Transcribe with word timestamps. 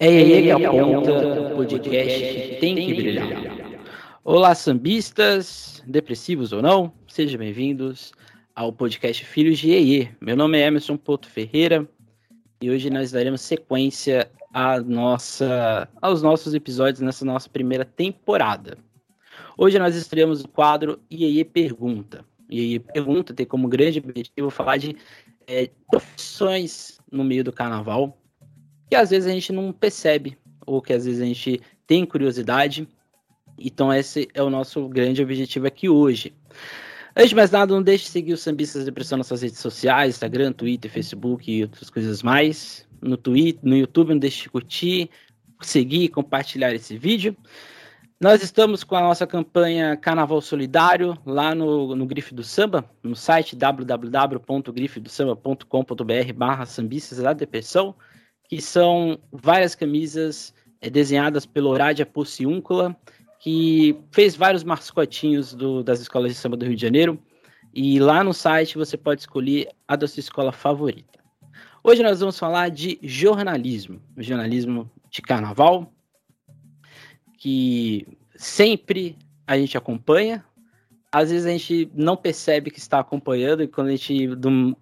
É 0.00 0.12
ele 0.12 0.42
que 0.42 0.50
aponta 0.50 1.52
o 1.52 1.54
podcast 1.54 2.18
que 2.18 2.56
tem 2.56 2.74
que 2.74 2.94
brilhar. 2.94 3.28
Olá, 4.24 4.52
sambistas, 4.52 5.84
depressivos 5.86 6.52
ou 6.52 6.60
não, 6.60 6.92
sejam 7.06 7.38
bem-vindos 7.38 8.12
ao 8.56 8.72
podcast 8.72 9.24
Filhos 9.24 9.56
de 9.60 9.70
Eie. 9.70 10.10
Meu 10.20 10.36
nome 10.36 10.58
é 10.58 10.66
Emerson 10.66 10.96
Porto 10.96 11.28
Ferreira 11.28 11.88
e 12.60 12.70
hoje 12.70 12.90
nós 12.90 13.12
daremos 13.12 13.42
sequência 13.42 14.28
à 14.52 14.80
nossa, 14.80 15.88
aos 16.02 16.22
nossos 16.22 16.54
episódios 16.54 16.98
nessa 16.98 17.24
nossa 17.24 17.48
primeira 17.48 17.84
temporada. 17.84 18.76
Hoje 19.56 19.78
nós 19.78 19.94
estreamos 19.94 20.42
o 20.42 20.48
quadro 20.48 20.98
Eie 21.08 21.44
Pergunta. 21.44 22.24
Eie 22.50 22.80
Pergunta 22.80 23.32
tem 23.32 23.46
como 23.46 23.68
grande 23.68 24.00
objetivo 24.00 24.50
falar 24.50 24.76
de 24.76 24.96
é, 25.46 25.70
profissões 25.88 26.98
no 27.12 27.22
meio 27.22 27.44
do 27.44 27.52
carnaval 27.52 28.18
que 28.94 28.98
às 28.98 29.10
vezes 29.10 29.28
a 29.28 29.32
gente 29.32 29.52
não 29.52 29.72
percebe, 29.72 30.38
ou 30.64 30.80
que 30.80 30.92
às 30.92 31.04
vezes 31.04 31.20
a 31.20 31.24
gente 31.24 31.60
tem 31.84 32.06
curiosidade. 32.06 32.86
Então, 33.58 33.92
esse 33.92 34.28
é 34.32 34.40
o 34.40 34.48
nosso 34.48 34.88
grande 34.88 35.20
objetivo 35.20 35.66
aqui 35.66 35.88
hoje. 35.88 36.32
Antes 37.16 37.30
de 37.30 37.34
mais 37.34 37.50
nada, 37.50 37.74
não 37.74 37.82
deixe 37.82 38.04
de 38.04 38.10
seguir 38.10 38.34
os 38.34 38.40
Sambistas 38.40 38.82
de 38.82 38.86
Depressão 38.86 39.18
nas 39.18 39.26
suas 39.26 39.42
redes 39.42 39.58
sociais, 39.58 40.14
Instagram, 40.14 40.52
Twitter, 40.52 40.88
Facebook 40.88 41.50
e 41.50 41.62
outras 41.62 41.90
coisas 41.90 42.22
mais. 42.22 42.86
No 43.02 43.16
Twitter, 43.16 43.68
no 43.68 43.76
YouTube, 43.76 44.10
não 44.10 44.18
deixe 44.18 44.42
de 44.42 44.48
curtir, 44.48 45.10
seguir 45.60 46.04
e 46.04 46.08
compartilhar 46.08 46.72
esse 46.72 46.96
vídeo. 46.96 47.36
Nós 48.20 48.44
estamos 48.44 48.84
com 48.84 48.94
a 48.94 49.00
nossa 49.00 49.26
campanha 49.26 49.96
Carnaval 49.96 50.40
Solidário 50.40 51.18
lá 51.26 51.52
no, 51.52 51.96
no 51.96 52.06
Grife 52.06 52.32
do 52.32 52.44
Samba, 52.44 52.88
no 53.02 53.16
site 53.16 53.56
www.grifedosamba.com.br 53.56 56.32
barra 56.36 56.64
sambistas 56.64 57.18
da 57.18 57.32
depressão 57.32 57.92
que 58.48 58.60
são 58.60 59.18
várias 59.32 59.74
camisas 59.74 60.54
é, 60.80 60.90
desenhadas 60.90 61.46
pelo 61.46 61.70
Horádia 61.70 62.06
Pociúncula, 62.06 62.96
que 63.40 63.96
fez 64.10 64.36
vários 64.36 64.64
mascotinhos 64.64 65.54
do, 65.54 65.82
das 65.82 66.00
escolas 66.00 66.32
de 66.32 66.38
samba 66.38 66.56
do 66.56 66.66
Rio 66.66 66.76
de 66.76 66.82
Janeiro. 66.82 67.18
E 67.74 67.98
lá 67.98 68.22
no 68.22 68.32
site 68.32 68.78
você 68.78 68.96
pode 68.96 69.22
escolher 69.22 69.68
a 69.88 69.96
da 69.96 70.06
sua 70.06 70.20
escola 70.20 70.52
favorita. 70.52 71.18
Hoje 71.82 72.02
nós 72.02 72.20
vamos 72.20 72.38
falar 72.38 72.70
de 72.70 72.98
jornalismo, 73.02 74.00
jornalismo 74.16 74.90
de 75.10 75.20
carnaval, 75.20 75.92
que 77.36 78.06
sempre 78.36 79.18
a 79.46 79.58
gente 79.58 79.76
acompanha, 79.76 80.42
às 81.14 81.30
vezes 81.30 81.46
a 81.46 81.50
gente 81.50 81.88
não 81.94 82.16
percebe 82.16 82.72
que 82.72 82.80
está 82.80 82.98
acompanhando 82.98 83.62
e 83.62 83.68
quando 83.68 83.86
a 83.86 83.90
gente 83.92 84.30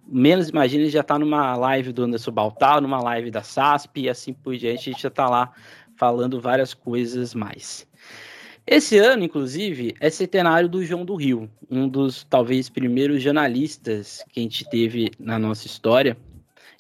menos 0.09 0.49
imagina, 0.49 0.89
já 0.89 1.03
está 1.03 1.19
numa 1.19 1.55
live 1.57 1.93
do 1.93 2.05
Anderson 2.05 2.31
Baltar, 2.31 2.81
numa 2.81 3.03
live 3.03 3.31
da 3.31 3.43
SASP 3.43 4.01
e 4.01 4.09
assim 4.09 4.33
por 4.33 4.57
diante, 4.57 4.89
a 4.89 4.93
gente 4.95 5.03
já 5.03 5.09
está 5.09 5.29
lá 5.29 5.53
falando 5.95 6.41
várias 6.41 6.73
coisas 6.73 7.35
mais. 7.35 7.87
Esse 8.67 8.97
ano, 8.97 9.25
inclusive, 9.25 9.95
é 10.01 10.09
centenário 10.09 10.71
do 10.71 10.83
João 10.83 11.05
do 11.05 11.17
Rio, 11.17 11.51
um 11.71 11.87
dos 11.87 12.25
talvez 12.25 12.71
primeiros 12.71 13.23
jornalistas 13.23 14.25
que 14.31 14.41
a 14.41 14.43
gente 14.43 14.65
teve 14.71 15.11
na 15.21 15.39
nossa 15.39 15.67
história. 15.67 16.17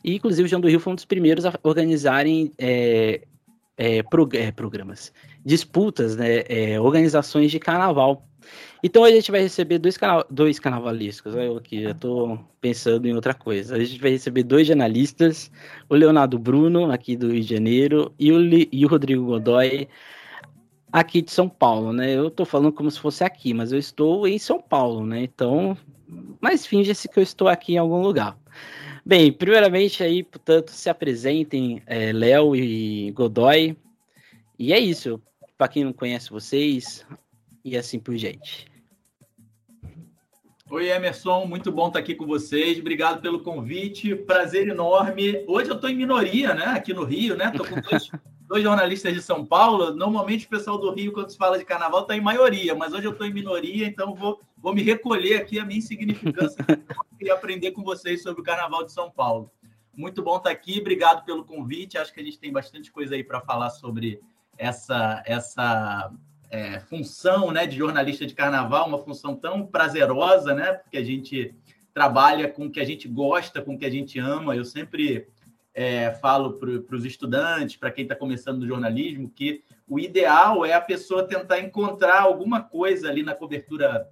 E, 0.02 0.14
inclusive, 0.14 0.46
o 0.46 0.48
João 0.48 0.62
do 0.62 0.68
Rio 0.68 0.80
foi 0.80 0.94
um 0.94 0.96
dos 0.96 1.04
primeiros 1.04 1.44
a 1.44 1.52
organizarem 1.62 2.52
é, 2.56 3.20
é, 3.76 4.02
prog 4.02 4.34
é, 4.34 4.50
programas, 4.50 5.12
disputas, 5.44 6.16
né, 6.16 6.42
é, 6.48 6.80
organizações 6.80 7.50
de 7.50 7.58
carnaval. 7.58 8.26
Então 8.82 9.04
a 9.04 9.10
gente 9.10 9.30
vai 9.30 9.42
receber 9.42 9.78
dois, 9.78 9.96
dois 10.28 10.58
carnavalescos. 10.58 11.34
Eu 11.36 11.56
aqui 11.56 11.84
já 11.84 11.92
estou 11.92 12.38
pensando 12.60 13.06
em 13.06 13.14
outra 13.14 13.32
coisa. 13.32 13.76
A 13.76 13.84
gente 13.84 14.00
vai 14.00 14.10
receber 14.10 14.42
dois 14.42 14.66
jornalistas, 14.66 15.52
o 15.88 15.94
Leonardo 15.94 16.36
Bruno, 16.36 16.90
aqui 16.90 17.16
do 17.16 17.30
Rio 17.30 17.42
de 17.42 17.54
Janeiro, 17.54 18.12
e 18.18 18.32
o, 18.32 18.40
e 18.72 18.84
o 18.84 18.88
Rodrigo 18.88 19.24
Godoy, 19.24 19.88
aqui 20.92 21.22
de 21.22 21.30
São 21.30 21.48
Paulo, 21.48 21.92
né? 21.92 22.12
Eu 22.16 22.26
estou 22.26 22.44
falando 22.44 22.72
como 22.72 22.90
se 22.90 22.98
fosse 22.98 23.22
aqui, 23.22 23.54
mas 23.54 23.72
eu 23.72 23.78
estou 23.78 24.26
em 24.26 24.38
São 24.38 24.60
Paulo, 24.60 25.06
né? 25.06 25.22
Então, 25.22 25.76
mas 26.40 26.66
finge-se 26.66 27.08
que 27.08 27.20
eu 27.20 27.22
estou 27.22 27.46
aqui 27.46 27.74
em 27.74 27.78
algum 27.78 28.02
lugar. 28.02 28.36
Bem, 29.06 29.32
primeiramente 29.32 30.02
aí, 30.02 30.24
portanto, 30.24 30.70
se 30.70 30.90
apresentem, 30.90 31.82
é, 31.86 32.12
Léo 32.12 32.56
e 32.56 33.12
Godoy. 33.12 33.76
E 34.58 34.72
é 34.72 34.78
isso. 34.80 35.20
Para 35.56 35.68
quem 35.68 35.84
não 35.84 35.92
conhece 35.92 36.30
vocês, 36.30 37.06
e 37.64 37.76
assim 37.76 37.98
por 38.00 38.16
diante. 38.16 38.71
Oi, 40.72 40.88
Emerson, 40.88 41.44
muito 41.44 41.70
bom 41.70 41.88
estar 41.88 41.98
aqui 41.98 42.14
com 42.14 42.24
vocês. 42.26 42.78
Obrigado 42.78 43.20
pelo 43.20 43.42
convite, 43.42 44.16
prazer 44.16 44.68
enorme. 44.68 45.44
Hoje 45.46 45.68
eu 45.68 45.74
estou 45.74 45.90
em 45.90 45.94
minoria, 45.94 46.54
né? 46.54 46.64
Aqui 46.64 46.94
no 46.94 47.04
Rio, 47.04 47.36
né? 47.36 47.50
Estou 47.50 47.66
com 47.66 47.78
dois, 47.78 48.08
dois, 48.48 48.62
jornalistas 48.62 49.12
de 49.12 49.20
São 49.20 49.44
Paulo. 49.44 49.94
Normalmente 49.94 50.46
o 50.46 50.48
pessoal 50.48 50.78
do 50.78 50.90
Rio, 50.90 51.12
quando 51.12 51.28
se 51.28 51.36
fala 51.36 51.58
de 51.58 51.64
carnaval, 51.66 52.00
está 52.00 52.16
em 52.16 52.22
maioria, 52.22 52.74
mas 52.74 52.94
hoje 52.94 53.04
eu 53.04 53.12
estou 53.12 53.26
em 53.26 53.34
minoria, 53.34 53.86
então 53.86 54.14
vou, 54.14 54.40
vou 54.56 54.74
me 54.74 54.82
recolher 54.82 55.42
aqui 55.42 55.58
a 55.58 55.64
minha 55.66 55.78
insignificância 55.78 56.64
e 57.20 57.30
aprender 57.30 57.72
com 57.72 57.82
vocês 57.82 58.22
sobre 58.22 58.40
o 58.40 58.44
carnaval 58.44 58.82
de 58.82 58.92
São 58.92 59.10
Paulo. 59.10 59.50
Muito 59.94 60.22
bom 60.22 60.38
estar 60.38 60.48
aqui, 60.48 60.80
obrigado 60.80 61.22
pelo 61.26 61.44
convite. 61.44 61.98
Acho 61.98 62.14
que 62.14 62.20
a 62.20 62.24
gente 62.24 62.38
tem 62.38 62.50
bastante 62.50 62.90
coisa 62.90 63.14
aí 63.14 63.22
para 63.22 63.42
falar 63.42 63.68
sobre 63.68 64.22
essa, 64.56 65.22
essa 65.26 66.10
é, 66.52 66.78
função 66.80 67.50
né, 67.50 67.66
de 67.66 67.78
jornalista 67.78 68.26
de 68.26 68.34
carnaval, 68.34 68.86
uma 68.86 68.98
função 68.98 69.34
tão 69.34 69.66
prazerosa, 69.66 70.54
né? 70.54 70.74
Porque 70.74 70.98
a 70.98 71.02
gente 71.02 71.54
trabalha 71.94 72.46
com 72.46 72.66
o 72.66 72.70
que 72.70 72.78
a 72.78 72.84
gente 72.84 73.08
gosta, 73.08 73.62
com 73.62 73.74
o 73.74 73.78
que 73.78 73.86
a 73.86 73.90
gente 73.90 74.18
ama. 74.18 74.54
Eu 74.54 74.64
sempre 74.66 75.26
é, 75.74 76.10
falo 76.12 76.58
para 76.58 76.94
os 76.94 77.06
estudantes, 77.06 77.76
para 77.76 77.90
quem 77.90 78.02
está 78.02 78.14
começando 78.14 78.58
no 78.58 78.66
jornalismo, 78.66 79.32
que 79.34 79.64
o 79.88 79.98
ideal 79.98 80.62
é 80.66 80.74
a 80.74 80.80
pessoa 80.80 81.26
tentar 81.26 81.58
encontrar 81.58 82.20
alguma 82.20 82.60
coisa 82.60 83.08
ali 83.08 83.22
na 83.22 83.34
cobertura 83.34 84.06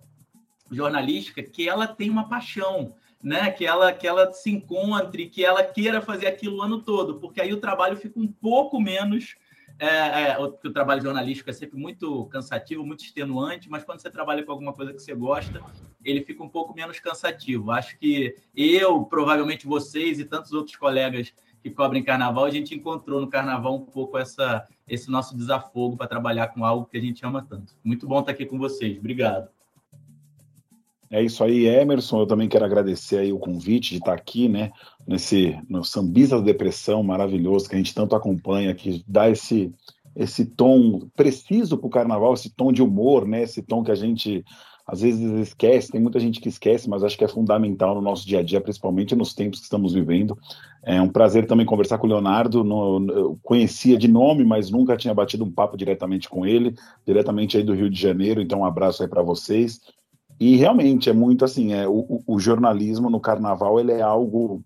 jornalística 0.70 1.42
que 1.42 1.68
ela 1.68 1.86
tem 1.86 2.08
uma 2.08 2.26
paixão, 2.26 2.94
né? 3.22 3.50
Que 3.50 3.66
ela 3.66 3.92
que 3.92 4.06
ela 4.06 4.32
se 4.32 4.50
encontre, 4.50 5.28
que 5.28 5.44
ela 5.44 5.62
queira 5.62 6.00
fazer 6.00 6.26
aquilo 6.26 6.56
o 6.56 6.62
ano 6.62 6.80
todo, 6.80 7.20
porque 7.20 7.38
aí 7.38 7.52
o 7.52 7.60
trabalho 7.60 7.98
fica 7.98 8.18
um 8.18 8.28
pouco 8.28 8.80
menos 8.80 9.36
é, 9.80 10.32
é, 10.32 10.38
o, 10.38 10.44
o 10.44 10.72
trabalho 10.72 11.00
jornalístico 11.00 11.48
é 11.48 11.54
sempre 11.54 11.78
muito 11.78 12.26
cansativo, 12.26 12.84
muito 12.84 13.02
extenuante, 13.02 13.70
mas 13.70 13.82
quando 13.82 14.00
você 14.00 14.10
trabalha 14.10 14.44
com 14.44 14.52
alguma 14.52 14.74
coisa 14.74 14.92
que 14.92 15.00
você 15.00 15.14
gosta, 15.14 15.62
ele 16.04 16.22
fica 16.22 16.42
um 16.44 16.48
pouco 16.50 16.74
menos 16.74 17.00
cansativo. 17.00 17.70
Acho 17.70 17.98
que 17.98 18.36
eu, 18.54 19.04
provavelmente 19.06 19.66
vocês 19.66 20.20
e 20.20 20.26
tantos 20.26 20.52
outros 20.52 20.76
colegas 20.76 21.32
que 21.62 21.70
cobrem 21.70 22.04
carnaval, 22.04 22.44
a 22.44 22.50
gente 22.50 22.74
encontrou 22.74 23.22
no 23.22 23.28
carnaval 23.28 23.74
um 23.74 23.86
pouco 23.86 24.18
essa, 24.18 24.66
esse 24.86 25.10
nosso 25.10 25.34
desafogo 25.34 25.96
para 25.96 26.06
trabalhar 26.06 26.48
com 26.48 26.62
algo 26.62 26.84
que 26.86 26.98
a 26.98 27.00
gente 27.00 27.24
ama 27.24 27.42
tanto. 27.42 27.74
Muito 27.82 28.06
bom 28.06 28.20
estar 28.20 28.32
aqui 28.32 28.44
com 28.44 28.58
vocês. 28.58 28.98
Obrigado. 28.98 29.48
É 31.10 31.20
isso 31.22 31.42
aí, 31.42 31.66
Emerson. 31.66 32.20
Eu 32.20 32.26
também 32.26 32.48
quero 32.48 32.64
agradecer 32.64 33.18
aí 33.18 33.32
o 33.32 33.38
convite 33.38 33.90
de 33.90 33.98
estar 33.98 34.14
aqui, 34.14 34.48
né, 34.48 34.70
nesse 35.06 35.58
no 35.68 35.84
Sambista 35.84 36.36
da 36.36 36.44
Depressão 36.44 37.02
maravilhoso 37.02 37.68
que 37.68 37.74
a 37.74 37.78
gente 37.78 37.94
tanto 37.94 38.14
acompanha, 38.14 38.74
que 38.74 39.04
dá 39.06 39.28
esse 39.28 39.72
esse 40.16 40.44
tom 40.44 41.08
preciso 41.14 41.78
para 41.78 41.86
o 41.86 41.90
carnaval, 41.90 42.34
esse 42.34 42.50
tom 42.50 42.72
de 42.72 42.82
humor, 42.82 43.26
né, 43.26 43.42
esse 43.44 43.62
tom 43.62 43.82
que 43.82 43.92
a 43.92 43.94
gente 43.94 44.44
às 44.84 45.02
vezes 45.02 45.22
esquece, 45.38 45.92
tem 45.92 46.00
muita 46.00 46.18
gente 46.18 46.40
que 46.40 46.48
esquece, 46.48 46.88
mas 46.90 47.04
acho 47.04 47.16
que 47.16 47.24
é 47.24 47.28
fundamental 47.28 47.94
no 47.94 48.00
nosso 48.00 48.26
dia 48.26 48.40
a 48.40 48.42
dia, 48.42 48.60
principalmente 48.60 49.14
nos 49.14 49.32
tempos 49.32 49.60
que 49.60 49.64
estamos 49.64 49.92
vivendo. 49.94 50.36
É 50.82 51.00
um 51.00 51.08
prazer 51.08 51.46
também 51.46 51.64
conversar 51.64 51.98
com 51.98 52.08
o 52.08 52.10
Leonardo, 52.10 52.64
no, 52.64 53.38
conhecia 53.40 53.96
de 53.96 54.08
nome, 54.08 54.44
mas 54.44 54.68
nunca 54.68 54.96
tinha 54.96 55.14
batido 55.14 55.44
um 55.44 55.50
papo 55.50 55.76
diretamente 55.76 56.28
com 56.28 56.44
ele, 56.44 56.74
diretamente 57.06 57.56
aí 57.56 57.62
do 57.62 57.72
Rio 57.72 57.88
de 57.88 58.00
Janeiro, 58.00 58.42
então 58.42 58.60
um 58.60 58.64
abraço 58.64 59.00
aí 59.00 59.08
para 59.08 59.22
vocês. 59.22 59.80
E 60.40 60.56
realmente 60.56 61.10
é 61.10 61.12
muito 61.12 61.44
assim, 61.44 61.74
é, 61.74 61.86
o, 61.86 62.22
o, 62.26 62.40
jornalismo 62.40 63.10
no 63.10 63.20
carnaval 63.20 63.78
ele 63.78 63.92
é 63.92 64.00
algo 64.00 64.64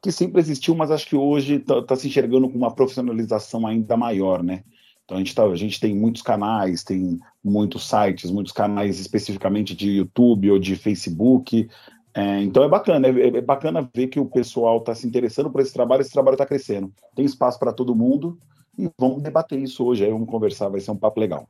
que 0.00 0.12
sempre 0.12 0.40
existiu, 0.40 0.76
mas 0.76 0.92
acho 0.92 1.08
que 1.08 1.16
hoje 1.16 1.56
está 1.56 1.82
tá 1.82 1.96
se 1.96 2.06
enxergando 2.06 2.48
com 2.48 2.56
uma 2.56 2.72
profissionalização 2.72 3.66
ainda 3.66 3.96
maior, 3.96 4.40
né? 4.40 4.62
Então 5.04 5.16
a 5.16 5.20
gente, 5.20 5.34
tá, 5.34 5.44
a 5.44 5.56
gente 5.56 5.80
tem 5.80 5.96
muitos 5.96 6.22
canais, 6.22 6.84
tem 6.84 7.18
muitos 7.42 7.88
sites, 7.88 8.30
muitos 8.30 8.52
canais 8.52 9.00
especificamente 9.00 9.74
de 9.74 9.96
YouTube 9.96 10.52
ou 10.52 10.60
de 10.60 10.76
Facebook. 10.76 11.68
É, 12.14 12.42
então 12.42 12.62
é 12.62 12.68
bacana, 12.68 13.08
é, 13.08 13.26
é, 13.26 13.40
bacana 13.40 13.90
ver 13.92 14.06
que 14.06 14.20
o 14.20 14.26
pessoal 14.26 14.78
está 14.78 14.94
se 14.94 15.08
interessando 15.08 15.50
por 15.50 15.60
esse 15.60 15.72
trabalho, 15.72 16.02
esse 16.02 16.12
trabalho 16.12 16.34
está 16.34 16.46
crescendo. 16.46 16.92
Tem 17.16 17.24
espaço 17.24 17.58
para 17.58 17.72
todo 17.72 17.96
mundo 17.96 18.38
e 18.78 18.88
vamos 18.96 19.22
debater 19.22 19.58
isso 19.58 19.84
hoje, 19.84 20.04
aí 20.04 20.10
vamos 20.10 20.28
conversar, 20.28 20.68
vai 20.68 20.80
ser 20.80 20.92
um 20.92 20.96
papo 20.96 21.18
legal. 21.18 21.48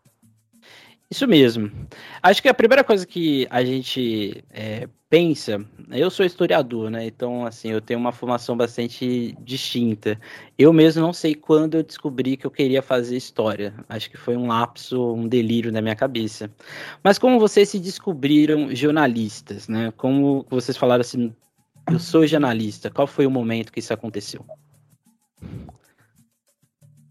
Isso 1.10 1.26
mesmo. 1.26 1.70
Acho 2.22 2.42
que 2.42 2.48
a 2.48 2.54
primeira 2.54 2.82
coisa 2.82 3.06
que 3.06 3.46
a 3.48 3.64
gente 3.64 4.44
é, 4.50 4.88
pensa, 5.08 5.64
eu 5.90 6.10
sou 6.10 6.26
historiador, 6.26 6.90
né? 6.90 7.06
Então, 7.06 7.46
assim, 7.46 7.70
eu 7.70 7.80
tenho 7.80 8.00
uma 8.00 8.10
formação 8.10 8.56
bastante 8.56 9.36
distinta. 9.40 10.18
Eu 10.58 10.72
mesmo 10.72 11.02
não 11.02 11.12
sei 11.12 11.34
quando 11.34 11.76
eu 11.76 11.84
descobri 11.84 12.36
que 12.36 12.44
eu 12.44 12.50
queria 12.50 12.82
fazer 12.82 13.16
história. 13.16 13.72
Acho 13.88 14.10
que 14.10 14.16
foi 14.16 14.36
um 14.36 14.48
lapso, 14.48 15.14
um 15.14 15.28
delírio 15.28 15.70
na 15.70 15.80
minha 15.80 15.94
cabeça. 15.94 16.50
Mas 17.04 17.18
como 17.18 17.38
vocês 17.38 17.68
se 17.68 17.78
descobriram 17.78 18.74
jornalistas, 18.74 19.68
né? 19.68 19.92
Como 19.96 20.44
vocês 20.50 20.76
falaram 20.76 21.02
assim, 21.02 21.32
eu 21.88 22.00
sou 22.00 22.26
jornalista. 22.26 22.90
Qual 22.90 23.06
foi 23.06 23.26
o 23.26 23.30
momento 23.30 23.72
que 23.72 23.78
isso 23.78 23.94
aconteceu? 23.94 24.44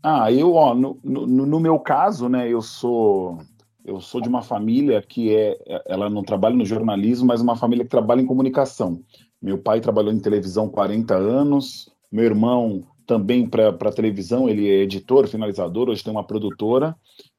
Ah, 0.03 0.31
eu, 0.31 0.53
ó, 0.53 0.75
no, 0.75 1.00
no, 1.03 1.25
no, 1.25 1.59
meu 1.59 1.80
caso, 1.80 2.30
né, 2.30 2.47
eu 2.47 2.62
sou 2.62 3.39
eu 3.85 4.01
sou 4.01 4.19
de 4.19 4.27
uma 4.27 4.41
família 4.41 5.01
que 5.01 5.35
é, 5.35 5.57
ela 5.85 6.09
não 6.09 6.23
trabalha 6.23 6.55
no 6.55 6.65
jornalismo, 6.65 7.27
mas 7.27 7.39
uma 7.39 7.55
família 7.55 7.85
que 7.85 7.91
trabalha 7.91 8.21
em 8.21 8.25
comunicação. 8.25 9.01
Meu 9.41 9.59
pai 9.59 9.79
trabalhou 9.79 10.11
em 10.11 10.19
televisão 10.19 10.67
40 10.67 11.13
anos, 11.15 11.91
meu 12.11 12.25
irmão 12.25 12.83
também 13.05 13.47
para 13.47 13.91
televisão, 13.91 14.49
ele 14.49 14.67
é 14.67 14.81
editor, 14.81 15.27
finalizador, 15.27 15.89
hoje 15.89 16.03
tem 16.03 16.11
uma 16.11 16.23
produtora. 16.23 16.95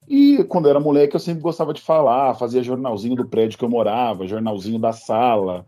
E 0.09 0.45
quando 0.45 0.67
eu 0.67 0.71
era 0.71 0.79
moleque, 0.79 1.17
eu 1.17 1.21
sempre 1.21 1.43
gostava 1.43 1.75
de 1.75 1.81
falar, 1.81 2.35
fazia 2.37 2.63
jornalzinho 2.63 3.17
do 3.17 3.27
prédio 3.27 3.59
que 3.59 3.65
eu 3.65 3.69
morava, 3.69 4.29
jornalzinho 4.29 4.79
da 4.79 4.93
sala. 4.93 5.67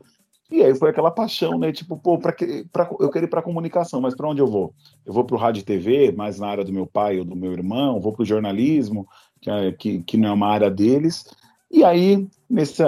E 0.51 0.63
aí 0.63 0.75
foi 0.75 0.91
aquela 0.91 1.11
paixão, 1.11 1.59
né? 1.59 1.73
Tipo, 1.73 1.97
pô, 1.99 2.19
pra 2.19 2.33
que, 2.33 2.65
pra, 2.73 2.89
eu 3.01 3.11
quero 3.11 3.27
ir 3.27 3.29
para 3.29 3.43
comunicação, 3.43 4.01
mas 4.01 4.15
para 4.15 4.29
onde 4.29 4.41
eu 4.41 4.47
vou? 4.47 4.73
Eu 5.05 5.13
vou 5.13 5.25
para 5.25 5.37
o 5.37 5.39
rádio 5.39 5.61
e 5.61 5.65
TV, 5.65 6.13
mais 6.13 6.39
na 6.39 6.49
área 6.49 6.65
do 6.65 6.73
meu 6.73 6.87
pai 6.87 7.19
ou 7.19 7.25
do 7.25 7.37
meu 7.37 7.53
irmão, 7.53 8.01
vou 8.01 8.13
para 8.13 8.23
o 8.23 8.27
jornalismo, 8.27 9.07
que, 9.41 9.51
é, 9.51 9.73
que, 9.73 10.03
que 10.03 10.17
não 10.17 10.29
é 10.29 10.33
uma 10.33 10.49
área 10.49 10.71
deles. 10.71 11.27
E 11.71 11.85
aí, 11.85 12.27
nesse, 12.49 12.83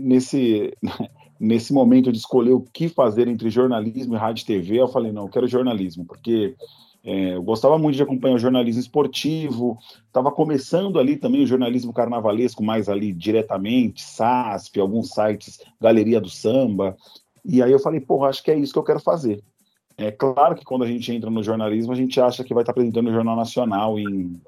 nesse, 0.00 0.76
nesse 1.38 1.72
momento 1.72 2.10
de 2.10 2.18
escolher 2.18 2.52
o 2.52 2.64
que 2.72 2.88
fazer 2.88 3.28
entre 3.28 3.50
jornalismo 3.50 4.14
e 4.14 4.18
rádio 4.18 4.42
e 4.42 4.46
TV, 4.46 4.80
eu 4.80 4.88
falei, 4.88 5.12
não, 5.12 5.22
eu 5.22 5.28
quero 5.28 5.46
jornalismo, 5.46 6.04
porque 6.04 6.54
é, 7.04 7.34
eu 7.34 7.42
gostava 7.42 7.78
muito 7.78 7.96
de 7.96 8.02
acompanhar 8.02 8.34
o 8.34 8.40
jornalismo 8.40 8.80
esportivo, 8.80 9.78
estava 10.06 10.32
começando 10.32 10.98
ali 10.98 11.16
também 11.16 11.42
o 11.42 11.46
jornalismo 11.46 11.92
carnavalesco, 11.92 12.62
mais 12.62 12.88
ali 12.88 13.12
diretamente, 13.12 14.02
SASP, 14.02 14.80
alguns 14.80 15.10
sites, 15.10 15.60
Galeria 15.80 16.20
do 16.20 16.28
Samba, 16.28 16.96
e 17.44 17.62
aí 17.62 17.72
eu 17.72 17.78
falei, 17.78 18.00
porra, 18.00 18.28
acho 18.28 18.42
que 18.42 18.50
é 18.50 18.58
isso 18.58 18.72
que 18.72 18.78
eu 18.78 18.84
quero 18.84 19.00
fazer. 19.00 19.42
É 19.96 20.10
claro 20.10 20.54
que 20.54 20.64
quando 20.64 20.84
a 20.84 20.86
gente 20.86 21.10
entra 21.12 21.30
no 21.30 21.42
jornalismo, 21.42 21.92
a 21.92 21.96
gente 21.96 22.20
acha 22.20 22.44
que 22.44 22.54
vai 22.54 22.62
estar 22.62 22.72
apresentando 22.72 23.08
o 23.08 23.12
Jornal 23.12 23.34
Nacional 23.34 23.98
em, 23.98 24.40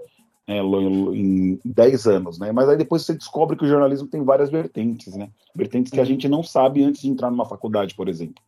é, 0.50 0.58
em 0.60 1.60
10 1.64 2.06
anos, 2.06 2.38
né? 2.38 2.50
Mas 2.50 2.68
aí 2.68 2.76
depois 2.76 3.02
você 3.02 3.14
descobre 3.14 3.56
que 3.56 3.64
o 3.64 3.68
jornalismo 3.68 4.08
tem 4.08 4.24
várias 4.24 4.50
vertentes, 4.50 5.14
né? 5.14 5.30
Vertentes 5.54 5.92
que 5.92 5.98
a 5.98 6.02
uhum. 6.02 6.08
gente 6.08 6.28
não 6.28 6.42
sabe 6.42 6.82
antes 6.82 7.02
de 7.02 7.08
entrar 7.08 7.30
numa 7.30 7.46
faculdade, 7.46 7.94
por 7.94 8.08
exemplo. 8.08 8.42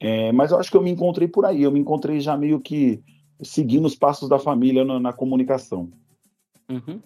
É, 0.00 0.32
mas 0.32 0.50
eu 0.50 0.58
acho 0.58 0.68
que 0.68 0.76
eu 0.76 0.82
me 0.82 0.90
encontrei 0.90 1.28
por 1.28 1.44
aí, 1.44 1.62
eu 1.62 1.70
me 1.70 1.78
encontrei 1.78 2.20
já 2.20 2.36
meio 2.36 2.58
que 2.58 3.00
seguindo 3.40 3.86
os 3.86 3.94
passos 3.94 4.28
da 4.28 4.38
família 4.38 4.84
na, 4.84 4.98
na 4.98 5.12
comunicação. 5.12 5.92
Uhum. 6.68 7.00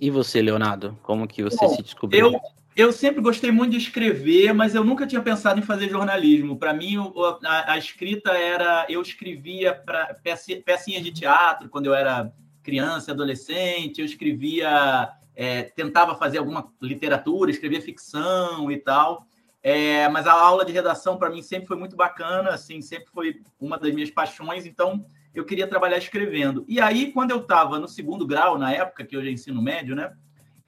E 0.00 0.10
você, 0.10 0.40
Leonardo, 0.40 0.98
como 1.02 1.28
que 1.28 1.42
você 1.42 1.56
Bom, 1.56 1.68
se 1.74 1.82
descobriu? 1.82 2.32
Eu, 2.32 2.40
eu 2.74 2.92
sempre 2.92 3.20
gostei 3.20 3.50
muito 3.50 3.72
de 3.72 3.78
escrever, 3.78 4.54
mas 4.54 4.74
eu 4.74 4.82
nunca 4.82 5.06
tinha 5.06 5.20
pensado 5.20 5.60
em 5.60 5.62
fazer 5.62 5.90
jornalismo. 5.90 6.58
Para 6.58 6.72
mim, 6.72 6.96
a, 7.44 7.72
a, 7.72 7.78
escrita 7.78 8.32
era. 8.32 8.86
Eu 8.88 9.02
escrevia 9.02 9.74
para 9.74 10.16
pecinhas 10.64 11.02
de 11.02 11.12
teatro 11.12 11.68
quando 11.68 11.86
eu 11.86 11.94
era 11.94 12.32
criança, 12.66 13.12
adolescente. 13.12 14.00
Eu 14.00 14.04
escrevia, 14.04 15.08
é, 15.36 15.62
tentava 15.62 16.16
fazer 16.16 16.38
alguma 16.38 16.72
literatura, 16.82 17.48
escrevia 17.48 17.80
ficção 17.80 18.70
e 18.72 18.76
tal. 18.76 19.24
É, 19.62 20.08
mas 20.08 20.26
a 20.26 20.32
aula 20.32 20.64
de 20.64 20.72
redação 20.72 21.16
para 21.16 21.30
mim 21.30 21.42
sempre 21.42 21.68
foi 21.68 21.76
muito 21.76 21.96
bacana, 21.96 22.50
assim, 22.50 22.80
sempre 22.80 23.06
foi 23.12 23.42
uma 23.60 23.78
das 23.78 23.92
minhas 23.92 24.10
paixões, 24.10 24.64
então 24.64 25.04
eu 25.34 25.44
queria 25.44 25.66
trabalhar 25.66 25.98
escrevendo. 25.98 26.64
E 26.68 26.80
aí, 26.80 27.10
quando 27.10 27.32
eu 27.32 27.38
estava 27.38 27.78
no 27.78 27.88
segundo 27.88 28.24
grau, 28.26 28.58
na 28.58 28.72
época 28.72 29.04
que 29.04 29.16
hoje 29.16 29.28
é 29.28 29.32
ensino 29.32 29.60
médio, 29.60 29.96
né, 29.96 30.12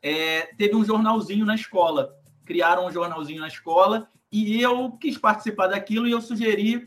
é, 0.02 0.52
teve 0.56 0.74
um 0.74 0.84
jornalzinho 0.84 1.46
na 1.46 1.54
escola. 1.54 2.12
Criaram 2.44 2.86
um 2.86 2.90
jornalzinho 2.90 3.40
na 3.40 3.48
escola 3.48 4.08
e 4.32 4.60
eu 4.60 4.90
quis 4.92 5.16
participar 5.16 5.68
daquilo 5.68 6.08
e 6.08 6.10
eu 6.10 6.20
sugeri 6.20 6.84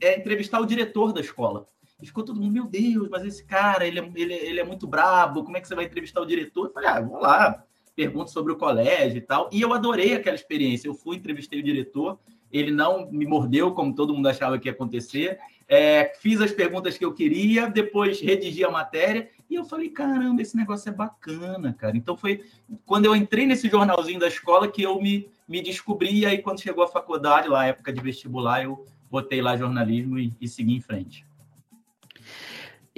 é, 0.00 0.18
entrevistar 0.18 0.60
o 0.60 0.66
diretor 0.66 1.12
da 1.12 1.20
escola. 1.20 1.66
E 2.02 2.06
ficou 2.06 2.24
todo 2.24 2.40
mundo, 2.40 2.52
meu 2.52 2.66
Deus, 2.66 3.08
mas 3.10 3.24
esse 3.24 3.44
cara, 3.44 3.86
ele 3.86 4.00
é, 4.00 4.10
ele, 4.14 4.34
ele 4.34 4.60
é 4.60 4.64
muito 4.64 4.86
brabo, 4.86 5.44
como 5.44 5.56
é 5.56 5.60
que 5.60 5.68
você 5.68 5.74
vai 5.74 5.84
entrevistar 5.84 6.20
o 6.20 6.26
diretor? 6.26 6.66
Eu 6.66 6.72
falei, 6.72 6.88
ah, 6.88 7.00
vamos 7.00 7.22
lá, 7.22 7.64
perguntas 7.94 8.32
sobre 8.32 8.52
o 8.52 8.56
colégio 8.56 9.18
e 9.18 9.20
tal. 9.20 9.50
E 9.52 9.60
eu 9.60 9.72
adorei 9.72 10.14
aquela 10.14 10.36
experiência. 10.36 10.88
Eu 10.88 10.94
fui, 10.94 11.16
entrevistei 11.16 11.60
o 11.60 11.62
diretor, 11.62 12.18
ele 12.52 12.70
não 12.70 13.10
me 13.10 13.26
mordeu, 13.26 13.72
como 13.72 13.94
todo 13.94 14.14
mundo 14.14 14.28
achava 14.28 14.58
que 14.58 14.68
ia 14.68 14.72
acontecer. 14.72 15.38
É, 15.68 16.12
fiz 16.20 16.40
as 16.40 16.50
perguntas 16.50 16.98
que 16.98 17.04
eu 17.04 17.14
queria, 17.14 17.68
depois 17.68 18.20
redigi 18.20 18.64
a 18.64 18.70
matéria 18.70 19.30
e 19.48 19.54
eu 19.54 19.64
falei: 19.64 19.88
caramba, 19.88 20.42
esse 20.42 20.56
negócio 20.56 20.88
é 20.88 20.92
bacana, 20.92 21.72
cara. 21.72 21.96
Então 21.96 22.16
foi 22.16 22.44
quando 22.84 23.04
eu 23.04 23.14
entrei 23.14 23.46
nesse 23.46 23.68
jornalzinho 23.68 24.18
da 24.18 24.28
escola 24.28 24.66
que 24.66 24.82
eu 24.82 25.00
me, 25.00 25.28
me 25.46 25.62
descobri. 25.62 26.20
E 26.20 26.26
aí, 26.26 26.38
quando 26.38 26.60
chegou 26.60 26.82
a 26.82 26.88
faculdade, 26.88 27.48
lá, 27.48 27.66
época 27.66 27.92
de 27.92 28.00
vestibular, 28.00 28.64
eu 28.64 28.84
botei 29.08 29.40
lá 29.40 29.56
jornalismo 29.56 30.18
e, 30.18 30.32
e 30.40 30.48
segui 30.48 30.74
em 30.74 30.80
frente. 30.80 31.24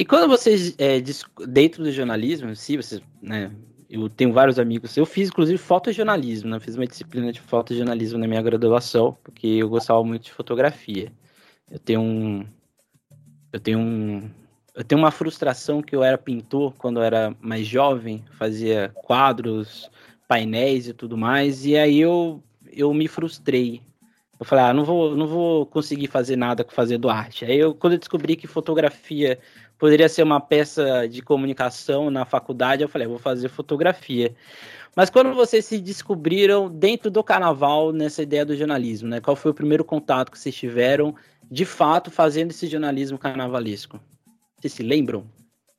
E 0.03 0.05
quando 0.05 0.29
vocês, 0.29 0.75
é, 0.79 1.01
dentro 1.47 1.85
do 1.85 1.93
jornalismo, 1.93 2.57
se 2.57 2.77
vocês 2.77 3.01
né, 3.23 3.53
eu 3.89 4.09
tenho 4.09 4.33
vários 4.33 4.59
amigos. 4.59 4.97
Eu 4.97 5.07
fiz, 5.07 5.29
inclusive, 5.29 5.57
fotojornalismo, 5.57 6.51
né? 6.51 6.59
Fiz 6.59 6.75
uma 6.75 6.89
disciplina 6.89 7.33
de 7.33 7.41
fotojornalismo 7.41 8.19
na 8.19 8.27
minha 8.27 8.43
graduação, 8.43 9.17
porque 9.23 9.47
eu 9.47 9.69
gostava 9.69 10.03
muito 10.03 10.25
de 10.25 10.33
fotografia. 10.33 11.13
Eu 11.71 11.79
tenho 11.79 12.01
um. 12.01 12.45
Eu 13.53 13.61
tenho 13.61 13.79
um. 13.79 14.29
Eu 14.75 14.83
tenho 14.83 15.01
uma 15.01 15.13
frustração 15.13 15.81
que 15.81 15.95
eu 15.95 16.03
era 16.03 16.19
pintor 16.19 16.75
quando 16.77 16.99
eu 16.99 17.05
era 17.05 17.33
mais 17.41 17.65
jovem, 17.65 18.25
fazia 18.33 18.91
quadros, 19.05 19.89
painéis 20.27 20.89
e 20.89 20.93
tudo 20.93 21.17
mais, 21.17 21.65
e 21.65 21.77
aí 21.77 22.01
eu, 22.01 22.43
eu 22.73 22.93
me 22.93 23.07
frustrei. 23.07 23.81
Eu 24.43 24.45
falei, 24.45 24.65
ah, 24.65 24.75
não 24.75 24.85
vou, 24.85 25.15
não 25.15 25.29
vou 25.29 25.65
conseguir 25.65 26.09
fazer 26.09 26.35
nada 26.35 26.65
com 26.65 26.73
fazendo 26.73 27.09
arte. 27.09 27.45
Aí 27.45 27.57
eu, 27.57 27.73
quando 27.73 27.93
eu 27.93 27.99
descobri 28.01 28.35
que 28.35 28.49
fotografia 28.49 29.39
poderia 29.83 30.09
ser 30.09 30.23
uma 30.23 30.41
peça 30.41 31.09
de 31.09 31.21
comunicação 31.21 32.09
na 32.09 32.25
faculdade, 32.25 32.85
eu 32.85 32.89
falei, 32.89 33.09
vou 33.09 33.19
fazer 33.19 33.49
fotografia. 33.49 34.33
Mas 34.95 35.11
quando 35.11 35.35
vocês 35.35 35.65
se 35.65 35.81
descobriram 35.81 36.71
dentro 36.71 37.11
do 37.11 37.21
carnaval 37.25 37.91
nessa 37.91 38.23
ideia 38.23 38.47
do 38.47 38.57
jornalismo, 38.57 39.09
né? 39.09 39.21
Qual 39.21 39.35
foi 39.35 39.51
o 39.51 39.55
primeiro 39.55 39.85
contato 39.85 40.31
que 40.31 40.39
vocês 40.39 40.55
tiveram, 40.55 41.17
de 41.51 41.65
fato, 41.65 42.13
fazendo 42.13 42.53
esse 42.53 42.69
jornalismo 42.69 43.19
carnavalesco? 43.19 43.99
Vocês 44.57 44.73
se 44.73 44.85
lembram? 44.85 45.27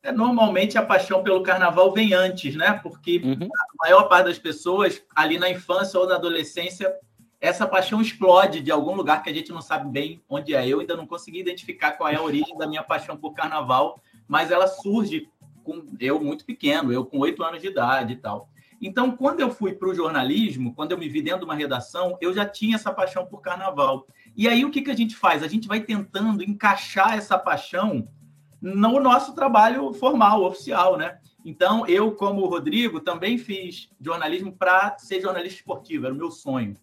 É, 0.04 0.12
normalmente 0.12 0.78
a 0.78 0.84
paixão 0.84 1.24
pelo 1.24 1.42
carnaval 1.42 1.94
vem 1.94 2.14
antes, 2.14 2.58
né? 2.58 2.78
Porque 2.84 3.22
uhum. 3.24 3.48
a 3.48 3.86
maior 3.86 4.10
parte 4.10 4.26
das 4.26 4.38
pessoas, 4.38 5.02
ali 5.16 5.40
na 5.40 5.50
infância 5.50 5.98
ou 5.98 6.06
na 6.06 6.16
adolescência, 6.16 6.94
essa 7.44 7.68
paixão 7.68 8.00
explode 8.00 8.62
de 8.62 8.72
algum 8.72 8.96
lugar 8.96 9.22
que 9.22 9.30
a 9.30 9.34
gente 9.34 9.52
não 9.52 9.62
sabe 9.62 9.92
bem 9.92 10.24
onde 10.30 10.56
é. 10.56 10.66
Eu 10.66 10.80
ainda 10.80 10.96
não 10.96 11.06
consegui 11.06 11.42
identificar 11.42 11.92
qual 11.92 12.08
é 12.08 12.16
a 12.16 12.22
origem 12.22 12.58
da 12.58 12.66
minha 12.66 12.82
paixão 12.82 13.18
por 13.18 13.34
carnaval, 13.34 14.02
mas 14.26 14.50
ela 14.50 14.66
surge 14.66 15.28
com 15.62 15.86
eu 16.00 16.24
muito 16.24 16.46
pequeno, 16.46 16.94
eu 16.94 17.06
com 17.06 17.20
oito 17.20 17.44
anos 17.44 17.62
de 17.62 17.68
idade 17.68 18.14
e 18.14 18.16
tal. 18.16 18.48
Então, 18.82 19.12
quando 19.12 19.42
eu 19.42 19.52
fui 19.52 19.74
para 19.74 19.90
o 19.90 19.94
jornalismo, 19.94 20.74
quando 20.74 20.94
eu 20.94 20.98
me 20.98 21.10
vi 21.10 21.22
dentro 21.22 21.40
de 21.40 21.46
uma 21.46 21.54
redação, 21.54 22.18
eu 22.22 22.34
já 22.34 22.46
tinha 22.46 22.76
essa 22.76 22.94
paixão 22.94 23.26
por 23.26 23.42
carnaval. 23.42 24.08
E 24.38 24.48
aí, 24.48 24.64
o 24.64 24.72
que, 24.72 24.82
que 24.82 24.92
a 24.92 24.96
gente 24.96 25.14
faz? 25.14 25.44
A 25.44 25.48
gente 25.50 25.68
vai 25.68 25.82
tentando 25.82 26.42
encaixar 26.42 27.18
essa 27.18 27.38
paixão 27.38 28.08
no 28.62 29.02
nosso 29.02 29.36
trabalho 29.36 29.92
formal, 29.92 30.46
oficial, 30.46 30.98
né? 30.98 31.20
Então, 31.44 31.86
eu, 31.88 32.14
como 32.14 32.42
o 32.42 32.48
Rodrigo, 32.48 33.02
também 33.02 33.38
fiz 33.38 33.90
jornalismo 34.00 34.54
para 34.54 34.98
ser 34.98 35.20
jornalista 35.20 35.60
esportivo, 35.60 36.06
era 36.06 36.16
o 36.16 36.18
meu 36.18 36.32
sonho. 36.32 36.74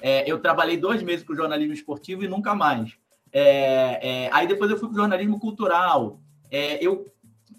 É, 0.00 0.30
eu 0.30 0.38
trabalhei 0.38 0.76
dois 0.76 1.02
meses 1.02 1.24
com 1.24 1.34
jornalismo 1.34 1.72
esportivo 1.72 2.24
e 2.24 2.28
nunca 2.28 2.54
mais. 2.54 2.96
É, 3.32 4.24
é, 4.24 4.30
aí 4.32 4.46
depois 4.46 4.70
eu 4.70 4.78
fui 4.78 4.88
para 4.88 4.98
jornalismo 4.98 5.38
cultural. 5.38 6.20
É, 6.50 6.84
eu 6.84 7.06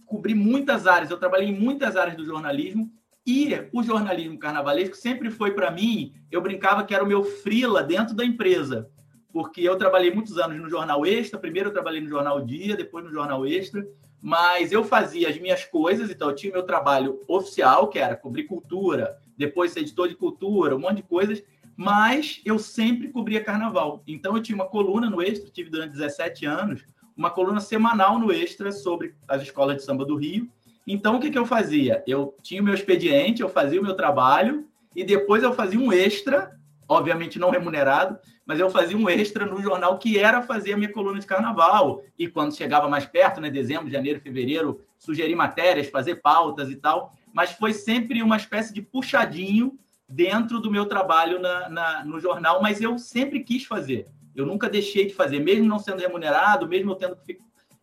cobri 0.06 0.34
muitas 0.34 0.88
áreas, 0.88 1.12
eu 1.12 1.18
trabalhei 1.18 1.50
em 1.50 1.60
muitas 1.60 1.96
áreas 1.96 2.16
do 2.16 2.26
jornalismo 2.26 2.92
e 3.26 3.50
o 3.74 3.84
jornalismo 3.84 4.40
carnavalesco 4.40 4.96
sempre 4.96 5.30
foi 5.30 5.52
para 5.52 5.70
mim, 5.70 6.14
eu 6.32 6.42
brincava 6.42 6.86
que 6.86 6.96
era 6.96 7.04
o 7.04 7.08
meu 7.08 7.26
frila 7.26 7.84
dentro 7.84 8.16
da 8.16 8.24
empresa, 8.24 8.90
porque 9.34 9.62
eu 9.62 9.76
trabalhei 9.76 10.10
muitos 10.10 10.38
anos 10.38 10.58
no 10.58 10.70
Jornal 10.70 11.06
Extra, 11.06 11.38
primeiro 11.38 11.68
eu 11.68 11.74
trabalhei 11.74 12.00
no 12.00 12.08
Jornal 12.08 12.40
Dia, 12.46 12.78
depois 12.78 13.04
no 13.04 13.12
Jornal 13.12 13.46
Extra, 13.46 13.86
mas 14.22 14.72
eu 14.72 14.84
fazia 14.86 15.30
as 15.30 15.38
minhas 15.38 15.66
coisas, 15.66 16.10
então 16.10 16.30
eu 16.30 16.36
tinha 16.36 16.54
meu 16.54 16.64
trabalho 16.64 17.20
oficial, 17.28 17.90
que 17.90 18.00
era 18.00 18.16
cobrir 18.16 18.46
cultura, 18.46 19.18
depois 19.38 19.72
ser 19.72 19.82
editor 19.82 20.08
de 20.08 20.16
cultura, 20.16 20.76
um 20.76 20.80
monte 20.80 20.98
de 20.98 21.04
coisas, 21.04 21.44
mas 21.78 22.42
eu 22.44 22.58
sempre 22.58 23.10
cobria 23.10 23.44
carnaval. 23.44 24.02
Então 24.08 24.36
eu 24.36 24.42
tinha 24.42 24.56
uma 24.56 24.66
coluna 24.66 25.12
no 25.12 25.22
Extra, 25.22 25.52
tive 25.52 25.70
durante 25.70 25.92
17 25.92 26.44
anos, 26.44 26.84
uma 27.16 27.30
coluna 27.30 27.60
semanal 27.60 28.18
no 28.18 28.34
Extra 28.34 28.72
sobre 28.72 29.14
as 29.28 29.44
escolas 29.44 29.78
de 29.78 29.84
samba 29.84 30.04
do 30.04 30.16
Rio. 30.16 30.50
Então 30.88 31.16
o 31.16 31.20
que, 31.20 31.30
que 31.30 31.38
eu 31.38 31.46
fazia? 31.46 32.04
Eu 32.08 32.36
tinha 32.42 32.62
o 32.62 32.66
meu 32.66 32.74
expediente, 32.74 33.44
eu 33.44 33.50
fazia 33.50 33.80
o 33.80 33.84
meu 33.84 33.96
trabalho 33.96 34.66
e 34.96 35.04
depois 35.04 35.44
eu 35.44 35.54
fazia 35.54 35.80
um 35.80 35.94
extra, 35.94 36.58
obviamente 36.90 37.38
não 37.38 37.52
remunerado, 37.52 38.18
mas 38.44 38.60
eu 38.60 38.72
fazia 38.72 38.98
um 38.98 39.08
extra 39.08 39.46
no 39.46 39.62
jornal 39.62 40.00
que 40.00 40.18
era 40.18 40.42
fazer 40.42 40.74
a 40.74 40.78
minha 40.78 40.92
coluna 40.92 41.20
de 41.20 41.28
carnaval. 41.28 42.02
E 42.18 42.28
quando 42.28 42.56
chegava 42.56 42.90
mais 42.90 43.06
perto, 43.06 43.40
né, 43.40 43.52
dezembro, 43.52 43.92
janeiro, 43.92 44.20
fevereiro, 44.20 44.82
sugerir 44.98 45.36
matérias, 45.36 45.90
fazer 45.90 46.16
pautas 46.16 46.72
e 46.72 46.76
tal. 46.76 47.14
Mas 47.32 47.52
foi 47.52 47.72
sempre 47.72 48.24
uma 48.24 48.38
espécie 48.38 48.74
de 48.74 48.82
puxadinho 48.82 49.78
dentro 50.08 50.60
do 50.60 50.72
meu 50.72 50.86
trabalho 50.86 51.40
na, 51.40 51.70
na, 51.70 52.06
no 52.06 52.20
jornal, 52.20 52.62
mas 52.62 52.82
eu 52.82 52.98
sempre 52.98 53.44
quis 53.44 53.66
fazer. 53.66 54.08
Eu 54.36 54.46
nunca 54.46 54.70
deixei 54.70 55.06
de 55.08 55.14
fazer, 55.14 55.40
mesmo 55.40 55.68
não 55.68 55.80
sendo 55.80 56.00
remunerado, 56.00 56.68
mesmo 56.68 56.92
eu 56.92 56.96
tendo 56.96 57.16
que 57.18 57.40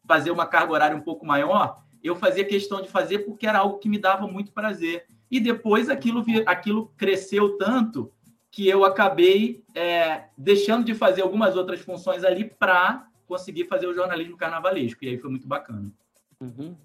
fazer 0.06 0.30
uma 0.30 0.46
carga 0.46 0.72
horária 0.72 0.96
um 0.96 1.00
pouco 1.00 1.26
maior, 1.26 1.82
eu 2.02 2.14
fazia 2.14 2.44
questão 2.44 2.82
de 2.82 2.88
fazer 2.88 3.20
porque 3.20 3.46
era 3.46 3.58
algo 3.58 3.78
que 3.78 3.88
me 3.88 3.98
dava 3.98 4.26
muito 4.26 4.52
prazer. 4.52 5.06
E 5.30 5.40
depois 5.40 5.88
aquilo, 5.88 6.22
aquilo 6.46 6.92
cresceu 6.96 7.56
tanto 7.56 8.12
que 8.50 8.68
eu 8.68 8.84
acabei 8.84 9.64
é, 9.74 10.26
deixando 10.38 10.84
de 10.84 10.94
fazer 10.94 11.22
algumas 11.22 11.56
outras 11.56 11.80
funções 11.80 12.22
ali 12.22 12.44
para 12.44 13.08
conseguir 13.26 13.64
fazer 13.64 13.86
o 13.86 13.94
jornalismo 13.94 14.36
carnavalesco. 14.36 15.04
E 15.04 15.08
aí 15.08 15.18
foi 15.18 15.30
muito 15.30 15.48
bacana. 15.48 15.90
Uhum. 16.40 16.76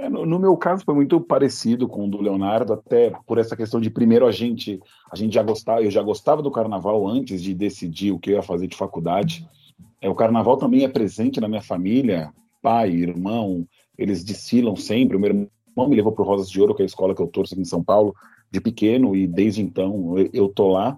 É, 0.00 0.08
no, 0.08 0.38
meu 0.38 0.56
caso 0.56 0.84
foi 0.84 0.94
muito 0.94 1.20
parecido 1.20 1.88
com 1.88 2.04
o 2.04 2.08
do 2.08 2.22
Leonardo, 2.22 2.72
até 2.72 3.10
por 3.26 3.36
essa 3.36 3.56
questão 3.56 3.80
de 3.80 3.90
primeiro 3.90 4.28
a 4.28 4.30
gente, 4.30 4.80
a 5.10 5.16
gente 5.16 5.34
já 5.34 5.42
gostava, 5.42 5.82
eu 5.82 5.90
já 5.90 6.00
gostava 6.00 6.40
do 6.40 6.52
carnaval 6.52 7.04
antes 7.08 7.42
de 7.42 7.52
decidir 7.52 8.12
o 8.12 8.18
que 8.18 8.30
eu 8.30 8.36
ia 8.36 8.42
fazer 8.42 8.68
de 8.68 8.76
faculdade. 8.76 9.44
É, 10.00 10.08
o 10.08 10.14
carnaval 10.14 10.56
também 10.56 10.84
é 10.84 10.88
presente 10.88 11.40
na 11.40 11.48
minha 11.48 11.60
família, 11.60 12.32
pai, 12.62 12.90
irmão, 12.90 13.66
eles 13.98 14.22
desfilam 14.22 14.76
sempre. 14.76 15.16
O 15.16 15.20
meu 15.20 15.30
irmão 15.30 15.88
me 15.88 15.96
levou 15.96 16.12
para 16.12 16.22
o 16.22 16.26
Rosas 16.26 16.48
de 16.48 16.60
Ouro, 16.60 16.76
que 16.76 16.82
é 16.82 16.84
a 16.84 16.86
escola 16.86 17.12
que 17.12 17.20
eu 17.20 17.26
torço 17.26 17.54
aqui 17.54 17.62
em 17.62 17.64
São 17.66 17.82
Paulo, 17.82 18.14
de 18.52 18.60
pequeno, 18.60 19.16
e 19.16 19.26
desde 19.26 19.60
então 19.60 20.14
eu 20.32 20.48
tô 20.48 20.68
lá. 20.68 20.96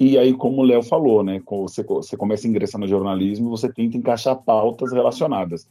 E 0.00 0.18
aí, 0.18 0.34
como 0.34 0.62
o 0.62 0.64
Léo 0.64 0.82
falou, 0.82 1.22
né, 1.22 1.40
você, 1.48 1.84
você 1.84 2.16
começa 2.16 2.46
a 2.46 2.50
ingressar 2.50 2.80
no 2.80 2.88
jornalismo, 2.88 3.48
você 3.48 3.72
tenta 3.72 3.96
encaixar 3.96 4.36
pautas 4.42 4.92
relacionadas. 4.92 5.66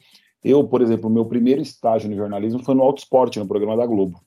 Eu, 0.46 0.64
por 0.64 0.80
exemplo, 0.80 1.10
meu 1.10 1.26
primeiro 1.26 1.60
estágio 1.60 2.08
no 2.08 2.16
jornalismo 2.16 2.64
foi 2.64 2.76
no 2.76 2.84
Auto 2.84 3.00
Esporte, 3.00 3.40
no 3.40 3.48
programa 3.48 3.76
da 3.76 3.84
Globo. 3.84 4.22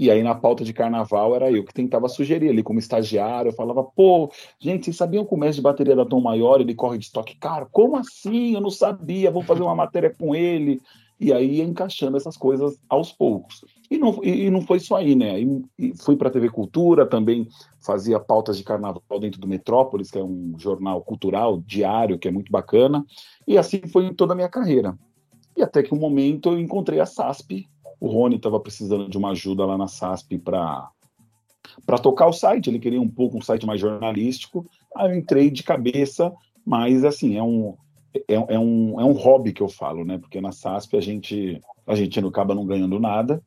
E 0.00 0.10
aí, 0.10 0.22
na 0.22 0.34
pauta 0.34 0.64
de 0.64 0.72
carnaval, 0.72 1.36
era 1.36 1.52
eu 1.52 1.62
que 1.62 1.74
tentava 1.74 2.08
sugerir 2.08 2.48
ali 2.48 2.62
como 2.62 2.78
estagiário. 2.78 3.50
Eu 3.50 3.54
falava, 3.54 3.84
pô, 3.84 4.32
gente, 4.58 4.86
vocês 4.86 4.96
sabiam 4.96 5.22
que 5.22 5.34
o 5.34 5.36
mestre 5.36 5.56
de 5.56 5.62
bateria 5.62 5.94
da 5.94 6.06
Tom 6.06 6.22
Maior 6.22 6.62
ele 6.62 6.74
corre 6.74 6.96
de 6.96 7.04
estoque 7.04 7.36
Cara, 7.36 7.66
Como 7.66 7.94
assim? 7.98 8.54
Eu 8.54 8.62
não 8.62 8.70
sabia, 8.70 9.30
vou 9.30 9.42
fazer 9.42 9.60
uma 9.60 9.74
matéria 9.74 10.08
com 10.08 10.34
ele. 10.34 10.80
E 11.20 11.30
aí 11.30 11.60
encaixando 11.60 12.16
essas 12.16 12.38
coisas 12.38 12.80
aos 12.88 13.12
poucos. 13.12 13.62
E 13.90 13.98
não, 13.98 14.24
e 14.24 14.48
não 14.48 14.62
foi 14.62 14.80
só 14.80 14.96
aí, 14.96 15.14
né? 15.14 15.38
E, 15.38 15.62
e 15.78 15.92
fui 15.94 16.16
para 16.16 16.28
a 16.28 16.32
TV 16.32 16.48
Cultura, 16.48 17.04
também 17.04 17.46
fazia 17.82 18.18
pautas 18.18 18.56
de 18.56 18.64
carnaval 18.64 19.20
dentro 19.20 19.38
do 19.38 19.46
Metrópolis, 19.46 20.10
que 20.10 20.18
é 20.18 20.24
um 20.24 20.54
jornal 20.56 21.02
cultural 21.02 21.60
diário, 21.60 22.18
que 22.18 22.28
é 22.28 22.30
muito 22.30 22.50
bacana. 22.50 23.04
E 23.46 23.58
assim 23.58 23.82
foi 23.92 24.06
em 24.06 24.14
toda 24.14 24.32
a 24.32 24.36
minha 24.36 24.48
carreira. 24.48 24.96
E 25.60 25.62
até 25.62 25.82
que 25.82 25.94
um 25.94 25.98
momento 25.98 26.50
eu 26.50 26.58
encontrei 26.58 27.00
a 27.00 27.06
SASP. 27.06 27.68
O 28.00 28.08
Rony 28.08 28.36
estava 28.36 28.58
precisando 28.58 29.10
de 29.10 29.18
uma 29.18 29.32
ajuda 29.32 29.66
lá 29.66 29.76
na 29.76 29.86
SASP 29.86 30.38
para 30.38 30.90
para 31.84 31.98
tocar 31.98 32.26
o 32.26 32.32
site. 32.32 32.68
Ele 32.68 32.78
queria 32.78 33.00
um 33.00 33.08
pouco 33.08 33.36
um 33.36 33.42
site 33.42 33.66
mais 33.66 33.78
jornalístico. 33.78 34.66
Aí 34.96 35.10
eu 35.10 35.18
entrei 35.18 35.50
de 35.50 35.62
cabeça, 35.62 36.32
mas 36.64 37.04
assim, 37.04 37.36
é 37.36 37.42
um, 37.42 37.76
é, 38.26 38.34
é, 38.54 38.58
um, 38.58 38.98
é 38.98 39.04
um 39.04 39.12
hobby 39.12 39.52
que 39.52 39.62
eu 39.62 39.68
falo, 39.68 40.02
né? 40.02 40.16
Porque 40.16 40.40
na 40.40 40.50
SASP 40.50 40.96
a 40.96 41.00
gente, 41.00 41.60
a 41.86 41.94
gente 41.94 42.18
acaba 42.18 42.54
não 42.54 42.64
ganhando 42.64 42.98
nada. 42.98 43.42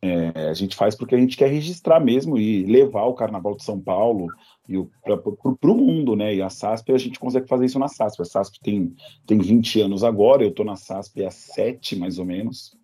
É, 0.00 0.48
a 0.48 0.54
gente 0.54 0.74
faz 0.74 0.96
porque 0.96 1.14
a 1.14 1.18
gente 1.18 1.36
quer 1.36 1.50
registrar 1.50 2.00
mesmo 2.00 2.38
e 2.38 2.64
levar 2.64 3.04
o 3.04 3.14
Carnaval 3.14 3.54
de 3.54 3.62
São 3.62 3.78
Paulo 3.78 4.26
para 4.64 5.70
o 5.70 5.74
mundo, 5.74 6.14
né? 6.14 6.34
E 6.34 6.42
a 6.42 6.48
SASP, 6.48 6.92
a 6.92 6.98
gente 6.98 7.18
consegue 7.18 7.48
fazer 7.48 7.66
isso 7.66 7.78
na 7.78 7.88
SASP. 7.88 8.22
A 8.22 8.24
SASP 8.24 8.60
tem, 8.60 8.94
tem 9.26 9.38
20 9.38 9.80
anos 9.80 10.04
agora, 10.04 10.42
eu 10.42 10.50
estou 10.50 10.64
na 10.64 10.76
SASP 10.76 11.24
há 11.24 11.30
7, 11.30 11.96
mais 11.96 12.18
ou 12.18 12.24
menos, 12.24 12.76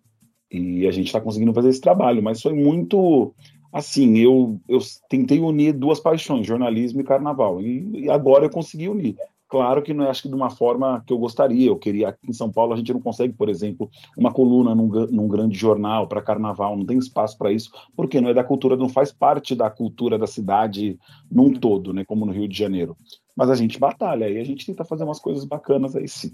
e 0.51 0.87
a 0.87 0.91
gente 0.91 1.07
está 1.07 1.21
conseguindo 1.21 1.53
fazer 1.53 1.69
esse 1.69 1.81
trabalho, 1.81 2.23
mas 2.23 2.41
foi 2.41 2.53
muito 2.53 3.33
assim, 3.71 4.17
eu, 4.17 4.59
eu 4.67 4.79
tentei 5.07 5.39
unir 5.39 5.73
duas 5.73 5.99
paixões, 5.99 6.47
jornalismo 6.47 7.01
e 7.01 7.03
carnaval, 7.03 7.61
e, 7.61 8.05
e 8.05 8.09
agora 8.09 8.45
eu 8.45 8.49
consegui 8.49 8.89
unir. 8.89 9.15
Claro 9.49 9.81
que 9.81 9.95
não 9.95 10.05
é, 10.05 10.09
acho 10.09 10.21
que 10.21 10.29
de 10.29 10.35
uma 10.35 10.51
forma 10.51 11.03
que 11.07 11.11
eu 11.11 11.17
gostaria. 11.17 11.67
Eu 11.67 11.75
queria 11.75 12.09
aqui 12.09 12.29
em 12.29 12.33
São 12.33 12.51
Paulo 12.51 12.71
a 12.71 12.77
gente 12.77 12.93
não 12.93 13.01
consegue, 13.01 13.33
por 13.33 13.49
exemplo, 13.49 13.89
uma 14.15 14.31
coluna 14.31 14.75
num, 14.75 14.87
num 14.87 15.27
grande 15.27 15.57
jornal 15.57 16.07
para 16.07 16.21
carnaval, 16.21 16.77
não 16.77 16.85
tem 16.85 16.99
espaço 16.99 17.35
para 17.35 17.51
isso, 17.51 17.71
porque 17.95 18.21
não 18.21 18.29
é 18.29 18.33
da 18.33 18.43
cultura, 18.43 18.77
não 18.77 18.87
faz 18.87 19.11
parte 19.11 19.55
da 19.55 19.67
cultura 19.67 20.19
da 20.19 20.27
cidade 20.27 20.99
num 21.31 21.51
todo, 21.51 21.91
né, 21.91 22.05
como 22.05 22.27
no 22.27 22.31
Rio 22.31 22.47
de 22.47 22.55
Janeiro. 22.55 22.95
Mas 23.35 23.49
a 23.49 23.55
gente 23.55 23.79
batalha 23.79 24.29
e 24.29 24.37
a 24.37 24.43
gente 24.43 24.67
tenta 24.67 24.85
fazer 24.85 25.03
umas 25.03 25.19
coisas 25.19 25.43
bacanas 25.45 25.95
aí 25.95 26.07
sim. 26.07 26.31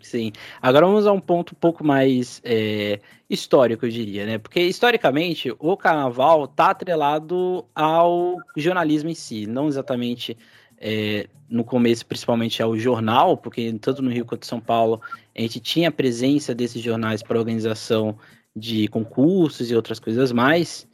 Sim. 0.00 0.32
Agora 0.60 0.86
vamos 0.86 1.06
a 1.06 1.12
um 1.12 1.20
ponto 1.20 1.52
um 1.54 1.58
pouco 1.58 1.84
mais 1.84 2.42
é, 2.44 2.98
histórico, 3.30 3.86
eu 3.86 3.90
diria, 3.90 4.26
né? 4.26 4.38
Porque 4.38 4.60
historicamente 4.60 5.54
o 5.56 5.76
carnaval 5.76 6.46
está 6.46 6.70
atrelado 6.70 7.64
ao 7.72 8.38
jornalismo 8.56 9.08
em 9.08 9.14
si, 9.14 9.46
não 9.46 9.68
exatamente 9.68 10.36
é, 10.82 11.28
no 11.48 11.62
começo, 11.62 12.04
principalmente 12.04 12.62
ao 12.62 12.76
jornal, 12.76 13.36
porque 13.36 13.72
tanto 13.80 14.02
no 14.02 14.10
Rio 14.10 14.24
quanto 14.24 14.42
em 14.42 14.48
São 14.48 14.60
Paulo 14.60 15.00
a 15.36 15.40
gente 15.40 15.60
tinha 15.60 15.88
a 15.88 15.92
presença 15.92 16.54
desses 16.54 16.82
jornais 16.82 17.22
para 17.22 17.38
organização 17.38 18.18
de 18.54 18.88
concursos 18.88 19.70
e 19.70 19.76
outras 19.76 20.00
coisas 20.00 20.32
mais. 20.32 20.86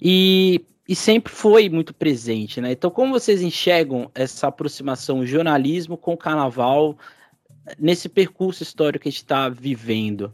E, 0.00 0.64
e 0.88 0.94
sempre 0.94 1.32
foi 1.32 1.68
muito 1.68 1.92
presente, 1.92 2.60
né? 2.60 2.72
Então, 2.72 2.90
como 2.90 3.12
vocês 3.12 3.42
enxergam 3.42 4.10
essa 4.14 4.46
aproximação 4.46 5.26
jornalismo 5.26 5.96
com 5.96 6.12
o 6.12 6.16
carnaval 6.16 6.96
nesse 7.78 8.08
percurso 8.08 8.62
histórico 8.62 9.02
que 9.02 9.08
a 9.08 9.12
gente 9.12 9.22
está 9.22 9.48
vivendo? 9.48 10.32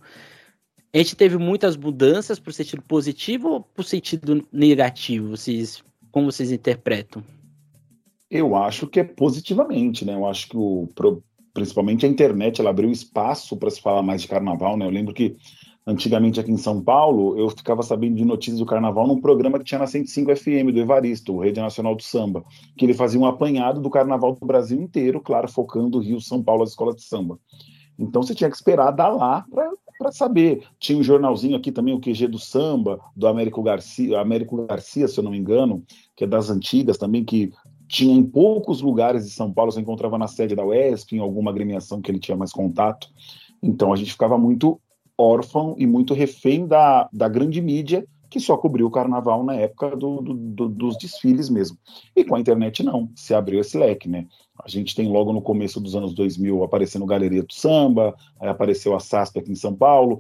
A 0.92 0.98
gente 0.98 1.16
teve 1.16 1.38
muitas 1.38 1.76
mudanças 1.76 2.38
para 2.38 2.50
o 2.50 2.52
sentido 2.52 2.82
positivo 2.82 3.48
ou 3.48 3.60
para 3.62 3.80
o 3.80 3.84
sentido 3.84 4.46
negativo? 4.52 5.30
Vocês, 5.30 5.82
como 6.10 6.30
vocês 6.30 6.52
interpretam? 6.52 7.24
Eu 8.34 8.56
acho 8.56 8.86
que 8.86 8.98
é 8.98 9.04
positivamente, 9.04 10.06
né? 10.06 10.14
Eu 10.14 10.26
acho 10.26 10.48
que 10.48 10.56
o, 10.56 10.88
principalmente 11.52 12.06
a 12.06 12.08
internet 12.08 12.62
ela 12.62 12.70
abriu 12.70 12.90
espaço 12.90 13.58
para 13.58 13.68
se 13.68 13.78
falar 13.78 14.02
mais 14.02 14.22
de 14.22 14.28
carnaval, 14.28 14.74
né? 14.74 14.86
Eu 14.86 14.90
lembro 14.90 15.12
que 15.12 15.36
antigamente 15.86 16.40
aqui 16.40 16.50
em 16.50 16.56
São 16.56 16.82
Paulo 16.82 17.38
eu 17.38 17.50
ficava 17.50 17.82
sabendo 17.82 18.16
de 18.16 18.24
notícias 18.24 18.58
do 18.58 18.64
carnaval 18.64 19.06
num 19.06 19.20
programa 19.20 19.58
que 19.58 19.66
tinha 19.66 19.78
na 19.78 19.86
105 19.86 20.34
FM 20.34 20.72
do 20.72 20.80
Evaristo, 20.80 21.34
o 21.34 21.40
Rede 21.40 21.60
Nacional 21.60 21.94
do 21.94 22.02
Samba, 22.02 22.42
que 22.74 22.86
ele 22.86 22.94
fazia 22.94 23.20
um 23.20 23.26
apanhado 23.26 23.82
do 23.82 23.90
carnaval 23.90 24.32
do 24.32 24.46
Brasil 24.46 24.80
inteiro, 24.80 25.20
claro, 25.20 25.46
focando 25.46 25.98
Rio, 25.98 26.18
São 26.18 26.42
Paulo, 26.42 26.62
as 26.62 26.70
escolas 26.70 26.96
de 26.96 27.02
samba. 27.02 27.38
Então 27.98 28.22
você 28.22 28.34
tinha 28.34 28.48
que 28.48 28.56
esperar 28.56 28.92
dar 28.92 29.10
lá 29.10 29.44
para 29.98 30.10
saber. 30.10 30.64
Tinha 30.78 30.98
um 30.98 31.02
jornalzinho 31.02 31.56
aqui 31.56 31.70
também, 31.70 31.94
o 31.94 32.00
QG 32.00 32.26
do 32.26 32.38
Samba, 32.38 32.98
do 33.14 33.28
Américo 33.28 33.62
Garcia, 33.62 34.20
Américo 34.20 34.66
Garcia, 34.66 35.06
se 35.06 35.18
eu 35.18 35.24
não 35.24 35.30
me 35.30 35.38
engano, 35.38 35.84
que 36.16 36.24
é 36.24 36.26
das 36.26 36.50
antigas 36.50 36.98
também, 36.98 37.24
que 37.24 37.52
tinha 37.92 38.14
em 38.14 38.24
poucos 38.24 38.80
lugares 38.80 39.26
de 39.26 39.30
São 39.30 39.52
Paulo, 39.52 39.70
você 39.70 39.78
encontrava 39.78 40.16
na 40.16 40.26
sede 40.26 40.56
da 40.56 40.64
UESP, 40.64 41.14
em 41.14 41.18
alguma 41.18 41.50
agremiação 41.50 42.00
que 42.00 42.10
ele 42.10 42.18
tinha 42.18 42.34
mais 42.34 42.50
contato. 42.50 43.06
Então 43.62 43.92
a 43.92 43.96
gente 43.96 44.12
ficava 44.12 44.38
muito 44.38 44.80
órfão 45.16 45.74
e 45.76 45.86
muito 45.86 46.14
refém 46.14 46.66
da, 46.66 47.06
da 47.12 47.28
grande 47.28 47.60
mídia 47.60 48.06
que 48.30 48.40
só 48.40 48.56
cobriu 48.56 48.86
o 48.86 48.90
carnaval 48.90 49.44
na 49.44 49.56
época 49.56 49.94
do, 49.94 50.22
do, 50.22 50.32
do, 50.32 50.68
dos 50.70 50.96
desfiles 50.96 51.50
mesmo. 51.50 51.76
E 52.16 52.24
com 52.24 52.34
a 52.34 52.40
internet 52.40 52.82
não, 52.82 53.10
se 53.14 53.34
abriu 53.34 53.60
esse 53.60 53.76
leque, 53.76 54.08
né? 54.08 54.26
A 54.64 54.70
gente 54.70 54.94
tem 54.94 55.06
logo 55.06 55.30
no 55.30 55.42
começo 55.42 55.78
dos 55.78 55.94
anos 55.94 56.14
2000 56.14 56.64
aparecendo 56.64 57.04
Galeria 57.04 57.42
do 57.42 57.52
Samba, 57.52 58.16
aí 58.40 58.48
apareceu 58.48 58.96
a 58.96 59.00
SASP 59.00 59.38
aqui 59.38 59.52
em 59.52 59.54
São 59.54 59.74
Paulo, 59.74 60.18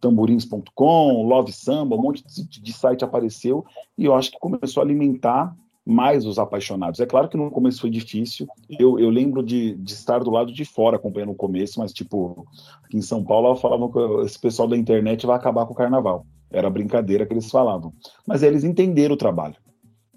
tamborins.com, 0.00 1.22
Love 1.24 1.52
Samba, 1.52 1.94
um 1.94 2.02
monte 2.02 2.24
de, 2.26 2.60
de 2.60 2.72
site 2.72 3.04
apareceu 3.04 3.64
e 3.96 4.06
eu 4.06 4.14
acho 4.16 4.32
que 4.32 4.40
começou 4.40 4.80
a 4.80 4.84
alimentar 4.84 5.56
mais 5.84 6.24
os 6.24 6.38
apaixonados. 6.38 7.00
É 7.00 7.06
claro 7.06 7.28
que 7.28 7.36
no 7.36 7.50
começo 7.50 7.80
foi 7.80 7.90
difícil. 7.90 8.46
Eu, 8.70 8.98
eu 8.98 9.10
lembro 9.10 9.42
de, 9.42 9.74
de 9.74 9.92
estar 9.92 10.20
do 10.20 10.30
lado 10.30 10.52
de 10.52 10.64
fora 10.64 10.96
acompanhando 10.96 11.32
o 11.32 11.36
começo, 11.36 11.80
mas, 11.80 11.92
tipo, 11.92 12.46
aqui 12.84 12.96
em 12.96 13.02
São 13.02 13.24
Paulo 13.24 13.56
falavam 13.56 13.90
que 13.90 13.98
esse 14.24 14.38
pessoal 14.38 14.68
da 14.68 14.76
internet 14.76 15.26
vai 15.26 15.36
acabar 15.36 15.66
com 15.66 15.72
o 15.72 15.76
carnaval. 15.76 16.24
Era 16.50 16.70
brincadeira 16.70 17.26
que 17.26 17.32
eles 17.32 17.50
falavam. 17.50 17.92
Mas 18.26 18.42
eles 18.42 18.62
entenderam 18.62 19.14
o 19.14 19.18
trabalho. 19.18 19.56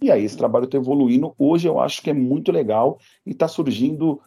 E 0.02 0.12
aí 0.12 0.24
esse 0.24 0.38
trabalho 0.38 0.66
está 0.66 0.78
evoluindo. 0.78 1.34
Hoje 1.38 1.68
eu 1.68 1.80
acho 1.80 2.02
que 2.02 2.10
é 2.10 2.14
muito 2.14 2.52
legal 2.52 3.00
e 3.26 3.32
está 3.32 3.48
surgindo. 3.48 4.22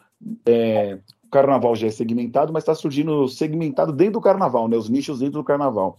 É, 0.45 0.99
o 1.25 1.31
carnaval 1.31 1.77
já 1.77 1.87
é 1.87 1.91
segmentado, 1.91 2.53
mas 2.53 2.63
está 2.63 2.75
surgindo 2.75 3.29
segmentado 3.29 3.93
dentro 3.93 4.15
do 4.15 4.21
carnaval, 4.21 4.67
né? 4.67 4.77
Os 4.77 4.89
nichos 4.89 5.21
dentro 5.21 5.41
do 5.41 5.45
carnaval 5.45 5.97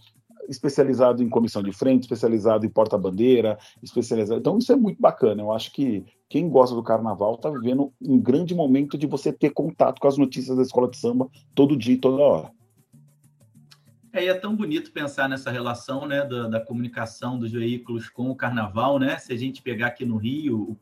especializado 0.50 1.22
em 1.22 1.28
comissão 1.28 1.62
de 1.62 1.72
frente, 1.72 2.02
especializado 2.02 2.66
em 2.66 2.68
porta-bandeira, 2.68 3.56
especializado. 3.82 4.40
Então, 4.40 4.58
isso 4.58 4.72
é 4.72 4.76
muito 4.76 5.00
bacana. 5.00 5.40
Eu 5.40 5.52
acho 5.52 5.72
que 5.72 6.04
quem 6.28 6.48
gosta 6.48 6.74
do 6.74 6.82
carnaval 6.82 7.34
está 7.34 7.48
vivendo 7.48 7.92
um 8.02 8.18
grande 8.20 8.54
momento 8.54 8.98
de 8.98 9.06
você 9.06 9.32
ter 9.32 9.50
contato 9.50 10.00
com 10.00 10.08
as 10.08 10.18
notícias 10.18 10.56
da 10.56 10.62
escola 10.62 10.90
de 10.90 10.96
samba 10.96 11.28
todo 11.54 11.76
dia 11.76 11.94
e 11.94 11.98
toda 11.98 12.22
hora. 12.22 12.50
É, 14.12 14.24
e 14.24 14.28
é 14.28 14.34
tão 14.34 14.56
bonito 14.56 14.90
pensar 14.90 15.28
nessa 15.28 15.52
relação 15.52 16.04
né, 16.06 16.26
da, 16.26 16.48
da, 16.48 16.60
comunicação 16.60 17.38
dos 17.38 17.52
veículos 17.52 18.08
com 18.08 18.28
o 18.28 18.34
carnaval, 18.34 18.98
né? 18.98 19.16
Se 19.18 19.32
a 19.32 19.36
gente 19.36 19.62
pegar 19.62 19.86
aqui 19.86 20.04
no 20.04 20.16
Rio, 20.16 20.76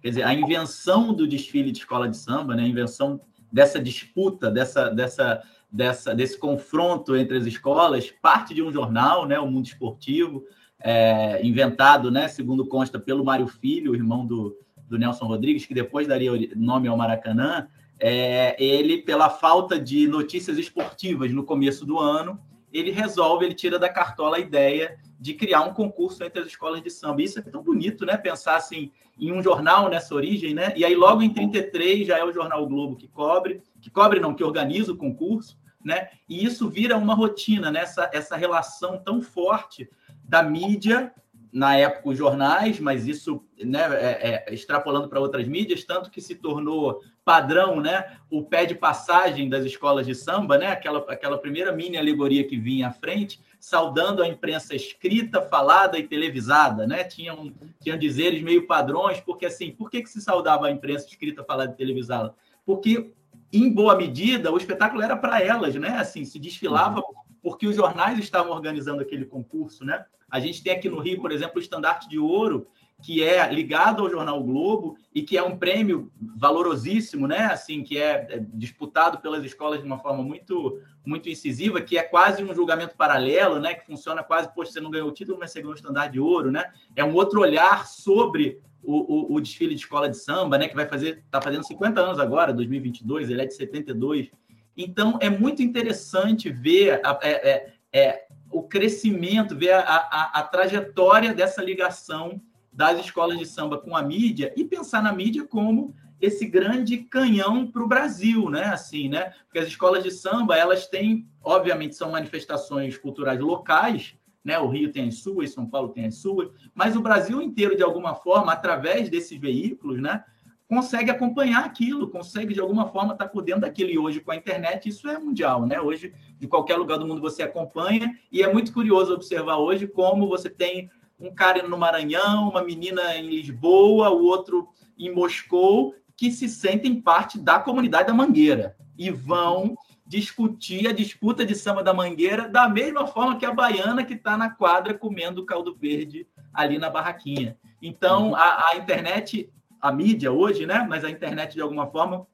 quer 0.00 0.10
dizer, 0.10 0.22
a 0.22 0.32
invenção 0.32 1.12
do 1.12 1.26
desfile 1.26 1.72
de 1.72 1.78
escola 1.78 2.08
de 2.08 2.16
samba, 2.16 2.54
né, 2.54 2.62
a 2.62 2.68
invenção 2.68 3.20
dessa 3.52 3.80
disputa, 3.80 4.48
dessa, 4.52 4.88
dessa 4.88 5.42
dessa, 5.70 6.14
desse 6.14 6.38
confronto 6.38 7.16
entre 7.16 7.36
as 7.36 7.46
escolas 7.46 8.10
parte 8.10 8.54
de 8.54 8.62
um 8.62 8.72
jornal, 8.72 9.26
né, 9.26 9.38
o 9.38 9.46
Mundo 9.46 9.66
Esportivo, 9.66 10.44
é, 10.82 11.44
inventado, 11.46 12.10
né, 12.10 12.28
segundo 12.28 12.66
consta, 12.66 12.98
pelo 12.98 13.24
Mário 13.24 13.46
Filho, 13.46 13.94
irmão 13.94 14.26
do, 14.26 14.56
do 14.88 14.98
Nelson 14.98 15.26
Rodrigues, 15.26 15.66
que 15.66 15.74
depois 15.74 16.08
daria 16.08 16.32
nome 16.56 16.88
ao 16.88 16.96
Maracanã. 16.96 17.68
É, 17.98 18.56
ele, 18.62 18.98
pela 18.98 19.28
falta 19.28 19.78
de 19.78 20.08
notícias 20.08 20.58
esportivas 20.58 21.30
no 21.32 21.44
começo 21.44 21.84
do 21.84 21.98
ano, 21.98 22.40
ele 22.72 22.90
resolve, 22.90 23.44
ele 23.44 23.54
tira 23.54 23.78
da 23.78 23.88
cartola 23.88 24.36
a 24.36 24.40
ideia 24.40 24.98
de 25.18 25.34
criar 25.34 25.62
um 25.62 25.74
concurso 25.74 26.24
entre 26.24 26.40
as 26.40 26.46
escolas 26.46 26.82
de 26.82 26.90
samba. 26.90 27.22
Isso 27.22 27.38
é 27.38 27.42
tão 27.42 27.62
bonito, 27.62 28.06
né? 28.06 28.16
Pensar 28.16 28.56
assim 28.56 28.90
em 29.18 29.32
um 29.32 29.42
jornal 29.42 29.90
nessa 29.90 30.14
origem, 30.14 30.54
né? 30.54 30.72
E 30.74 30.84
aí 30.84 30.94
logo 30.94 31.20
em 31.20 31.30
33 31.30 32.06
já 32.06 32.16
é 32.16 32.24
o 32.24 32.32
jornal 32.32 32.62
o 32.62 32.66
Globo 32.66 32.96
que 32.96 33.06
cobre, 33.06 33.62
que 33.82 33.90
cobre 33.90 34.18
não, 34.18 34.34
que 34.34 34.42
organiza 34.42 34.92
o 34.92 34.96
concurso, 34.96 35.58
né? 35.84 36.10
E 36.28 36.44
isso 36.44 36.68
vira 36.68 36.96
uma 36.96 37.14
rotina, 37.14 37.70
né? 37.70 37.80
Essa, 37.80 38.10
essa 38.12 38.36
relação 38.36 38.98
tão 38.98 39.20
forte 39.20 39.88
da 40.24 40.42
mídia 40.42 41.12
na 41.52 41.76
época 41.76 42.10
os 42.10 42.18
jornais, 42.18 42.78
mas 42.78 43.06
isso 43.06 43.42
né, 43.58 43.80
é, 43.80 44.44
é, 44.48 44.54
extrapolando 44.54 45.08
para 45.08 45.20
outras 45.20 45.46
mídias, 45.48 45.84
tanto 45.84 46.10
que 46.10 46.20
se 46.20 46.36
tornou 46.36 47.02
padrão 47.24 47.80
né, 47.80 48.18
o 48.30 48.42
pé 48.42 48.64
de 48.64 48.74
passagem 48.74 49.48
das 49.48 49.64
escolas 49.64 50.06
de 50.06 50.14
samba, 50.14 50.56
né, 50.56 50.68
aquela, 50.68 51.00
aquela 51.08 51.38
primeira 51.38 51.72
mini 51.72 51.96
alegoria 51.96 52.46
que 52.46 52.56
vinha 52.56 52.88
à 52.88 52.92
frente, 52.92 53.40
saudando 53.58 54.22
a 54.22 54.28
imprensa 54.28 54.74
escrita, 54.74 55.42
falada 55.42 55.98
e 55.98 56.06
televisada. 56.06 56.86
Né? 56.86 57.04
Tinham, 57.04 57.52
tinham 57.80 57.98
dizeres 57.98 58.42
meio 58.42 58.66
padrões, 58.66 59.20
porque 59.20 59.46
assim, 59.46 59.72
por 59.72 59.90
que, 59.90 60.02
que 60.02 60.08
se 60.08 60.20
saudava 60.20 60.66
a 60.66 60.70
imprensa 60.70 61.06
escrita, 61.06 61.44
falada 61.44 61.72
e 61.72 61.76
televisada? 61.76 62.34
Porque, 62.64 63.12
em 63.52 63.72
boa 63.72 63.96
medida, 63.96 64.52
o 64.52 64.56
espetáculo 64.56 65.02
era 65.02 65.16
para 65.16 65.42
elas, 65.42 65.74
né? 65.74 65.98
Assim, 65.98 66.24
se 66.24 66.38
desfilava 66.38 67.02
porque 67.42 67.66
os 67.66 67.76
jornais 67.76 68.18
estavam 68.18 68.52
organizando 68.52 69.02
aquele 69.02 69.24
concurso, 69.24 69.84
né? 69.84 70.04
A 70.30 70.38
gente 70.38 70.62
tem 70.62 70.72
aqui 70.72 70.88
no 70.88 71.00
Rio, 71.00 71.20
por 71.20 71.32
exemplo, 71.32 71.56
o 71.56 71.60
Estandarte 71.60 72.08
de 72.08 72.18
Ouro, 72.18 72.68
que 73.02 73.22
é 73.22 73.50
ligado 73.52 74.02
ao 74.02 74.10
jornal 74.10 74.42
Globo 74.42 74.96
e 75.14 75.22
que 75.22 75.36
é 75.36 75.42
um 75.42 75.56
prêmio 75.56 76.12
valorosíssimo, 76.36 77.26
né? 77.26 77.46
Assim, 77.46 77.82
que 77.82 77.98
é, 77.98 78.26
é 78.30 78.44
disputado 78.52 79.18
pelas 79.18 79.44
escolas 79.44 79.80
de 79.80 79.86
uma 79.86 79.98
forma 79.98 80.22
muito 80.22 80.80
muito 81.04 81.30
incisiva, 81.30 81.80
que 81.80 81.96
é 81.96 82.02
quase 82.02 82.44
um 82.44 82.54
julgamento 82.54 82.94
paralelo, 82.94 83.58
né? 83.58 83.74
Que 83.74 83.86
funciona 83.86 84.22
quase, 84.22 84.54
poxa, 84.54 84.70
você 84.72 84.80
não 84.80 84.90
ganhou 84.90 85.08
o 85.08 85.12
título, 85.12 85.38
mas 85.40 85.50
você 85.50 85.60
ganhou 85.60 85.72
o 85.72 85.76
estandarte 85.76 86.12
de 86.12 86.20
ouro, 86.20 86.50
né? 86.50 86.70
É 86.94 87.02
um 87.02 87.14
outro 87.14 87.40
olhar 87.40 87.86
sobre 87.86 88.60
o, 88.82 89.32
o, 89.32 89.34
o 89.34 89.40
desfile 89.40 89.74
de 89.74 89.80
escola 89.80 90.08
de 90.08 90.16
samba, 90.16 90.58
né? 90.58 90.68
Que 90.68 90.74
vai 90.74 90.86
fazer, 90.86 91.22
está 91.24 91.40
fazendo 91.40 91.66
50 91.66 92.00
anos 92.00 92.18
agora, 92.18 92.52
2022, 92.52 93.30
ele 93.30 93.42
é 93.42 93.46
de 93.46 93.54
72. 93.54 94.30
Então, 94.76 95.18
é 95.20 95.28
muito 95.28 95.62
interessante 95.62 96.50
ver 96.50 97.00
a, 97.04 97.18
é, 97.22 97.50
é, 97.50 97.72
é, 97.92 98.26
o 98.50 98.62
crescimento, 98.62 99.56
ver 99.56 99.72
a, 99.72 99.80
a, 99.80 100.40
a, 100.40 100.42
trajetória 100.42 101.34
dessa 101.34 101.62
ligação 101.62 102.40
das 102.72 102.98
escolas 103.00 103.38
de 103.38 103.46
samba 103.46 103.78
com 103.78 103.96
a 103.96 104.02
mídia 104.02 104.52
e 104.56 104.64
pensar 104.64 105.02
na 105.02 105.12
mídia 105.12 105.44
como 105.44 105.94
esse 106.20 106.46
grande 106.46 106.98
canhão 106.98 107.66
para 107.66 107.82
o 107.82 107.88
Brasil, 107.88 108.50
né? 108.50 108.64
Assim, 108.64 109.08
né? 109.08 109.32
Porque 109.44 109.58
as 109.58 109.66
escolas 109.66 110.02
de 110.02 110.10
samba, 110.10 110.56
elas 110.56 110.86
têm, 110.86 111.26
obviamente, 111.42 111.96
são 111.96 112.10
manifestações 112.10 112.96
culturais 112.96 113.40
locais, 113.40 114.14
né? 114.44 114.58
O 114.58 114.68
Rio 114.68 114.92
tem 114.92 115.08
as 115.08 115.16
suas, 115.16 115.52
São 115.52 115.66
Paulo 115.66 115.90
tem 115.90 116.06
as 116.06 116.16
suas, 116.16 116.48
mas 116.74 116.96
o 116.96 117.00
Brasil 117.00 117.40
inteiro, 117.42 117.76
de 117.76 117.82
alguma 117.82 118.14
forma, 118.14 118.52
através 118.52 119.08
desses 119.08 119.38
veículos, 119.38 120.00
né? 120.00 120.24
consegue 120.70 121.10
acompanhar 121.10 121.64
aquilo, 121.64 122.08
consegue 122.08 122.54
de 122.54 122.60
alguma 122.60 122.86
forma 122.86 123.12
estar 123.12 123.26
por 123.26 123.42
dentro 123.42 123.62
daquilo. 123.62 123.90
E 123.90 123.98
hoje, 123.98 124.20
com 124.20 124.30
a 124.30 124.36
internet, 124.36 124.88
isso 124.88 125.08
é 125.08 125.18
mundial, 125.18 125.66
né? 125.66 125.80
Hoje, 125.80 126.14
de 126.38 126.46
qualquer 126.46 126.76
lugar 126.76 126.96
do 126.96 127.04
mundo 127.04 127.20
você 127.20 127.42
acompanha, 127.42 128.16
e 128.30 128.40
é 128.40 128.52
muito 128.52 128.72
curioso 128.72 129.12
observar 129.12 129.56
hoje 129.56 129.88
como 129.88 130.28
você 130.28 130.48
tem 130.48 130.88
um 131.18 131.34
cara 131.34 131.66
no 131.66 131.76
Maranhão, 131.76 132.48
uma 132.48 132.62
menina 132.62 133.16
em 133.16 133.28
Lisboa, 133.28 134.10
o 134.10 134.24
outro 134.24 134.68
em 134.96 135.12
Moscou, 135.12 135.92
que 136.16 136.30
se 136.30 136.48
sentem 136.48 137.00
parte 137.00 137.36
da 137.36 137.58
comunidade 137.58 138.06
da 138.06 138.14
Mangueira 138.14 138.76
e 138.96 139.10
vão 139.10 139.74
discutir 140.10 140.88
a 140.88 140.92
disputa 140.92 141.46
de 141.46 141.54
samba 141.54 141.84
da 141.84 141.94
Mangueira 141.94 142.48
da 142.48 142.68
mesma 142.68 143.06
forma 143.06 143.38
que 143.38 143.46
a 143.46 143.54
baiana 143.54 144.04
que 144.04 144.14
está 144.14 144.36
na 144.36 144.50
quadra 144.50 144.92
comendo 144.92 145.46
caldo 145.46 145.72
verde 145.72 146.26
ali 146.52 146.78
na 146.78 146.90
barraquinha. 146.90 147.56
Então, 147.80 148.34
a, 148.34 148.70
a 148.70 148.76
internet 148.76 149.48
a 149.80 149.92
mídia 149.92 150.32
hoje, 150.32 150.66
né? 150.66 150.84
Mas 150.90 151.04
a 151.04 151.10
internet 151.10 151.54
de 151.54 151.60
alguma 151.60 151.86
forma 151.86 152.26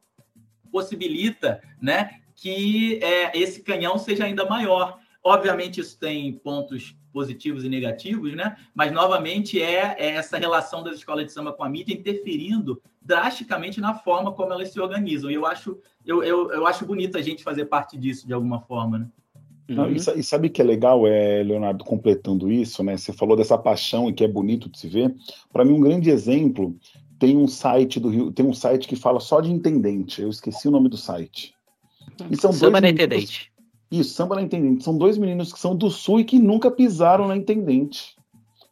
possibilita, 0.72 1.60
né? 1.78 2.22
Que 2.34 2.98
é, 3.02 3.38
esse 3.38 3.62
canhão 3.62 3.98
seja 3.98 4.24
ainda 4.24 4.46
maior. 4.46 4.98
Obviamente 5.22 5.78
isso 5.78 5.98
tem 5.98 6.32
pontos 6.32 6.96
positivos 7.16 7.64
e 7.64 7.68
negativos, 7.70 8.34
né? 8.34 8.58
Mas 8.74 8.92
novamente 8.92 9.58
é, 9.58 9.96
é 9.98 10.10
essa 10.16 10.36
relação 10.36 10.82
das 10.82 10.96
escolas 10.96 11.24
de 11.24 11.32
samba 11.32 11.50
com 11.50 11.64
a 11.64 11.68
mídia 11.68 11.94
interferindo 11.94 12.82
drasticamente 13.00 13.80
na 13.80 13.94
forma 13.94 14.32
como 14.32 14.52
elas 14.52 14.68
se 14.68 14.78
organizam. 14.78 15.30
E 15.30 15.34
eu 15.34 15.46
acho, 15.46 15.78
eu, 16.04 16.22
eu, 16.22 16.52
eu 16.52 16.66
acho 16.66 16.84
bonito 16.84 17.16
a 17.16 17.22
gente 17.22 17.42
fazer 17.42 17.64
parte 17.64 17.96
disso 17.96 18.26
de 18.26 18.34
alguma 18.34 18.60
forma, 18.60 18.98
né? 18.98 19.06
Não, 19.66 19.84
uhum. 19.84 19.94
e, 19.94 20.22
sabe 20.22 20.50
que 20.50 20.60
é 20.60 20.64
legal, 20.64 21.06
é, 21.06 21.42
Leonardo, 21.42 21.86
completando 21.86 22.52
isso, 22.52 22.84
né? 22.84 22.98
Você 22.98 23.14
falou 23.14 23.34
dessa 23.34 23.56
paixão 23.56 24.10
e 24.10 24.12
que 24.12 24.22
é 24.22 24.28
bonito 24.28 24.68
de 24.68 24.78
se 24.78 24.86
ver. 24.86 25.14
Para 25.50 25.64
mim, 25.64 25.72
um 25.72 25.80
grande 25.80 26.10
exemplo 26.10 26.76
tem 27.18 27.34
um 27.34 27.48
site 27.48 27.98
do 27.98 28.10
Rio, 28.10 28.30
tem 28.30 28.44
um 28.44 28.52
site 28.52 28.86
que 28.86 28.94
fala 28.94 29.20
só 29.20 29.40
de 29.40 29.50
intendente. 29.50 30.20
Eu 30.20 30.28
esqueci 30.28 30.68
o 30.68 30.70
nome 30.70 30.90
do 30.90 30.98
site. 30.98 31.54
E 32.30 32.36
são 32.36 32.52
Samba 32.52 32.80
na 32.82 32.90
Intendente. 32.90 33.50
Isso, 33.90 34.14
Samba 34.14 34.36
na 34.36 34.42
Intendente. 34.42 34.84
São 34.84 34.96
dois 34.96 35.16
meninos 35.16 35.52
que 35.52 35.58
são 35.58 35.76
do 35.76 35.90
Sul 35.90 36.20
e 36.20 36.24
que 36.24 36.38
nunca 36.38 36.70
pisaram 36.70 37.28
na 37.28 37.36
Intendente. 37.36 38.16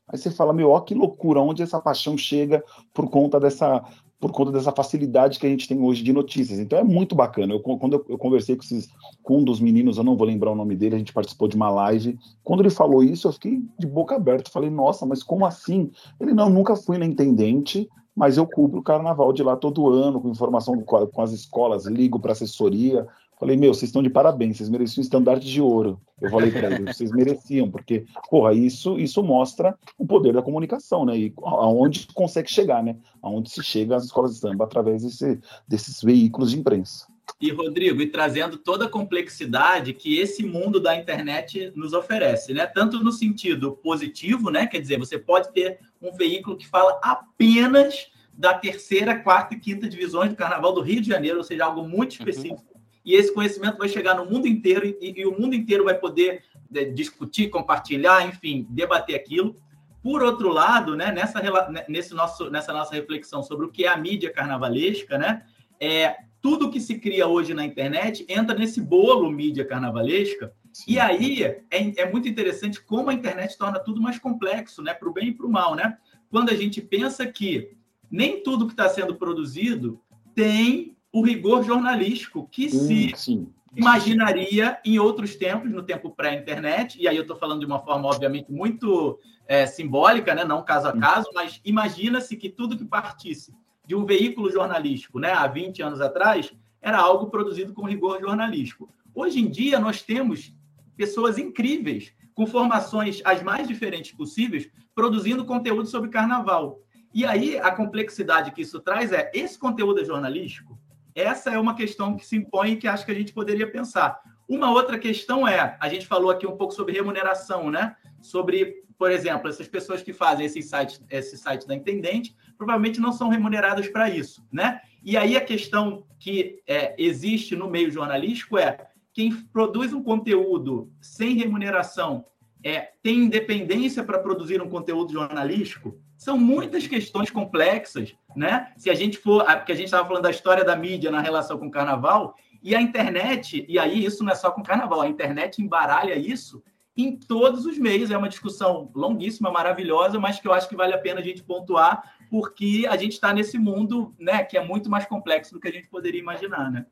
Aí 0.09 0.19
você 0.19 0.31
fala, 0.31 0.53
meu, 0.53 0.71
ó, 0.71 0.81
que 0.81 0.95
loucura, 0.95 1.41
onde 1.41 1.63
essa 1.63 1.81
paixão 1.81 2.17
chega 2.17 2.63
por 2.93 3.09
conta 3.09 3.41
dessa 3.41 3.85
por 4.25 4.33
conta 4.33 4.53
dessa 4.53 4.73
facilidade 4.73 5.39
que 5.39 5.47
a 5.47 5.51
gente 5.51 5.69
tem 5.69 5.79
hoje 5.83 6.03
de 6.03 6.11
notícias. 6.11 6.59
Então 6.59 6.79
é 6.79 6.83
muito 6.83 7.15
bacana. 7.15 7.53
Eu, 7.53 7.61
quando 7.61 7.93
eu, 7.93 8.07
eu 8.09 8.17
conversei 8.17 8.57
com, 8.57 8.63
esses, 8.63 8.89
com 9.23 9.41
um 9.41 9.45
dos 9.45 9.61
meninos, 9.61 9.99
eu 9.99 10.05
não 10.05 10.17
vou 10.17 10.27
lembrar 10.27 10.51
o 10.51 10.55
nome 10.55 10.75
dele, 10.75 10.95
a 10.95 10.99
gente 10.99 11.13
participou 11.13 11.47
de 11.47 11.57
uma 11.57 11.69
live. 11.69 12.19
Quando 12.43 12.61
ele 12.61 12.71
falou 12.71 13.05
isso, 13.05 13.29
eu 13.29 13.33
fiquei 13.35 13.61
de 13.79 13.87
boca 13.87 14.17
aberta. 14.17 14.51
Falei, 14.51 14.71
nossa, 14.71 15.05
mas 15.05 15.23
como 15.23 15.45
assim? 15.45 15.91
Ele, 16.19 16.33
não, 16.33 16.49
nunca 16.49 16.75
fui 16.75 16.97
na 16.97 17.05
Intendente, 17.05 17.87
mas 18.17 18.39
eu 18.39 18.47
cubro 18.47 18.81
o 18.81 18.83
carnaval 18.83 19.31
de 19.31 19.43
lá 19.43 19.57
todo 19.57 19.91
ano, 19.91 20.19
com 20.19 20.31
informação 20.31 20.81
com, 20.81 21.07
com 21.07 21.21
as 21.21 21.33
escolas, 21.33 21.85
ligo 21.85 22.19
para 22.19 22.33
assessoria. 22.33 23.07
Falei, 23.45 23.59
meu, 23.59 23.75
vocês 23.75 23.91
estão 23.91 24.03
de 24.03 24.09
parabéns, 24.09 24.57
vocês 24.57 24.71
mereciam 24.71 25.03
um 25.03 25.05
estandarte 25.05 25.47
de 25.47 25.61
ouro. 25.61 26.01
Eu 26.19 26.31
falei 26.31 26.51
para 26.51 26.77
eles, 26.77 26.97
vocês 26.97 27.11
mereciam, 27.11 27.71
porque, 27.71 28.07
porra, 28.31 28.55
isso, 28.55 28.99
isso 28.99 29.23
mostra 29.23 29.79
o 29.99 30.07
poder 30.07 30.33
da 30.33 30.41
comunicação, 30.41 31.05
né? 31.05 31.15
E 31.15 31.35
aonde 31.43 32.09
consegue 32.15 32.51
chegar, 32.51 32.83
né? 32.83 32.97
Aonde 33.21 33.51
se 33.51 33.63
chega 33.63 33.97
às 33.97 34.05
escolas 34.05 34.33
de 34.33 34.41
samba 34.41 34.65
através 34.65 35.03
desse, 35.03 35.39
desses 35.69 36.03
veículos 36.03 36.53
de 36.53 36.59
imprensa. 36.59 37.07
E, 37.39 37.53
Rodrigo, 37.53 38.01
e 38.01 38.07
trazendo 38.07 38.57
toda 38.57 38.87
a 38.87 38.89
complexidade 38.89 39.93
que 39.93 40.19
esse 40.19 40.43
mundo 40.43 40.81
da 40.81 40.97
internet 40.97 41.71
nos 41.77 41.93
oferece, 41.93 42.55
né? 42.55 42.65
Tanto 42.65 43.05
no 43.05 43.13
sentido 43.13 43.73
positivo, 43.73 44.49
né? 44.49 44.67
Quer 44.67 44.81
dizer, 44.81 44.99
você 44.99 45.19
pode 45.19 45.53
ter 45.53 45.81
um 46.01 46.13
veículo 46.13 46.57
que 46.57 46.67
fala 46.67 46.99
apenas 47.03 48.07
da 48.33 48.55
terceira, 48.55 49.19
quarta 49.19 49.53
e 49.53 49.61
quinta 49.61 49.87
divisões 49.87 50.31
do 50.31 50.37
Carnaval 50.37 50.73
do 50.73 50.81
Rio 50.81 51.03
de 51.03 51.09
Janeiro, 51.09 51.37
ou 51.37 51.45
seja, 51.45 51.67
algo 51.67 51.87
muito 51.87 52.13
uhum. 52.13 52.27
específico. 52.27 52.65
Uhum. 52.69 52.74
E 53.05 53.15
esse 53.15 53.33
conhecimento 53.33 53.79
vai 53.79 53.89
chegar 53.89 54.15
no 54.15 54.25
mundo 54.25 54.47
inteiro 54.47 54.87
e, 54.87 55.15
e 55.17 55.27
o 55.27 55.39
mundo 55.39 55.55
inteiro 55.55 55.85
vai 55.85 55.95
poder 55.95 56.43
é, 56.75 56.85
discutir, 56.85 57.51
compartilhar, 57.51 58.27
enfim, 58.27 58.67
debater 58.71 59.15
aquilo. 59.15 59.55
Por 60.03 60.23
outro 60.23 60.51
lado, 60.51 60.97
né, 60.97 61.13
nessa, 61.13 61.41
nesse 61.89 62.15
nosso, 62.15 62.51
nessa 62.51 62.73
nossa 62.73 62.95
reflexão 62.95 63.43
sobre 63.43 63.67
o 63.67 63.71
que 63.71 63.85
é 63.85 63.89
a 63.89 63.97
mídia 63.97 64.31
carnavalesca, 64.31 65.17
né, 65.19 65.45
é, 65.81 66.17
tudo 66.41 66.71
que 66.71 66.79
se 66.79 66.99
cria 66.99 67.27
hoje 67.27 67.55
na 67.55 67.65
internet 67.65 68.25
entra 68.29 68.55
nesse 68.55 68.81
bolo 68.81 69.31
mídia 69.31 69.65
carnavalesca. 69.65 70.53
Sim. 70.71 70.93
E 70.93 71.01
aí 71.01 71.43
é, 71.43 71.63
é, 71.71 72.11
muito 72.11 72.29
interessante 72.29 72.83
como 72.83 73.09
a 73.09 73.15
internet 73.15 73.57
torna 73.57 73.79
tudo 73.79 74.03
mais 74.03 74.19
complexo, 74.19 74.83
né? 74.83 74.93
Para 74.93 75.09
o 75.09 75.13
bem 75.13 75.29
e 75.29 75.33
para 75.33 75.47
o 75.47 75.51
mal, 75.51 75.75
né? 75.75 75.97
Quando 76.29 76.51
a 76.51 76.55
gente 76.55 76.83
pensa 76.83 77.25
que 77.27 77.71
nem 78.11 78.43
tudo 78.43 78.67
que 78.67 78.73
está 78.73 78.89
sendo 78.89 79.15
produzido 79.15 80.01
tem 80.35 80.94
o 81.15 81.23
rigor 81.23 81.63
jornalístico 81.63 82.49
que 82.51 82.69
se 82.69 83.13
sim. 83.15 83.47
imaginaria 83.77 84.81
em 84.85 84.99
outros 84.99 85.37
tempos, 85.37 85.71
no 85.71 85.81
tempo 85.81 86.11
pré-internet. 86.11 87.01
E 87.01 87.07
aí 87.07 87.15
eu 87.15 87.23
estou 87.23 87.37
falando 87.37 87.61
de 87.61 87.67
uma 87.67 87.79
forma, 87.79 88.09
obviamente, 88.09 88.51
muito 88.51 89.17
é, 89.47 89.65
simbólica, 89.65 90.35
né? 90.35 90.45
Não 90.45 90.65
caso 90.65 90.89
a 90.89 90.99
caso, 90.99 91.31
mas 91.33 91.61
imagina-se 91.65 92.37
que 92.37 92.51
tudo 92.51 92.77
que 92.77 92.85
partisse 92.85 93.55
de 93.87 93.95
um 93.95 94.05
veículo 94.05 94.51
jornalístico, 94.51 95.21
né, 95.21 95.31
há 95.31 95.47
20 95.47 95.83
anos 95.83 96.01
atrás, 96.01 96.53
era 96.83 96.99
algo 96.99 97.31
produzido 97.31 97.73
com 97.73 97.87
rigor 97.87 98.21
jornalístico. 98.21 98.91
Hoje 99.15 99.39
em 99.39 99.49
dia, 99.49 99.79
nós 99.79 100.03
temos 100.03 100.53
pessoas 100.97 101.39
incríveis, 101.39 102.13
com 102.35 102.45
formações 102.45 103.23
as 103.25 103.41
mais 103.41 103.69
diferentes 103.69 104.11
possíveis, 104.11 104.69
produzindo 104.97 105.45
conteúdo 105.45 105.87
sobre 105.87 106.11
carnaval. 106.11 106.81
E 107.13 107.25
aí, 107.25 107.57
a 107.57 107.71
complexidade 107.71 108.51
que 108.51 108.63
isso 108.63 108.81
traz 108.81 109.13
é: 109.13 109.31
esse 109.33 109.57
conteúdo 109.57 110.01
é 110.01 110.05
jornalístico? 110.05 110.77
Essa 111.15 111.51
é 111.51 111.59
uma 111.59 111.75
questão 111.75 112.17
que 112.17 112.27
se 112.27 112.37
impõe 112.37 112.73
e 112.73 112.77
que 112.77 112.89
acho 112.89 113.05
que 113.05 113.13
a 113.13 113.15
gente 113.15 113.33
poderia 113.33 113.71
pensar. 113.71 114.21
Uma 114.49 114.71
outra 114.71 114.99
questão 114.99 115.47
é: 115.47 115.77
a 115.81 115.89
gente 115.89 116.07
falou 116.07 116.31
aqui 116.31 116.47
um 116.47 116.57
pouco 116.57 116.75
sobre 116.75 116.95
remuneração, 116.95 117.71
né? 117.71 117.97
Sobre, 118.21 118.83
por 118.99 119.11
exemplo, 119.11 119.49
essas 119.49 119.69
pessoas 119.69 120.03
que 120.03 120.13
fazem 120.13 120.47
esse 120.47 120.63
site, 120.63 121.01
esse 121.11 121.37
site 121.37 121.67
da 121.67 121.75
Intendente, 121.75 122.37
provavelmente 122.57 123.01
não 123.01 123.13
são 123.13 123.29
remuneradas 123.29 123.89
para 123.89 124.11
isso, 124.11 124.47
né? 124.53 124.81
E 125.03 125.17
aí 125.17 125.37
a 125.37 125.41
questão 125.41 126.07
que 126.19 126.63
é, 126.67 126.95
existe 126.99 127.55
no 127.55 127.69
meio 127.69 127.91
jornalístico 127.91 128.59
é 128.59 128.89
quem 129.13 129.31
produz 129.53 129.93
um 129.93 130.03
conteúdo 130.03 130.91
sem 131.01 131.37
remuneração 131.37 132.25
é, 132.65 132.93
tem 133.03 133.19
independência 133.19 134.03
para 134.03 134.19
produzir 134.19 134.61
um 134.63 134.69
conteúdo 134.69 135.13
jornalístico? 135.13 136.01
São 136.17 136.39
muitas 136.39 136.87
questões 136.87 137.31
complexas, 137.31 138.15
né? 138.37 138.73
Se 138.77 138.91
a 138.91 138.95
gente 138.95 139.19
for, 139.19 139.45
porque 139.45 139.73
a 139.73 139.75
gente 139.75 139.87
estava 139.87 140.07
falando 140.07 140.25
da 140.25 140.31
história 140.31 140.65
da 140.65 140.77
mídia 140.77 141.11
na 141.11 141.21
relação 141.21 141.59
com 141.59 141.67
o 141.67 141.71
carnaval, 141.71 142.35
e 142.63 142.75
a 142.75 142.81
internet, 142.81 143.65
e 143.69 143.79
aí 143.79 144.05
isso 144.05 144.25
não 144.25 144.33
é 144.33 144.35
só 144.35 144.51
com 144.51 144.63
o 144.63 144.65
carnaval, 144.65 145.03
a 145.03 145.09
internet 145.09 145.61
embaralha 145.61 146.17
isso 146.17 146.63
em 146.97 147.17
todos 147.17 147.67
os 147.67 147.77
meios. 147.77 148.11
É 148.11 148.17
uma 148.17 148.29
discussão 148.29 148.91
longuíssima, 148.95 149.51
maravilhosa, 149.51 150.19
mas 150.19 150.41
que 150.41 150.49
eu 150.49 150.53
acho 150.53 150.69
que 150.69 150.77
vale 150.77 150.95
a 150.95 150.99
pena 150.99 151.21
a 151.21 151.23
gente 151.23 151.43
pontuar, 151.43 152.17
porque 152.31 152.87
a 152.89 152.97
gente 152.97 153.13
está 153.13 153.33
nesse 153.33 153.59
mundo 153.59 154.15
né, 154.19 154.43
que 154.43 154.57
é 154.57 154.65
muito 154.65 154.89
mais 154.89 155.05
complexo 155.05 155.53
do 155.53 155.61
que 155.61 155.69
a 155.69 155.73
gente 155.73 155.89
poderia 155.89 156.21
imaginar, 156.21 156.71
né? 156.71 156.87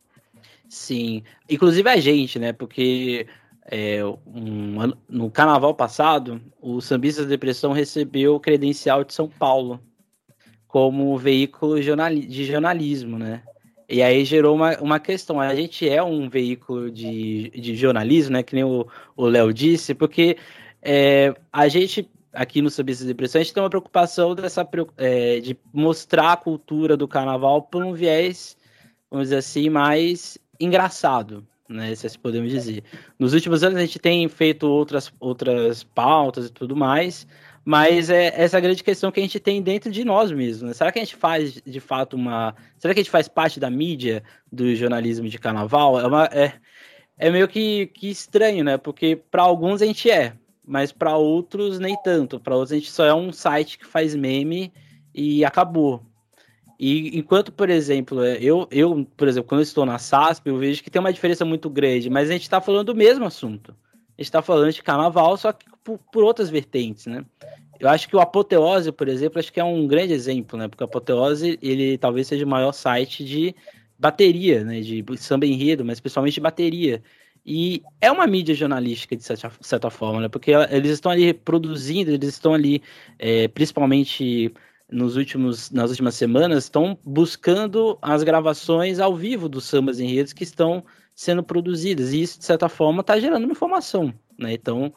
Sim, 0.68 1.22
inclusive 1.48 1.88
a 1.88 1.96
gente, 1.96 2.38
né? 2.38 2.52
Porque 2.52 3.26
é, 3.66 4.04
um, 4.26 4.92
no 5.08 5.30
carnaval 5.30 5.74
passado, 5.74 6.40
o 6.60 6.80
Sambista 6.80 7.24
Depressão 7.24 7.72
recebeu 7.72 8.34
o 8.34 8.40
credencial 8.40 9.04
de 9.04 9.14
São 9.14 9.28
Paulo 9.28 9.80
como 10.72 11.18
veículo 11.18 11.78
de 11.78 12.44
jornalismo, 12.46 13.18
né? 13.18 13.42
E 13.86 14.02
aí 14.02 14.24
gerou 14.24 14.56
uma, 14.56 14.74
uma 14.78 14.98
questão. 14.98 15.38
A 15.38 15.54
gente 15.54 15.86
é 15.86 16.02
um 16.02 16.30
veículo 16.30 16.90
de, 16.90 17.50
de 17.50 17.76
jornalismo, 17.76 18.32
né? 18.32 18.42
Que 18.42 18.54
nem 18.54 18.64
o 18.64 18.86
Léo 19.18 19.52
disse, 19.52 19.94
porque 19.94 20.38
é, 20.80 21.34
a 21.52 21.68
gente, 21.68 22.10
aqui 22.32 22.62
no 22.62 22.70
Sambista 22.70 23.04
da 23.04 23.08
Depressão, 23.08 23.38
a 23.38 23.44
gente 23.44 23.52
tem 23.52 23.62
uma 23.62 23.68
preocupação 23.68 24.34
dessa, 24.34 24.66
é, 24.96 25.40
de 25.40 25.54
mostrar 25.74 26.32
a 26.32 26.36
cultura 26.38 26.96
do 26.96 27.06
carnaval 27.06 27.60
por 27.60 27.84
um 27.84 27.92
viés, 27.92 28.56
vamos 29.10 29.26
dizer 29.26 29.36
assim, 29.36 29.68
mais 29.68 30.38
engraçado, 30.58 31.46
né? 31.68 31.94
Se 31.94 32.06
assim 32.06 32.18
podemos 32.18 32.50
dizer. 32.50 32.82
Nos 33.18 33.34
últimos 33.34 33.62
anos 33.62 33.76
a 33.76 33.82
gente 33.82 33.98
tem 33.98 34.26
feito 34.26 34.66
outras, 34.66 35.12
outras 35.20 35.84
pautas 35.84 36.46
e 36.46 36.50
tudo 36.50 36.74
mais, 36.74 37.26
mas 37.64 38.10
é 38.10 38.32
essa 38.40 38.58
grande 38.58 38.82
questão 38.82 39.12
que 39.12 39.20
a 39.20 39.22
gente 39.22 39.38
tem 39.38 39.62
dentro 39.62 39.90
de 39.90 40.04
nós 40.04 40.32
mesmos. 40.32 40.62
Né? 40.62 40.72
Será 40.74 40.90
que 40.90 40.98
a 40.98 41.04
gente 41.04 41.16
faz 41.16 41.54
de 41.64 41.80
fato 41.80 42.14
uma. 42.14 42.54
Será 42.78 42.92
que 42.92 43.00
a 43.00 43.02
gente 43.02 43.10
faz 43.10 43.28
parte 43.28 43.60
da 43.60 43.70
mídia 43.70 44.22
do 44.50 44.74
jornalismo 44.74 45.28
de 45.28 45.38
carnaval? 45.38 46.00
É, 46.00 46.06
uma, 46.06 46.24
é, 46.26 46.54
é 47.16 47.30
meio 47.30 47.46
que, 47.46 47.86
que 47.88 48.10
estranho, 48.10 48.64
né? 48.64 48.76
Porque 48.76 49.16
para 49.16 49.42
alguns 49.42 49.80
a 49.80 49.86
gente 49.86 50.10
é, 50.10 50.34
mas 50.66 50.90
para 50.90 51.16
outros 51.16 51.78
nem 51.78 51.96
tanto. 52.02 52.40
Para 52.40 52.56
outros 52.56 52.72
a 52.72 52.76
gente 52.76 52.90
só 52.90 53.04
é 53.04 53.14
um 53.14 53.32
site 53.32 53.78
que 53.78 53.86
faz 53.86 54.14
meme 54.14 54.72
e 55.14 55.44
acabou. 55.44 56.04
E 56.80 57.16
enquanto, 57.16 57.52
por 57.52 57.70
exemplo, 57.70 58.24
é, 58.24 58.38
eu, 58.42 58.66
eu, 58.72 59.06
por 59.16 59.28
exemplo, 59.28 59.48
quando 59.48 59.60
eu 59.60 59.64
estou 59.64 59.86
na 59.86 59.98
SASP, 59.98 60.48
eu 60.48 60.58
vejo 60.58 60.82
que 60.82 60.90
tem 60.90 60.98
uma 60.98 61.12
diferença 61.12 61.44
muito 61.44 61.70
grande, 61.70 62.10
mas 62.10 62.28
a 62.28 62.32
gente 62.32 62.42
está 62.42 62.60
falando 62.60 62.86
do 62.86 62.96
mesmo 62.96 63.24
assunto. 63.24 63.70
A 63.70 64.20
gente 64.20 64.26
está 64.26 64.42
falando 64.42 64.72
de 64.72 64.82
carnaval, 64.82 65.36
só 65.36 65.52
que 65.52 65.64
por, 65.84 65.98
por, 66.12 66.24
outras 66.24 66.50
vertentes, 66.50 67.06
né? 67.06 67.24
Eu 67.78 67.88
acho 67.88 68.08
que 68.08 68.14
o 68.14 68.20
Apoteose, 68.20 68.92
por 68.92 69.08
exemplo, 69.08 69.38
acho 69.38 69.52
que 69.52 69.58
é 69.58 69.64
um 69.64 69.86
grande 69.86 70.12
exemplo, 70.12 70.58
né? 70.58 70.68
Porque 70.68 70.84
o 70.84 70.86
Apoteose, 70.86 71.58
ele 71.60 71.98
talvez 71.98 72.28
seja 72.28 72.44
o 72.44 72.48
maior 72.48 72.72
site 72.72 73.24
de 73.24 73.54
bateria, 73.98 74.64
né? 74.64 74.80
De 74.80 75.04
samba 75.16 75.46
enredo, 75.46 75.84
mas 75.84 76.00
principalmente 76.00 76.34
de 76.34 76.40
bateria. 76.40 77.02
E 77.44 77.82
é 78.00 78.10
uma 78.10 78.26
mídia 78.26 78.54
jornalística, 78.54 79.16
de 79.16 79.24
certa, 79.24 79.50
certa 79.60 79.90
forma, 79.90 80.20
né? 80.20 80.28
Porque 80.28 80.52
eles 80.70 80.92
estão 80.92 81.10
ali 81.10 81.34
produzindo, 81.34 82.10
eles 82.12 82.28
estão 82.28 82.54
ali, 82.54 82.80
é, 83.18 83.48
principalmente 83.48 84.52
nos 84.90 85.16
últimos, 85.16 85.70
nas 85.70 85.90
últimas 85.90 86.14
semanas 86.14 86.64
estão 86.64 86.96
buscando 87.04 87.98
as 88.00 88.22
gravações 88.22 89.00
ao 89.00 89.16
vivo 89.16 89.48
dos 89.48 89.64
sambas 89.64 89.98
enredos 89.98 90.32
que 90.32 90.44
estão 90.44 90.84
sendo 91.14 91.42
produzidas. 91.42 92.12
E 92.12 92.22
isso, 92.22 92.38
de 92.38 92.44
certa 92.44 92.68
forma, 92.68 93.00
está 93.00 93.18
gerando 93.18 93.44
uma 93.44 93.52
informação. 93.52 94.14
Né? 94.38 94.52
Então, 94.52 94.92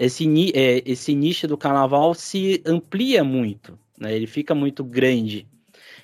esse, 0.00 0.50
é, 0.54 0.82
esse 0.86 1.14
nicho 1.14 1.46
do 1.46 1.58
carnaval 1.58 2.14
se 2.14 2.62
amplia 2.64 3.22
muito, 3.22 3.78
né? 3.98 4.16
ele 4.16 4.26
fica 4.26 4.54
muito 4.54 4.82
grande. 4.82 5.46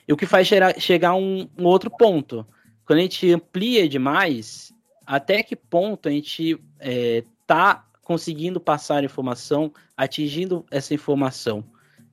E 0.06 0.12
o 0.12 0.16
que 0.18 0.26
faz 0.26 0.46
chegar 0.78 1.10
a 1.10 1.14
um, 1.16 1.48
um 1.58 1.64
outro 1.64 1.90
ponto. 1.90 2.46
Quando 2.84 2.98
a 2.98 3.02
gente 3.02 3.32
amplia 3.32 3.88
demais, 3.88 4.70
até 5.06 5.42
que 5.42 5.56
ponto 5.56 6.08
a 6.08 6.12
gente 6.12 6.52
está 6.52 6.60
é, 6.78 7.24
tá 7.46 7.86
conseguindo 8.02 8.60
passar 8.60 9.02
informação, 9.02 9.72
atingindo 9.96 10.64
essa 10.70 10.92
informação? 10.92 11.64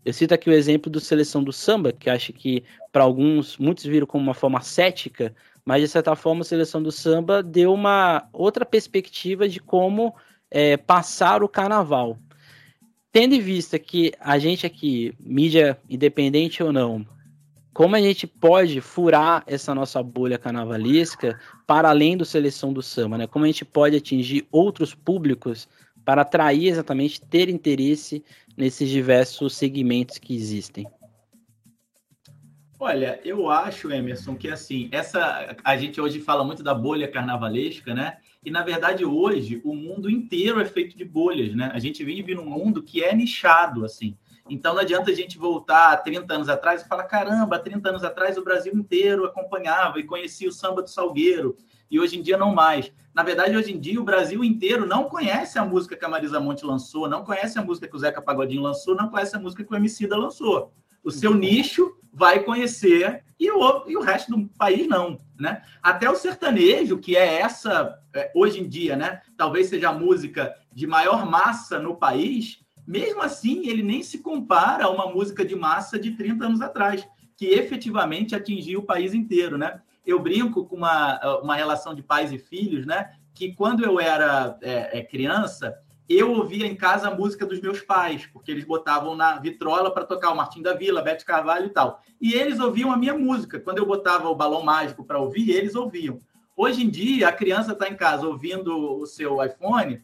Eu 0.05 0.13
cito 0.13 0.33
aqui 0.33 0.49
o 0.49 0.53
exemplo 0.53 0.89
do 0.89 1.01
Seleção 1.01 1.43
do 1.43 1.51
Samba, 1.51 1.91
que 1.91 2.09
acho 2.09 2.31
que 2.31 2.63
para 2.93 3.03
alguns, 3.03 3.57
muitos 3.57 3.83
viram 3.83 4.07
como 4.07 4.23
uma 4.23 4.33
forma 4.33 4.61
cética, 4.61 5.35
mas 5.65 5.81
de 5.81 5.89
certa 5.89 6.15
forma 6.15 6.41
a 6.41 6.45
Seleção 6.45 6.81
do 6.81 6.93
Samba 6.93 7.43
deu 7.43 7.73
uma 7.73 8.27
outra 8.31 8.65
perspectiva 8.65 9.47
de 9.47 9.59
como 9.59 10.15
é, 10.53 10.77
passar 10.77 11.43
o 11.43 11.49
carnaval. 11.49 12.17
Tendo 13.11 13.33
em 13.33 13.41
vista 13.41 13.77
que 13.79 14.13
a 14.19 14.37
gente 14.37 14.65
aqui, 14.65 15.13
mídia 15.19 15.77
independente 15.89 16.63
ou 16.63 16.71
não, 16.71 17.05
como 17.73 17.95
a 17.95 18.01
gente 18.01 18.27
pode 18.27 18.79
furar 18.79 19.43
essa 19.47 19.73
nossa 19.73 20.01
bolha 20.03 20.37
carnavalesca 20.37 21.39
para 21.65 21.89
além 21.89 22.15
do 22.15 22.23
Seleção 22.23 22.71
do 22.71 22.83
Samba, 22.83 23.17
né? 23.17 23.27
Como 23.27 23.45
a 23.45 23.47
gente 23.47 23.65
pode 23.65 23.97
atingir 23.97 24.47
outros 24.51 24.93
públicos 24.93 25.67
para 26.05 26.21
atrair 26.21 26.67
exatamente, 26.67 27.19
ter 27.19 27.49
interesse 27.49 28.23
nesses 28.55 28.89
diversos 28.89 29.55
segmentos 29.55 30.19
que 30.19 30.35
existem? 30.35 30.85
Olha, 32.79 33.19
eu 33.23 33.49
acho, 33.49 33.91
Emerson, 33.91 34.35
que 34.35 34.49
assim, 34.49 34.89
essa 34.91 35.55
a 35.63 35.77
gente 35.77 36.01
hoje 36.01 36.19
fala 36.19 36.43
muito 36.43 36.61
da 36.61 36.73
bolha 36.73 37.07
carnavalesca, 37.07 37.93
né? 37.93 38.17
E 38.45 38.51
na 38.51 38.61
verdade 38.61 39.05
hoje 39.05 39.61
o 39.63 39.73
mundo 39.73 40.09
inteiro 40.09 40.59
é 40.59 40.65
feito 40.65 40.97
de 40.97 41.05
bolhas, 41.05 41.55
né? 41.55 41.71
A 41.73 41.79
gente 41.79 42.03
vive 42.03 42.35
num 42.35 42.45
mundo 42.45 42.83
que 42.83 43.03
é 43.03 43.15
nichado, 43.15 43.85
assim. 43.85 44.17
Então 44.49 44.73
não 44.73 44.81
adianta 44.81 45.11
a 45.11 45.13
gente 45.13 45.37
voltar 45.37 45.95
30 45.97 46.33
anos 46.33 46.49
atrás 46.49 46.81
e 46.81 46.87
falar: 46.87 47.03
caramba, 47.05 47.57
30 47.57 47.89
anos 47.89 48.03
atrás 48.03 48.37
o 48.37 48.43
Brasil 48.43 48.73
inteiro 48.73 49.25
acompanhava 49.25 49.99
e 49.99 50.03
conhecia 50.03 50.49
o 50.49 50.51
samba 50.51 50.81
do 50.81 50.89
Salgueiro, 50.89 51.55
e 51.89 51.99
hoje 51.99 52.17
em 52.17 52.21
dia 52.21 52.37
não 52.37 52.53
mais. 52.53 52.91
Na 53.13 53.23
verdade, 53.23 53.55
hoje 53.55 53.71
em 53.71 53.79
dia 53.79 54.01
o 54.01 54.03
Brasil 54.03 54.43
inteiro 54.43 54.85
não 54.85 55.05
conhece 55.05 55.59
a 55.59 55.63
música 55.63 55.95
que 55.95 56.03
a 56.03 56.09
Marisa 56.09 56.39
Monte 56.39 56.65
lançou, 56.65 57.07
não 57.07 57.23
conhece 57.23 57.59
a 57.59 57.63
música 57.63 57.87
que 57.87 57.95
o 57.95 57.99
Zeca 57.99 58.21
Pagodinho 58.21 58.63
lançou, 58.63 58.95
não 58.95 59.09
conhece 59.09 59.35
a 59.35 59.39
música 59.39 59.63
que 59.63 59.71
o 59.71 59.75
Emicida 59.75 60.17
lançou. 60.17 60.73
O 61.03 61.11
seu 61.11 61.33
nicho 61.33 61.95
vai 62.13 62.43
conhecer 62.43 63.23
e 63.39 63.49
o, 63.51 63.83
e 63.87 63.97
o 63.97 64.01
resto 64.01 64.31
do 64.31 64.47
país 64.57 64.87
não, 64.87 65.17
né? 65.37 65.63
Até 65.81 66.09
o 66.09 66.15
sertanejo, 66.15 66.99
que 66.99 67.17
é 67.17 67.41
essa, 67.41 67.99
é, 68.13 68.31
hoje 68.33 68.61
em 68.61 68.67
dia, 68.69 68.95
né? 68.95 69.21
Talvez 69.35 69.67
seja 69.67 69.89
a 69.89 69.93
música 69.93 70.55
de 70.71 70.87
maior 70.87 71.25
massa 71.25 71.79
no 71.79 71.95
país, 71.95 72.63
mesmo 72.85 73.21
assim, 73.21 73.67
ele 73.67 73.83
nem 73.83 74.03
se 74.03 74.19
compara 74.19 74.85
a 74.85 74.89
uma 74.89 75.07
música 75.07 75.43
de 75.43 75.55
massa 75.55 75.99
de 75.99 76.11
30 76.11 76.45
anos 76.45 76.61
atrás, 76.61 77.07
que 77.35 77.47
efetivamente 77.47 78.35
atingiu 78.35 78.79
o 78.81 78.85
país 78.85 79.13
inteiro, 79.13 79.57
né? 79.57 79.81
Eu 80.05 80.19
brinco 80.19 80.65
com 80.65 80.75
uma, 80.75 81.39
uma 81.39 81.55
relação 81.55 81.95
de 81.95 82.03
pais 82.03 82.31
e 82.31 82.37
filhos, 82.37 82.85
né? 82.85 83.13
Que 83.33 83.53
quando 83.53 83.83
eu 83.83 83.99
era 83.99 84.57
é, 84.61 84.99
é, 84.99 85.03
criança, 85.03 85.75
eu 86.09 86.31
ouvia 86.31 86.67
em 86.67 86.75
casa 86.75 87.07
a 87.07 87.15
música 87.15 87.45
dos 87.45 87.61
meus 87.61 87.81
pais, 87.81 88.25
porque 88.31 88.51
eles 88.51 88.65
botavam 88.65 89.15
na 89.15 89.37
vitrola 89.39 89.91
para 89.91 90.05
tocar 90.05 90.31
o 90.31 90.35
Martim 90.35 90.61
da 90.61 90.73
Vila, 90.73 91.01
Bete 91.01 91.25
Carvalho 91.25 91.67
e 91.67 91.69
tal. 91.69 92.01
E 92.19 92.33
eles 92.33 92.59
ouviam 92.59 92.91
a 92.91 92.97
minha 92.97 93.17
música. 93.17 93.59
Quando 93.59 93.77
eu 93.77 93.85
botava 93.85 94.29
o 94.29 94.35
balão 94.35 94.63
mágico 94.63 95.03
para 95.03 95.19
ouvir, 95.19 95.49
eles 95.51 95.75
ouviam. 95.75 96.19
Hoje 96.55 96.83
em 96.83 96.89
dia, 96.89 97.29
a 97.29 97.31
criança 97.31 97.73
está 97.73 97.87
em 97.87 97.95
casa 97.95 98.27
ouvindo 98.27 98.99
o 98.99 99.05
seu 99.05 99.43
iPhone, 99.43 100.03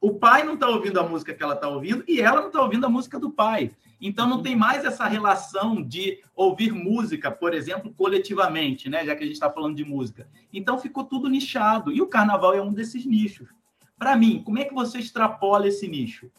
o 0.00 0.14
pai 0.14 0.44
não 0.44 0.54
está 0.54 0.68
ouvindo 0.68 1.00
a 1.00 1.02
música 1.02 1.34
que 1.34 1.42
ela 1.42 1.54
está 1.54 1.68
ouvindo 1.68 2.04
e 2.06 2.20
ela 2.20 2.40
não 2.40 2.48
está 2.48 2.62
ouvindo 2.62 2.86
a 2.86 2.88
música 2.88 3.18
do 3.18 3.30
pai. 3.30 3.72
Então 4.00 4.28
não 4.28 4.42
tem 4.42 4.54
mais 4.54 4.84
essa 4.84 5.06
relação 5.06 5.82
de 5.82 6.20
ouvir 6.36 6.72
música, 6.72 7.32
por 7.32 7.52
exemplo, 7.52 7.92
coletivamente, 7.92 8.88
né? 8.88 9.04
Já 9.04 9.16
que 9.16 9.24
a 9.24 9.26
gente 9.26 9.34
está 9.34 9.50
falando 9.50 9.74
de 9.74 9.84
música. 9.84 10.28
Então 10.52 10.78
ficou 10.78 11.02
tudo 11.02 11.28
nichado. 11.28 11.90
E 11.90 12.00
o 12.00 12.06
carnaval 12.06 12.54
é 12.54 12.62
um 12.62 12.72
desses 12.72 13.04
nichos. 13.04 13.48
Para 13.98 14.16
mim, 14.16 14.42
como 14.44 14.58
é 14.58 14.64
que 14.64 14.74
você 14.74 14.98
extrapola 14.98 15.66
esse 15.66 15.88
nicho? 15.88 16.30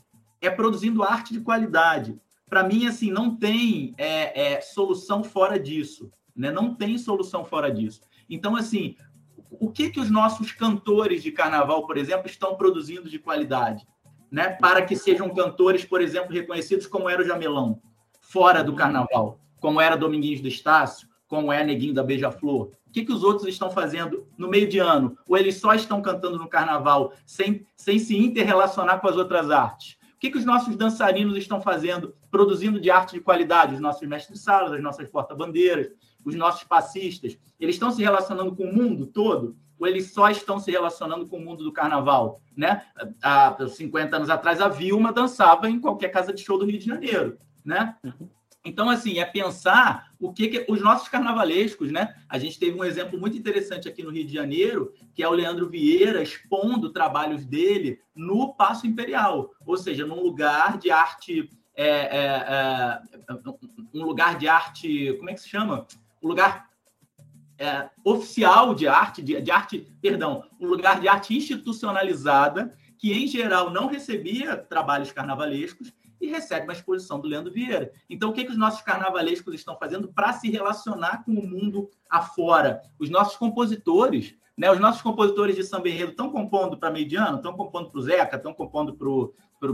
É 0.41 0.49
produzindo 0.49 1.03
arte 1.03 1.33
de 1.33 1.41
qualidade. 1.41 2.19
Para 2.49 2.63
mim, 2.63 2.87
assim, 2.87 3.11
não 3.11 3.35
tem 3.35 3.93
é, 3.97 4.53
é, 4.53 4.61
solução 4.61 5.23
fora 5.23 5.59
disso. 5.59 6.11
Né? 6.35 6.51
Não 6.51 6.73
tem 6.73 6.97
solução 6.97 7.43
fora 7.43 7.69
disso. 7.71 8.01
Então, 8.29 8.55
assim, 8.55 8.95
o 9.51 9.69
que, 9.69 9.89
que 9.89 9.99
os 9.99 10.09
nossos 10.09 10.51
cantores 10.51 11.21
de 11.21 11.31
carnaval, 11.31 11.85
por 11.85 11.97
exemplo, 11.97 12.27
estão 12.27 12.55
produzindo 12.55 13.09
de 13.09 13.19
qualidade, 13.19 13.85
né? 14.31 14.49
Para 14.49 14.83
que 14.83 14.95
sejam 14.95 15.29
cantores, 15.33 15.83
por 15.83 16.01
exemplo, 16.01 16.31
reconhecidos 16.31 16.85
como 16.85 17.09
era 17.09 17.21
o 17.21 17.25
Jamelão, 17.25 17.81
fora 18.21 18.63
do 18.63 18.75
carnaval, 18.75 19.39
como 19.59 19.81
era 19.81 19.97
Dominguinhos 19.97 20.41
do 20.41 20.47
Estácio, 20.47 21.07
como 21.27 21.51
é 21.51 21.63
Neguinho 21.63 21.93
da 21.93 22.03
Beija-Flor. 22.03 22.71
O 22.89 22.91
que, 22.91 23.05
que 23.05 23.13
os 23.13 23.23
outros 23.23 23.47
estão 23.47 23.69
fazendo 23.69 24.27
no 24.35 24.49
meio 24.49 24.67
de 24.67 24.79
ano? 24.79 25.15
Ou 25.27 25.37
eles 25.37 25.57
só 25.57 25.73
estão 25.75 26.01
cantando 26.01 26.39
no 26.39 26.49
carnaval 26.49 27.13
sem, 27.25 27.65
sem 27.75 27.99
se 27.99 28.17
interrelacionar 28.17 28.99
com 28.99 29.07
as 29.07 29.15
outras 29.15 29.51
artes? 29.51 29.97
O 30.15 30.19
que, 30.19 30.31
que 30.31 30.37
os 30.37 30.43
nossos 30.43 30.75
dançarinos 30.75 31.37
estão 31.37 31.61
fazendo, 31.61 32.15
produzindo 32.31 32.81
de 32.81 32.89
arte 32.89 33.13
de 33.13 33.21
qualidade? 33.21 33.75
Os 33.75 33.79
nossos 33.79 34.05
mestres 34.07 34.39
de 34.39 34.43
sala, 34.43 34.75
as 34.75 34.81
nossas 34.81 35.07
porta-bandeiras, 35.07 35.87
os 36.25 36.35
nossos 36.35 36.63
passistas, 36.63 37.37
eles 37.59 37.75
estão 37.75 37.91
se 37.91 38.01
relacionando 38.01 38.55
com 38.55 38.63
o 38.63 38.73
mundo 38.75 39.05
todo? 39.05 39.55
ou 39.79 39.87
eles 39.87 40.11
só 40.11 40.29
estão 40.29 40.59
se 40.59 40.69
relacionando 40.69 41.25
com 41.25 41.37
o 41.37 41.39
mundo 41.39 41.63
do 41.63 41.71
carnaval, 41.71 42.41
né? 42.55 42.83
Há 43.23 43.55
50 43.65 44.17
anos 44.17 44.29
atrás, 44.29 44.59
a 44.59 44.67
Vilma 44.67 45.13
dançava 45.13 45.69
em 45.69 45.79
qualquer 45.79 46.09
casa 46.09 46.33
de 46.33 46.43
show 46.43 46.57
do 46.57 46.65
Rio 46.65 46.77
de 46.77 46.85
Janeiro, 46.85 47.37
né? 47.63 47.95
Então, 48.69 48.87
assim, 48.87 49.17
é 49.17 49.25
pensar 49.25 50.11
o 50.19 50.31
que, 50.31 50.47
que, 50.47 50.71
os 50.71 50.79
nossos 50.79 51.07
carnavalescos, 51.07 51.91
né? 51.91 52.15
A 52.29 52.37
gente 52.37 52.59
teve 52.59 52.77
um 52.77 52.83
exemplo 52.83 53.19
muito 53.19 53.35
interessante 53.35 53.89
aqui 53.89 54.03
no 54.03 54.11
Rio 54.11 54.25
de 54.25 54.31
Janeiro, 54.31 54.93
que 55.15 55.23
é 55.23 55.27
o 55.27 55.33
Leandro 55.33 55.67
Vieira 55.67 56.21
expondo 56.21 56.91
trabalhos 56.91 57.43
dele 57.45 57.99
no 58.15 58.53
Paço 58.53 58.85
Imperial, 58.85 59.49
ou 59.65 59.75
seja, 59.75 60.05
num 60.05 60.21
lugar 60.21 60.77
de 60.77 60.91
arte, 60.91 61.49
é, 61.75 61.89
é, 61.89 63.01
é, 63.27 63.33
um 63.91 64.03
lugar 64.03 64.37
de 64.37 64.47
arte, 64.47 65.15
como 65.17 65.31
é 65.31 65.33
que 65.33 65.41
se 65.41 65.49
chama? 65.49 65.87
Um 66.21 66.27
lugar 66.27 66.69
é, 67.57 67.89
oficial 68.05 68.75
de 68.75 68.87
arte, 68.87 69.23
de, 69.23 69.41
de 69.41 69.49
arte, 69.49 69.91
perdão, 69.99 70.43
um 70.59 70.67
lugar 70.67 71.01
de 71.01 71.07
arte 71.07 71.35
institucionalizada 71.35 72.71
que 72.99 73.13
em 73.13 73.25
geral 73.25 73.71
não 73.71 73.87
recebia 73.87 74.57
trabalhos 74.57 75.11
carnavalescos 75.11 75.91
e 76.19 76.27
recebe 76.27 76.65
uma 76.65 76.73
exposição 76.73 77.19
do 77.19 77.27
Leandro 77.27 77.51
Vieira. 77.51 77.91
Então, 78.09 78.29
o 78.29 78.33
que, 78.33 78.43
que 78.43 78.51
os 78.51 78.57
nossos 78.57 78.81
carnavalescos 78.81 79.53
estão 79.53 79.77
fazendo 79.77 80.07
para 80.09 80.33
se 80.33 80.49
relacionar 80.49 81.23
com 81.23 81.31
o 81.31 81.47
mundo 81.47 81.89
afora? 82.09 82.81
Os 82.99 83.09
nossos 83.09 83.37
compositores, 83.37 84.35
né? 84.57 84.71
Os 84.71 84.79
nossos 84.79 85.01
compositores 85.01 85.55
de 85.55 85.63
samba 85.63 85.89
enredo 85.89 86.11
estão 86.11 86.29
compondo 86.29 86.77
para 86.77 86.91
Mediano, 86.91 87.37
estão 87.37 87.53
compondo 87.53 87.89
para 87.89 87.99
o 87.99 88.01
Zeca, 88.01 88.35
estão 88.35 88.53
compondo 88.53 88.97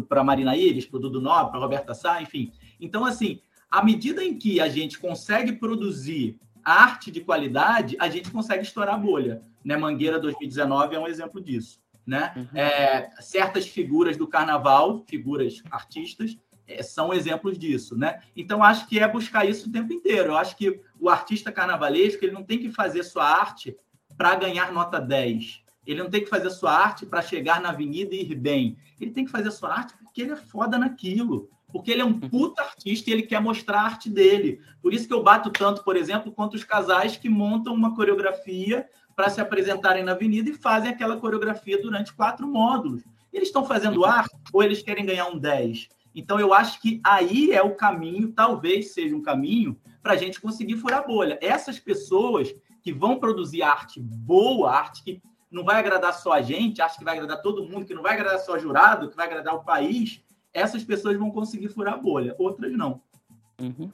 para 0.08 0.23
Marina 0.23 0.55
Iris, 0.55 0.86
para 0.86 0.97
o 0.97 0.99
Dudu 0.99 1.19
Nobre, 1.21 1.51
para 1.51 1.60
Roberta 1.60 1.93
Sá, 1.93 2.21
enfim. 2.21 2.51
Então, 2.79 3.03
assim, 3.03 3.41
à 3.69 3.84
medida 3.84 4.23
em 4.23 4.38
que 4.38 4.60
a 4.60 4.69
gente 4.69 4.99
consegue 4.99 5.53
produzir 5.53 6.39
arte 6.63 7.12
de 7.12 7.21
qualidade, 7.21 7.95
a 7.99 8.10
gente 8.10 8.31
consegue 8.31 8.63
estourar 8.63 8.95
a 8.95 8.97
bolha. 8.97 9.41
Né? 9.63 9.75
Mangueira 9.77 10.19
2019 10.19 10.95
é 10.95 10.99
um 10.99 11.08
exemplo 11.08 11.41
disso 11.41 11.85
né? 12.05 12.33
Uhum. 12.35 12.59
É, 12.59 13.09
certas 13.19 13.67
figuras 13.67 14.17
do 14.17 14.27
carnaval, 14.27 15.03
figuras 15.07 15.61
artistas, 15.71 16.37
é, 16.67 16.81
são 16.81 17.13
exemplos 17.13 17.57
disso, 17.57 17.97
né? 17.97 18.21
Então 18.35 18.63
acho 18.63 18.87
que 18.87 18.99
é 18.99 19.07
buscar 19.07 19.45
isso 19.45 19.69
o 19.69 19.71
tempo 19.71 19.93
inteiro. 19.93 20.29
Eu 20.29 20.37
acho 20.37 20.55
que 20.55 20.81
o 20.99 21.09
artista 21.09 21.51
carnavalesco 21.51 22.23
ele 22.23 22.33
não 22.33 22.43
tem 22.43 22.59
que 22.59 22.71
fazer 22.71 23.03
sua 23.03 23.25
arte 23.25 23.75
para 24.17 24.35
ganhar 24.35 24.71
nota 24.71 24.99
10. 24.99 25.63
Ele 25.85 26.01
não 26.01 26.09
tem 26.09 26.23
que 26.23 26.29
fazer 26.29 26.49
sua 26.49 26.71
arte 26.71 27.05
para 27.05 27.21
chegar 27.21 27.61
na 27.61 27.69
avenida 27.69 28.15
e 28.15 28.21
ir 28.21 28.35
bem. 28.35 28.77
Ele 28.99 29.11
tem 29.11 29.25
que 29.25 29.31
fazer 29.31 29.51
sua 29.51 29.71
arte 29.71 29.93
porque 29.97 30.21
ele 30.21 30.31
é 30.31 30.35
foda 30.35 30.77
naquilo. 30.77 31.49
Porque 31.71 31.91
ele 31.91 32.01
é 32.01 32.05
um 32.05 32.11
uhum. 32.11 32.29
puta 32.29 32.61
artista 32.61 33.09
e 33.09 33.13
ele 33.13 33.23
quer 33.23 33.41
mostrar 33.41 33.81
a 33.81 33.83
arte 33.83 34.09
dele. 34.09 34.61
Por 34.81 34.93
isso 34.93 35.07
que 35.07 35.13
eu 35.13 35.21
bato 35.21 35.49
tanto, 35.49 35.83
por 35.83 35.95
exemplo, 35.95 36.31
quanto 36.31 36.55
os 36.55 36.63
casais 36.63 37.17
que 37.17 37.29
montam 37.29 37.73
uma 37.73 37.93
coreografia 37.93 38.87
para 39.15 39.30
se 39.30 39.39
apresentarem 39.39 40.04
na 40.04 40.12
avenida 40.12 40.49
e 40.49 40.54
fazem 40.54 40.91
aquela 40.91 41.17
coreografia 41.17 41.82
durante 41.82 42.13
quatro 42.13 42.47
módulos. 42.47 43.04
Eles 43.32 43.47
estão 43.47 43.65
fazendo 43.65 44.01
uhum. 44.01 44.06
arte 44.06 44.36
ou 44.51 44.63
eles 44.63 44.82
querem 44.82 45.06
ganhar 45.06 45.28
um 45.28 45.38
10? 45.38 45.89
Então, 46.13 46.39
eu 46.39 46.54
acho 46.54 46.82
que 46.82 47.01
aí 47.04 47.51
é 47.51 47.62
o 47.62 47.75
caminho, 47.75 48.32
talvez 48.32 48.93
seja 48.93 49.15
um 49.15 49.21
caminho, 49.21 49.78
para 50.01 50.13
a 50.13 50.17
gente 50.17 50.39
conseguir 50.39 50.78
furar 50.78 50.99
a 50.99 51.08
bolha. 51.08 51.38
Essas 51.41 51.80
pessoas 51.80 52.54
que 52.82 52.93
vão 52.93 53.19
produzir 53.19 53.63
arte 53.63 53.99
boa, 53.99 54.71
arte 54.71 55.04
que 55.04 55.21
não 55.51 55.63
vai 55.63 55.78
agradar 55.78 56.13
só 56.13 56.34
a 56.34 56.41
gente, 56.41 56.82
acho 56.82 56.97
que 56.97 57.04
vai 57.04 57.15
agradar 57.15 57.41
todo 57.41 57.63
mundo, 57.63 57.86
que 57.86 57.93
não 57.93 58.04
vai 58.04 58.13
agradar 58.13 58.39
só 58.39 58.58
jurado, 58.58 59.10
que 59.10 59.15
vai 59.15 59.25
agradar 59.25 59.56
o 59.56 59.63
país, 59.63 60.21
essas 60.54 60.84
pessoas 60.84 61.17
vão 61.17 61.32
conseguir 61.32 61.69
furar 61.69 61.95
a 61.95 61.97
bolha, 61.97 62.36
outras 62.39 62.71
não. 62.71 63.01
Uhum. 63.60 63.91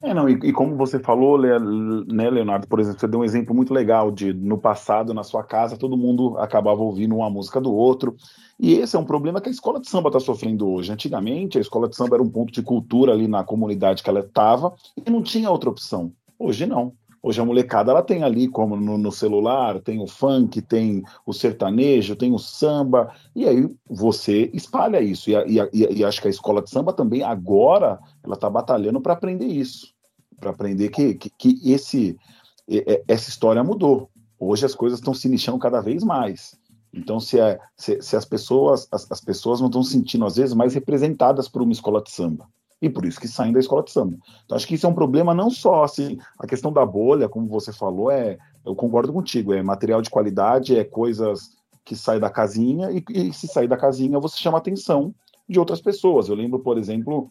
É, 0.00 0.14
não, 0.14 0.28
e, 0.28 0.34
e, 0.34 0.52
como 0.52 0.76
você 0.76 1.00
falou, 1.00 1.36
né, 1.40 2.30
Leonardo, 2.30 2.68
por 2.68 2.78
exemplo, 2.78 3.00
você 3.00 3.08
deu 3.08 3.18
um 3.18 3.24
exemplo 3.24 3.52
muito 3.52 3.74
legal 3.74 4.12
de 4.12 4.32
no 4.32 4.56
passado, 4.56 5.12
na 5.12 5.24
sua 5.24 5.42
casa, 5.42 5.76
todo 5.76 5.96
mundo 5.96 6.38
acabava 6.38 6.80
ouvindo 6.80 7.16
uma 7.16 7.28
música 7.28 7.60
do 7.60 7.74
outro. 7.74 8.16
E 8.60 8.74
esse 8.74 8.94
é 8.94 8.98
um 8.98 9.04
problema 9.04 9.40
que 9.40 9.48
a 9.48 9.52
escola 9.52 9.80
de 9.80 9.88
samba 9.88 10.08
está 10.08 10.20
sofrendo 10.20 10.68
hoje. 10.68 10.92
Antigamente, 10.92 11.58
a 11.58 11.60
escola 11.60 11.88
de 11.88 11.96
samba 11.96 12.14
era 12.14 12.22
um 12.22 12.30
ponto 12.30 12.52
de 12.52 12.62
cultura 12.62 13.12
ali 13.12 13.26
na 13.26 13.42
comunidade 13.42 14.04
que 14.04 14.08
ela 14.08 14.20
estava 14.20 14.72
e 14.96 15.10
não 15.10 15.20
tinha 15.20 15.50
outra 15.50 15.68
opção. 15.68 16.12
Hoje 16.38 16.64
não. 16.64 16.92
Hoje 17.20 17.40
a 17.40 17.44
molecada 17.44 17.90
ela 17.90 18.02
tem 18.02 18.22
ali, 18.22 18.46
como 18.46 18.76
no, 18.76 18.96
no, 18.96 19.10
celular, 19.10 19.80
tem 19.80 20.00
o 20.00 20.06
funk, 20.06 20.62
tem 20.62 21.02
o 21.26 21.32
sertanejo, 21.32 22.14
tem 22.14 22.32
o 22.32 22.38
samba, 22.38 23.12
e 23.34 23.46
aí 23.46 23.68
você 23.88 24.50
espalha 24.54 25.00
isso. 25.00 25.28
E, 25.28 25.34
e, 25.34 25.98
e 25.98 26.04
acho 26.04 26.22
que 26.22 26.28
a 26.28 26.30
escola 26.30 26.62
de 26.62 26.70
samba 26.70 26.92
também 26.92 27.22
agora 27.22 27.98
ela 28.22 28.34
está 28.34 28.48
batalhando 28.48 29.00
para 29.00 29.14
aprender 29.14 29.46
isso, 29.46 29.92
para 30.38 30.50
aprender 30.50 30.90
que, 30.90 31.14
que, 31.14 31.30
que 31.30 31.72
esse, 31.72 32.16
essa 33.08 33.28
história 33.28 33.64
mudou. 33.64 34.08
Hoje 34.38 34.64
as 34.64 34.74
coisas 34.74 35.00
estão 35.00 35.12
se 35.12 35.28
nichando 35.28 35.58
cada 35.58 35.80
vez 35.80 36.04
mais. 36.04 36.56
Então, 36.94 37.18
se, 37.18 37.40
é, 37.40 37.58
se, 37.76 38.00
se 38.00 38.16
as 38.16 38.24
pessoas 38.24 38.88
as, 38.92 39.10
as 39.10 39.20
pessoas 39.20 39.60
não 39.60 39.66
estão 39.66 39.82
se 39.82 39.92
sentindo, 39.92 40.24
às 40.24 40.36
vezes, 40.36 40.54
mais 40.54 40.72
representadas 40.72 41.48
por 41.48 41.62
uma 41.62 41.72
escola 41.72 42.00
de 42.00 42.10
samba 42.12 42.48
e 42.80 42.88
por 42.88 43.04
isso 43.04 43.20
que 43.20 43.28
saem 43.28 43.52
da 43.52 43.58
escola 43.58 43.82
de 43.82 43.90
samba. 43.90 44.16
Então, 44.44 44.56
acho 44.56 44.66
que 44.66 44.74
isso 44.74 44.86
é 44.86 44.88
um 44.88 44.94
problema 44.94 45.34
não 45.34 45.50
só 45.50 45.82
assim, 45.82 46.18
a 46.38 46.46
questão 46.46 46.72
da 46.72 46.86
bolha, 46.86 47.28
como 47.28 47.48
você 47.48 47.72
falou, 47.72 48.10
é, 48.10 48.38
eu 48.64 48.74
concordo 48.74 49.12
contigo, 49.12 49.52
é 49.52 49.62
material 49.62 50.00
de 50.00 50.10
qualidade, 50.10 50.76
é 50.76 50.84
coisas 50.84 51.56
que 51.84 51.96
saem 51.96 52.20
da 52.20 52.30
casinha, 52.30 52.90
e, 52.90 53.02
e 53.08 53.32
se 53.32 53.48
sair 53.48 53.66
da 53.66 53.76
casinha, 53.76 54.20
você 54.20 54.36
chama 54.36 54.58
a 54.58 54.60
atenção 54.60 55.14
de 55.48 55.58
outras 55.58 55.80
pessoas. 55.80 56.28
Eu 56.28 56.34
lembro, 56.34 56.60
por 56.60 56.78
exemplo, 56.78 57.28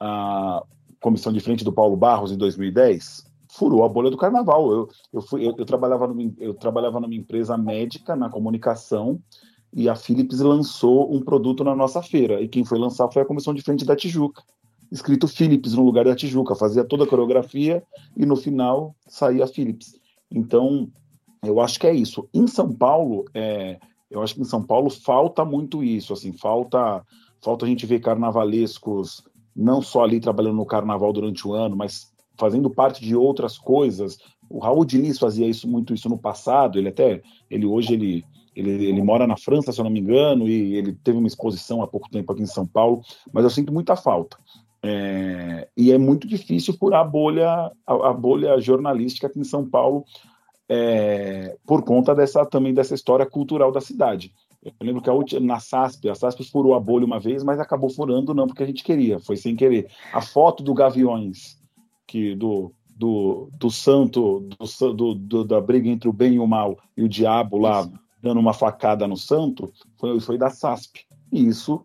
a 0.00 0.62
comissão 1.00 1.32
de 1.32 1.40
frente 1.40 1.64
do 1.64 1.72
Paulo 1.72 1.96
Barros 1.96 2.32
em 2.32 2.36
2010 2.36 3.30
furou 3.48 3.84
a 3.84 3.88
bolha 3.88 4.10
do 4.10 4.16
carnaval. 4.16 4.72
Eu, 4.72 4.88
eu, 5.12 5.20
fui, 5.20 5.46
eu, 5.46 5.54
eu, 5.58 5.64
trabalhava 5.66 6.08
numa, 6.08 6.32
eu 6.38 6.54
trabalhava 6.54 6.98
numa 6.98 7.14
empresa 7.14 7.56
médica 7.56 8.16
na 8.16 8.30
comunicação 8.30 9.20
e 9.72 9.88
a 9.88 9.94
Philips 9.94 10.40
lançou 10.40 11.14
um 11.14 11.20
produto 11.20 11.62
na 11.62 11.76
nossa 11.76 12.02
feira. 12.02 12.40
E 12.40 12.48
quem 12.48 12.64
foi 12.64 12.78
lançar 12.78 13.10
foi 13.12 13.22
a 13.22 13.26
comissão 13.26 13.52
de 13.52 13.62
frente 13.62 13.84
da 13.84 13.94
Tijuca 13.94 14.42
escrito 14.92 15.26
Philips 15.26 15.72
no 15.72 15.84
lugar 15.84 16.04
da 16.04 16.14
Tijuca, 16.14 16.54
fazia 16.54 16.84
toda 16.84 17.04
a 17.04 17.06
coreografia 17.06 17.82
e 18.14 18.26
no 18.26 18.36
final 18.36 18.94
saía 19.08 19.46
Philips. 19.46 19.98
Então, 20.30 20.88
eu 21.42 21.60
acho 21.60 21.80
que 21.80 21.86
é 21.86 21.94
isso. 21.94 22.28
Em 22.32 22.46
São 22.46 22.70
Paulo, 22.70 23.24
é, 23.32 23.78
eu 24.10 24.22
acho 24.22 24.34
que 24.34 24.42
em 24.42 24.44
São 24.44 24.62
Paulo 24.62 24.90
falta 24.90 25.44
muito 25.44 25.82
isso, 25.82 26.12
assim, 26.12 26.32
falta, 26.32 27.02
falta 27.40 27.64
a 27.64 27.68
gente 27.68 27.86
ver 27.86 28.00
carnavalescos 28.00 29.24
não 29.56 29.80
só 29.80 30.04
ali 30.04 30.20
trabalhando 30.20 30.56
no 30.56 30.66
carnaval 30.66 31.12
durante 31.12 31.48
o 31.48 31.54
ano, 31.54 31.74
mas 31.74 32.12
fazendo 32.38 32.70
parte 32.70 33.02
de 33.02 33.16
outras 33.16 33.58
coisas. 33.58 34.18
O 34.48 34.58
Raul 34.58 34.84
Diniz 34.84 35.18
fazia 35.18 35.46
isso 35.46 35.66
muito 35.66 35.94
isso 35.94 36.08
no 36.08 36.18
passado, 36.18 36.78
ele 36.78 36.88
até, 36.88 37.22
ele 37.50 37.64
hoje 37.64 37.94
ele 37.94 38.24
ele, 38.54 38.84
ele, 38.84 39.02
mora 39.02 39.26
na 39.26 39.36
França, 39.36 39.72
se 39.72 39.80
eu 39.80 39.84
não 39.84 39.90
me 39.90 40.00
engano, 40.00 40.46
e 40.46 40.76
ele 40.76 40.92
teve 40.92 41.16
uma 41.16 41.26
exposição 41.26 41.82
há 41.82 41.86
pouco 41.86 42.10
tempo 42.10 42.30
aqui 42.32 42.42
em 42.42 42.46
São 42.46 42.66
Paulo, 42.66 43.00
mas 43.32 43.44
eu 43.44 43.50
sinto 43.50 43.72
muita 43.72 43.96
falta. 43.96 44.36
É, 44.84 45.68
e 45.76 45.92
é 45.92 45.98
muito 45.98 46.26
difícil 46.26 46.74
furar 46.74 47.02
a 47.02 47.04
bolha, 47.04 47.48
a, 47.48 47.70
a, 47.86 48.12
bolha 48.12 48.60
jornalística 48.60 49.28
aqui 49.28 49.38
em 49.38 49.44
São 49.44 49.68
Paulo, 49.68 50.04
é, 50.68 51.56
por 51.64 51.84
conta 51.84 52.14
dessa 52.14 52.44
também 52.44 52.74
dessa 52.74 52.94
história 52.94 53.24
cultural 53.24 53.70
da 53.70 53.80
cidade. 53.80 54.32
Eu 54.64 54.72
lembro 54.80 55.02
que 55.02 55.10
a 55.10 55.12
última, 55.12 55.40
na 55.40 55.60
SASP, 55.60 56.08
a 56.08 56.14
SASP 56.14 56.44
furou 56.44 56.74
a 56.74 56.80
bolha 56.80 57.04
uma 57.04 57.18
vez, 57.18 57.42
mas 57.42 57.58
acabou 57.58 57.90
furando 57.90 58.34
não 58.34 58.46
porque 58.46 58.62
a 58.62 58.66
gente 58.66 58.84
queria, 58.84 59.18
foi 59.18 59.36
sem 59.36 59.56
querer. 59.56 59.88
A 60.12 60.20
foto 60.20 60.62
do 60.62 60.74
Gaviões, 60.74 61.58
que 62.06 62.34
do, 62.36 62.72
do, 62.96 63.48
do 63.58 63.70
santo, 63.70 64.40
do, 64.40 64.92
do, 64.92 65.14
do, 65.14 65.44
da 65.44 65.60
briga 65.60 65.88
entre 65.88 66.08
o 66.08 66.12
bem 66.12 66.34
e 66.34 66.38
o 66.38 66.46
mal 66.46 66.78
e 66.96 67.02
o 67.02 67.08
diabo 67.08 67.58
lá 67.58 67.80
isso. 67.82 67.92
dando 68.22 68.38
uma 68.38 68.52
facada 68.52 69.06
no 69.06 69.16
santo, 69.16 69.72
foi, 69.96 70.20
foi 70.20 70.38
da 70.38 70.48
SASP. 70.48 71.04
E 71.32 71.44
isso 71.46 71.84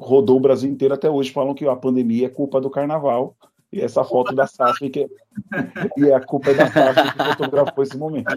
rodou 0.00 0.38
o 0.38 0.40
Brasil 0.40 0.70
inteiro 0.70 0.94
até 0.94 1.10
hoje, 1.10 1.30
falam 1.30 1.54
que 1.54 1.66
a 1.66 1.76
pandemia 1.76 2.26
é 2.26 2.30
culpa 2.30 2.60
do 2.60 2.70
carnaval. 2.70 3.36
E 3.72 3.80
essa 3.80 4.02
foto 4.02 4.34
da 4.34 4.46
Sasha, 4.46 4.90
que 4.90 5.08
e 5.96 6.06
é 6.06 6.14
a 6.14 6.20
culpa 6.20 6.50
é 6.50 6.54
da 6.54 6.68
Sasha 6.70 7.12
que 7.12 7.24
fotografou 7.24 7.84
esse 7.84 7.96
momento. 7.96 8.36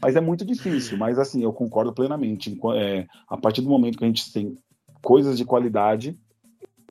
Mas 0.00 0.14
é 0.14 0.20
muito 0.20 0.44
difícil, 0.44 0.96
mas 0.96 1.18
assim, 1.18 1.42
eu 1.42 1.52
concordo 1.52 1.92
plenamente. 1.92 2.56
É, 2.76 3.06
a 3.28 3.36
partir 3.36 3.62
do 3.62 3.68
momento 3.68 3.98
que 3.98 4.04
a 4.04 4.06
gente 4.06 4.32
tem 4.32 4.56
coisas 5.02 5.36
de 5.36 5.44
qualidade, 5.44 6.16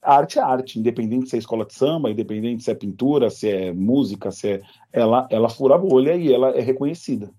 arte 0.02 0.40
é 0.40 0.42
arte, 0.42 0.78
independente 0.78 1.30
se 1.30 1.36
é 1.36 1.40
escola 1.40 1.66
de 1.66 1.74
samba, 1.74 2.12
independente 2.12 2.64
se 2.64 2.72
é 2.72 2.76
pintura, 2.76 3.30
se 3.30 3.50
é 3.50 3.72
música, 3.72 4.32
se 4.32 4.50
é. 4.50 4.62
Ela, 4.92 5.28
ela 5.30 5.50
fura 5.50 5.76
a 5.76 5.78
bolha 5.78 6.16
e 6.16 6.34
ela 6.34 6.50
é 6.50 6.62
reconhecida. 6.62 7.32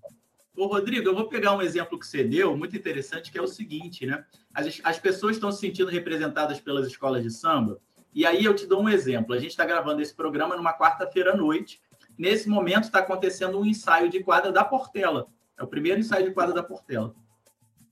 Ô, 0.61 0.67
Rodrigo, 0.67 1.09
eu 1.09 1.15
vou 1.15 1.27
pegar 1.27 1.55
um 1.55 1.61
exemplo 1.63 1.97
que 1.97 2.05
você 2.05 2.23
deu, 2.23 2.55
muito 2.55 2.77
interessante, 2.77 3.31
que 3.31 3.37
é 3.39 3.41
o 3.41 3.47
seguinte, 3.47 4.05
né? 4.05 4.23
As, 4.53 4.79
as 4.83 4.99
pessoas 4.99 5.35
estão 5.35 5.51
se 5.51 5.59
sentindo 5.59 5.89
representadas 5.89 6.61
pelas 6.61 6.85
escolas 6.85 7.23
de 7.23 7.31
samba, 7.31 7.79
e 8.13 8.27
aí 8.27 8.45
eu 8.45 8.53
te 8.53 8.67
dou 8.67 8.83
um 8.83 8.87
exemplo. 8.87 9.33
A 9.33 9.39
gente 9.39 9.49
está 9.49 9.65
gravando 9.65 10.03
esse 10.03 10.13
programa 10.13 10.55
numa 10.55 10.71
quarta-feira 10.71 11.33
à 11.33 11.35
noite. 11.35 11.81
Nesse 12.15 12.47
momento 12.47 12.83
está 12.83 12.99
acontecendo 12.99 13.59
um 13.59 13.65
ensaio 13.65 14.07
de 14.07 14.23
quadra 14.23 14.51
da 14.51 14.63
Portela. 14.63 15.25
É 15.57 15.63
o 15.63 15.67
primeiro 15.67 15.99
ensaio 15.99 16.25
de 16.25 16.31
quadra 16.31 16.53
da 16.53 16.61
Portela 16.61 17.15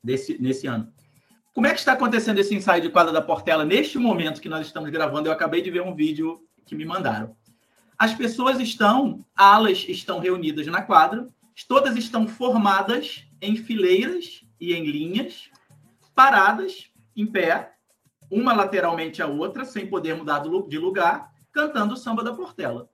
desse, 0.03 0.39
nesse 0.39 0.67
ano. 0.67 0.93
Como 1.55 1.65
é 1.65 1.73
que 1.73 1.79
está 1.79 1.93
acontecendo 1.93 2.37
esse 2.37 2.53
ensaio 2.53 2.83
de 2.83 2.89
quadra 2.89 3.11
da 3.11 3.21
Portela 3.23 3.65
neste 3.65 3.97
momento 3.97 4.39
que 4.39 4.47
nós 4.47 4.67
estamos 4.67 4.91
gravando? 4.91 5.27
Eu 5.27 5.33
acabei 5.33 5.63
de 5.63 5.71
ver 5.71 5.81
um 5.81 5.95
vídeo 5.95 6.39
que 6.67 6.75
me 6.75 6.85
mandaram. 6.85 7.35
As 7.97 8.13
pessoas 8.13 8.59
estão, 8.59 9.25
alas 9.35 9.85
estão 9.89 10.19
reunidas 10.19 10.67
na 10.67 10.83
quadra, 10.83 11.27
todas 11.63 11.95
estão 11.95 12.27
formadas 12.27 13.23
em 13.41 13.55
fileiras 13.55 14.43
e 14.59 14.73
em 14.73 14.85
linhas, 14.85 15.49
paradas, 16.13 16.91
em 17.15 17.25
pé, 17.25 17.73
uma 18.29 18.53
lateralmente 18.53 19.21
à 19.21 19.27
outra, 19.27 19.65
sem 19.65 19.87
poder 19.87 20.15
mudar 20.15 20.39
de 20.39 20.77
lugar, 20.77 21.31
cantando 21.51 21.93
o 21.93 21.97
samba 21.97 22.23
da 22.23 22.33
Portela. 22.33 22.89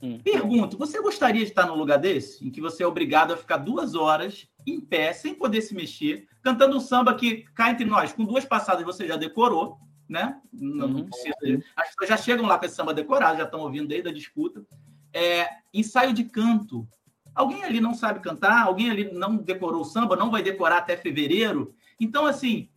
Hum. 0.00 0.18
Pergunto, 0.22 0.76
você 0.76 1.00
gostaria 1.00 1.42
de 1.42 1.48
estar 1.50 1.66
num 1.66 1.74
lugar 1.74 1.98
desse, 1.98 2.46
em 2.46 2.50
que 2.50 2.60
você 2.60 2.82
é 2.82 2.86
obrigado 2.86 3.32
a 3.32 3.36
ficar 3.36 3.56
duas 3.56 3.94
horas 3.94 4.46
em 4.66 4.80
pé, 4.80 5.12
sem 5.12 5.34
poder 5.34 5.62
se 5.62 5.74
mexer, 5.74 6.28
cantando 6.42 6.76
um 6.76 6.80
samba 6.80 7.14
que 7.14 7.44
cá 7.54 7.70
entre 7.70 7.86
nós, 7.86 8.12
com 8.12 8.24
duas 8.24 8.44
passadas 8.44 8.84
você 8.84 9.06
já 9.06 9.16
decorou, 9.16 9.78
né? 10.08 10.38
Não, 10.52 10.88
não 10.88 11.00
uhum. 11.00 11.04
precisa. 11.06 11.64
As 11.74 11.88
pessoas 11.88 12.08
já 12.10 12.16
chegam 12.16 12.46
lá 12.46 12.58
com 12.58 12.66
esse 12.66 12.74
samba 12.74 12.92
decorado, 12.92 13.38
já 13.38 13.44
estão 13.44 13.60
ouvindo 13.60 13.88
desde 13.88 14.08
a 14.08 14.12
disputa. 14.12 14.64
É, 15.12 15.48
ensaio 15.72 16.12
de 16.12 16.24
canto. 16.24 16.86
Alguém 17.34 17.64
ali 17.64 17.80
não 17.80 17.94
sabe 17.94 18.20
cantar, 18.20 18.64
alguém 18.64 18.90
ali 18.90 19.12
não 19.12 19.36
decorou 19.36 19.80
o 19.80 19.84
samba, 19.84 20.16
não 20.16 20.30
vai 20.30 20.42
decorar 20.42 20.78
até 20.78 20.96
fevereiro. 20.96 21.74
Então, 21.98 22.26
assim, 22.26 22.68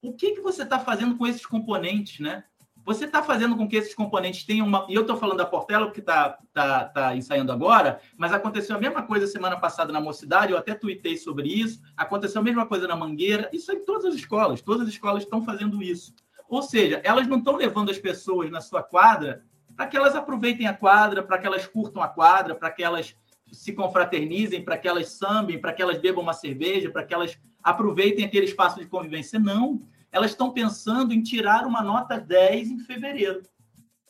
o 0.00 0.12
que, 0.12 0.32
que 0.32 0.40
você 0.40 0.62
está 0.62 0.78
fazendo 0.78 1.16
com 1.16 1.26
esses 1.26 1.44
componentes, 1.44 2.20
né? 2.20 2.44
Você 2.84 3.04
está 3.04 3.22
fazendo 3.22 3.56
com 3.56 3.68
que 3.68 3.76
esses 3.76 3.94
componentes 3.94 4.44
tenham 4.44 4.66
uma. 4.66 4.86
E 4.88 4.94
eu 4.94 5.02
estou 5.02 5.16
falando 5.16 5.36
da 5.36 5.44
Portela, 5.44 5.86
porque 5.86 6.00
está 6.00 6.38
tá, 6.52 6.84
tá 6.86 7.14
ensaiando 7.14 7.52
agora, 7.52 8.00
mas 8.16 8.32
aconteceu 8.32 8.74
a 8.74 8.80
mesma 8.80 9.02
coisa 9.02 9.26
semana 9.26 9.56
passada 9.58 9.92
na 9.92 10.00
Mocidade, 10.00 10.52
eu 10.52 10.58
até 10.58 10.74
tuitei 10.74 11.16
sobre 11.16 11.48
isso. 11.48 11.80
Aconteceu 11.96 12.40
a 12.40 12.44
mesma 12.44 12.66
coisa 12.66 12.88
na 12.88 12.96
Mangueira. 12.96 13.50
Isso 13.52 13.70
em 13.70 13.84
todas 13.84 14.06
as 14.06 14.14
escolas, 14.14 14.62
todas 14.62 14.88
as 14.88 14.94
escolas 14.94 15.22
estão 15.22 15.44
fazendo 15.44 15.82
isso. 15.82 16.14
Ou 16.48 16.62
seja, 16.62 17.00
elas 17.04 17.28
não 17.28 17.38
estão 17.38 17.54
levando 17.54 17.90
as 17.90 17.98
pessoas 17.98 18.50
na 18.50 18.60
sua 18.60 18.82
quadra 18.82 19.44
para 19.76 19.86
que 19.86 19.96
elas 19.96 20.16
aproveitem 20.16 20.66
a 20.66 20.74
quadra, 20.74 21.22
para 21.22 21.38
que 21.38 21.46
elas 21.46 21.66
curtam 21.66 22.02
a 22.02 22.08
quadra, 22.08 22.54
para 22.54 22.70
que 22.70 22.82
elas 22.82 23.14
se 23.52 23.72
confraternizem, 23.72 24.64
para 24.64 24.78
que 24.78 24.88
elas 24.88 25.08
sambem, 25.08 25.60
para 25.60 25.72
que 25.72 25.82
elas 25.82 25.98
bebam 25.98 26.22
uma 26.22 26.32
cerveja, 26.32 26.90
para 26.90 27.04
que 27.04 27.14
elas 27.14 27.38
aproveitem 27.62 28.24
aquele 28.24 28.46
espaço 28.46 28.78
de 28.78 28.86
convivência. 28.86 29.38
Não 29.38 29.82
elas 30.12 30.32
estão 30.32 30.50
pensando 30.50 31.12
em 31.12 31.22
tirar 31.22 31.66
uma 31.66 31.82
nota 31.82 32.18
10 32.18 32.70
em 32.70 32.78
fevereiro. 32.80 33.42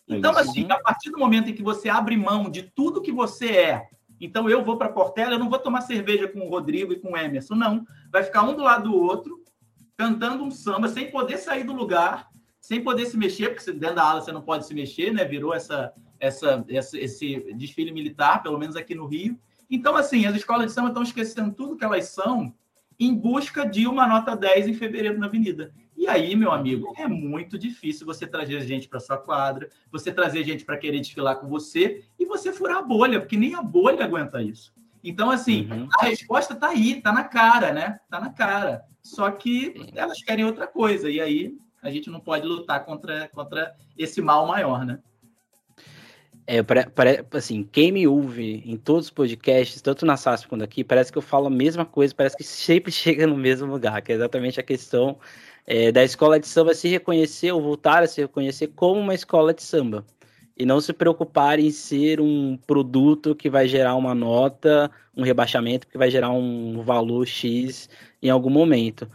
Então, 0.09 0.37
é 0.37 0.41
assim, 0.41 0.67
a 0.71 0.79
partir 0.81 1.11
do 1.11 1.19
momento 1.19 1.51
em 1.51 1.55
que 1.55 1.63
você 1.63 1.89
abre 1.89 2.17
mão 2.17 2.51
de 2.51 2.63
tudo 2.63 3.03
que 3.03 3.13
você 3.13 3.51
é, 3.51 3.89
então 4.21 4.51
eu 4.51 4.65
vou 4.65 4.77
para 4.77 4.89
Portela, 4.89 5.35
eu 5.35 5.39
não 5.39 5.49
vou 5.49 5.59
tomar 5.59 5.83
cerveja 5.83 6.27
com 6.27 6.41
o 6.41 6.49
Rodrigo 6.49 6.93
e 6.93 6.99
com 6.99 7.13
o 7.13 7.17
Emerson, 7.17 7.55
não. 7.55 7.87
Vai 8.11 8.23
ficar 8.23 8.43
um 8.43 8.55
do 8.55 8.63
lado 8.63 8.91
do 8.91 8.97
outro, 8.97 9.43
cantando 9.97 10.43
um 10.43 10.51
samba, 10.51 10.89
sem 10.89 11.11
poder 11.11 11.39
sair 11.39 11.65
do 11.65 11.73
lugar, 11.73 12.29
sem 12.61 12.83
poder 12.83 13.07
se 13.07 13.17
mexer, 13.17 13.55
porque 13.55 13.73
dentro 13.73 13.97
da 13.97 14.05
ala 14.05 14.21
você 14.21 14.33
não 14.33 14.43
pode 14.43 14.67
se 14.67 14.75
mexer, 14.75 15.13
né? 15.13 15.25
Virou 15.25 15.55
essa, 15.55 15.93
essa, 16.21 16.65
essa, 16.69 16.99
esse 16.99 17.53
desfile 17.55 17.91
militar, 17.91 18.43
pelo 18.43 18.59
menos 18.59 18.77
aqui 18.77 18.95
no 18.95 19.07
Rio. 19.07 19.39
Então, 19.69 19.97
assim, 19.97 20.27
as 20.27 20.37
escolas 20.37 20.67
de 20.67 20.73
samba 20.73 20.89
estão 20.89 21.03
esquecendo 21.03 21.55
tudo 21.55 21.77
que 21.77 21.85
elas 21.85 22.05
são 22.09 22.55
em 22.99 23.15
busca 23.15 23.67
de 23.67 23.87
uma 23.87 24.07
nota 24.07 24.37
10 24.37 24.69
em 24.69 24.75
fevereiro 24.75 25.19
na 25.19 25.27
Avenida. 25.27 25.73
E 25.97 26.07
aí, 26.07 26.37
meu 26.37 26.53
amigo, 26.53 26.93
é 26.97 27.07
muito 27.07 27.59
difícil 27.59 28.07
você 28.07 28.27
trazer 28.27 28.61
gente 28.63 28.89
para 28.89 29.01
sua 29.01 29.17
quadra, 29.17 29.69
você 29.91 30.13
trazer 30.13 30.45
gente 30.45 30.65
para 30.65 30.77
querer 30.77 31.01
desfilar 31.01 31.37
com 31.37 31.49
você 31.49 32.05
e 32.19 32.25
você 32.25 32.53
furar 32.53 32.79
a 32.79 32.83
bolha, 32.83 33.21
porque 33.21 33.37
nem 33.37 33.55
a 33.55 33.63
bolha 33.63 34.05
aguenta 34.05 34.43
isso. 34.43 34.73
Então, 35.03 35.31
assim, 35.31 35.69
uhum. 35.71 35.89
a 35.99 36.05
resposta 36.05 36.53
está 36.53 36.69
aí, 36.69 36.99
está 36.99 37.13
na 37.13 37.25
cara, 37.25 37.73
né? 37.73 38.01
Está 38.05 38.21
na 38.21 38.31
cara. 38.31 38.83
Só 39.03 39.31
que 39.31 39.75
elas 39.95 40.23
querem 40.23 40.45
outra 40.45 40.67
coisa. 40.67 41.11
E 41.11 41.21
aí 41.21 41.57
a 41.83 41.91
gente 41.91 42.11
não 42.11 42.21
pode 42.21 42.47
lutar 42.47 42.85
contra, 42.85 43.29
contra 43.29 43.75
esse 43.97 44.21
mal 44.21 44.47
maior, 44.47 44.85
né? 44.85 45.01
É, 46.53 46.65
assim, 47.39 47.63
quem 47.71 47.93
me 47.93 48.09
ouve 48.09 48.61
em 48.67 48.77
todos 48.77 49.05
os 49.07 49.11
podcasts, 49.13 49.81
tanto 49.81 50.05
na 50.05 50.17
SASP 50.17 50.49
quanto 50.49 50.65
aqui, 50.65 50.83
parece 50.83 51.13
que 51.13 51.17
eu 51.17 51.23
falo 51.23 51.47
a 51.47 51.51
mesma 51.51 51.87
coisa, 51.87 52.13
parece 52.13 52.37
que 52.37 52.43
sempre 52.43 52.91
chega 52.91 53.25
no 53.25 53.37
mesmo 53.37 53.71
lugar, 53.71 54.03
que 54.03 54.11
é 54.11 54.17
exatamente 54.17 54.59
a 54.59 54.63
questão 54.65 55.17
é, 55.65 55.93
da 55.93 56.03
escola 56.03 56.41
de 56.41 56.49
samba 56.49 56.75
se 56.75 56.89
reconhecer 56.89 57.53
ou 57.53 57.63
voltar 57.63 58.03
a 58.03 58.09
se 58.09 58.21
reconhecer 58.23 58.67
como 58.75 59.01
uma 59.01 59.15
escola 59.15 59.55
de 59.55 59.63
samba 59.63 60.05
e 60.59 60.67
não 60.67 60.81
se 60.81 60.93
preocupar 60.93 61.61
em 61.61 61.71
ser 61.71 62.21
um 62.21 62.59
produto 62.67 63.33
que 63.33 63.49
vai 63.49 63.69
gerar 63.69 63.95
uma 63.95 64.13
nota, 64.13 64.91
um 65.17 65.23
rebaixamento 65.23 65.87
que 65.87 65.97
vai 65.97 66.11
gerar 66.11 66.31
um 66.33 66.83
valor 66.83 67.29
X 67.29 67.89
em 68.21 68.29
algum 68.29 68.51
momento. 68.51 69.09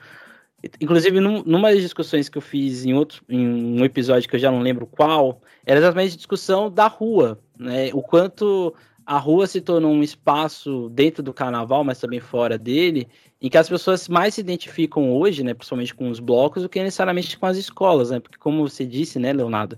Inclusive, 0.80 1.19
num, 1.19 1.43
numa 1.43 1.71
das 1.71 1.82
discussões 1.82 2.30
que 2.30 2.38
eu 2.38 2.41
fiz 2.41 2.86
em, 2.86 2.93
outro, 2.93 3.21
em 3.28 3.45
um 3.45 3.84
episódio 3.84 4.30
que 4.30 4.38
eu 4.38 4.39
já 4.39 4.50
não 4.50 4.62
lembro 4.62 4.88
qual, 4.88 5.41
era 5.65 5.80
exatamente 5.80 6.13
a 6.13 6.17
discussão 6.17 6.69
da 6.69 6.88
rua, 6.88 7.39
né? 7.58 7.89
O 7.93 8.01
quanto 8.01 8.73
a 9.06 9.17
rua 9.17 9.45
se 9.47 9.62
tornou 9.62 9.91
um 9.91 10.01
espaço 10.01 10.89
dentro 10.89 11.21
do 11.21 11.34
carnaval, 11.34 11.84
mas 11.84 11.99
também 11.99 12.19
fora 12.19 12.58
dele, 12.58 13.08
em 13.41 13.49
que 13.49 13.58
as 13.58 13.69
pessoas 13.69 14.08
mais 14.08 14.34
se 14.34 14.41
identificam 14.41 15.13
hoje, 15.13 15.43
né, 15.43 15.54
principalmente 15.54 15.93
com 15.93 16.10
os 16.10 16.19
blocos, 16.19 16.63
do 16.63 16.69
que 16.69 16.82
necessariamente 16.82 17.38
com 17.38 17.45
as 17.45 17.58
escolas, 17.58 18.10
né? 18.10 18.19
Porque 18.19 18.38
como 18.39 18.67
você 18.67 18.86
disse, 18.86 19.19
né, 19.19 19.32
Leonardo, 19.32 19.78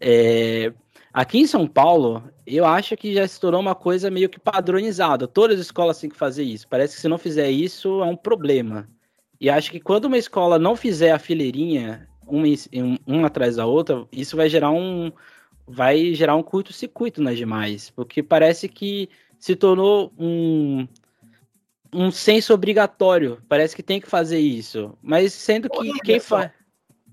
é... 0.00 0.72
aqui 1.12 1.38
em 1.38 1.46
São 1.46 1.66
Paulo, 1.66 2.22
eu 2.46 2.64
acho 2.64 2.96
que 2.96 3.12
já 3.12 3.26
se 3.26 3.40
tornou 3.40 3.60
uma 3.60 3.74
coisa 3.74 4.10
meio 4.10 4.28
que 4.28 4.38
padronizada. 4.38 5.26
Todas 5.26 5.58
as 5.58 5.66
escolas 5.66 5.98
têm 5.98 6.10
que 6.10 6.16
fazer 6.16 6.44
isso. 6.44 6.68
Parece 6.68 6.94
que 6.94 7.00
se 7.00 7.08
não 7.08 7.18
fizer 7.18 7.50
isso 7.50 8.02
é 8.02 8.06
um 8.06 8.16
problema. 8.16 8.88
E 9.40 9.50
acho 9.50 9.70
que 9.70 9.80
quando 9.80 10.04
uma 10.04 10.18
escola 10.18 10.58
não 10.58 10.76
fizer 10.76 11.12
a 11.12 11.18
fileirinha 11.18 12.08
uma, 12.36 12.46
uma 13.06 13.26
atrás 13.26 13.56
da 13.56 13.66
outra, 13.66 14.06
isso 14.12 14.36
vai 14.36 14.48
gerar 14.48 14.70
um 14.70 15.12
vai 15.66 16.14
gerar 16.14 16.34
um 16.34 16.42
curto-circuito 16.42 17.22
nas 17.22 17.36
demais, 17.36 17.90
porque 17.90 18.22
parece 18.22 18.68
que 18.68 19.08
se 19.38 19.54
tornou 19.54 20.12
um 20.18 20.86
um 21.92 22.10
senso 22.10 22.54
obrigatório. 22.54 23.42
Parece 23.48 23.74
que 23.74 23.82
tem 23.82 24.00
que 24.00 24.08
fazer 24.08 24.38
isso. 24.38 24.96
Mas 25.02 25.32
sendo 25.32 25.68
que 25.68 25.92
quem 26.00 26.20
faz. 26.20 26.52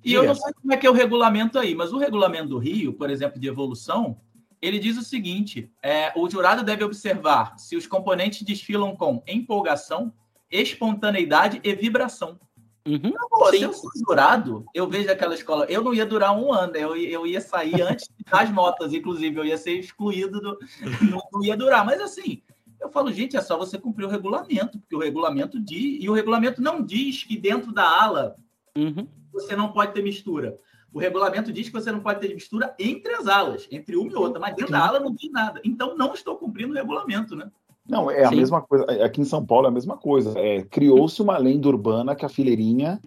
E 0.04 0.14
eu 0.14 0.24
não 0.24 0.36
sei 0.36 0.54
como 0.54 0.74
é 0.74 0.78
que 0.78 0.88
é 0.88 0.90
o 0.90 0.94
regulamento 0.94 1.60
aí, 1.60 1.76
mas 1.76 1.92
o 1.92 1.98
regulamento 1.98 2.50
do 2.50 2.58
Rio, 2.58 2.94
por 2.94 3.10
exemplo, 3.10 3.40
de 3.40 3.48
evolução, 3.48 4.18
ele 4.62 4.80
diz 4.80 4.98
o 4.98 5.04
seguinte: 5.04 5.70
é, 5.84 6.14
o 6.16 6.30
jurado 6.30 6.64
deve 6.64 6.84
observar 6.84 7.58
se 7.58 7.76
os 7.76 7.86
componentes 7.86 8.44
desfilam 8.44 8.96
com 8.96 9.24
empolgação, 9.28 10.14
espontaneidade 10.50 11.60
e 11.64 11.76
vibração. 11.76 12.40
Uhum, 12.88 13.12
Pô, 13.30 13.50
se 13.50 13.62
eu 13.62 13.74
sou 13.74 13.92
jurado, 13.98 14.66
eu 14.74 14.88
vejo 14.88 15.12
aquela 15.12 15.36
escola. 15.36 15.66
Eu 15.66 15.84
não 15.84 15.94
ia 15.94 16.06
durar 16.06 16.34
um 16.34 16.54
ano, 16.54 16.74
eu, 16.78 16.96
eu 16.96 17.28
ia 17.28 17.42
sair 17.42 17.82
antes 17.82 18.10
das 18.32 18.50
notas, 18.50 18.94
inclusive, 18.94 19.38
eu 19.38 19.44
ia 19.44 19.58
ser 19.58 19.74
excluído, 19.74 20.40
do, 20.40 20.58
não, 21.12 21.22
não 21.34 21.44
ia 21.44 21.58
durar. 21.58 21.86
Mas 21.86 22.00
assim, 22.00 22.42
eu 22.80 22.90
falo, 22.90 23.12
gente, 23.12 23.36
é 23.36 23.42
só 23.42 23.58
você 23.58 23.78
cumprir 23.78 24.06
o 24.06 24.10
regulamento, 24.10 24.80
porque 24.80 24.96
o 24.96 25.00
regulamento 25.00 25.60
diz, 25.60 26.02
e 26.02 26.10
o 26.10 26.14
regulamento 26.14 26.62
não 26.62 26.82
diz 26.82 27.26
que 27.26 27.38
dentro 27.38 27.74
da 27.74 27.84
ala 27.84 28.38
uhum. 28.78 29.06
você 29.34 29.54
não 29.54 29.74
pode 29.74 29.94
ter 29.94 30.02
mistura. 30.02 30.56
O 30.94 31.00
regulamento 31.00 31.52
diz 31.52 31.68
que 31.68 31.74
você 31.74 31.92
não 31.92 32.00
pode 32.00 32.22
ter 32.22 32.34
mistura 32.34 32.74
entre 32.80 33.14
as 33.14 33.28
alas, 33.28 33.68
entre 33.70 33.98
uma 33.98 34.12
e 34.12 34.16
outra, 34.16 34.40
mas 34.40 34.56
dentro 34.56 34.72
da 34.72 34.88
ala 34.88 35.00
não 35.00 35.14
diz 35.14 35.30
nada. 35.30 35.60
Então 35.64 35.98
não 35.98 36.14
estou 36.14 36.38
cumprindo 36.38 36.72
o 36.72 36.76
regulamento, 36.76 37.36
né? 37.36 37.52
Não, 37.90 38.12
é 38.12 38.26
a 38.26 38.30
Sim. 38.30 38.36
mesma 38.36 38.62
coisa. 38.62 38.86
Aqui 39.04 39.22
em 39.22 39.26
São 39.26 39.46
Paulo 39.46 39.66
é 39.66 39.70
a 39.70 39.74
mesma 39.74 39.98
coisa. 39.98 40.38
É, 40.38 40.64
Criou-se 40.64 41.22
uma 41.22 41.38
lenda 41.38 41.68
urbana 41.68 42.16
que 42.16 42.26
a 42.26 42.30
fileirinha, 42.30 43.00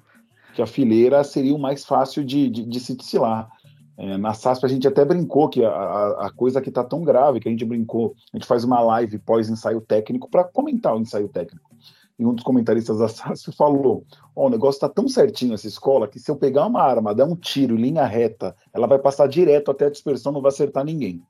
que 0.55 0.63
a 0.63 0.67
fileira 0.67 1.23
seria 1.23 1.55
o 1.55 1.59
mais 1.59 1.85
fácil 1.85 2.25
de, 2.25 2.49
de, 2.49 2.65
de 2.65 2.81
se 2.81 2.95
desfilar. 2.95 3.51
É, 3.99 4.17
na 4.17 4.33
SASP 4.33 4.65
a 4.65 4.69
gente 4.69 4.89
até 4.89 5.05
brincou 5.05 5.51
que 5.51 5.63
a, 5.63 6.27
a 6.27 6.31
coisa 6.31 6.63
que 6.63 6.71
está 6.71 6.83
tão 6.83 7.05
grave 7.05 7.39
que 7.39 7.49
a 7.49 7.51
gente 7.51 7.67
brincou, 7.67 8.15
a 8.33 8.37
gente 8.39 8.47
faz 8.47 8.65
uma 8.65 8.81
live 8.81 9.19
pós-ensaio 9.19 9.83
técnico 9.83 10.31
para 10.31 10.43
comentar 10.43 10.97
o 10.97 11.01
ensaio 11.01 11.29
técnico. 11.29 11.71
E 12.19 12.25
um 12.25 12.33
dos 12.33 12.43
comentaristas 12.43 12.99
da 12.99 13.09
SASP 13.09 13.53
falou: 13.53 14.05
oh, 14.35 14.47
o 14.47 14.51
negócio 14.51 14.79
está 14.79 14.89
tão 14.89 15.07
certinho 15.07 15.53
essa 15.53 15.67
escola 15.67 16.09
que 16.09 16.19
se 16.19 16.31
eu 16.31 16.37
pegar 16.37 16.67
uma 16.67 16.83
arma, 16.83 17.15
dar 17.15 17.27
um 17.27 17.37
tiro 17.37 17.77
em 17.77 17.83
linha 17.83 18.07
reta, 18.07 18.57
ela 18.73 18.87
vai 18.87 18.99
passar 18.99 19.27
direto 19.27 19.71
até 19.71 19.85
a 19.85 19.91
dispersão, 19.91 20.33
não 20.33 20.41
vai 20.41 20.51
acertar 20.51 20.83
ninguém. 20.83 21.23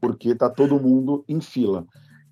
Porque 0.00 0.30
está 0.30 0.48
todo 0.48 0.80
mundo 0.80 1.24
em 1.28 1.40
fila. 1.40 1.84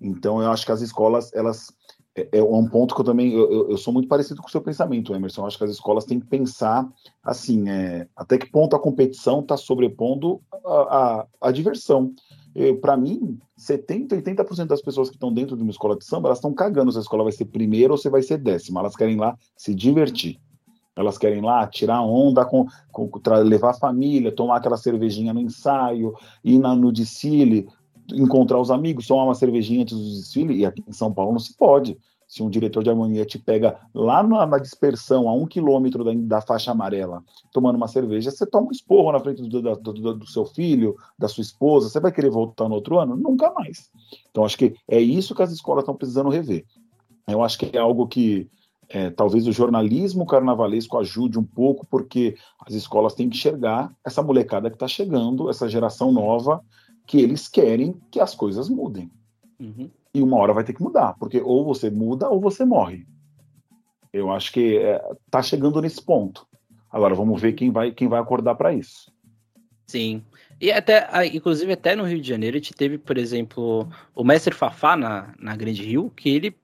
Então 0.05 0.41
eu 0.41 0.51
acho 0.51 0.65
que 0.65 0.71
as 0.71 0.81
escolas, 0.81 1.33
elas 1.33 1.73
é, 2.15 2.39
é 2.39 2.43
um 2.43 2.67
ponto 2.67 2.95
que 2.95 3.01
eu 3.01 3.05
também 3.05 3.33
eu, 3.33 3.69
eu, 3.69 3.77
sou 3.77 3.93
muito 3.93 4.07
parecido 4.07 4.41
com 4.41 4.47
o 4.47 4.51
seu 4.51 4.61
pensamento, 4.61 5.13
Emerson. 5.13 5.41
Eu 5.41 5.47
acho 5.47 5.57
que 5.57 5.63
as 5.63 5.71
escolas 5.71 6.05
têm 6.05 6.19
que 6.19 6.27
pensar 6.27 6.87
assim, 7.23 7.67
é, 7.69 8.07
até 8.15 8.37
que 8.37 8.49
ponto 8.49 8.75
a 8.75 8.79
competição 8.79 9.41
está 9.41 9.57
sobrepondo 9.57 10.41
a, 10.65 10.69
a, 10.69 11.27
a 11.41 11.51
diversão. 11.51 12.13
Para 12.79 12.95
mim, 12.95 13.37
70, 13.57 14.15
80% 14.15 14.67
das 14.67 14.81
pessoas 14.81 15.09
que 15.09 15.17
estão 15.17 15.33
dentro 15.33 15.57
de 15.57 15.61
uma 15.61 15.71
escola 15.71 15.97
de 15.97 16.05
samba, 16.05 16.29
elas 16.29 16.37
estão 16.37 16.53
cagando 16.53 16.89
se 16.89 16.97
a 16.97 17.01
escola 17.01 17.23
vai 17.23 17.33
ser 17.33 17.43
primeira 17.43 17.91
ou 17.91 17.97
se 17.97 18.09
vai 18.09 18.21
ser 18.21 18.37
décima. 18.37 18.79
Elas 18.79 18.95
querem 18.95 19.17
lá 19.17 19.37
se 19.57 19.75
divertir. 19.75 20.39
Elas 20.95 21.17
querem 21.17 21.41
lá 21.41 21.67
tirar 21.67 22.01
onda, 22.01 22.45
com, 22.45 22.65
com, 22.93 23.11
levar 23.43 23.71
a 23.71 23.73
família, 23.73 24.31
tomar 24.31 24.55
aquela 24.55 24.77
cervejinha 24.77 25.33
no 25.33 25.41
ensaio, 25.41 26.13
ir 26.41 26.57
na, 26.57 26.73
no 26.73 26.93
desfile, 26.93 27.67
encontrar 28.13 28.59
os 28.59 28.71
amigos, 28.71 29.07
tomar 29.07 29.23
uma 29.23 29.35
cervejinha 29.35 29.81
antes 29.81 29.97
do 29.97 30.03
desfile, 30.03 30.55
e 30.55 30.65
aqui 30.65 30.83
em 30.87 30.93
São 30.93 31.13
Paulo 31.13 31.31
não 31.31 31.39
se 31.39 31.55
pode. 31.55 31.97
Se 32.27 32.41
um 32.41 32.49
diretor 32.49 32.83
de 32.83 32.89
harmonia 32.89 33.23
te 33.23 33.37
pega 33.37 33.79
lá 33.93 34.23
na, 34.23 34.45
na 34.47 34.57
dispersão, 34.57 35.29
a 35.29 35.33
um 35.33 35.45
quilômetro 35.45 36.03
da, 36.03 36.11
da, 36.13 36.41
faixa 36.41 36.71
amarela, 36.71 37.23
tomando 37.53 37.75
uma 37.75 37.87
cerveja, 37.87 38.31
você 38.31 38.45
toma 38.47 38.67
um 38.67 38.71
esporro 38.71 39.11
na 39.11 39.19
frente 39.19 39.43
do, 39.43 39.61
do, 39.61 40.13
do, 40.15 40.27
seu 40.27 40.43
filho, 40.43 40.95
da 41.17 41.27
sua 41.27 41.43
esposa, 41.43 41.87
você 41.87 41.99
vai 41.99 42.11
querer 42.11 42.31
voltar 42.31 42.67
no 42.67 42.75
outro 42.75 42.97
ano? 42.97 43.15
Nunca 43.15 43.51
mais. 43.51 43.91
Então, 44.31 44.43
acho 44.43 44.57
que 44.57 44.75
é 44.87 44.99
isso 44.99 45.35
que 45.35 45.43
as 45.43 45.51
escolas 45.51 45.83
estão 45.83 45.95
precisando 45.95 46.29
rever. 46.29 46.65
Eu 47.27 47.43
acho 47.43 47.59
que 47.59 47.77
é 47.77 47.79
algo 47.79 48.07
que 48.07 48.49
é, 48.89 49.09
talvez 49.09 49.47
o 49.47 49.51
jornalismo 49.51 50.25
carnavalesco 50.25 50.97
ajude 50.97 51.39
um 51.39 51.43
pouco, 51.43 51.85
porque 51.87 52.35
as 52.65 52.73
escolas 52.73 53.13
têm 53.13 53.29
que 53.29 53.35
enxergar 53.37 53.91
essa 54.03 54.21
molecada 54.21 54.69
que 54.69 54.75
está 54.75 54.87
chegando, 54.87 55.49
essa 55.49 55.67
geração 55.67 56.11
nova, 56.11 56.61
que 57.05 57.19
eles 57.19 57.47
querem 57.47 57.95
que 58.11 58.19
as 58.19 58.33
coisas 58.35 58.69
mudem. 58.69 59.11
Uhum. 59.59 59.89
E 60.13 60.21
uma 60.21 60.37
hora 60.37 60.53
vai 60.53 60.63
ter 60.63 60.73
que 60.73 60.81
mudar, 60.81 61.13
porque 61.19 61.41
ou 61.41 61.65
você 61.65 61.89
muda 61.89 62.29
ou 62.29 62.39
você 62.39 62.65
morre. 62.65 63.05
Eu 64.11 64.31
acho 64.31 64.51
que 64.51 64.77
está 65.25 65.39
é, 65.39 65.43
chegando 65.43 65.81
nesse 65.81 66.01
ponto. 66.01 66.47
Agora 66.89 67.13
vamos 67.13 67.41
ver 67.41 67.53
quem 67.53 67.71
vai, 67.71 67.91
quem 67.91 68.07
vai 68.07 68.19
acordar 68.19 68.55
para 68.55 68.73
isso. 68.73 69.11
Sim. 69.85 70.23
E 70.59 70.71
até, 70.71 71.07
inclusive, 71.27 71.73
até 71.73 71.95
no 71.95 72.05
Rio 72.05 72.21
de 72.21 72.27
Janeiro, 72.27 72.55
a 72.55 72.59
gente 72.59 72.73
teve, 72.73 72.97
por 72.97 73.17
exemplo, 73.17 73.87
o 74.15 74.23
mestre 74.23 74.55
Fafá 74.55 74.95
na, 74.95 75.33
na 75.37 75.55
Grande 75.55 75.83
Rio, 75.83 76.09
que 76.15 76.29
ele 76.29 76.55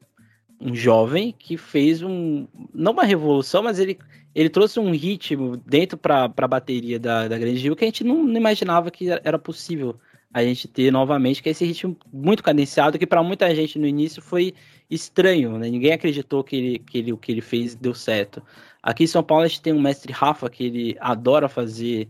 um 0.62 0.76
jovem 0.76 1.34
que 1.38 1.58
fez 1.58 2.04
um. 2.04 2.48
Não 2.74 2.92
uma 2.92 3.04
revolução, 3.04 3.64
mas 3.64 3.80
ele, 3.80 3.98
ele 4.36 4.50
trouxe 4.50 4.80
um 4.80 4.92
ritmo 4.92 5.58
dentro 5.58 5.98
para 5.98 6.32
a 6.38 6.48
bateria 6.48 7.00
da, 7.00 7.28
da 7.28 7.38
Grande 7.38 7.60
Rio 7.60 7.76
que 7.76 7.84
a 7.84 7.88
gente 7.88 8.04
não, 8.04 8.24
não, 8.24 8.38
imaginava 8.38 8.92
que 8.92 9.10
era 9.10 9.40
possível 9.40 9.96
a 10.34 10.44
gente 10.44 10.68
ter 10.68 10.92
novamente, 10.92 11.44
que 11.44 11.50
é 11.50 11.52
esse 11.52 11.66
ritmo 11.66 11.98
muito 12.12 12.42
cadenciado, 12.42 12.98
que 12.98 13.06
para 13.06 13.22
muita 13.22 13.54
gente 13.54 13.78
no 13.78 13.86
início 13.86 14.22
foi 14.22 14.54
estranho, 14.90 15.58
né? 15.58 15.70
Ninguém 15.70 15.94
acreditou 15.94 16.44
que 16.44 16.56
ele, 16.56 16.80
que 16.80 16.98
ele, 16.98 17.14
o 17.14 17.18
que 17.18 17.32
ele 17.32 17.42
fez 17.42 17.76
deu 17.76 17.94
certo. 17.94 18.42
Aqui 18.82 19.04
em 19.04 19.08
São 19.08 19.24
Paulo 19.24 19.44
a 19.44 19.48
gente 19.48 19.62
tem 19.62 19.74
um 19.74 19.82
mestre 19.82 20.12
Rafa 20.12 20.50
que 20.50 20.66
ele 20.66 20.98
adora 21.00 21.50
fazer 21.50 22.08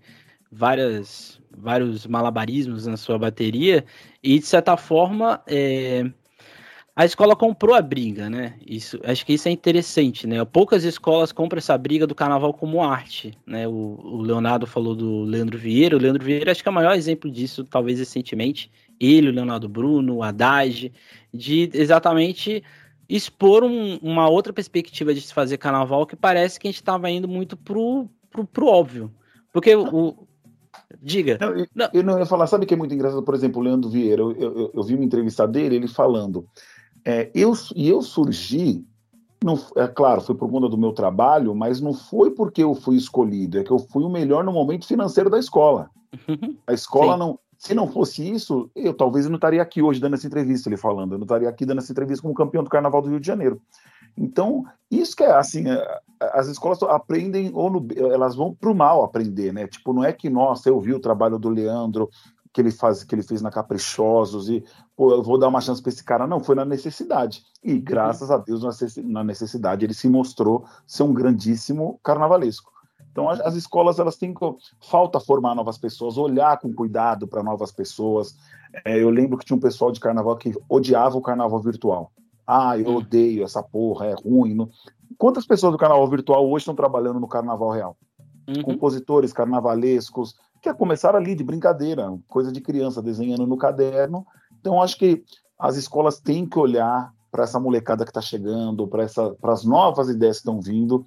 várias, 0.52 1.40
vários 1.56 2.06
malabarismos 2.06 2.86
na 2.86 2.98
sua 2.98 3.18
bateria 3.18 3.86
e 4.24 4.40
de 4.40 4.46
certa 4.46 4.78
forma 4.78 5.42
é, 5.48 6.06
a 7.02 7.06
escola 7.06 7.36
comprou 7.36 7.74
a 7.74 7.82
briga, 7.82 8.30
né? 8.30 8.54
Isso, 8.64 8.99
acho 9.04 9.26
que 9.26 9.34
isso 9.34 9.47
é 9.47 9.52
interessante, 9.52 10.28
né? 10.28 10.45
Poucas 10.45 10.84
escolas 10.84 11.32
compram 11.32 11.58
essa 11.58 11.76
briga 11.76 12.06
do 12.06 12.14
carnaval 12.14 12.54
como 12.54 12.84
arte, 12.84 13.36
né? 13.43 13.68
O, 13.68 13.99
o 14.04 14.22
Leonardo 14.22 14.68
falou 14.68 14.95
do 14.95 15.24
Leandro 15.24 15.58
Vieira, 15.58 15.97
o 15.97 15.99
Leandro 15.99 16.24
Vieira 16.24 16.52
acho 16.52 16.62
que 16.62 16.70
é 16.70 16.72
o 16.72 16.76
maior 16.76 16.95
exemplo 16.95 17.32
disso, 17.32 17.64
talvez 17.64 17.97
recentemente, 17.97 18.72
ele, 18.99 19.30
o 19.30 19.32
Leonardo 19.32 19.68
Bruno, 19.68 20.18
o 20.18 20.24
Haddad, 20.24 20.93
de 21.34 21.72
exatamente 21.74 22.64
expor 23.10 23.64
um, 23.64 23.97
uma 23.99 24.30
outra 24.30 24.54
perspectiva 24.54 25.12
de 25.12 25.22
se 25.22 25.34
fazer 25.34 25.58
carnaval 25.58 26.06
que 26.06 26.16
parece 26.16 26.60
que 26.60 26.68
a 26.68 26.70
gente 26.70 26.82
estava 26.82 27.10
indo 27.10 27.28
muito 27.28 27.58
pro, 27.58 28.08
pro, 28.30 28.45
pro 28.45 28.68
óbvio. 28.68 29.12
Porque 29.52 29.76
o, 29.76 30.28
Diga. 31.02 31.39
Não, 31.41 31.49
eu, 31.58 31.68
não. 31.74 31.89
eu, 31.93 32.04
não 32.04 32.20
ia 32.20 32.28
falar, 32.28 32.45
sabe 32.45 32.68
que 32.68 32.76
é 32.76 32.78
muito 32.78 32.93
engraçado? 32.93 33.24
Por 33.24 33.34
exemplo, 33.34 33.60
o 33.60 33.64
Leandro 33.64 33.89
Vieira, 33.89 34.22
eu, 34.22 34.32
eu, 34.34 34.72
eu 34.72 34.84
vi 34.84 34.93
uma 34.93 35.04
entrevista 35.04 35.47
dele, 35.47 35.78
ele 35.78 35.88
falando 35.88 36.47
é, 37.06 37.32
eu, 37.34 37.54
e 37.76 37.89
eu 37.89 38.02
surgi, 38.02 38.86
não, 39.43 39.60
é 39.76 39.88
claro, 39.88 40.22
foi 40.22 40.36
por 40.36 40.49
conta 40.49 40.70
do 40.70 40.78
meu 40.78 40.93
trabalho, 40.93 41.56
mas 41.56 41.82
não 41.82 41.93
foi 41.93 42.32
porque 42.32 42.64
eu 42.64 42.76
fui 42.76 42.95
escolhido, 42.95 43.60
é 43.60 43.64
que 43.64 43.72
eu 43.72 43.80
fui 43.80 44.04
o 44.04 44.10
melhor 44.10 44.43
no 44.43 44.52
momento 44.54 44.88
financeiro 44.88 45.30
da 45.30 45.39
escola. 45.39 45.89
A 46.68 46.74
escola 46.74 47.14
Sim. 47.14 47.20
não. 47.20 47.39
Se 47.58 47.76
não 47.76 47.88
fosse 47.88 48.28
isso, 48.28 48.72
eu 48.76 48.91
talvez 48.91 49.28
não 49.28 49.36
estaria 49.36 49.62
aqui 49.62 49.84
hoje 49.84 49.99
dando 49.99 50.16
essa 50.16 50.26
entrevista, 50.26 50.68
ele 50.68 50.78
falando. 50.78 51.12
Eu 51.12 51.20
não 51.20 51.26
estaria 51.26 51.47
aqui 51.47 51.64
dando 51.64 51.78
essa 51.78 51.91
entrevista 51.91 52.24
como 52.24 52.34
campeão 52.34 52.64
do 52.64 52.72
Carnaval 52.72 53.04
do 53.04 53.10
Rio 53.10 53.20
de 53.20 53.28
Janeiro. 53.28 53.62
Então, 54.18 54.66
isso 54.89 55.16
que 55.16 55.22
é 55.22 55.32
assim, 55.32 55.70
é, 55.70 55.99
as 56.34 56.47
escolas 56.47 56.82
aprendem, 56.82 57.52
ou 57.54 57.70
no, 57.70 57.88
elas 57.95 58.36
vão 58.36 58.54
para 58.54 58.72
o 58.72 58.76
mal 58.76 59.04
aprender, 59.04 59.54
né? 59.54 59.68
Tipo, 59.68 59.93
não 59.93 60.04
é 60.04 60.12
que, 60.12 60.28
nossa, 60.28 60.70
eu 60.70 60.80
vi 60.80 60.91
o 60.91 60.99
trabalho 60.99 61.38
do 61.38 61.49
Leandro, 61.49 62.10
que 62.54 62.60
ele 62.60 62.72
faz, 62.72 63.04
que 63.04 63.16
ele 63.16 63.24
fez 63.24 63.41
na 63.41 63.49
Caprichosos 63.49 64.49
e 64.49 64.64
pô, 64.95 65.12
eu 65.12 65.24
vou 65.24 65.38
dar 65.38 65.47
uma 65.47 65.62
chance 65.62 65.82
para 65.82 65.89
esse 65.89 66.04
cara. 66.04 66.28
Não, 66.28 66.39
foi 66.39 66.56
na 66.56 66.66
necessidade. 66.66 67.43
E 67.64 67.80
graças 67.80 68.30
a 68.30 68.38
Deus 68.38 68.62
na 69.04 69.24
necessidade 69.24 69.86
ele 69.86 69.93
se 69.93 70.10
mostrou 70.10 70.66
ser 70.86 71.04
um 71.04 71.14
grandíssimo 71.14 71.99
carnavalesco. 72.04 72.72
Então 73.12 73.30
as, 73.30 73.39
as 73.41 73.56
escolas 73.56 73.99
elas 73.99 74.18
têm 74.18 74.34
falta 74.82 75.20
formar 75.20 75.56
novas 75.56 75.78
pessoas, 75.78 76.18
olhar 76.18 76.60
com 76.60 76.74
cuidado 76.74 77.28
para 77.28 77.43
novas 77.43 77.72
pessoas. 77.72 78.36
É, 78.86 79.02
eu 79.02 79.10
lembro 79.10 79.38
que 79.38 79.45
tinha 79.45 79.58
um 79.58 79.62
pessoal 79.62 79.91
de 79.91 79.99
carnaval 79.99 80.38
que 80.38 80.54
odiava 80.70 81.18
o 81.18 81.22
carnaval 81.22 81.60
virtual. 81.62 82.12
Ah, 82.45 82.78
eu 82.78 82.95
odeio 82.95 83.43
essa 83.43 83.64
porra, 83.64 84.08
é 84.08 84.14
ruim. 84.14 84.54
Não... 84.54 84.70
Quantas 85.18 85.45
pessoas 85.45 85.72
do 85.72 85.78
carnaval 85.78 86.08
virtual 86.10 86.49
hoje 86.49 86.64
estão 86.64 86.76
trabalhando 86.76 87.20
no 87.20 87.28
carnaval 87.28 87.70
real? 87.70 87.97
Uhum. 88.47 88.64
Compositores 88.64 89.32
carnavalescos, 89.32 90.36
que 90.62 90.74
começar 90.74 91.16
ali 91.16 91.36
de 91.36 91.43
brincadeira, 91.43 92.18
coisa 92.28 92.51
de 92.51 92.62
criança, 92.62 93.01
desenhando 93.01 93.47
no 93.47 93.57
caderno. 93.57 94.26
Então, 94.59 94.82
acho 94.82 94.97
que 94.97 95.24
as 95.57 95.76
escolas 95.76 96.20
têm 96.20 96.45
que 96.45 96.57
olhar 96.57 97.12
para 97.32 97.43
essa 97.43 97.59
molecada 97.59 98.03
que 98.03 98.12
está 98.12 98.22
chegando, 98.22 98.88
para 98.88 99.05
as 99.53 99.64
novas 99.64 100.09
ideias 100.09 100.38
que 100.38 100.41
estão 100.41 100.62
vindo. 100.62 101.05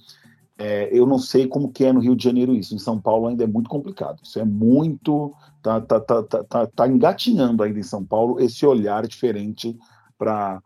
É, 0.57 0.89
eu 0.97 1.07
não 1.07 1.19
sei 1.19 1.47
como 1.47 1.71
que 1.71 1.85
é 1.85 1.93
no 1.93 2.01
Rio 2.01 2.17
de 2.17 2.25
Janeiro 2.25 2.55
isso. 2.55 2.75
Em 2.75 2.79
São 2.79 3.01
Paulo 3.01 3.27
ainda 3.27 3.45
é 3.45 3.47
muito 3.47 3.69
complicado. 3.69 4.21
Isso 4.23 4.39
é 4.39 4.45
muito. 4.45 5.33
Tá, 5.63 5.81
tá, 5.81 6.01
tá, 6.01 6.23
tá, 6.23 6.45
tá, 6.45 6.67
tá 6.67 6.89
engatinhando 6.89 7.63
ainda 7.63 7.79
em 7.79 7.83
São 7.83 8.05
Paulo 8.05 8.41
esse 8.41 8.65
olhar 8.65 9.07
diferente 9.07 9.77
para 10.17 10.63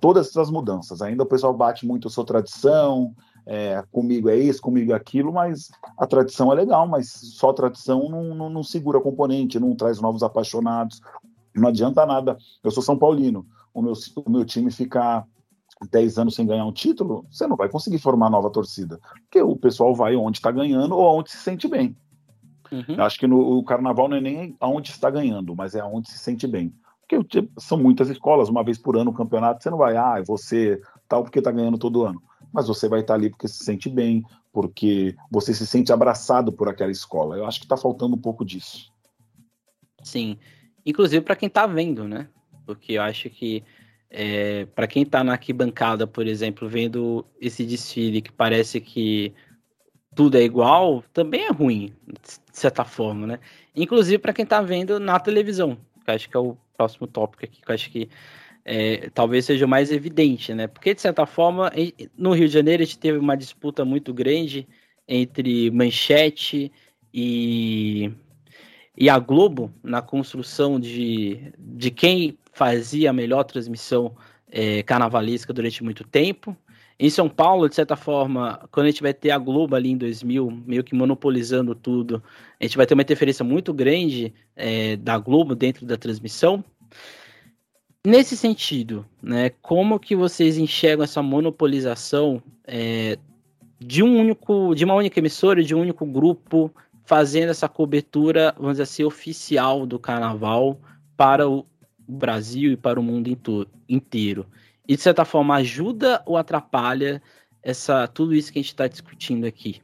todas 0.00 0.28
essas 0.28 0.50
mudanças. 0.50 1.02
Ainda 1.02 1.22
o 1.22 1.26
pessoal 1.26 1.54
bate 1.54 1.86
muito 1.86 2.08
a 2.08 2.10
sua 2.10 2.24
tradição, 2.24 3.14
é, 3.52 3.82
comigo 3.90 4.28
é 4.28 4.36
isso, 4.36 4.62
comigo 4.62 4.92
é 4.92 4.94
aquilo, 4.94 5.32
mas 5.32 5.72
a 5.98 6.06
tradição 6.06 6.52
é 6.52 6.54
legal, 6.54 6.86
mas 6.86 7.10
só 7.10 7.50
a 7.50 7.54
tradição 7.54 8.08
não, 8.08 8.32
não, 8.32 8.48
não 8.48 8.62
segura 8.62 9.00
componente, 9.00 9.58
não 9.58 9.74
traz 9.74 10.00
novos 10.00 10.22
apaixonados, 10.22 11.00
não 11.52 11.68
adianta 11.68 12.06
nada. 12.06 12.38
Eu 12.62 12.70
sou 12.70 12.80
São 12.80 12.96
Paulino, 12.96 13.44
o 13.74 13.82
meu, 13.82 13.94
o 14.24 14.30
meu 14.30 14.44
time 14.44 14.70
ficar 14.70 15.26
10 15.90 16.18
anos 16.18 16.36
sem 16.36 16.46
ganhar 16.46 16.64
um 16.64 16.72
título, 16.72 17.26
você 17.28 17.44
não 17.48 17.56
vai 17.56 17.68
conseguir 17.68 17.98
formar 17.98 18.30
nova 18.30 18.50
torcida, 18.50 19.00
porque 19.22 19.42
o 19.42 19.56
pessoal 19.56 19.96
vai 19.96 20.14
onde 20.14 20.38
está 20.38 20.52
ganhando 20.52 20.96
ou 20.96 21.18
onde 21.18 21.32
se 21.32 21.38
sente 21.38 21.66
bem. 21.66 21.96
Uhum. 22.70 23.02
Acho 23.02 23.18
que 23.18 23.26
no 23.26 23.58
o 23.58 23.64
carnaval 23.64 24.08
não 24.08 24.18
é 24.18 24.20
nem 24.20 24.56
aonde 24.60 24.90
está 24.90 25.10
ganhando, 25.10 25.56
mas 25.56 25.74
é 25.74 25.80
aonde 25.80 26.08
se 26.08 26.18
sente 26.18 26.46
bem. 26.46 26.72
Porque 27.00 27.48
são 27.58 27.76
muitas 27.76 28.08
escolas, 28.10 28.48
uma 28.48 28.62
vez 28.62 28.78
por 28.78 28.96
ano 28.96 29.10
o 29.10 29.14
campeonato, 29.14 29.60
você 29.60 29.70
não 29.70 29.78
vai, 29.78 29.96
ah, 29.96 30.22
você 30.24 30.80
tal, 31.08 31.24
porque 31.24 31.40
está 31.40 31.50
ganhando 31.50 31.76
todo 31.76 32.04
ano 32.04 32.22
mas 32.52 32.66
você 32.66 32.88
vai 32.88 33.00
estar 33.00 33.14
ali 33.14 33.30
porque 33.30 33.48
se 33.48 33.64
sente 33.64 33.88
bem, 33.88 34.24
porque 34.52 35.14
você 35.30 35.54
se 35.54 35.66
sente 35.66 35.92
abraçado 35.92 36.52
por 36.52 36.68
aquela 36.68 36.90
escola. 36.90 37.36
Eu 37.36 37.46
acho 37.46 37.58
que 37.58 37.64
está 37.64 37.76
faltando 37.76 38.16
um 38.16 38.20
pouco 38.20 38.44
disso. 38.44 38.92
Sim, 40.02 40.38
inclusive 40.84 41.24
para 41.24 41.36
quem 41.36 41.46
está 41.46 41.66
vendo, 41.66 42.06
né? 42.08 42.28
Porque 42.66 42.94
eu 42.94 43.02
acho 43.02 43.28
que 43.30 43.62
é, 44.10 44.66
para 44.66 44.86
quem 44.86 45.02
está 45.02 45.22
na 45.22 45.32
arquibancada, 45.32 46.06
por 46.06 46.26
exemplo, 46.26 46.68
vendo 46.68 47.24
esse 47.40 47.64
desfile 47.64 48.20
que 48.20 48.32
parece 48.32 48.80
que 48.80 49.32
tudo 50.14 50.36
é 50.36 50.42
igual, 50.42 51.04
também 51.12 51.42
é 51.42 51.52
ruim, 51.52 51.92
de 52.06 52.58
certa 52.58 52.84
forma, 52.84 53.26
né? 53.26 53.38
Inclusive 53.74 54.18
para 54.18 54.32
quem 54.32 54.42
está 54.42 54.60
vendo 54.60 54.98
na 54.98 55.20
televisão, 55.20 55.78
que 56.04 56.10
acho 56.10 56.28
que 56.28 56.36
é 56.36 56.40
o 56.40 56.56
próximo 56.76 57.06
tópico 57.06 57.44
aqui, 57.44 57.62
que 57.62 57.70
eu 57.70 57.74
acho 57.74 57.90
que 57.90 58.08
é, 58.72 59.10
talvez 59.12 59.46
seja 59.46 59.66
mais 59.66 59.90
evidente, 59.90 60.54
né? 60.54 60.68
Porque, 60.68 60.94
de 60.94 61.00
certa 61.00 61.26
forma, 61.26 61.72
no 62.16 62.32
Rio 62.32 62.46
de 62.46 62.54
Janeiro 62.54 62.84
a 62.84 62.86
gente 62.86 63.00
teve 63.00 63.18
uma 63.18 63.36
disputa 63.36 63.84
muito 63.84 64.14
grande 64.14 64.64
entre 65.08 65.72
Manchete 65.72 66.70
e, 67.12 68.12
e 68.96 69.10
a 69.10 69.18
Globo 69.18 69.72
na 69.82 70.00
construção 70.00 70.78
de, 70.78 71.52
de 71.58 71.90
quem 71.90 72.38
fazia 72.52 73.10
a 73.10 73.12
melhor 73.12 73.42
transmissão 73.42 74.14
é, 74.48 74.84
carnavalesca 74.84 75.52
durante 75.52 75.82
muito 75.82 76.04
tempo. 76.04 76.56
Em 76.96 77.10
São 77.10 77.28
Paulo, 77.28 77.68
de 77.68 77.74
certa 77.74 77.96
forma, 77.96 78.68
quando 78.70 78.86
a 78.86 78.90
gente 78.90 79.02
vai 79.02 79.12
ter 79.12 79.32
a 79.32 79.38
Globo 79.38 79.74
ali 79.74 79.90
em 79.90 79.96
2000, 79.96 80.48
meio 80.64 80.84
que 80.84 80.94
monopolizando 80.94 81.74
tudo, 81.74 82.22
a 82.60 82.64
gente 82.64 82.76
vai 82.76 82.86
ter 82.86 82.94
uma 82.94 83.02
interferência 83.02 83.44
muito 83.44 83.74
grande 83.74 84.32
é, 84.54 84.94
da 84.94 85.18
Globo 85.18 85.56
dentro 85.56 85.84
da 85.84 85.96
transmissão. 85.96 86.64
Nesse 88.06 88.34
sentido, 88.34 89.04
né, 89.22 89.50
como 89.60 90.00
que 90.00 90.16
vocês 90.16 90.56
enxergam 90.56 91.04
essa 91.04 91.22
monopolização 91.22 92.42
é, 92.66 93.18
de 93.78 94.02
um 94.02 94.18
único, 94.18 94.74
de 94.74 94.86
uma 94.86 94.94
única 94.94 95.18
emissora, 95.18 95.62
de 95.62 95.74
um 95.74 95.80
único 95.82 96.06
grupo, 96.06 96.74
fazendo 97.04 97.50
essa 97.50 97.68
cobertura, 97.68 98.54
vamos 98.56 98.74
dizer 98.74 98.84
assim, 98.84 99.04
oficial 99.04 99.84
do 99.84 99.98
carnaval 99.98 100.80
para 101.14 101.46
o 101.46 101.66
Brasil 102.08 102.72
e 102.72 102.76
para 102.76 102.98
o 102.98 103.02
mundo 103.02 103.36
inteiro? 103.86 104.46
E 104.88 104.96
de 104.96 105.02
certa 105.02 105.26
forma 105.26 105.56
ajuda 105.56 106.22
ou 106.24 106.38
atrapalha 106.38 107.22
essa 107.62 108.08
tudo 108.08 108.34
isso 108.34 108.50
que 108.50 108.60
a 108.60 108.62
gente 108.62 108.72
está 108.72 108.88
discutindo 108.88 109.44
aqui? 109.44 109.82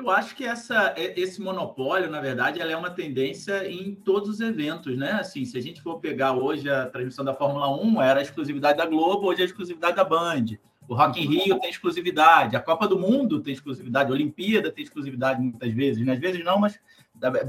Eu 0.00 0.08
acho 0.08 0.34
que 0.34 0.46
essa, 0.46 0.94
esse 0.96 1.42
monopólio, 1.42 2.10
na 2.10 2.22
verdade, 2.22 2.58
ela 2.58 2.72
é 2.72 2.76
uma 2.76 2.88
tendência 2.88 3.70
em 3.70 3.94
todos 3.94 4.30
os 4.30 4.40
eventos, 4.40 4.96
né? 4.96 5.12
Assim, 5.12 5.44
se 5.44 5.58
a 5.58 5.60
gente 5.60 5.82
for 5.82 6.00
pegar 6.00 6.32
hoje 6.32 6.70
a 6.70 6.86
transmissão 6.86 7.22
da 7.22 7.34
Fórmula 7.34 7.68
1, 7.68 8.00
era 8.00 8.20
a 8.20 8.22
exclusividade 8.22 8.78
da 8.78 8.86
Globo, 8.86 9.26
hoje 9.26 9.40
é 9.40 9.42
a 9.42 9.46
exclusividade 9.46 9.96
da 9.96 10.02
Band. 10.02 10.46
O 10.88 10.94
Rock 10.94 11.20
in 11.20 11.26
Rio 11.26 11.60
tem 11.60 11.68
exclusividade, 11.68 12.56
a 12.56 12.60
Copa 12.60 12.88
do 12.88 12.98
Mundo 12.98 13.40
tem 13.40 13.52
exclusividade, 13.52 14.10
a 14.10 14.14
Olimpíada 14.14 14.72
tem 14.72 14.82
exclusividade 14.82 15.38
muitas 15.42 15.70
vezes, 15.70 16.04
né? 16.04 16.14
às 16.14 16.18
vezes 16.18 16.42
não, 16.42 16.58
mas 16.58 16.80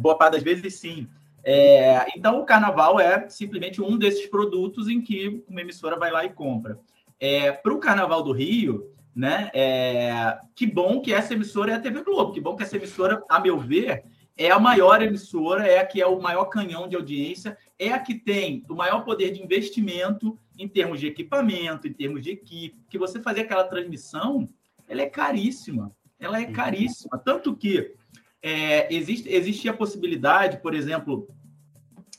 boa 0.02 0.18
parte 0.18 0.34
das 0.34 0.44
vezes 0.44 0.76
sim. 0.76 1.08
É, 1.46 2.06
então, 2.18 2.42
o 2.42 2.46
carnaval 2.46 3.00
é 3.00 3.30
simplesmente 3.30 3.82
um 3.82 3.98
desses 3.98 4.28
produtos 4.28 4.90
em 4.90 5.00
que 5.00 5.42
uma 5.48 5.62
emissora 5.62 5.98
vai 5.98 6.12
lá 6.12 6.26
e 6.26 6.30
compra. 6.30 6.78
É, 7.18 7.52
Para 7.52 7.74
o 7.74 7.80
Carnaval 7.80 8.24
do 8.24 8.32
Rio, 8.32 8.91
né, 9.16 9.50
é, 9.54 10.38
que 10.56 10.66
bom 10.66 11.02
que 11.02 11.14
essa 11.14 11.34
emissora 11.34 11.72
é 11.72 11.76
a 11.76 11.80
TV 11.80 12.04
Globo, 12.04 12.32
que 12.32 12.40
bom 12.40 12.56
que 12.56 12.64
essa 12.64 12.78
emissora, 12.78 13.24
a 13.30 13.40
meu 13.40 13.60
ver, 13.60 14.04
é 14.38 14.50
a 14.50 14.60
maior 14.60 15.02
emissora, 15.02 15.68
é 15.68 15.80
a 15.80 15.86
que 15.86 16.02
é 16.02 16.08
o 16.08 16.22
maior 16.22 16.46
canhão 16.46 16.88
de 16.88 16.96
audiência, 16.96 17.58
é 17.78 17.92
a 17.92 18.00
que 18.00 18.16
tem 18.16 18.64
o 18.70 18.76
maior 18.76 19.04
poder 19.04 19.32
de 19.32 19.42
investimento 19.42 20.38
em 20.58 20.68
termos 20.68 21.00
de 21.00 21.08
equipamento, 21.08 21.88
em 21.88 21.94
termos 21.94 22.22
de 22.22 22.32
equipe, 22.32 22.80
que 22.90 22.98
você 22.98 23.22
fazer 23.22 23.42
aquela 23.42 23.64
transmissão, 23.66 24.48
ela 24.88 25.02
é 25.02 25.06
caríssima, 25.06 25.92
ela 26.20 26.40
é 26.40 26.46
caríssima, 26.46 27.18
tanto 27.18 27.56
que 27.56 27.94
é, 28.42 28.94
existe, 28.94 29.30
existia 29.30 29.72
a 29.72 29.78
possibilidade, 29.78 30.58
por 30.62 30.74
exemplo, 30.74 31.28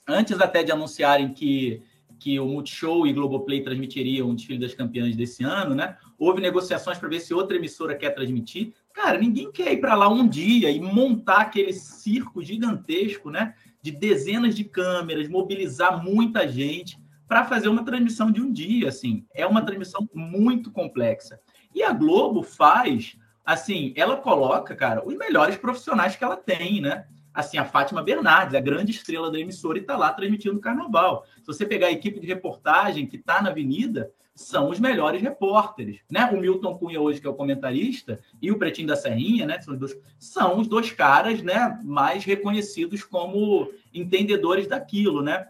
antes 0.06 0.40
até 0.40 0.62
de 0.62 0.72
anunciarem 0.72 1.32
que, 1.32 1.82
que 2.18 2.38
o 2.38 2.46
Multishow 2.46 3.06
e 3.06 3.12
Globoplay 3.12 3.62
transmitiriam 3.62 4.30
o 4.30 4.34
desfile 4.34 4.58
das 4.58 4.74
campeãs 4.74 5.16
desse 5.16 5.42
ano, 5.42 5.74
né? 5.74 5.96
Houve 6.24 6.40
negociações 6.40 6.98
para 6.98 7.08
ver 7.08 7.18
se 7.18 7.34
outra 7.34 7.56
emissora 7.56 7.96
quer 7.96 8.10
transmitir. 8.10 8.72
Cara, 8.94 9.18
ninguém 9.18 9.50
quer 9.50 9.72
ir 9.72 9.78
para 9.78 9.96
lá 9.96 10.08
um 10.08 10.24
dia 10.24 10.70
e 10.70 10.80
montar 10.80 11.40
aquele 11.40 11.72
circo 11.72 12.40
gigantesco, 12.40 13.28
né? 13.28 13.56
De 13.82 13.90
dezenas 13.90 14.54
de 14.54 14.62
câmeras, 14.62 15.28
mobilizar 15.28 16.00
muita 16.00 16.46
gente 16.46 16.96
para 17.26 17.44
fazer 17.44 17.66
uma 17.66 17.84
transmissão 17.84 18.30
de 18.30 18.40
um 18.40 18.52
dia, 18.52 18.88
assim. 18.88 19.26
É 19.34 19.44
uma 19.44 19.66
transmissão 19.66 20.08
muito 20.14 20.70
complexa. 20.70 21.40
E 21.74 21.82
a 21.82 21.92
Globo 21.92 22.44
faz 22.44 23.16
assim, 23.44 23.92
ela 23.96 24.16
coloca, 24.16 24.76
cara, 24.76 25.04
os 25.04 25.16
melhores 25.16 25.56
profissionais 25.56 26.14
que 26.14 26.22
ela 26.22 26.36
tem, 26.36 26.80
né? 26.80 27.04
Assim, 27.34 27.58
a 27.58 27.64
Fátima 27.64 28.00
Bernardes, 28.00 28.54
a 28.54 28.60
grande 28.60 28.92
estrela 28.92 29.28
da 29.28 29.40
emissora, 29.40 29.76
e 29.76 29.80
está 29.80 29.96
lá 29.96 30.12
transmitindo 30.12 30.56
o 30.56 30.60
carnaval. 30.60 31.24
Se 31.40 31.48
você 31.48 31.66
pegar 31.66 31.88
a 31.88 31.92
equipe 31.92 32.20
de 32.20 32.28
reportagem 32.28 33.08
que 33.08 33.16
está 33.16 33.42
na 33.42 33.50
avenida, 33.50 34.12
são 34.34 34.70
os 34.70 34.80
melhores 34.80 35.20
repórteres, 35.20 36.00
né? 36.10 36.24
O 36.32 36.40
Milton 36.40 36.76
Cunha 36.78 37.00
hoje, 37.00 37.20
que 37.20 37.26
é 37.26 37.30
o 37.30 37.34
comentarista, 37.34 38.20
e 38.40 38.50
o 38.50 38.58
Pretinho 38.58 38.88
da 38.88 38.96
Serrinha, 38.96 39.46
né? 39.46 39.60
São 39.60 39.74
os 39.74 39.80
dois, 39.80 39.96
são 40.18 40.58
os 40.58 40.66
dois 40.66 40.90
caras, 40.90 41.42
né? 41.42 41.78
Mais 41.84 42.24
reconhecidos 42.24 43.04
como 43.04 43.70
entendedores 43.92 44.66
daquilo, 44.66 45.22
né? 45.22 45.48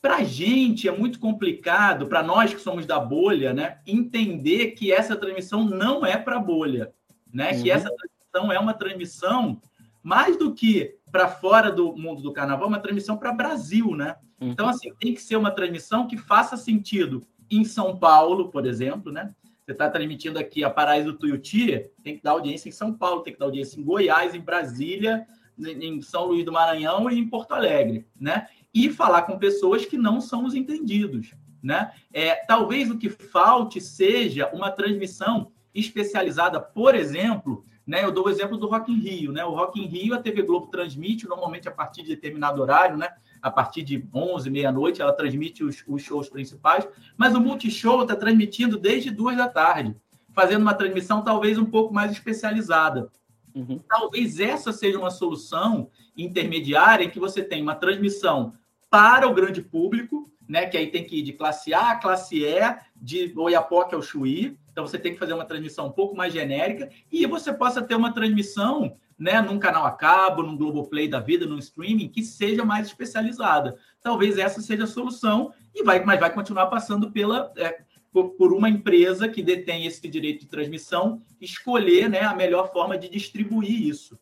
Para 0.00 0.16
a 0.16 0.24
gente 0.24 0.88
é 0.88 0.92
muito 0.92 1.18
complicado, 1.18 2.06
para 2.06 2.22
nós 2.22 2.54
que 2.54 2.60
somos 2.60 2.86
da 2.86 2.98
bolha, 2.98 3.52
né? 3.52 3.78
Entender 3.86 4.72
que 4.72 4.92
essa 4.92 5.16
transmissão 5.16 5.64
não 5.64 6.06
é 6.06 6.16
para 6.16 6.38
bolha 6.38 6.92
né? 7.32 7.52
Uhum. 7.52 7.62
Que 7.62 7.70
essa 7.70 7.90
transmissão 7.90 8.52
é 8.52 8.58
uma 8.58 8.74
transmissão 8.74 9.60
mais 10.02 10.36
do 10.36 10.54
que 10.54 10.96
para 11.10 11.28
fora 11.28 11.70
do 11.70 11.96
mundo 11.96 12.22
do 12.22 12.32
carnaval, 12.32 12.68
uma 12.68 12.80
transmissão 12.80 13.16
para 13.16 13.32
Brasil, 13.32 13.94
né? 13.94 14.16
Uhum. 14.40 14.50
Então, 14.50 14.68
assim, 14.68 14.92
tem 14.98 15.14
que 15.14 15.22
ser 15.22 15.36
uma 15.36 15.50
transmissão 15.50 16.06
que 16.06 16.16
faça 16.16 16.56
sentido 16.56 17.26
em 17.50 17.64
São 17.64 17.96
Paulo, 17.96 18.48
por 18.48 18.66
exemplo, 18.66 19.12
né? 19.12 19.34
Você 19.64 19.72
está 19.72 19.90
transmitindo 19.90 20.38
aqui 20.38 20.64
a 20.64 20.70
Paraíso 20.70 21.12
Tuiuti, 21.12 21.90
tem 22.02 22.16
que 22.16 22.22
dar 22.22 22.30
audiência 22.30 22.68
em 22.68 22.72
São 22.72 22.92
Paulo, 22.92 23.22
tem 23.22 23.34
que 23.34 23.38
dar 23.38 23.46
audiência 23.46 23.78
em 23.78 23.84
Goiás, 23.84 24.34
em 24.34 24.40
Brasília, 24.40 25.26
em 25.58 26.00
São 26.00 26.26
Luís 26.26 26.44
do 26.44 26.52
Maranhão 26.52 27.10
e 27.10 27.18
em 27.18 27.28
Porto 27.28 27.52
Alegre, 27.52 28.06
né? 28.18 28.48
E 28.72 28.90
falar 28.90 29.22
com 29.22 29.38
pessoas 29.38 29.84
que 29.84 29.98
não 29.98 30.20
são 30.20 30.44
os 30.44 30.54
entendidos, 30.54 31.34
né? 31.62 31.92
É, 32.12 32.36
talvez 32.46 32.90
o 32.90 32.98
que 32.98 33.10
falte 33.10 33.80
seja 33.80 34.48
uma 34.54 34.70
transmissão 34.70 35.52
especializada, 35.74 36.60
por 36.60 36.94
exemplo, 36.94 37.64
né, 37.86 38.04
eu 38.04 38.12
dou 38.12 38.26
o 38.26 38.30
exemplo 38.30 38.58
do 38.58 38.68
Rock 38.68 38.92
in 38.92 39.00
Rio, 39.00 39.32
né? 39.32 39.44
O 39.44 39.54
Rock 39.54 39.80
in 39.80 39.86
Rio 39.86 40.14
a 40.14 40.18
TV 40.22 40.42
Globo 40.42 40.66
transmite 40.66 41.26
normalmente 41.26 41.68
a 41.68 41.72
partir 41.72 42.02
de 42.02 42.08
determinado 42.08 42.60
horário, 42.60 42.96
né? 42.96 43.08
A 43.42 43.50
partir 43.50 43.82
de 43.82 44.06
11, 44.14 44.50
meia-noite, 44.50 45.00
ela 45.00 45.12
transmite 45.12 45.64
os, 45.64 45.84
os, 45.86 46.02
shows 46.02 46.28
principais, 46.28 46.86
mas 47.16 47.34
o 47.34 47.40
Multishow 47.40 48.02
está 48.02 48.16
transmitindo 48.16 48.78
desde 48.78 49.10
duas 49.10 49.36
da 49.36 49.48
tarde, 49.48 49.96
fazendo 50.32 50.62
uma 50.62 50.74
transmissão 50.74 51.22
talvez 51.22 51.58
um 51.58 51.64
pouco 51.64 51.92
mais 51.92 52.12
especializada. 52.12 53.10
Uhum. 53.54 53.80
Talvez 53.88 54.38
essa 54.38 54.72
seja 54.72 54.98
uma 54.98 55.10
solução 55.10 55.90
intermediária 56.16 57.04
em 57.04 57.10
que 57.10 57.18
você 57.18 57.42
tem 57.42 57.62
uma 57.62 57.74
transmissão 57.74 58.52
para 58.90 59.28
o 59.28 59.34
grande 59.34 59.62
público, 59.62 60.30
né? 60.48 60.66
Que 60.66 60.76
aí 60.76 60.86
tem 60.90 61.04
que 61.04 61.18
ir 61.18 61.22
de 61.22 61.32
classe 61.32 61.74
A 61.74 61.90
a 61.90 61.96
classe 61.96 62.44
E, 62.44 62.76
de 62.96 63.32
Oiapoque 63.36 63.94
ao 63.94 64.02
Chuí, 64.02 64.56
então 64.70 64.86
você 64.86 64.98
tem 64.98 65.12
que 65.12 65.18
fazer 65.18 65.32
uma 65.32 65.44
transmissão 65.44 65.88
um 65.88 65.92
pouco 65.92 66.16
mais 66.16 66.32
genérica 66.32 66.88
e 67.10 67.26
você 67.26 67.52
possa 67.52 67.82
ter 67.82 67.94
uma 67.94 68.12
transmissão 68.12 68.96
né, 69.18 69.40
num 69.40 69.58
canal 69.58 69.84
a 69.84 69.90
cabo, 69.90 70.42
num 70.42 70.56
Globoplay 70.56 71.08
da 71.08 71.18
vida, 71.18 71.46
num 71.46 71.58
streaming, 71.58 72.08
que 72.08 72.22
seja 72.22 72.64
mais 72.64 72.86
especializada. 72.86 73.76
Talvez 74.00 74.38
essa 74.38 74.60
seja 74.60 74.84
a 74.84 74.86
solução, 74.86 75.52
e 75.74 75.82
vai, 75.82 76.04
mas 76.04 76.20
vai 76.20 76.32
continuar 76.32 76.66
passando 76.66 77.10
pela, 77.10 77.52
é, 77.56 77.80
por, 78.12 78.52
uma 78.52 78.68
empresa 78.68 79.28
que 79.28 79.42
detém 79.42 79.86
esse 79.86 80.06
direito 80.08 80.40
de 80.40 80.46
transmissão 80.46 81.20
escolher 81.40 82.08
né, 82.08 82.20
a 82.20 82.34
melhor 82.34 82.72
forma 82.72 82.96
de 82.96 83.08
distribuir 83.08 83.82
isso. 83.82 84.18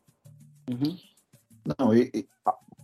Uhum. 0.69 0.97
Não, 1.77 1.93
e, 1.93 2.09
e, 2.13 2.27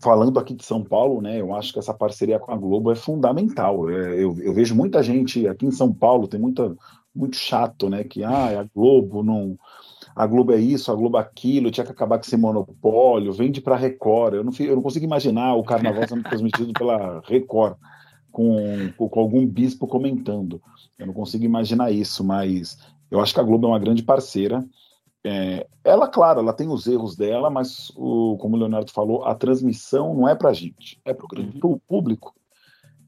falando 0.01 0.39
aqui 0.39 0.53
de 0.53 0.63
São 0.63 0.83
Paulo, 0.83 1.21
né, 1.21 1.39
eu 1.39 1.55
acho 1.55 1.73
que 1.73 1.79
essa 1.79 1.93
parceria 1.93 2.39
com 2.39 2.51
a 2.51 2.57
Globo 2.57 2.91
é 2.91 2.95
fundamental. 2.95 3.89
É, 3.89 4.13
eu, 4.13 4.37
eu, 4.39 4.53
vejo 4.53 4.75
muita 4.75 5.01
gente 5.01 5.47
aqui 5.47 5.65
em 5.65 5.71
São 5.71 5.93
Paulo, 5.93 6.27
tem 6.27 6.39
muita, 6.39 6.75
muito 7.15 7.37
chato, 7.37 7.89
né? 7.89 8.03
Que 8.03 8.23
ah, 8.23 8.61
a 8.61 8.63
Globo 8.63 9.23
não. 9.23 9.57
A 10.15 10.27
Globo 10.27 10.53
é 10.53 10.57
isso, 10.57 10.91
a 10.91 10.95
Globo 10.95 11.17
é 11.17 11.21
aquilo, 11.21 11.71
tinha 11.71 11.85
que 11.85 11.91
acabar 11.91 12.17
com 12.17 12.25
esse 12.25 12.37
monopólio, 12.37 13.33
vende 13.33 13.61
para 13.61 13.75
Record. 13.75 14.35
Eu 14.35 14.43
não, 14.43 14.51
eu 14.59 14.75
não 14.75 14.83
consigo 14.83 15.05
imaginar 15.05 15.55
o 15.55 15.63
carnaval 15.63 16.07
sendo 16.07 16.23
transmitido 16.23 16.71
pela 16.77 17.21
Record, 17.25 17.75
com, 18.31 18.91
com 18.97 19.19
algum 19.19 19.45
bispo 19.45 19.87
comentando. 19.87 20.61
Eu 20.97 21.07
não 21.07 21.13
consigo 21.13 21.43
imaginar 21.43 21.91
isso, 21.91 22.23
mas 22.23 22.77
eu 23.09 23.19
acho 23.19 23.33
que 23.33 23.39
a 23.39 23.43
Globo 23.43 23.67
é 23.67 23.69
uma 23.69 23.79
grande 23.79 24.03
parceira. 24.03 24.63
É, 25.25 25.65
ela, 25.83 26.07
claro, 26.07 26.41
ela 26.41 26.53
tem 26.53 26.67
os 26.67 26.85
erros 26.85 27.15
dela, 27.15 27.49
mas, 27.49 27.91
o, 27.95 28.37
como 28.37 28.55
o 28.55 28.59
Leonardo 28.59 28.91
falou, 28.91 29.23
a 29.23 29.33
transmissão 29.33 30.13
não 30.13 30.27
é 30.27 30.35
para 30.35 30.49
a 30.49 30.53
gente, 30.53 30.99
é 31.05 31.13
para 31.13 31.25
o 31.25 31.69
uhum. 31.69 31.79
público. 31.87 32.35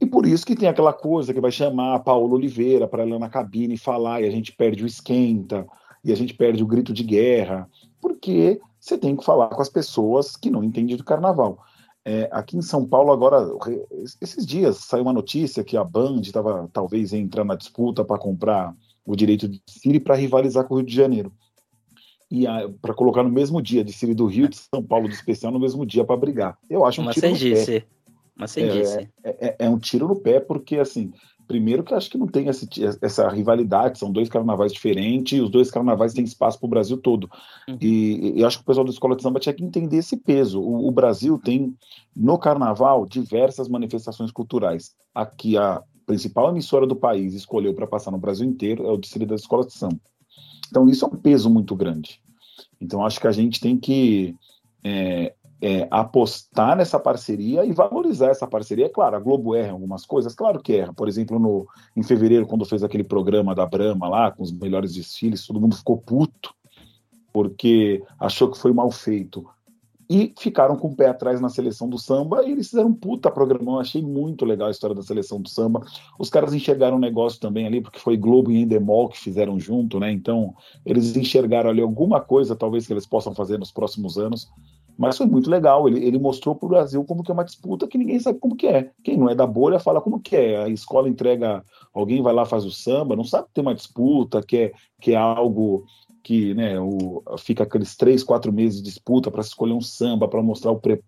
E 0.01 0.05
por 0.05 0.25
isso 0.25 0.45
que 0.45 0.55
tem 0.55 0.67
aquela 0.67 0.93
coisa 0.93 1.33
que 1.33 1.41
vai 1.41 1.51
chamar 1.51 1.95
a 1.95 1.99
Paola 1.99 2.33
Oliveira 2.33 2.87
para 2.87 3.03
ela 3.03 3.19
na 3.19 3.29
cabine 3.29 3.77
falar 3.77 4.21
e 4.21 4.27
a 4.27 4.31
gente 4.31 4.51
perde 4.51 4.83
o 4.83 4.87
esquenta 4.87 5.65
e 6.05 6.11
a 6.11 6.15
gente 6.15 6.35
perde 6.35 6.63
o 6.63 6.67
grito 6.67 6.93
de 6.93 7.03
guerra, 7.03 7.67
porque 7.99 8.61
você 8.79 8.95
tem 8.95 9.15
que 9.15 9.25
falar 9.25 9.47
com 9.47 9.61
as 9.61 9.69
pessoas 9.69 10.37
que 10.37 10.51
não 10.51 10.63
entendem 10.63 10.95
do 10.95 11.03
carnaval. 11.03 11.59
É, 12.05 12.29
aqui 12.31 12.55
em 12.55 12.61
São 12.61 12.87
Paulo, 12.87 13.11
agora, 13.11 13.43
esses 14.21 14.45
dias 14.45 14.77
saiu 14.77 15.01
uma 15.01 15.11
notícia 15.11 15.63
que 15.63 15.75
a 15.75 15.83
Band 15.83 16.21
estava 16.21 16.69
talvez 16.71 17.11
entrando 17.11 17.47
na 17.47 17.55
disputa 17.55 18.05
para 18.05 18.19
comprar 18.19 18.75
o 19.03 19.15
direito 19.15 19.47
de 19.47 19.59
Siri 19.67 19.99
para 19.99 20.13
rivalizar 20.13 20.65
com 20.65 20.75
o 20.75 20.77
Rio 20.77 20.85
de 20.85 20.95
Janeiro. 20.95 21.33
E 22.29 22.45
para 22.79 22.93
colocar 22.93 23.23
no 23.23 23.31
mesmo 23.31 23.59
dia 23.59 23.83
de 23.83 23.91
Siri 23.91 24.13
do 24.13 24.27
Rio, 24.27 24.47
de 24.47 24.57
São 24.57 24.83
Paulo 24.83 25.07
do 25.07 25.13
especial, 25.13 25.51
no 25.51 25.59
mesmo 25.59 25.83
dia 25.83 26.05
para 26.05 26.15
brigar. 26.15 26.55
Eu 26.69 26.85
acho 26.85 27.01
um 27.01 27.05
Uma 27.05 27.13
tiro 27.13 27.29
no 27.29 27.35
mas 28.35 28.51
sem 28.51 28.65
é. 28.65 29.09
É, 29.23 29.47
é, 29.47 29.55
é, 29.59 29.69
um 29.69 29.79
tiro 29.79 30.07
no 30.07 30.15
pé, 30.17 30.39
porque 30.39 30.77
assim, 30.77 31.13
primeiro 31.47 31.83
que 31.83 31.93
acho 31.93 32.09
que 32.09 32.17
não 32.17 32.27
tem 32.27 32.47
esse, 32.47 32.67
essa 33.01 33.27
rivalidade, 33.29 33.99
são 33.99 34.11
dois 34.11 34.29
carnavais 34.29 34.71
diferentes, 34.71 35.37
e 35.37 35.41
os 35.41 35.49
dois 35.49 35.71
carnavais 35.71 36.13
têm 36.13 36.23
espaço 36.23 36.59
para 36.59 36.67
o 36.67 36.69
Brasil 36.69 36.97
todo. 36.97 37.29
Uhum. 37.67 37.77
E, 37.79 38.39
e, 38.39 38.43
acho 38.43 38.57
que 38.57 38.63
o 38.63 38.65
pessoal 38.65 38.85
da 38.85 38.91
escola 38.91 39.15
de 39.15 39.21
samba 39.21 39.39
tinha 39.39 39.53
que 39.53 39.63
entender 39.63 39.97
esse 39.97 40.17
peso. 40.17 40.61
O, 40.61 40.87
o 40.87 40.91
Brasil 40.91 41.37
tem, 41.37 41.75
no 42.15 42.37
carnaval, 42.37 43.05
diversas 43.05 43.67
manifestações 43.67 44.31
culturais. 44.31 44.95
Aqui, 45.13 45.57
a 45.57 45.81
principal 46.05 46.49
emissora 46.49 46.85
do 46.85 46.95
país 46.95 47.33
escolheu 47.33 47.73
para 47.73 47.87
passar 47.87 48.11
no 48.11 48.17
Brasil 48.17 48.47
inteiro 48.47 48.85
é 48.85 48.91
o 48.91 48.97
Distrito 48.97 49.29
das 49.29 49.41
Escolas 49.41 49.67
de 49.67 49.73
Samba. 49.73 49.99
Então, 50.69 50.87
isso 50.87 51.05
é 51.05 51.07
um 51.07 51.17
peso 51.17 51.49
muito 51.49 51.75
grande. 51.75 52.19
Então, 52.79 53.05
acho 53.05 53.19
que 53.19 53.27
a 53.27 53.31
gente 53.31 53.59
tem 53.59 53.77
que 53.77 54.35
é, 54.83 55.33
é, 55.65 55.87
apostar 55.89 56.77
nessa 56.77 56.99
parceria 56.99 57.65
e 57.65 57.73
valorizar 57.73 58.29
essa 58.29 58.45
parceria. 58.45 58.85
É 58.85 58.89
claro, 58.89 59.15
a 59.15 59.19
Globo 59.19 59.55
erra 59.55 59.71
algumas 59.71 60.05
coisas, 60.05 60.35
claro 60.35 60.61
que 60.61 60.73
erra. 60.73 60.93
Por 60.93 61.07
exemplo, 61.07 61.39
no, 61.39 61.67
em 61.97 62.03
fevereiro, 62.03 62.45
quando 62.45 62.65
fez 62.65 62.83
aquele 62.83 63.03
programa 63.03 63.55
da 63.55 63.65
Brahma 63.65 64.07
lá, 64.07 64.31
com 64.31 64.43
os 64.43 64.51
melhores 64.51 64.93
desfiles, 64.93 65.47
todo 65.47 65.59
mundo 65.59 65.75
ficou 65.75 65.97
puto, 65.97 66.53
porque 67.33 68.03
achou 68.19 68.51
que 68.51 68.59
foi 68.59 68.71
mal 68.73 68.91
feito. 68.91 69.43
E 70.07 70.35
ficaram 70.37 70.75
com 70.77 70.89
o 70.89 70.95
pé 70.95 71.07
atrás 71.07 71.41
na 71.41 71.49
seleção 71.49 71.89
do 71.89 71.97
samba 71.97 72.43
e 72.43 72.51
eles 72.51 72.69
fizeram 72.69 72.89
um 72.89 72.93
puta 72.93 73.31
programão. 73.31 73.79
Achei 73.79 74.03
muito 74.03 74.45
legal 74.45 74.67
a 74.67 74.71
história 74.71 74.95
da 74.95 75.01
seleção 75.01 75.41
do 75.41 75.49
samba. 75.49 75.83
Os 76.19 76.29
caras 76.29 76.53
enxergaram 76.53 76.97
um 76.97 76.99
negócio 76.99 77.39
também 77.39 77.65
ali, 77.65 77.81
porque 77.81 77.97
foi 77.97 78.15
Globo 78.15 78.51
e 78.51 78.61
Endemol 78.61 79.09
que 79.09 79.17
fizeram 79.17 79.59
junto, 79.59 79.99
né? 79.99 80.11
Então, 80.11 80.53
eles 80.85 81.17
enxergaram 81.17 81.71
ali 81.71 81.81
alguma 81.81 82.21
coisa, 82.21 82.55
talvez, 82.55 82.85
que 82.85 82.93
eles 82.93 83.07
possam 83.07 83.33
fazer 83.33 83.57
nos 83.57 83.71
próximos 83.71 84.15
anos 84.15 84.47
mas 84.97 85.17
foi 85.17 85.25
muito 85.25 85.49
legal. 85.49 85.87
Ele, 85.87 86.05
ele 86.05 86.19
mostrou 86.19 86.55
para 86.55 86.65
o 86.65 86.69
Brasil 86.69 87.03
como 87.03 87.23
que 87.23 87.31
é 87.31 87.33
uma 87.33 87.45
disputa 87.45 87.87
que 87.87 87.97
ninguém 87.97 88.19
sabe 88.19 88.39
como 88.39 88.55
que 88.55 88.67
é. 88.67 88.91
Quem 89.03 89.17
não 89.17 89.29
é 89.29 89.35
da 89.35 89.45
bolha 89.45 89.79
fala 89.79 90.01
como 90.01 90.19
que 90.19 90.35
é. 90.35 90.63
A 90.63 90.69
escola 90.69 91.09
entrega, 91.09 91.63
alguém 91.93 92.21
vai 92.21 92.33
lá 92.33 92.45
faz 92.45 92.65
o 92.65 92.71
samba, 92.71 93.15
não 93.15 93.23
sabe 93.23 93.47
que 93.47 93.53
tem 93.53 93.61
uma 93.61 93.75
disputa, 93.75 94.41
que 94.41 94.57
é, 94.57 94.71
que 95.01 95.13
é 95.13 95.17
algo 95.17 95.85
que 96.25 96.55
né, 96.55 96.79
o, 96.79 97.23
fica 97.37 97.61
aqueles 97.61 97.95
três, 97.95 98.23
quatro 98.23 98.51
meses 98.51 98.81
de 98.81 98.85
disputa 98.89 99.29
para 99.29 99.41
escolher 99.41 99.73
um 99.73 99.81
samba, 99.81 100.27
para 100.27 100.41
mostrar 100.41 100.71
o 100.71 100.79
pre, 100.79 100.99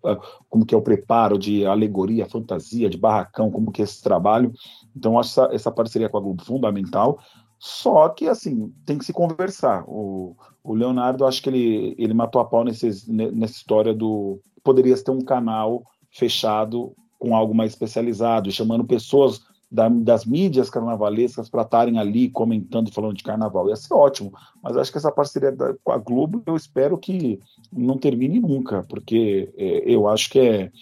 como 0.48 0.64
que 0.64 0.72
é 0.72 0.78
o 0.78 0.82
preparo 0.82 1.36
de 1.36 1.66
alegoria, 1.66 2.24
fantasia, 2.24 2.88
de 2.88 2.96
barracão, 2.96 3.50
como 3.50 3.72
que 3.72 3.82
é 3.82 3.84
esse 3.84 4.00
trabalho. 4.00 4.52
Então, 4.96 5.18
acho 5.18 5.30
essa, 5.30 5.52
essa 5.52 5.70
parceria 5.72 6.08
com 6.08 6.18
a 6.18 6.20
Globo 6.20 6.44
fundamental. 6.44 7.18
Só 7.58 8.08
que, 8.08 8.28
assim, 8.28 8.72
tem 8.86 8.98
que 8.98 9.04
se 9.04 9.12
conversar. 9.12 9.84
O, 9.86 10.36
o 10.62 10.74
Leonardo, 10.74 11.26
acho 11.26 11.42
que 11.42 11.48
ele, 11.48 11.94
ele 11.98 12.14
matou 12.14 12.40
a 12.40 12.44
pau 12.44 12.64
nesse, 12.64 13.10
nessa 13.10 13.54
história 13.54 13.92
do. 13.92 14.40
Poderia 14.62 14.96
ter 15.02 15.10
um 15.10 15.22
canal 15.22 15.82
fechado 16.10 16.94
com 17.18 17.34
algo 17.34 17.54
mais 17.54 17.72
especializado, 17.72 18.50
chamando 18.52 18.84
pessoas 18.84 19.40
da, 19.70 19.88
das 19.88 20.24
mídias 20.24 20.70
carnavalescas 20.70 21.48
para 21.48 21.62
estarem 21.62 21.98
ali 21.98 22.30
comentando, 22.30 22.92
falando 22.92 23.16
de 23.16 23.22
carnaval. 23.22 23.68
Ia 23.68 23.76
ser 23.76 23.92
ótimo, 23.92 24.32
mas 24.62 24.76
acho 24.76 24.90
que 24.90 24.98
essa 24.98 25.12
parceria 25.12 25.52
da, 25.52 25.74
com 25.82 25.92
a 25.92 25.98
Globo 25.98 26.42
eu 26.46 26.56
espero 26.56 26.96
que 26.96 27.40
não 27.72 27.98
termine 27.98 28.40
nunca, 28.40 28.84
porque 28.88 29.52
é, 29.56 29.82
eu 29.84 30.08
acho 30.08 30.30
que 30.30 30.38
é, 30.38 30.72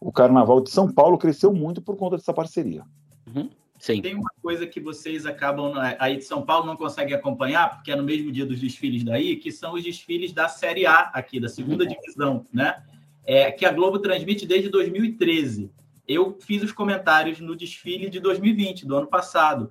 o 0.00 0.12
carnaval 0.12 0.60
de 0.60 0.70
São 0.70 0.92
Paulo 0.92 1.16
cresceu 1.16 1.52
muito 1.52 1.80
por 1.80 1.96
conta 1.96 2.16
dessa 2.16 2.34
parceria. 2.34 2.84
Uhum. 3.34 3.48
Sim. 3.84 4.00
Tem 4.00 4.14
uma 4.14 4.30
coisa 4.40 4.66
que 4.66 4.80
vocês 4.80 5.26
acabam 5.26 5.74
aí 5.98 6.16
de 6.16 6.24
São 6.24 6.40
Paulo 6.40 6.64
não 6.64 6.74
conseguem 6.74 7.14
acompanhar, 7.14 7.68
porque 7.68 7.92
é 7.92 7.96
no 7.96 8.02
mesmo 8.02 8.32
dia 8.32 8.46
dos 8.46 8.58
desfiles 8.58 9.04
daí, 9.04 9.36
que 9.36 9.52
são 9.52 9.74
os 9.74 9.84
desfiles 9.84 10.32
da 10.32 10.48
Série 10.48 10.86
A 10.86 11.10
aqui, 11.12 11.38
da 11.38 11.50
segunda 11.50 11.86
divisão, 11.86 12.46
né? 12.50 12.82
É, 13.26 13.52
que 13.52 13.66
a 13.66 13.70
Globo 13.70 13.98
transmite 13.98 14.46
desde 14.46 14.70
2013 14.70 15.70
eu 16.08 16.38
fiz 16.40 16.62
os 16.62 16.72
comentários 16.72 17.40
no 17.40 17.54
desfile 17.54 18.08
de 18.08 18.20
2020, 18.20 18.86
do 18.86 18.96
ano 18.96 19.06
passado. 19.06 19.70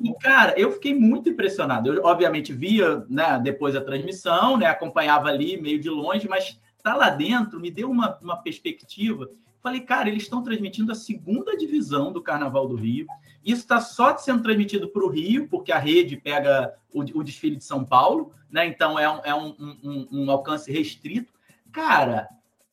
E, 0.00 0.14
cara, 0.20 0.54
eu 0.56 0.70
fiquei 0.72 0.94
muito 0.94 1.28
impressionado. 1.28 1.92
Eu, 1.92 2.04
obviamente, 2.04 2.52
via 2.52 3.04
né, 3.08 3.40
depois 3.42 3.74
a 3.74 3.80
transmissão, 3.80 4.56
né, 4.56 4.66
acompanhava 4.66 5.28
ali 5.28 5.60
meio 5.60 5.80
de 5.80 5.90
longe, 5.90 6.28
mas 6.28 6.56
tá 6.82 6.94
lá 6.94 7.10
dentro 7.10 7.58
me 7.58 7.68
deu 7.68 7.90
uma, 7.90 8.16
uma 8.22 8.36
perspectiva. 8.36 9.28
Falei, 9.62 9.80
cara, 9.80 10.08
eles 10.08 10.24
estão 10.24 10.42
transmitindo 10.42 10.90
a 10.90 10.94
segunda 10.94 11.56
divisão 11.56 12.12
do 12.12 12.20
Carnaval 12.20 12.66
do 12.66 12.74
Rio. 12.74 13.06
Isso 13.44 13.62
está 13.62 13.80
só 13.80 14.16
sendo 14.18 14.42
transmitido 14.42 14.88
para 14.88 15.04
o 15.04 15.08
Rio, 15.08 15.46
porque 15.48 15.70
a 15.70 15.78
rede 15.78 16.16
pega 16.16 16.74
o, 16.92 17.00
o, 17.00 17.22
desfile 17.22 17.56
de 17.56 17.64
São 17.64 17.84
Paulo, 17.84 18.32
né? 18.50 18.66
Então 18.66 18.98
é 18.98 19.08
um, 19.08 19.20
é 19.24 19.34
um, 19.34 19.54
um, 19.82 20.08
um 20.10 20.30
alcance 20.30 20.70
restrito. 20.70 21.32
Cara, 21.70 22.28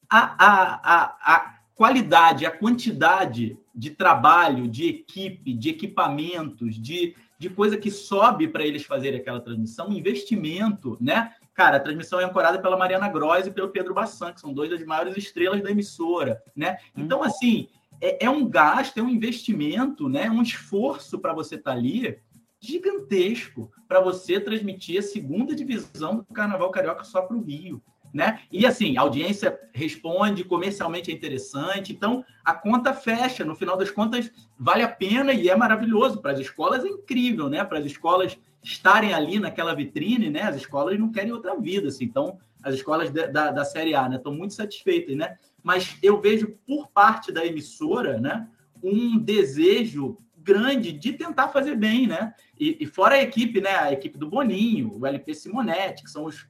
a, 0.09 0.45
a, 0.45 0.79
a, 0.83 1.35
a 1.35 1.59
qualidade, 1.75 2.45
a 2.45 2.51
quantidade 2.51 3.57
de 3.73 3.91
trabalho, 3.91 4.67
de 4.67 4.87
equipe, 4.87 5.53
de 5.53 5.69
equipamentos, 5.69 6.75
de, 6.75 7.15
de 7.37 7.49
coisa 7.49 7.77
que 7.77 7.91
sobe 7.91 8.47
para 8.47 8.65
eles 8.65 8.83
fazerem 8.83 9.19
aquela 9.19 9.39
transmissão, 9.39 9.93
investimento, 9.93 10.97
né? 10.99 11.35
Cara, 11.59 11.75
a 11.75 11.79
transmissão 11.81 12.21
é 12.21 12.23
ancorada 12.23 12.57
pela 12.57 12.77
Mariana 12.77 13.09
Gross 13.09 13.45
e 13.45 13.51
pelo 13.51 13.67
Pedro 13.67 13.93
Bassan, 13.93 14.31
que 14.31 14.39
são 14.39 14.53
dois 14.53 14.69
das 14.69 14.81
maiores 14.81 15.17
estrelas 15.17 15.61
da 15.61 15.69
emissora, 15.69 16.41
né? 16.55 16.77
Então, 16.95 17.21
assim, 17.21 17.67
é, 17.99 18.27
é 18.27 18.29
um 18.29 18.47
gasto, 18.47 18.97
é 18.97 19.03
um 19.03 19.09
investimento, 19.09 20.07
né? 20.07 20.31
Um 20.31 20.41
esforço 20.41 21.19
para 21.19 21.33
você 21.33 21.55
estar 21.55 21.71
tá 21.71 21.77
ali 21.77 22.17
gigantesco 22.61 23.69
para 23.89 23.99
você 23.99 24.39
transmitir 24.39 24.99
a 24.99 25.01
segunda 25.01 25.53
divisão 25.53 26.15
do 26.19 26.33
Carnaval 26.33 26.71
Carioca 26.71 27.03
só 27.03 27.23
para 27.23 27.35
o 27.35 27.41
Rio 27.41 27.83
né? 28.13 28.41
E 28.51 28.65
assim, 28.65 28.97
a 28.97 29.01
audiência 29.01 29.59
responde, 29.73 30.43
comercialmente 30.43 31.11
é 31.11 31.13
interessante, 31.13 31.93
então 31.93 32.25
a 32.43 32.53
conta 32.53 32.93
fecha. 32.93 33.45
No 33.45 33.55
final 33.55 33.77
das 33.77 33.91
contas, 33.91 34.31
vale 34.57 34.83
a 34.83 34.89
pena 34.89 35.33
e 35.33 35.49
é 35.49 35.55
maravilhoso. 35.55 36.21
Para 36.21 36.31
as 36.31 36.39
escolas 36.39 36.83
é 36.83 36.87
incrível, 36.87 37.49
né? 37.49 37.63
Para 37.63 37.79
as 37.79 37.85
escolas 37.85 38.37
estarem 38.63 39.13
ali 39.13 39.39
naquela 39.39 39.73
vitrine, 39.73 40.29
né? 40.29 40.41
As 40.41 40.55
escolas 40.55 40.99
não 40.99 41.11
querem 41.11 41.31
outra 41.31 41.55
vida, 41.59 41.87
assim. 41.87 42.05
Então, 42.05 42.37
as 42.63 42.75
escolas 42.75 43.09
da, 43.11 43.27
da, 43.27 43.51
da 43.51 43.65
Série 43.65 43.95
A, 43.95 44.07
né? 44.07 44.17
Estão 44.17 44.33
muito 44.33 44.53
satisfeitas, 44.53 45.15
né? 45.15 45.37
Mas 45.63 45.97
eu 46.01 46.19
vejo 46.19 46.55
por 46.65 46.87
parte 46.89 47.31
da 47.31 47.45
emissora, 47.45 48.19
né? 48.19 48.47
Um 48.83 49.17
desejo 49.17 50.17
grande 50.37 50.91
de 50.91 51.13
tentar 51.13 51.49
fazer 51.49 51.75
bem, 51.75 52.07
né? 52.07 52.33
E, 52.59 52.77
e 52.81 52.85
fora 52.85 53.15
a 53.15 53.21
equipe, 53.21 53.61
né? 53.61 53.75
A 53.75 53.91
equipe 53.91 54.17
do 54.17 54.29
Boninho, 54.29 54.97
o 54.99 55.05
LP 55.05 55.33
Simonetti, 55.33 56.03
que 56.03 56.09
são 56.09 56.25
os 56.25 56.47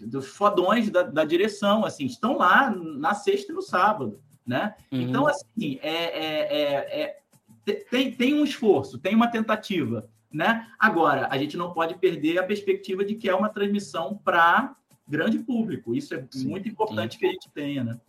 dos 0.00 0.26
fodões 0.26 0.90
da, 0.90 1.02
da, 1.02 1.24
direção, 1.24 1.84
assim, 1.84 2.04
estão 2.04 2.36
lá 2.36 2.70
na 2.70 3.14
sexta 3.14 3.52
e 3.52 3.54
no 3.54 3.62
sábado, 3.62 4.20
né? 4.46 4.74
Uhum. 4.92 5.00
Então, 5.00 5.26
assim, 5.26 5.78
é, 5.82 5.88
é, 5.88 6.60
é, 6.60 7.16
é, 7.66 7.84
tem, 7.90 8.12
tem 8.12 8.34
um 8.34 8.44
esforço, 8.44 8.98
tem 8.98 9.14
uma 9.14 9.28
tentativa, 9.28 10.08
né? 10.34 10.66
Agora, 10.78 11.28
a 11.30 11.38
gente 11.38 11.56
não 11.56 11.72
pode 11.72 11.94
perder 11.94 12.38
a 12.38 12.42
perspectiva 12.42 13.04
de 13.04 13.14
que 13.14 13.28
é 13.28 13.34
uma 13.34 13.48
transmissão 13.48 14.20
para 14.24 14.74
grande 15.06 15.38
público. 15.38 15.94
Isso 15.94 16.12
é 16.14 16.24
sim, 16.30 16.48
muito 16.48 16.68
importante 16.68 17.14
sim. 17.14 17.20
que 17.20 17.26
a 17.26 17.30
gente 17.30 17.48
tenha, 17.50 17.84
né? 17.84 18.00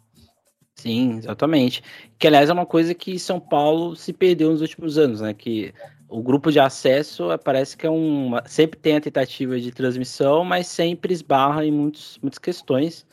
Sim, 0.74 1.18
exatamente. 1.18 1.84
Que, 2.18 2.28
aliás, 2.28 2.50
é 2.50 2.54
uma 2.54 2.66
coisa 2.66 2.94
que 2.94 3.18
São 3.20 3.40
Paulo 3.40 3.96
se 3.96 4.12
perdeu 4.12 4.52
nos 4.52 4.62
últimos 4.62 4.98
anos, 4.98 5.22
né? 5.22 5.34
Que 5.34 5.74
o 6.10 6.22
grupo 6.22 6.52
de 6.52 6.60
acesso 6.60 7.32
é, 7.32 7.38
parece 7.38 7.78
que 7.78 7.86
é 7.86 7.90
um. 7.90 8.32
Sempre 8.46 8.80
tem 8.80 8.98
a 8.98 9.02
tentativa 9.02 9.60
de 9.60 9.72
transmissão, 9.72 10.44
mas 10.44 10.68
sempre 10.68 11.14
esbarra 11.14 11.66
em 11.66 11.72
muitos, 11.72 12.18
muitas 12.22 12.40
questões. 12.40 13.06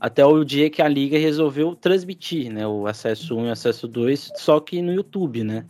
Até 0.00 0.24
o 0.24 0.42
dia 0.42 0.68
que 0.68 0.82
a 0.82 0.88
Liga 0.88 1.18
resolveu 1.18 1.76
transmitir, 1.76 2.52
né? 2.52 2.66
O 2.66 2.86
acesso 2.86 3.36
1 3.36 3.46
e 3.46 3.48
o 3.48 3.52
acesso 3.52 3.86
2, 3.86 4.32
só 4.36 4.58
que 4.58 4.82
no 4.82 4.92
YouTube, 4.92 5.44
né? 5.44 5.66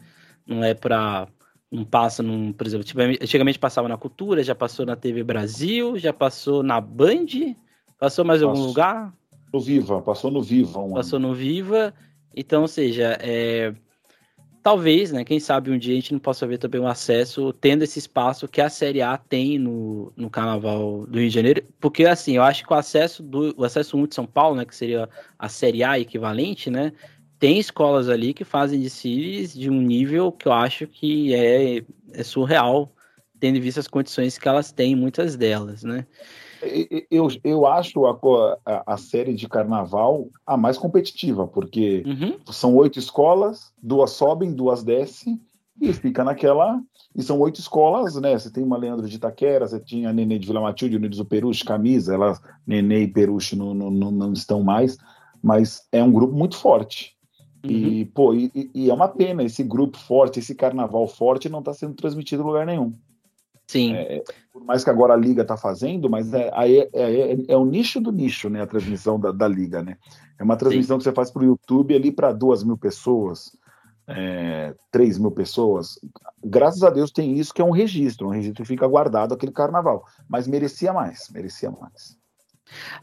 Não 0.46 0.62
é 0.64 0.74
para. 0.74 1.28
Não 1.74 1.84
passa 1.84 2.22
num. 2.22 2.52
Por 2.52 2.66
exemplo, 2.66 2.86
antigamente 3.20 3.58
passava 3.58 3.88
na 3.88 3.96
Cultura, 3.96 4.44
já 4.44 4.54
passou 4.54 4.86
na 4.86 4.94
TV 4.94 5.24
Brasil, 5.24 5.98
já 5.98 6.12
passou 6.12 6.62
na 6.62 6.80
Band, 6.80 7.26
passou 7.98 8.24
mais 8.24 8.42
algum 8.42 8.60
lugar? 8.60 9.12
No 9.52 9.60
Viva, 9.60 10.00
passou 10.00 10.30
no 10.30 10.40
Viva. 10.40 10.78
Um 10.78 10.94
passou 10.94 11.16
ano. 11.16 11.28
no 11.28 11.34
Viva. 11.34 11.92
Então, 12.36 12.62
ou 12.62 12.68
seja, 12.68 13.18
é, 13.20 13.74
talvez, 14.62 15.10
né, 15.10 15.24
quem 15.24 15.40
sabe 15.40 15.72
um 15.72 15.78
dia 15.78 15.92
a 15.92 15.96
gente 15.96 16.12
não 16.12 16.20
possa 16.20 16.46
ver 16.46 16.58
também 16.58 16.80
o 16.80 16.86
acesso, 16.86 17.52
tendo 17.54 17.82
esse 17.82 17.98
espaço 17.98 18.46
que 18.46 18.60
a 18.60 18.68
Série 18.68 19.02
A 19.02 19.16
tem 19.18 19.58
no, 19.58 20.12
no 20.16 20.30
Carnaval 20.30 21.06
do 21.06 21.18
Rio 21.18 21.28
de 21.28 21.34
Janeiro, 21.34 21.62
porque 21.80 22.06
assim, 22.06 22.36
eu 22.36 22.42
acho 22.42 22.64
que 22.64 22.72
o 22.72 22.76
acesso 22.76 23.20
do 23.20 23.52
o 23.56 23.64
acesso 23.64 23.96
1 23.96 24.06
de 24.06 24.14
São 24.14 24.26
Paulo, 24.26 24.56
né, 24.56 24.64
que 24.64 24.74
seria 24.74 25.08
a 25.38 25.48
Série 25.48 25.82
A 25.82 25.98
equivalente, 25.98 26.70
né, 26.70 26.92
tem 27.38 27.58
escolas 27.58 28.08
ali 28.08 28.32
que 28.32 28.44
fazem 28.44 28.80
desfiles 28.80 29.52
de 29.52 29.70
um 29.70 29.80
nível 29.80 30.32
que 30.32 30.48
eu 30.48 30.52
acho 30.52 30.86
que 30.86 31.34
é, 31.34 31.82
é 32.12 32.22
surreal, 32.22 32.92
tendo 33.40 33.60
visto 33.60 33.78
as 33.78 33.88
condições 33.88 34.38
que 34.38 34.48
elas 34.48 34.72
têm, 34.72 34.96
muitas 34.96 35.36
delas, 35.36 35.82
né. 35.82 36.06
Eu, 37.10 37.28
eu 37.42 37.66
acho 37.66 38.06
a, 38.06 38.18
a, 38.64 38.94
a, 38.94 38.96
série 38.96 39.34
de 39.34 39.46
carnaval 39.46 40.28
a 40.46 40.56
mais 40.56 40.78
competitiva, 40.78 41.46
porque 41.46 42.02
uhum. 42.06 42.38
são 42.50 42.74
oito 42.76 42.98
escolas, 42.98 43.70
duas 43.82 44.12
sobem, 44.12 44.54
duas 44.54 44.82
descem, 44.82 45.38
e 45.80 45.92
fica 45.92 46.24
naquela. 46.24 46.80
E 47.14 47.22
são 47.22 47.38
oito 47.40 47.60
escolas, 47.60 48.16
né? 48.16 48.36
Você 48.36 48.50
tem 48.50 48.64
uma 48.64 48.76
Leandro 48.76 49.08
de 49.08 49.16
Itaquera, 49.16 49.66
você 49.66 49.78
tinha 49.78 50.10
a 50.10 50.12
Nenê 50.12 50.38
de 50.38 50.46
Vila 50.46 50.60
Matilde, 50.60 50.96
Unidos 50.96 51.18
do 51.18 51.24
Peruche, 51.24 51.64
camisa, 51.64 52.14
elas, 52.14 52.40
Nenê 52.66 53.02
e 53.02 53.08
Peruche 53.08 53.54
não, 53.54 53.72
não, 53.74 54.10
não 54.10 54.32
estão 54.32 54.62
mais, 54.62 54.96
mas 55.42 55.86
é 55.92 56.02
um 56.02 56.12
grupo 56.12 56.34
muito 56.34 56.56
forte. 56.56 57.13
Uhum. 57.64 57.70
E, 57.70 58.04
pô, 58.04 58.34
e, 58.34 58.70
e, 58.74 58.90
é 58.90 58.94
uma 58.94 59.08
pena 59.08 59.42
esse 59.42 59.62
grupo 59.62 59.96
forte, 59.98 60.38
esse 60.38 60.54
carnaval 60.54 61.06
forte 61.06 61.48
não 61.48 61.60
está 61.60 61.72
sendo 61.72 61.94
transmitido 61.94 62.42
em 62.42 62.46
lugar 62.46 62.66
nenhum. 62.66 62.94
Sim. 63.66 63.94
É, 63.94 64.22
por 64.52 64.62
mais 64.62 64.84
que 64.84 64.90
agora 64.90 65.14
a 65.14 65.16
Liga 65.16 65.42
está 65.42 65.56
fazendo, 65.56 66.10
mas 66.10 66.32
é, 66.34 66.50
é, 66.54 66.88
é, 66.92 67.36
é, 67.48 67.56
o 67.56 67.64
nicho 67.64 68.00
do 68.00 68.12
nicho, 68.12 68.50
né? 68.50 68.60
A 68.60 68.66
transmissão 68.66 69.18
da, 69.18 69.32
da 69.32 69.48
Liga, 69.48 69.82
né? 69.82 69.96
É 70.38 70.44
uma 70.44 70.56
transmissão 70.56 70.96
Sim. 70.96 70.98
que 70.98 71.04
você 71.04 71.12
faz 71.12 71.30
para 71.30 71.42
o 71.42 71.46
YouTube 71.46 71.94
ali 71.94 72.12
para 72.12 72.32
duas 72.32 72.62
mil 72.62 72.76
pessoas, 72.76 73.56
é, 74.06 74.74
três 74.90 75.18
mil 75.18 75.30
pessoas. 75.30 75.98
Graças 76.44 76.82
a 76.82 76.90
Deus 76.90 77.10
tem 77.10 77.32
isso 77.38 77.54
que 77.54 77.62
é 77.62 77.64
um 77.64 77.70
registro, 77.70 78.26
um 78.26 78.30
registro 78.30 78.62
que 78.62 78.68
fica 78.68 78.86
guardado 78.86 79.32
aquele 79.32 79.52
carnaval. 79.52 80.04
Mas 80.28 80.46
merecia 80.46 80.92
mais, 80.92 81.30
merecia 81.30 81.70
mais. 81.70 82.18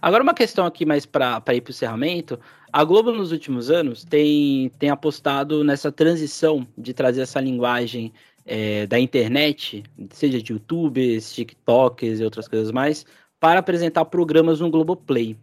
Agora 0.02 0.24
uma 0.24 0.34
questão 0.34 0.66
aqui 0.66 0.86
mais 0.86 1.06
para 1.06 1.42
ir 1.50 1.62
para 1.62 1.70
o 1.70 1.72
encerramento. 1.72 2.40
A 2.72 2.84
Globo 2.84 3.12
nos 3.12 3.32
últimos 3.32 3.70
anos 3.70 4.04
tem, 4.04 4.70
tem 4.80 4.90
apostado 4.90 5.64
nessa 5.64 5.92
transição 5.92 6.66
de 6.78 6.94
trazer 6.94 7.22
essa 7.22 7.40
linguagem 7.40 8.14
é, 8.46 8.88
da 8.88 9.00
internet, 9.00 9.84
seja 10.10 10.42
de 10.42 10.54
youtubers, 10.54 11.34
tiktokers 11.34 12.20
e 12.20 12.24
outras 12.24 12.48
coisas 12.48 12.72
mais, 12.72 13.06
para 13.40 13.60
apresentar 13.60 14.06
programas 14.06 14.60
no 14.60 14.70
Globoplay. 14.70 15.38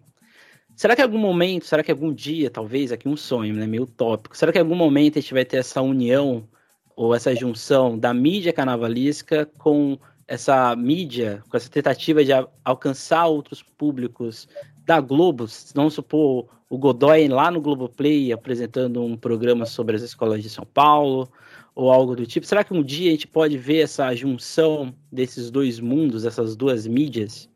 Será 0.74 0.94
que 0.94 1.02
em 1.02 1.04
algum 1.04 1.18
momento, 1.18 1.66
será 1.66 1.82
que 1.82 1.90
algum 1.90 2.12
dia, 2.12 2.50
talvez, 2.50 2.92
aqui 2.92 3.08
um 3.08 3.16
sonho, 3.16 3.54
né, 3.54 3.66
meio 3.66 3.82
utópico, 3.82 4.36
será 4.36 4.52
que 4.52 4.58
em 4.58 4.60
algum 4.60 4.76
momento 4.76 5.18
a 5.18 5.20
gente 5.20 5.34
vai 5.34 5.44
ter 5.44 5.56
essa 5.56 5.82
união 5.82 6.48
ou 6.94 7.14
essa 7.14 7.34
junção 7.34 7.98
da 7.98 8.14
mídia 8.14 8.52
carnavalesca 8.52 9.46
com 9.58 9.98
essa 10.28 10.76
mídia, 10.76 11.42
com 11.48 11.56
essa 11.56 11.70
tentativa 11.70 12.22
de 12.22 12.30
alcançar 12.62 13.26
outros 13.26 13.62
públicos 13.62 14.46
da 14.84 15.00
Globo, 15.00 15.46
vamos 15.74 15.94
supor 15.94 16.46
o 16.68 16.76
Godoy 16.76 17.28
lá 17.28 17.50
no 17.50 17.62
Globoplay 17.62 18.30
apresentando 18.30 19.02
um 19.02 19.16
programa 19.16 19.64
sobre 19.64 19.96
as 19.96 20.02
escolas 20.02 20.42
de 20.42 20.50
São 20.50 20.66
Paulo, 20.66 21.28
ou 21.74 21.90
algo 21.90 22.14
do 22.14 22.26
tipo. 22.26 22.46
Será 22.46 22.62
que 22.62 22.74
um 22.74 22.82
dia 22.82 23.08
a 23.08 23.12
gente 23.12 23.26
pode 23.26 23.56
ver 23.56 23.78
essa 23.78 24.14
junção 24.14 24.94
desses 25.10 25.50
dois 25.50 25.80
mundos, 25.80 26.26
essas 26.26 26.54
duas 26.54 26.86
mídias? 26.86 27.48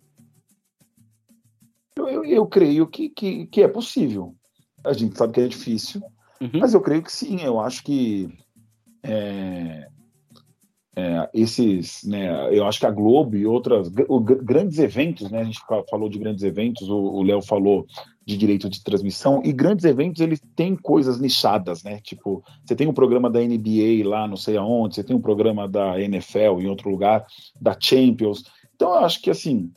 Eu, 1.94 2.08
eu, 2.08 2.24
eu 2.24 2.46
creio 2.46 2.86
que, 2.86 3.10
que, 3.10 3.46
que, 3.46 3.62
é 3.62 3.68
possível. 3.68 4.34
A 4.82 4.94
gente 4.94 5.18
sabe 5.18 5.34
que 5.34 5.40
é 5.40 5.48
difícil, 5.48 6.00
uhum. 6.40 6.50
mas 6.54 6.72
eu 6.72 6.80
creio 6.80 7.02
que 7.02 7.12
sim. 7.12 7.42
Eu 7.42 7.60
acho 7.60 7.84
que 7.84 8.32
é, 9.02 9.88
é, 10.94 11.30
esses, 11.32 12.04
né, 12.04 12.54
eu 12.54 12.66
acho 12.66 12.78
que 12.78 12.86
a 12.86 12.90
Globo 12.90 13.34
e 13.36 13.46
outras 13.46 13.90
o, 14.08 14.20
grandes 14.20 14.78
eventos, 14.78 15.30
né, 15.30 15.40
a 15.40 15.44
gente 15.44 15.60
falou 15.88 16.08
de 16.08 16.18
grandes 16.18 16.44
eventos, 16.44 16.88
o 16.88 17.22
Léo 17.22 17.40
falou 17.40 17.86
de 18.26 18.36
direito 18.36 18.68
de 18.68 18.82
transmissão 18.84 19.40
e 19.44 19.52
grandes 19.52 19.84
eventos 19.84 20.20
eles 20.20 20.40
têm 20.54 20.76
coisas 20.76 21.18
nichadas, 21.18 21.82
né? 21.82 21.98
Tipo, 22.02 22.44
você 22.64 22.76
tem 22.76 22.86
um 22.86 22.92
programa 22.92 23.28
da 23.28 23.40
NBA 23.40 24.08
lá, 24.08 24.28
não 24.28 24.36
sei 24.36 24.56
aonde, 24.56 24.94
você 24.94 25.02
tem 25.02 25.16
um 25.16 25.20
programa 25.20 25.66
da 25.66 26.00
NFL 26.00 26.60
em 26.60 26.68
outro 26.68 26.88
lugar, 26.88 27.26
da 27.60 27.76
Champions. 27.78 28.44
Então 28.76 28.90
eu 28.90 29.04
acho 29.04 29.20
que 29.20 29.30
assim 29.30 29.72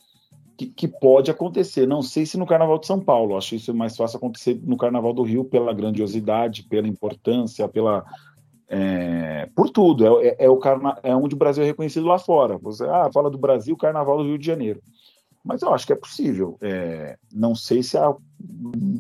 que, 0.58 0.68
que 0.68 0.88
pode 0.88 1.30
acontecer. 1.30 1.88
Não 1.88 2.02
sei 2.02 2.26
se 2.26 2.38
no 2.38 2.46
Carnaval 2.46 2.80
de 2.80 2.88
São 2.88 3.00
Paulo. 3.00 3.38
Acho 3.38 3.56
isso 3.56 3.74
mais 3.74 3.96
fácil 3.96 4.18
acontecer 4.18 4.60
no 4.64 4.78
Carnaval 4.78 5.14
do 5.14 5.24
Rio 5.24 5.44
pela 5.44 5.74
grandiosidade, 5.74 6.64
pela 6.64 6.88
importância, 6.88 7.68
pela 7.68 8.06
é, 8.68 9.48
por 9.56 9.70
tudo, 9.70 10.20
é, 10.20 10.28
é, 10.28 10.46
é, 10.46 10.50
o 10.50 10.58
carna... 10.58 10.98
é 11.04 11.16
onde 11.16 11.36
o 11.36 11.38
Brasil 11.38 11.64
é 11.64 11.68
reconhecido 11.68 12.08
lá 12.08 12.18
fora. 12.18 12.58
Você 12.58 12.84
ah, 12.86 13.10
fala 13.14 13.30
do 13.30 13.38
Brasil, 13.38 13.78
Carnaval 13.78 14.18
do 14.18 14.24
Rio 14.24 14.38
de 14.38 14.46
Janeiro. 14.46 14.82
Mas 15.44 15.62
eu 15.62 15.72
acho 15.74 15.86
que 15.86 15.94
é 15.94 15.96
possível. 15.96 16.58
É, 16.60 17.18
não 17.32 17.54
sei 17.54 17.84
se 17.84 17.98
a, 17.98 18.16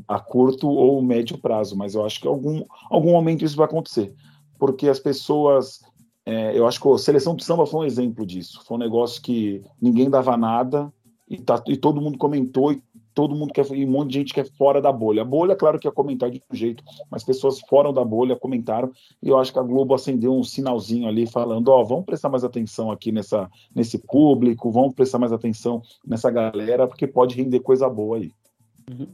a 0.08 0.20
curto 0.20 0.70
ou 0.70 1.02
médio 1.02 1.40
prazo, 1.40 1.76
mas 1.76 1.96
eu 1.96 2.06
acho 2.06 2.22
que 2.22 2.28
algum, 2.28 2.64
algum 2.90 3.12
momento 3.12 3.44
isso 3.44 3.58
vai 3.58 3.66
acontecer. 3.66 4.14
Porque 4.60 4.88
as 4.88 5.00
pessoas. 5.00 5.82
É, 6.24 6.58
eu 6.58 6.68
acho 6.68 6.80
que 6.80 6.88
a 6.88 6.98
seleção 6.98 7.36
do 7.36 7.44
samba 7.44 7.66
foi 7.66 7.82
um 7.82 7.88
exemplo 7.88 8.26
disso. 8.26 8.64
Foi 8.66 8.78
um 8.78 8.80
negócio 8.80 9.22
que 9.22 9.64
ninguém 9.82 10.10
dava 10.10 10.38
nada 10.38 10.92
e, 11.28 11.38
tá, 11.40 11.62
e 11.68 11.76
todo 11.76 12.02
mundo 12.02 12.18
comentou 12.18 12.72
e 12.72 12.82
todo 13.16 13.34
mundo 13.34 13.54
quer, 13.54 13.66
e 13.72 13.86
um 13.86 13.90
monte 13.90 14.12
de 14.12 14.20
gente 14.20 14.34
que 14.34 14.42
é 14.42 14.46
fora 14.46 14.82
da 14.82 14.92
bolha. 14.92 15.22
A 15.22 15.26
bolha, 15.26 15.56
claro 15.56 15.80
que 15.80 15.88
ia 15.88 15.92
comentar 15.92 16.30
de 16.30 16.44
um 16.52 16.56
jeito, 16.56 16.84
mas 17.10 17.24
pessoas 17.24 17.62
fora 17.62 17.92
da 17.94 18.04
bolha 18.04 18.36
comentaram, 18.36 18.92
e 19.24 19.30
eu 19.30 19.40
acho 19.40 19.54
que 19.54 19.58
a 19.58 19.64
Globo 19.64 19.96
acendeu 19.96 20.36
um 20.36 20.44
sinalzinho 20.44 21.08
ali 21.08 21.26
falando, 21.26 21.70
ó, 21.70 21.82
oh, 21.82 21.86
vamos 21.86 22.06
prestar 22.06 22.30
mais 22.30 22.44
atenção 22.44 22.92
aqui 22.92 23.12
nessa, 23.12 23.50
nesse 23.74 23.98
público, 23.98 24.70
vamos 24.70 24.94
prestar 24.94 25.18
mais 25.18 25.32
atenção 25.32 25.82
nessa 26.06 26.30
galera, 26.30 26.88
porque 26.88 27.08
pode 27.08 27.36
render 27.36 27.62
coisa 27.62 27.90
boa 27.90 28.18
aí. 28.18 28.32
Uhum. 28.92 29.08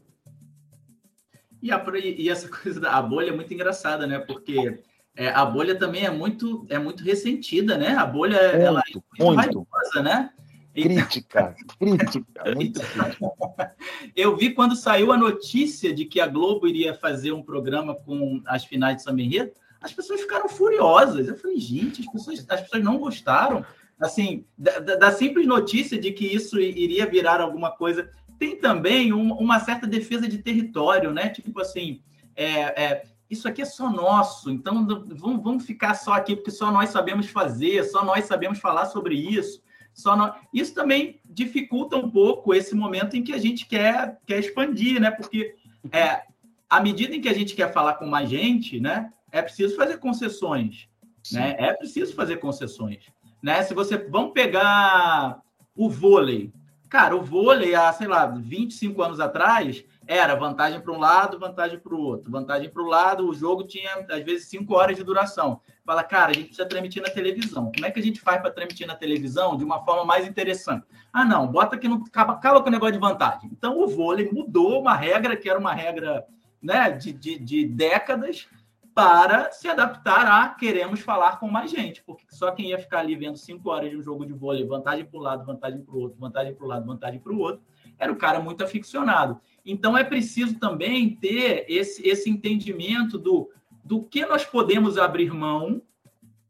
E, 1.62 1.72
a, 1.72 1.84
e 2.18 2.28
essa 2.28 2.50
coisa 2.62 2.80
da 2.80 3.00
bolha 3.02 3.30
é 3.30 3.36
muito 3.36 3.54
engraçada, 3.54 4.08
né? 4.08 4.18
Porque 4.18 4.82
é, 5.16 5.28
a 5.28 5.46
bolha 5.46 5.76
também 5.76 6.06
é 6.06 6.10
muito, 6.10 6.66
é 6.70 6.80
muito 6.80 7.04
ressentida, 7.04 7.78
né? 7.78 7.90
A 7.90 8.06
bolha 8.06 8.42
muito, 8.42 8.66
ela 8.66 8.80
é 8.80 8.94
muito, 8.94 9.06
muito. 9.20 9.36
raivosa, 9.38 10.02
né? 10.02 10.32
Crítica, 10.74 11.56
crítica, 11.78 12.54
muito 12.56 12.80
crítica. 12.80 13.76
Eu 14.16 14.36
vi 14.38 14.54
quando 14.54 14.76
saiu 14.76 15.12
a 15.12 15.18
notícia 15.18 15.94
de 15.94 16.06
que 16.06 16.20
a 16.20 16.28
Globo 16.28 16.68
iria 16.68 16.94
fazer 16.94 17.32
um 17.34 17.44
programa 17.44 17.94
com 17.94 18.42
as 18.46 18.64
finais 18.64 18.98
de 18.98 19.04
Samba 19.04 19.22
Enredo, 19.22 19.52
as 19.82 19.92
pessoas 19.92 20.22
ficaram 20.22 20.48
furiosas. 20.48 21.28
Eu 21.28 21.36
falei, 21.38 21.60
gente, 21.60 22.02
as 22.02 22.12
pessoas, 22.12 22.46
as 22.48 22.62
pessoas 22.62 22.84
não 22.84 22.98
gostaram. 22.98 23.66
Assim, 24.00 24.46
da, 24.58 24.80
da 24.80 25.12
simples 25.12 25.46
notícia 25.46 26.00
de 26.00 26.12
que 26.12 26.26
isso 26.26 26.60
iria 26.60 27.06
virar 27.06 27.42
alguma 27.42 27.72
coisa. 27.72 28.10
Tem 28.40 28.58
também 28.58 29.14
um, 29.14 29.34
uma 29.34 29.60
certa 29.60 29.86
defesa 29.86 30.28
de 30.28 30.40
território, 30.40 31.12
né? 31.12 31.30
Tipo 31.30 31.60
assim, 31.62 32.02
é, 32.36 32.84
é, 32.84 33.04
isso 33.30 33.48
aqui 33.48 33.62
é 33.62 33.66
só 33.66 33.90
nosso, 33.90 34.50
então 34.50 34.86
vamos, 34.86 35.44
vamos 35.44 35.66
ficar 35.66 35.94
só 35.94 36.14
aqui, 36.14 36.36
porque 36.36 36.52
só 36.52 36.72
nós 36.72 36.90
sabemos 36.90 37.28
fazer, 37.28 37.84
só 37.86 38.04
nós 38.04 38.26
sabemos 38.26 38.60
falar 38.60 38.86
sobre 38.86 39.16
isso. 39.16 39.62
Só 39.94 40.16
não... 40.16 40.34
Isso 40.54 40.74
também 40.74 41.20
dificulta 41.26 41.96
um 41.98 42.10
pouco 42.10 42.54
esse 42.54 42.76
momento 42.76 43.16
em 43.16 43.24
que 43.24 43.34
a 43.34 43.38
gente 43.38 43.66
quer, 43.66 44.20
quer 44.26 44.40
expandir, 44.40 45.00
né? 45.00 45.12
Porque 45.12 45.56
é, 45.92 46.24
à 46.70 46.80
medida 46.80 47.16
em 47.16 47.22
que 47.22 47.30
a 47.30 47.34
gente 47.34 47.56
quer 47.56 47.74
falar 47.74 47.96
com 47.96 48.06
mais 48.06 48.30
gente, 48.30 48.80
né? 48.80 49.12
É 49.32 49.42
preciso 49.42 49.76
fazer 49.76 49.98
concessões, 49.98 50.88
né? 51.32 51.56
É 51.58 51.74
preciso 51.74 52.14
fazer 52.14 52.38
concessões, 52.38 53.06
né? 53.42 53.64
Se 53.64 53.74
você 53.74 53.98
vamos 53.98 54.32
pegar 54.34 55.42
o 55.76 55.90
vôlei, 55.90 56.52
cara, 56.90 57.16
o 57.16 57.22
vôlei 57.22 57.76
há 57.76 57.92
sei 57.94 58.08
lá 58.08 58.26
25 58.26 59.02
anos 59.02 59.20
atrás 59.20 59.84
era 60.08 60.36
vantagem 60.36 60.82
para 60.82 60.92
um 60.92 61.00
lado, 61.00 61.40
vantagem 61.40 61.80
para 61.80 61.94
o 61.94 62.02
outro, 62.02 62.32
vantagem 62.32 62.70
para 62.70 62.82
o 62.82 62.88
lado. 62.88 63.28
O 63.28 63.34
jogo 63.34 63.64
tinha 63.64 64.06
às 64.10 64.24
vezes 64.24 64.48
cinco 64.48 64.74
horas 64.74 64.98
de 64.98 65.04
duração. 65.04 65.62
Fala, 65.84 66.04
cara, 66.04 66.32
a 66.32 66.34
gente 66.34 66.48
precisa 66.48 66.68
transmitir 66.68 67.02
na 67.02 67.10
televisão. 67.10 67.72
Como 67.74 67.86
é 67.86 67.92
que 67.92 68.00
a 68.00 68.04
gente 68.04 68.22
faz 68.22 68.40
para 68.40 68.52
transmitir 68.52 68.86
na 68.86 68.96
televisão 68.96 69.58
de 69.58 69.64
uma 69.64 69.84
forma 69.84 70.06
mais 70.06 70.28
interessante? 70.28 70.86
Ah, 71.12 71.26
não, 71.26 71.48
bota 71.48 71.78
que 71.78 71.88
não 71.88 72.04
acaba, 72.06 72.34
acaba 72.34 72.62
com 72.62 72.70
o 72.70 72.72
negócio 72.72 72.94
de 72.94 73.00
vantagem. 73.00 73.50
Então 73.52 73.80
o 73.80 73.88
vôlei 73.88 74.30
mudou 74.32 74.80
uma 74.80 74.96
regra 74.96 75.36
que 75.36 75.50
era 75.50 75.58
uma 75.58 75.74
regra 75.74 76.26
né, 76.62 76.92
de, 76.92 77.12
de, 77.12 77.40
de 77.40 77.66
décadas 77.66 78.48
para 78.94 79.52
se 79.52 79.68
adaptar 79.68 80.28
a 80.28 80.50
queremos 80.50 81.00
falar 81.00 81.40
com 81.40 81.48
mais 81.48 81.72
gente, 81.72 82.04
porque 82.04 82.26
só 82.30 82.52
quem 82.52 82.70
ia 82.70 82.78
ficar 82.78 83.00
ali 83.00 83.16
vendo 83.16 83.38
cinco 83.38 83.70
horas 83.70 83.90
de 83.90 83.98
um 83.98 84.04
jogo 84.04 84.26
de 84.26 84.34
vôlei, 84.34 84.66
vantagem 84.66 85.06
para 85.06 85.20
um 85.20 85.24
lado, 85.24 85.46
vantagem 85.46 85.82
para 85.82 85.96
o 85.96 86.00
outro, 86.00 86.20
vantagem 86.20 86.54
para 86.54 86.66
o 86.66 86.68
lado, 86.68 86.86
vantagem 86.86 87.20
para 87.20 87.32
o 87.32 87.40
outro, 87.40 87.62
era 87.98 88.12
o 88.12 88.18
cara 88.18 88.40
muito 88.40 88.64
aficionado. 88.64 89.40
Então 89.66 89.98
é 89.98 90.04
preciso 90.04 90.60
também 90.60 91.16
ter 91.16 91.66
esse, 91.70 92.06
esse 92.08 92.30
entendimento 92.30 93.18
do, 93.18 93.50
do 93.84 94.04
que 94.04 94.26
nós 94.26 94.46
podemos 94.46 94.98
abrir 94.98 95.34
mão 95.34 95.82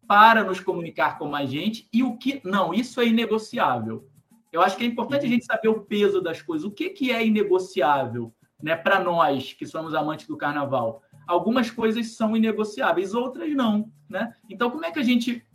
para 0.07 0.43
nos 0.43 0.59
comunicar 0.59 1.17
com 1.17 1.27
mais 1.27 1.49
gente 1.49 1.87
e 1.93 2.03
o 2.03 2.17
que 2.17 2.41
não, 2.43 2.73
isso 2.73 2.99
é 2.99 3.07
inegociável. 3.07 4.07
Eu 4.51 4.61
acho 4.61 4.75
que 4.75 4.83
é 4.83 4.87
importante 4.87 5.25
a 5.25 5.29
gente 5.29 5.45
saber 5.45 5.69
o 5.69 5.81
peso 5.81 6.19
das 6.19 6.41
coisas. 6.41 6.65
O 6.65 6.71
que, 6.71 6.89
que 6.89 7.11
é 7.11 7.25
inegociável 7.25 8.33
né, 8.61 8.75
para 8.75 8.99
nós 8.99 9.53
que 9.53 9.65
somos 9.65 9.93
amantes 9.93 10.27
do 10.27 10.35
carnaval? 10.35 11.01
Algumas 11.25 11.71
coisas 11.71 12.15
são 12.15 12.35
inegociáveis, 12.35 13.13
outras 13.13 13.49
não. 13.55 13.89
Né? 14.09 14.35
Então, 14.49 14.69
como 14.69 14.85
é 14.85 14.91
que 14.91 14.99
a 14.99 15.03
gente 15.03 15.45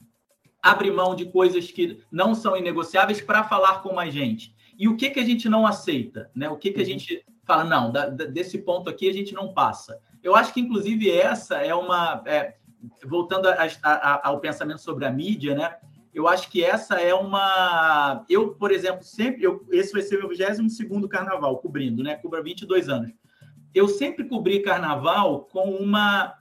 abre 0.62 0.90
mão 0.90 1.14
de 1.14 1.26
coisas 1.26 1.70
que 1.70 2.02
não 2.10 2.34
são 2.34 2.56
inegociáveis 2.56 3.20
para 3.20 3.44
falar 3.44 3.82
com 3.82 3.92
mais 3.92 4.14
gente? 4.14 4.54
E 4.78 4.88
o 4.88 4.96
que, 4.96 5.10
que 5.10 5.20
a 5.20 5.24
gente 5.24 5.48
não 5.48 5.66
aceita? 5.66 6.30
Né? 6.34 6.48
O 6.48 6.56
que, 6.56 6.70
que 6.70 6.80
a 6.80 6.82
uhum. 6.82 6.88
gente 6.88 7.24
fala, 7.44 7.64
não, 7.64 7.92
da, 7.92 8.06
desse 8.08 8.58
ponto 8.58 8.90
aqui 8.90 9.08
a 9.08 9.12
gente 9.12 9.34
não 9.34 9.52
passa. 9.52 10.00
Eu 10.26 10.34
acho 10.34 10.52
que, 10.52 10.60
inclusive, 10.60 11.08
essa 11.08 11.58
é 11.58 11.72
uma. 11.72 12.20
É, 12.26 12.56
voltando 13.04 13.46
a, 13.46 13.68
a, 13.84 14.28
ao 14.28 14.40
pensamento 14.40 14.80
sobre 14.80 15.04
a 15.04 15.10
mídia, 15.12 15.54
né? 15.54 15.76
Eu 16.12 16.26
acho 16.26 16.50
que 16.50 16.64
essa 16.64 17.00
é 17.00 17.14
uma. 17.14 18.24
Eu, 18.28 18.52
por 18.54 18.72
exemplo, 18.72 19.04
sempre. 19.04 19.44
Eu, 19.44 19.64
esse 19.70 19.92
vai 19.92 20.02
ser 20.02 20.18
meu 20.18 20.28
22 20.28 21.08
carnaval 21.08 21.58
cobrindo, 21.58 22.02
né? 22.02 22.16
Cubra 22.16 22.42
22 22.42 22.88
anos. 22.88 23.12
Eu 23.72 23.86
sempre 23.86 24.24
cobri 24.24 24.64
carnaval 24.64 25.42
com 25.42 25.70
uma 25.70 26.36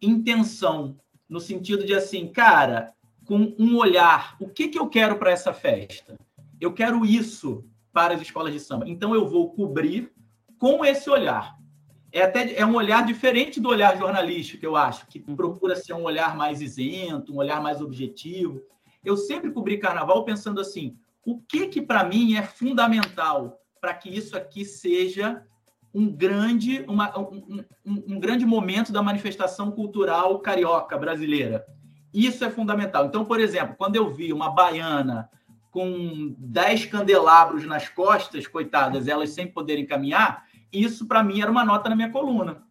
intenção, 0.00 0.96
no 1.28 1.40
sentido 1.40 1.84
de 1.84 1.94
assim, 1.94 2.28
cara, 2.28 2.92
com 3.24 3.56
um 3.58 3.76
olhar. 3.76 4.36
O 4.38 4.48
que, 4.48 4.68
que 4.68 4.78
eu 4.78 4.88
quero 4.88 5.18
para 5.18 5.32
essa 5.32 5.52
festa? 5.52 6.16
Eu 6.60 6.72
quero 6.72 7.04
isso 7.04 7.64
para 7.92 8.14
as 8.14 8.22
escolas 8.22 8.52
de 8.52 8.60
samba. 8.60 8.88
Então 8.88 9.16
eu 9.16 9.28
vou 9.28 9.50
cobrir 9.52 10.12
com 10.60 10.84
esse 10.84 11.10
olhar. 11.10 11.59
É 12.12 12.22
até 12.22 12.58
é 12.58 12.66
um 12.66 12.74
olhar 12.74 13.04
diferente 13.04 13.60
do 13.60 13.68
olhar 13.68 13.96
jornalístico, 13.96 14.64
eu 14.64 14.76
acho, 14.76 15.06
que 15.06 15.24
uhum. 15.26 15.36
procura 15.36 15.76
ser 15.76 15.92
um 15.92 16.02
olhar 16.02 16.36
mais 16.36 16.60
isento, 16.60 17.32
um 17.32 17.36
olhar 17.36 17.62
mais 17.62 17.80
objetivo. 17.80 18.60
Eu 19.04 19.16
sempre 19.16 19.50
cobri 19.52 19.78
carnaval 19.78 20.24
pensando 20.24 20.60
assim: 20.60 20.96
o 21.24 21.40
que 21.40 21.68
que 21.68 21.80
para 21.80 22.04
mim 22.04 22.34
é 22.34 22.42
fundamental 22.42 23.58
para 23.80 23.94
que 23.94 24.08
isso 24.08 24.36
aqui 24.36 24.64
seja 24.64 25.42
um 25.92 26.10
grande, 26.10 26.84
uma, 26.86 27.18
um, 27.18 27.64
um, 27.84 28.14
um 28.14 28.20
grande 28.20 28.44
momento 28.44 28.92
da 28.92 29.02
manifestação 29.02 29.70
cultural 29.70 30.38
carioca 30.38 30.96
brasileira. 30.96 31.66
Isso 32.12 32.44
é 32.44 32.50
fundamental. 32.50 33.06
Então, 33.06 33.24
por 33.24 33.40
exemplo, 33.40 33.74
quando 33.76 33.96
eu 33.96 34.12
vi 34.12 34.32
uma 34.32 34.50
baiana 34.50 35.28
com 35.70 36.34
10 36.38 36.86
candelabros 36.86 37.64
nas 37.64 37.88
costas, 37.88 38.46
coitadas, 38.46 39.06
elas 39.06 39.30
sem 39.30 39.46
poderem 39.46 39.86
caminhar, 39.86 40.44
isso 40.72 41.06
para 41.06 41.22
mim 41.22 41.40
era 41.40 41.50
uma 41.50 41.64
nota 41.64 41.88
na 41.88 41.96
minha 41.96 42.10
coluna. 42.10 42.62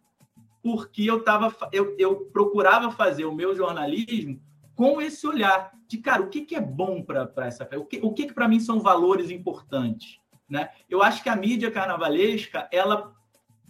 Porque 0.62 1.04
eu, 1.04 1.22
tava, 1.22 1.54
eu, 1.72 1.96
eu 1.98 2.26
procurava 2.32 2.90
fazer 2.90 3.24
o 3.24 3.34
meu 3.34 3.54
jornalismo 3.54 4.40
com 4.74 5.00
esse 5.00 5.26
olhar 5.26 5.72
de, 5.86 5.98
cara, 5.98 6.22
o 6.22 6.28
que, 6.28 6.42
que 6.42 6.54
é 6.54 6.60
bom 6.60 7.02
para 7.02 7.30
essa? 7.46 7.68
O 7.76 7.84
que, 7.84 8.00
o 8.02 8.12
que, 8.12 8.26
que 8.26 8.34
para 8.34 8.48
mim 8.48 8.60
são 8.60 8.80
valores 8.80 9.30
importantes? 9.30 10.18
Né? 10.48 10.68
Eu 10.88 11.02
acho 11.02 11.22
que 11.22 11.28
a 11.28 11.36
mídia 11.36 11.70
carnavalesca 11.70 12.68
ela 12.72 13.12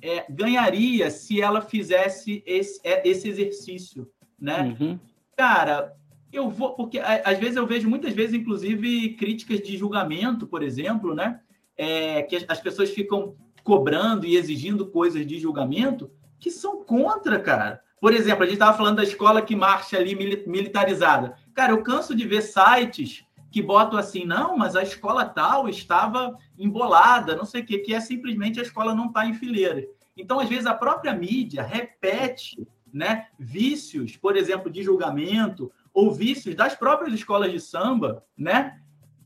é, 0.03 0.25
ganharia 0.31 1.11
se 1.11 1.41
ela 1.41 1.61
fizesse 1.61 2.43
esse, 2.47 2.81
é, 2.85 3.09
esse 3.09 3.29
exercício. 3.29 4.11
Né? 4.39 4.77
Uhum. 4.81 4.99
Cara, 5.37 5.95
eu 6.33 6.49
vou, 6.49 6.75
porque 6.75 6.99
às 6.99 7.39
vezes 7.39 7.57
eu 7.57 7.67
vejo 7.67 7.89
muitas 7.89 8.15
vezes, 8.15 8.35
inclusive, 8.35 9.15
críticas 9.15 9.61
de 9.61 9.77
julgamento, 9.77 10.47
por 10.47 10.63
exemplo, 10.63 11.15
né? 11.15 11.41
É, 11.77 12.23
que 12.23 12.45
as 12.47 12.61
pessoas 12.61 12.91
ficam 12.91 13.35
cobrando 13.63 14.27
e 14.27 14.37
exigindo 14.37 14.87
coisas 14.87 15.27
de 15.27 15.39
julgamento 15.39 16.11
que 16.39 16.51
são 16.51 16.83
contra, 16.85 17.39
cara. 17.39 17.83
Por 18.01 18.15
exemplo, 18.15 18.45
a 18.45 18.47
gente 18.47 18.55
estava 18.55 18.77
falando 18.77 18.97
da 18.97 19.03
escola 19.03 19.43
que 19.43 19.55
marcha 19.55 19.99
ali 19.99 20.15
militarizada. 20.47 21.37
Cara, 21.55 21.73
eu 21.73 21.83
canso 21.83 22.15
de 22.15 22.27
ver 22.27 22.41
sites 22.41 23.25
que 23.51 23.61
botam 23.61 23.99
assim, 23.99 24.25
não, 24.25 24.57
mas 24.57 24.77
a 24.77 24.83
escola 24.83 25.25
tal 25.25 25.69
estava 25.69 26.37
embolada, 26.59 27.37
não 27.37 27.45
sei 27.45 27.63
o 27.63 27.67
quê, 27.67 27.79
que 27.79 27.93
é 27.93 28.01
simplesmente 28.01 28.61
a 28.61 28.63
escola 28.63 28.95
não 28.95 29.07
está 29.07 29.27
em 29.27 29.35
fileira. 29.35 29.85
Então, 30.17 30.39
às 30.39 30.49
vezes, 30.49 30.67
a 30.67 30.75
própria 30.75 31.13
mídia 31.13 31.63
repete 31.63 32.67
né, 32.93 33.27
vícios, 33.39 34.17
por 34.17 34.37
exemplo, 34.37 34.71
de 34.71 34.83
julgamento, 34.83 35.71
ou 35.93 36.13
vícios 36.13 36.55
das 36.55 36.75
próprias 36.75 37.13
escolas 37.13 37.51
de 37.51 37.61
samba, 37.61 38.25
né? 38.37 38.81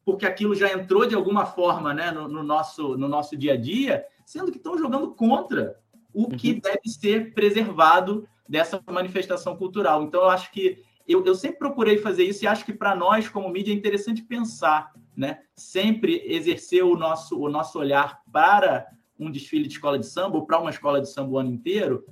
Porque 0.05 0.26
aquilo 0.26 0.55
já 0.55 0.72
entrou 0.72 1.07
de 1.07 1.14
alguma 1.14 1.47
forma 1.47 1.95
né, 1.95 2.11
no, 2.11 2.28
no 2.28 2.43
nosso, 2.43 2.97
no 2.97 3.09
nosso 3.09 3.37
dia 3.37 3.55
a 3.55 3.57
dia, 3.57 4.05
sendo 4.25 4.51
que 4.51 4.59
estão 4.59 4.79
jogando 4.79 5.14
contra 5.14 5.79
o 6.12 6.29
que 6.29 6.53
uhum. 6.53 6.61
deve 6.61 6.89
ser 6.89 7.35
preservado 7.35 8.27
dessa 8.49 8.83
manifestação 8.91 9.57
cultural. 9.57 10.03
Então, 10.03 10.22
eu 10.22 10.31
acho 10.31 10.51
que 10.53 10.83
eu, 11.07 11.25
eu 11.25 11.35
sempre 11.35 11.59
procurei 11.59 11.99
fazer 11.99 12.25
isso 12.25 12.45
e 12.45 12.47
acho 12.47 12.64
que 12.64 12.72
para 12.72 12.95
nós, 12.95 13.29
como 13.29 13.49
mídia, 13.49 13.72
é 13.72 13.77
interessante 13.77 14.22
pensar, 14.22 14.93
né? 15.16 15.41
Sempre 15.55 16.22
exercer 16.25 16.85
o 16.85 16.97
nosso, 16.97 17.39
o 17.39 17.49
nosso 17.49 17.79
olhar 17.79 18.22
para 18.33 18.87
um 19.18 19.31
desfile 19.31 19.66
de 19.66 19.75
escola 19.75 19.99
de 19.99 20.07
samba 20.07 20.37
ou 20.37 20.47
para 20.47 20.61
uma 20.61 20.70
escola 20.70 21.01
de 21.01 21.11
samba 21.11 21.33
o 21.33 21.39
ano 21.39 21.51
inteiro 21.51 22.05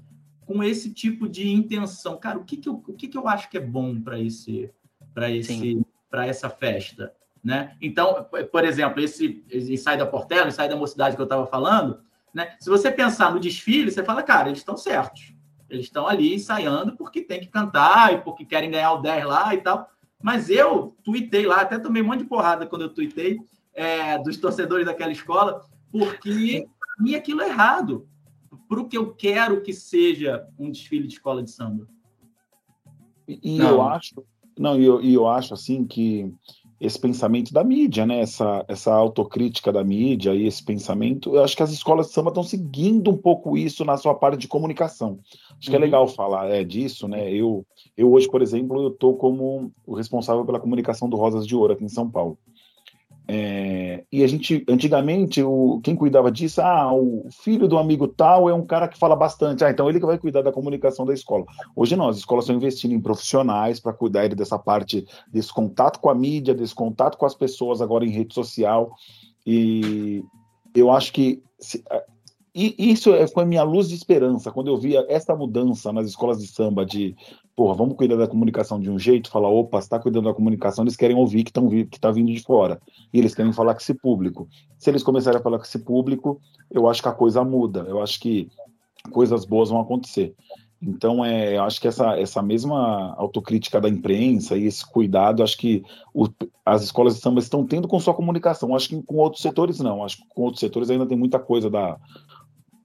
com 0.44 0.62
esse 0.62 0.92
tipo 0.92 1.28
de 1.28 1.50
intenção. 1.50 2.18
Cara, 2.18 2.38
o 2.38 2.44
que, 2.44 2.56
que, 2.56 2.68
eu, 2.68 2.82
o 2.86 2.92
que, 2.92 3.08
que 3.08 3.16
eu 3.16 3.26
acho 3.28 3.48
que 3.48 3.56
é 3.56 3.60
bom 3.60 4.00
para 4.00 4.20
esse 4.20 4.70
para 5.14 5.30
esse 5.30 5.80
para 6.10 6.26
essa 6.26 6.50
festa, 6.50 7.14
né? 7.42 7.76
Então, 7.80 8.26
por 8.50 8.64
exemplo, 8.64 9.02
esse 9.02 9.44
ensaio 9.50 9.98
da 9.98 10.06
Portela, 10.06 10.48
ensaio 10.48 10.70
da 10.70 10.76
mocidade 10.76 11.16
que 11.16 11.22
eu 11.22 11.24
estava 11.24 11.46
falando, 11.46 12.00
né? 12.32 12.54
Se 12.60 12.70
você 12.70 12.90
pensar 12.90 13.32
no 13.32 13.40
desfile, 13.40 13.90
você 13.90 14.04
fala, 14.04 14.22
cara, 14.22 14.48
eles 14.48 14.60
estão 14.60 14.76
certos. 14.76 15.34
Eles 15.68 15.86
estão 15.86 16.06
ali 16.06 16.34
ensaiando 16.34 16.96
porque 16.96 17.22
tem 17.22 17.40
que 17.40 17.48
cantar 17.48 18.12
e 18.14 18.20
porque 18.20 18.44
querem 18.44 18.70
ganhar 18.70 18.92
o 18.92 19.02
10 19.02 19.24
lá 19.24 19.54
e 19.54 19.58
tal. 19.58 19.88
Mas 20.22 20.48
eu 20.48 20.96
tuitei 21.02 21.46
lá, 21.46 21.62
até 21.62 21.78
tomei 21.78 22.02
um 22.02 22.06
monte 22.06 22.20
de 22.20 22.26
porrada 22.26 22.66
quando 22.66 22.82
eu 22.82 22.94
tuitei 22.94 23.40
é, 23.74 24.18
dos 24.18 24.36
torcedores 24.36 24.86
daquela 24.86 25.10
escola, 25.10 25.62
porque 25.90 26.68
para 26.78 27.04
mim 27.04 27.14
aquilo 27.14 27.42
é 27.42 27.48
errado. 27.48 28.06
Para 28.68 28.80
o 28.80 28.88
que 28.88 28.96
eu 28.96 29.12
quero 29.12 29.62
que 29.62 29.72
seja 29.72 30.46
um 30.58 30.70
desfile 30.70 31.06
de 31.06 31.14
escola 31.14 31.42
de 31.42 31.50
samba. 31.50 31.88
E, 33.26 33.56
e 33.56 33.58
eu 33.58 33.82
acho, 33.82 34.14
não, 34.58 34.78
e 34.78 34.84
eu, 34.84 35.00
e 35.00 35.12
eu 35.14 35.26
acho 35.26 35.54
assim 35.54 35.84
que 35.84 36.32
esse 36.82 36.98
pensamento 36.98 37.52
da 37.52 37.62
mídia, 37.62 38.04
né? 38.04 38.20
Essa, 38.20 38.64
essa 38.66 38.92
autocrítica 38.92 39.72
da 39.72 39.84
mídia 39.84 40.34
e 40.34 40.48
esse 40.48 40.62
pensamento, 40.64 41.36
eu 41.36 41.44
acho 41.44 41.56
que 41.56 41.62
as 41.62 41.70
escolas 41.70 42.08
de 42.08 42.12
samba 42.12 42.30
estão 42.30 42.42
seguindo 42.42 43.08
um 43.08 43.16
pouco 43.16 43.56
isso 43.56 43.84
na 43.84 43.96
sua 43.96 44.16
parte 44.16 44.40
de 44.40 44.48
comunicação. 44.48 45.20
Acho 45.56 45.70
que 45.70 45.76
é 45.76 45.78
uhum. 45.78 45.84
legal 45.84 46.08
falar 46.08 46.50
é, 46.50 46.64
disso, 46.64 47.06
né? 47.06 47.32
Eu, 47.32 47.64
eu 47.96 48.12
hoje, 48.12 48.28
por 48.28 48.42
exemplo, 48.42 48.82
eu 48.82 48.88
estou 48.88 49.16
como 49.16 49.72
o 49.86 49.94
responsável 49.94 50.44
pela 50.44 50.58
comunicação 50.58 51.08
do 51.08 51.16
Rosas 51.16 51.46
de 51.46 51.54
Ouro 51.54 51.72
aqui 51.72 51.84
em 51.84 51.88
São 51.88 52.10
Paulo. 52.10 52.36
É, 53.28 54.04
e 54.10 54.24
a 54.24 54.26
gente, 54.26 54.64
antigamente, 54.68 55.42
o, 55.42 55.80
quem 55.82 55.94
cuidava 55.94 56.30
disso, 56.30 56.60
ah, 56.60 56.92
o 56.92 57.28
filho 57.30 57.68
do 57.68 57.78
amigo 57.78 58.08
tal 58.08 58.48
é 58.48 58.54
um 58.54 58.64
cara 58.64 58.88
que 58.88 58.98
fala 58.98 59.14
bastante, 59.14 59.64
ah, 59.64 59.70
então 59.70 59.88
ele 59.88 60.00
que 60.00 60.06
vai 60.06 60.18
cuidar 60.18 60.42
da 60.42 60.52
comunicação 60.52 61.06
da 61.06 61.14
escola. 61.14 61.44
Hoje 61.74 61.94
não, 61.94 62.08
as 62.08 62.16
escolas 62.16 62.44
estão 62.44 62.56
investindo 62.56 62.92
em 62.92 63.00
profissionais 63.00 63.78
para 63.78 63.92
cuidar 63.92 64.28
dessa 64.34 64.58
parte, 64.58 65.06
desse 65.28 65.52
contato 65.52 66.00
com 66.00 66.10
a 66.10 66.14
mídia, 66.14 66.54
desse 66.54 66.74
contato 66.74 67.16
com 67.16 67.26
as 67.26 67.34
pessoas 67.34 67.80
agora 67.80 68.04
em 68.04 68.10
rede 68.10 68.34
social. 68.34 68.92
E 69.46 70.22
eu 70.74 70.90
acho 70.90 71.12
que 71.12 71.42
se, 71.58 71.82
e 72.54 72.92
isso 72.92 73.14
é, 73.14 73.26
foi 73.26 73.44
minha 73.46 73.62
luz 73.62 73.88
de 73.88 73.94
esperança 73.94 74.50
quando 74.50 74.68
eu 74.68 74.76
via 74.76 75.06
essa 75.08 75.34
mudança 75.34 75.90
nas 75.92 76.06
escolas 76.06 76.38
de 76.38 76.46
samba 76.46 76.84
de, 76.84 77.16
porra, 77.56 77.74
vamos 77.74 77.96
cuidar 77.96 78.16
da 78.16 78.28
comunicação 78.28 78.78
de 78.78 78.90
um 78.90 78.98
jeito, 78.98 79.30
falar, 79.30 79.48
opa, 79.48 79.78
está 79.78 79.98
cuidando 79.98 80.24
da 80.24 80.34
comunicação, 80.34 80.84
eles 80.84 80.96
querem 80.96 81.16
ouvir 81.16 81.44
que 81.44 81.50
estão 81.50 81.68
que 81.68 81.86
está 81.92 82.10
vindo 82.10 82.32
de 82.32 82.42
fora. 82.42 82.80
E 83.12 83.18
eles 83.18 83.34
querem 83.34 83.52
falar 83.52 83.74
com 83.74 83.80
esse 83.80 83.94
público. 83.94 84.48
Se 84.78 84.90
eles 84.90 85.02
começarem 85.02 85.40
a 85.40 85.42
falar 85.42 85.58
com 85.58 85.64
esse 85.64 85.78
público, 85.78 86.40
eu 86.70 86.88
acho 86.88 87.02
que 87.02 87.08
a 87.08 87.12
coisa 87.12 87.42
muda. 87.42 87.86
Eu 87.88 88.02
acho 88.02 88.20
que 88.20 88.48
coisas 89.10 89.44
boas 89.44 89.70
vão 89.70 89.80
acontecer. 89.80 90.34
Então, 90.84 91.24
é, 91.24 91.56
eu 91.56 91.62
acho 91.62 91.80
que 91.80 91.86
essa, 91.86 92.18
essa 92.18 92.42
mesma 92.42 93.14
autocrítica 93.16 93.80
da 93.80 93.88
imprensa 93.88 94.56
e 94.56 94.64
esse 94.64 94.84
cuidado, 94.84 95.42
acho 95.42 95.56
que 95.56 95.84
o, 96.12 96.26
as 96.66 96.82
escolas 96.82 97.14
de 97.14 97.20
samba 97.20 97.38
estão 97.38 97.64
tendo 97.64 97.86
com 97.86 98.00
sua 98.00 98.12
comunicação. 98.12 98.74
Acho 98.74 98.88
que 98.88 99.02
com 99.02 99.14
outros 99.14 99.42
setores 99.42 99.78
não. 99.78 100.04
Acho 100.04 100.16
que 100.16 100.28
com 100.28 100.42
outros 100.42 100.60
setores 100.60 100.90
ainda 100.90 101.06
tem 101.06 101.16
muita 101.16 101.38
coisa 101.38 101.70
da 101.70 101.96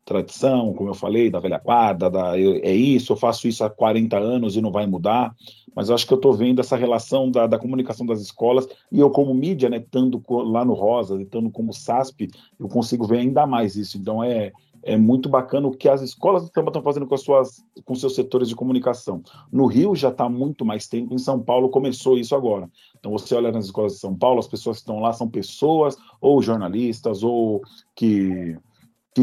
tradição, 0.08 0.74
como 0.74 0.90
eu 0.90 0.94
falei, 0.94 1.30
da 1.30 1.38
velha 1.38 1.60
guarda, 1.60 2.10
da, 2.10 2.40
eu, 2.40 2.56
é 2.64 2.74
isso, 2.74 3.12
eu 3.12 3.18
faço 3.18 3.46
isso 3.46 3.62
há 3.62 3.70
40 3.70 4.18
anos 4.18 4.56
e 4.56 4.62
não 4.62 4.72
vai 4.72 4.88
mudar, 4.88 5.36
mas 5.76 5.90
eu 5.90 5.96
acho 5.96 6.08
que 6.08 6.14
eu 6.14 6.18
estou 6.18 6.32
vendo 6.32 6.62
essa 6.62 6.78
relação 6.78 7.30
da, 7.30 7.46
da, 7.46 7.60
comunicação 7.60 8.06
das 8.06 8.22
escolas, 8.22 8.66
e 8.90 9.02
eu 9.02 9.10
como 9.10 9.34
mídia, 9.34 9.70
né, 9.70 9.78
estando 9.78 10.24
lá 10.30 10.64
no 10.64 10.74
Rosa, 10.74 11.22
estando 11.22 11.52
como 11.52 11.74
SASP, 11.74 12.30
eu 12.58 12.70
consigo 12.70 13.06
ver 13.06 13.18
ainda 13.18 13.46
mais 13.46 13.76
isso, 13.76 13.98
então 13.98 14.24
é, 14.24 14.54
é 14.82 14.96
muito 14.96 15.28
bacana 15.28 15.68
o 15.68 15.76
que 15.76 15.90
as 15.90 16.02
escolas 16.02 16.46
estão 16.46 16.82
fazendo 16.82 17.06
com, 17.06 17.14
as 17.14 17.22
suas, 17.22 17.66
com 17.84 17.94
seus 17.94 18.16
setores 18.16 18.48
de 18.48 18.56
comunicação. 18.56 19.22
No 19.52 19.66
Rio 19.66 19.94
já 19.94 20.08
está 20.08 20.30
muito 20.30 20.64
mais 20.64 20.88
tempo, 20.88 21.14
em 21.14 21.18
São 21.18 21.38
Paulo 21.38 21.68
começou 21.68 22.18
isso 22.18 22.34
agora. 22.34 22.70
Então 22.98 23.12
você 23.12 23.36
olha 23.36 23.52
nas 23.52 23.66
escolas 23.66 23.94
de 23.94 24.00
São 24.00 24.16
Paulo, 24.16 24.40
as 24.40 24.48
pessoas 24.48 24.78
que 24.78 24.84
estão 24.84 25.02
lá 25.02 25.12
são 25.12 25.28
pessoas, 25.28 25.98
ou 26.22 26.42
jornalistas, 26.42 27.24
ou 27.24 27.62
que 27.94 28.58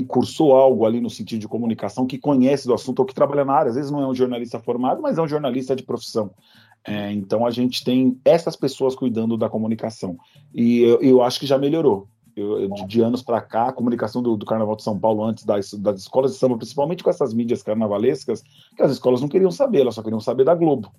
que 0.01 0.03
cursou 0.03 0.57
algo 0.57 0.85
ali 0.85 1.01
no 1.01 1.09
sentido 1.09 1.41
de 1.41 1.49
comunicação, 1.49 2.07
que 2.07 2.19
conhece 2.19 2.67
do 2.67 2.75
assunto 2.75 2.99
ou 2.99 3.05
que 3.05 3.15
trabalha 3.15 3.45
na 3.45 3.53
área. 3.53 3.71
Às 3.71 3.77
vezes 3.77 3.91
não 3.91 4.03
é 4.03 4.07
um 4.07 4.15
jornalista 4.15 4.59
formado, 4.59 5.01
mas 5.01 5.19
é 5.19 5.23
um 5.23 5.29
jornalista 5.29 5.77
de 5.77 5.85
profissão. 5.85 6.33
É, 6.85 7.13
então 7.13 7.47
a 7.47 7.51
gente 7.51 7.85
tem 7.85 8.19
essas 8.25 8.57
pessoas 8.57 8.95
cuidando 8.95 9.37
da 9.37 9.49
comunicação. 9.49 10.17
E 10.53 10.83
eu, 10.83 11.01
eu 11.01 11.23
acho 11.23 11.39
que 11.39 11.47
já 11.47 11.57
melhorou. 11.57 12.09
Eu, 12.37 12.69
de, 12.69 12.87
de, 12.87 13.01
anos 13.01 13.23
para 13.23 13.41
cá, 13.41 13.69
a 13.69 13.73
comunicação 13.73 14.21
do, 14.21 14.37
do, 14.37 14.45
Carnaval 14.45 14.75
de 14.75 14.83
São 14.83 14.99
Paulo, 14.99 15.23
antes 15.23 15.45
das, 15.45 15.73
das 15.75 16.01
escolas 16.01 16.33
de 16.33 16.39
samba, 16.39 16.57
principalmente 16.57 17.05
com 17.05 17.11
essas 17.11 17.33
mídias 17.33 17.63
carnavalescas, 17.63 18.43
que 18.77 18.83
as 18.83 18.91
escolas 18.91 19.21
não 19.21 19.29
queriam 19.29 19.53
saber, 19.53 19.83
elas 19.83 19.95
só 19.95 20.03
queriam 20.03 20.19
saber 20.19 20.43
da 20.43 20.55
Globo. 20.57 20.91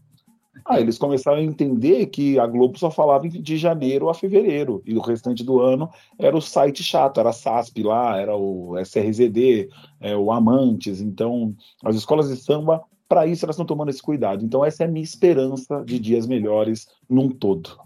Aí 0.68 0.82
eles 0.82 0.98
começaram 0.98 1.38
a 1.38 1.44
entender 1.44 2.08
que 2.08 2.40
a 2.40 2.48
Globo 2.48 2.80
só 2.80 2.90
falava 2.90 3.30
de 3.30 3.58
janeiro 3.58 4.10
a 4.10 4.16
fevereiro, 4.16 4.82
e 4.84 4.98
o 4.98 5.02
restante 5.02 5.44
do 5.44 5.62
ano 5.62 5.90
era 6.18 6.36
o 6.36 6.42
site 6.42 6.82
chato, 6.82 7.20
era 7.20 7.30
a 7.30 7.34
SASP 7.34 7.84
lá, 7.84 8.20
era 8.20 8.36
o 8.36 8.76
SRZD, 8.80 9.70
é, 10.02 10.16
o 10.16 10.32
Amantes. 10.32 11.02
Então, 11.02 11.56
as 11.84 11.96
escolas 11.96 12.30
de 12.30 12.38
samba, 12.38 12.82
para 13.08 13.28
isso, 13.28 13.46
elas 13.46 13.56
estão 13.56 13.66
tomando 13.66 13.90
esse 13.90 14.02
cuidado. 14.02 14.44
Então, 14.44 14.66
essa 14.66 14.84
é 14.84 14.88
a 14.88 14.90
minha 14.90 15.04
esperança 15.04 15.84
de 15.86 16.00
dias 16.00 16.26
melhores 16.26 16.88
num 17.08 17.30
todo. 17.30 17.80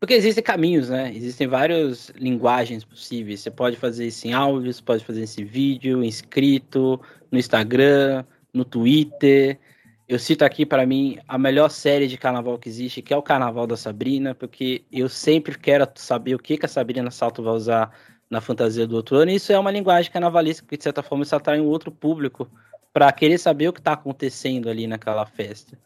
Porque 0.00 0.14
existem 0.14 0.42
caminhos, 0.42 0.88
né? 0.88 1.14
Existem 1.14 1.46
várias 1.46 2.10
linguagens 2.16 2.84
possíveis. 2.84 3.40
Você 3.40 3.50
pode 3.50 3.76
fazer 3.76 4.06
isso 4.06 4.26
em 4.26 4.32
áudio, 4.32 4.72
você 4.72 4.82
pode 4.82 5.04
fazer 5.04 5.22
esse 5.22 5.44
vídeo, 5.44 6.02
escrito, 6.02 6.98
no 7.30 7.38
Instagram, 7.38 8.24
no 8.52 8.64
Twitter. 8.64 9.60
Eu 10.08 10.18
cito 10.18 10.44
aqui 10.44 10.66
para 10.66 10.84
mim 10.84 11.18
a 11.28 11.38
melhor 11.38 11.70
série 11.70 12.08
de 12.08 12.18
carnaval 12.18 12.58
que 12.58 12.68
existe, 12.68 13.00
que 13.00 13.14
é 13.14 13.16
o 13.16 13.22
Carnaval 13.22 13.66
da 13.66 13.76
Sabrina, 13.76 14.34
porque 14.34 14.84
eu 14.90 15.08
sempre 15.08 15.56
quero 15.56 15.88
saber 15.94 16.34
o 16.34 16.38
que, 16.38 16.58
que 16.58 16.66
a 16.66 16.68
Sabrina 16.68 17.10
Salto 17.10 17.42
vai 17.42 17.54
usar 17.54 17.92
na 18.28 18.40
fantasia 18.40 18.86
do 18.86 18.96
outro 18.96 19.16
ano. 19.16 19.30
E 19.30 19.36
isso 19.36 19.52
é 19.52 19.58
uma 19.58 19.70
linguagem 19.70 20.10
carnavalesca, 20.10 20.64
porque 20.64 20.76
de 20.76 20.82
certa 20.82 21.02
forma 21.02 21.22
isso 21.22 21.36
atrai 21.36 21.60
um 21.60 21.66
outro 21.66 21.92
público 21.92 22.50
para 22.92 23.10
querer 23.12 23.38
saber 23.38 23.68
o 23.68 23.72
que 23.72 23.80
está 23.80 23.92
acontecendo 23.92 24.68
ali 24.68 24.86
naquela 24.86 25.24
festa. 25.24 25.78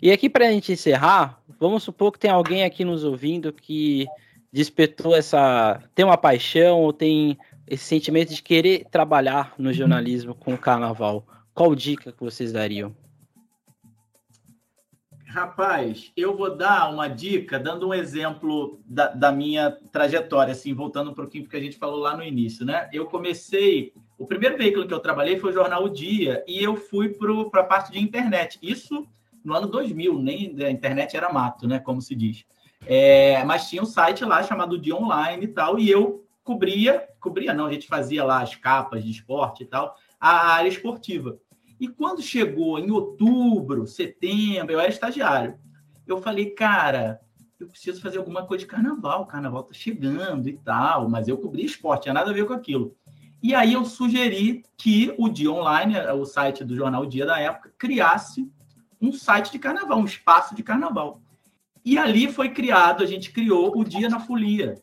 E 0.00 0.12
aqui 0.12 0.28
para 0.28 0.46
a 0.46 0.52
gente 0.52 0.72
encerrar, 0.72 1.40
vamos 1.58 1.82
supor 1.82 2.12
que 2.12 2.18
tem 2.18 2.30
alguém 2.30 2.64
aqui 2.64 2.84
nos 2.84 3.02
ouvindo 3.02 3.52
que 3.52 4.06
despertou 4.52 5.16
essa, 5.16 5.82
tem 5.94 6.04
uma 6.04 6.18
paixão 6.18 6.80
ou 6.80 6.92
tem 6.92 7.38
esse 7.66 7.84
sentimento 7.84 8.34
de 8.34 8.42
querer 8.42 8.86
trabalhar 8.90 9.54
no 9.58 9.72
jornalismo 9.72 10.34
com 10.34 10.54
o 10.54 10.58
carnaval. 10.58 11.26
Qual 11.54 11.74
dica 11.74 12.12
que 12.12 12.22
vocês 12.22 12.52
dariam? 12.52 12.94
Rapaz, 15.34 16.12
eu 16.16 16.36
vou 16.36 16.54
dar 16.54 16.88
uma 16.92 17.08
dica, 17.08 17.58
dando 17.58 17.88
um 17.88 17.92
exemplo 17.92 18.78
da, 18.86 19.08
da, 19.08 19.32
minha 19.32 19.76
trajetória, 19.90 20.52
assim, 20.52 20.72
voltando 20.72 21.10
um 21.10 21.14
pouquinho 21.14 21.42
porque 21.42 21.56
a 21.56 21.60
gente 21.60 21.76
falou 21.76 21.98
lá 21.98 22.16
no 22.16 22.22
início, 22.22 22.64
né? 22.64 22.88
Eu 22.92 23.06
comecei, 23.06 23.92
o 24.16 24.28
primeiro 24.28 24.56
veículo 24.56 24.86
que 24.86 24.94
eu 24.94 25.00
trabalhei 25.00 25.36
foi 25.36 25.50
o 25.50 25.52
Jornal 25.52 25.82
O 25.82 25.88
Dia, 25.88 26.44
e 26.46 26.62
eu 26.62 26.76
fui 26.76 27.08
para 27.08 27.62
a 27.62 27.64
parte 27.64 27.90
de 27.90 27.98
internet. 27.98 28.60
Isso 28.62 29.08
no 29.44 29.54
ano 29.54 29.66
2000, 29.66 30.20
nem 30.20 30.54
a 30.62 30.70
internet 30.70 31.16
era 31.16 31.32
mato, 31.32 31.66
né? 31.66 31.80
Como 31.80 32.00
se 32.00 32.14
diz. 32.14 32.44
É, 32.86 33.42
mas 33.42 33.68
tinha 33.68 33.82
um 33.82 33.86
site 33.86 34.24
lá 34.24 34.40
chamado 34.44 34.78
Dia 34.78 34.94
Online 34.94 35.46
e 35.46 35.48
tal, 35.48 35.80
e 35.80 35.90
eu 35.90 36.24
cobria, 36.44 37.08
cobria 37.18 37.52
não, 37.52 37.66
a 37.66 37.72
gente 37.72 37.88
fazia 37.88 38.22
lá 38.22 38.40
as 38.40 38.54
capas 38.54 39.02
de 39.02 39.10
esporte 39.10 39.64
e 39.64 39.66
tal, 39.66 39.96
a 40.20 40.52
área 40.52 40.68
esportiva. 40.68 41.40
E 41.84 41.88
quando 41.88 42.22
chegou 42.22 42.78
em 42.78 42.90
outubro, 42.90 43.86
setembro, 43.86 44.72
eu 44.72 44.80
era 44.80 44.88
estagiário. 44.88 45.58
Eu 46.06 46.16
falei, 46.16 46.46
cara, 46.46 47.20
eu 47.60 47.68
preciso 47.68 48.00
fazer 48.00 48.16
alguma 48.16 48.46
coisa 48.46 48.64
de 48.64 48.70
carnaval. 48.70 49.20
O 49.20 49.26
carnaval 49.26 49.64
tá 49.64 49.74
chegando 49.74 50.48
e 50.48 50.54
tal, 50.54 51.10
mas 51.10 51.28
eu 51.28 51.36
cobri 51.36 51.62
esporte, 51.62 52.04
tinha 52.04 52.14
nada 52.14 52.30
a 52.30 52.32
ver 52.32 52.46
com 52.46 52.54
aquilo. 52.54 52.96
E 53.42 53.54
aí 53.54 53.74
eu 53.74 53.84
sugeri 53.84 54.62
que 54.78 55.14
o 55.18 55.28
Dia 55.28 55.52
Online, 55.52 55.94
o 56.18 56.24
site 56.24 56.64
do 56.64 56.74
jornal 56.74 57.04
Dia 57.04 57.26
da 57.26 57.38
época, 57.38 57.70
criasse 57.76 58.50
um 58.98 59.12
site 59.12 59.52
de 59.52 59.58
carnaval, 59.58 59.98
um 59.98 60.06
espaço 60.06 60.54
de 60.54 60.62
carnaval. 60.62 61.20
E 61.84 61.98
ali 61.98 62.32
foi 62.32 62.48
criado, 62.48 63.02
a 63.02 63.06
gente 63.06 63.30
criou 63.30 63.78
o 63.78 63.84
Dia 63.84 64.08
na 64.08 64.20
Folia, 64.20 64.82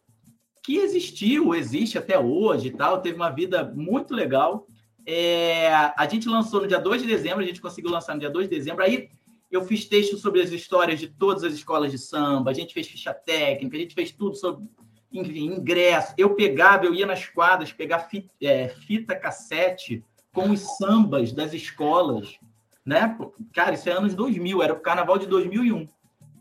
que 0.63 0.77
existiu, 0.77 1.55
existe 1.55 1.97
até 1.97 2.19
hoje 2.19 2.67
e 2.67 2.71
tal, 2.71 3.01
teve 3.01 3.15
uma 3.15 3.31
vida 3.31 3.63
muito 3.75 4.13
legal. 4.13 4.67
É, 5.05 5.73
a 5.73 6.07
gente 6.09 6.27
lançou 6.27 6.61
no 6.61 6.67
dia 6.67 6.79
2 6.79 7.01
de 7.01 7.07
dezembro, 7.07 7.39
a 7.39 7.47
gente 7.47 7.61
conseguiu 7.61 7.91
lançar 7.91 8.13
no 8.13 8.19
dia 8.19 8.29
2 8.29 8.47
de 8.47 8.55
dezembro. 8.55 8.83
Aí 8.83 9.09
eu 9.51 9.63
fiz 9.63 9.85
texto 9.85 10.17
sobre 10.17 10.41
as 10.41 10.51
histórias 10.51 10.99
de 10.99 11.07
todas 11.07 11.43
as 11.43 11.53
escolas 11.53 11.91
de 11.91 11.97
samba, 11.97 12.51
a 12.51 12.53
gente 12.53 12.73
fez 12.73 12.87
ficha 12.87 13.13
técnica, 13.13 13.75
a 13.75 13.79
gente 13.79 13.93
fez 13.93 14.11
tudo 14.11 14.35
sobre 14.35 14.65
enfim, 15.11 15.45
ingresso. 15.45 16.13
Eu 16.17 16.35
pegava, 16.35 16.85
eu 16.85 16.93
ia 16.93 17.05
nas 17.05 17.25
quadras 17.27 17.73
pegar 17.73 17.99
fita, 17.99 18.33
é, 18.41 18.69
fita 18.69 19.15
cassete 19.15 20.03
com 20.33 20.51
os 20.51 20.77
sambas 20.77 21.33
das 21.33 21.53
escolas, 21.53 22.39
né? 22.85 23.17
Cara, 23.53 23.73
isso 23.73 23.89
é 23.89 23.91
anos 23.91 24.15
2000, 24.15 24.63
era 24.63 24.73
o 24.73 24.79
carnaval 24.79 25.17
de 25.17 25.27
2001. 25.27 25.87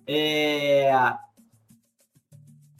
É... 0.07 0.93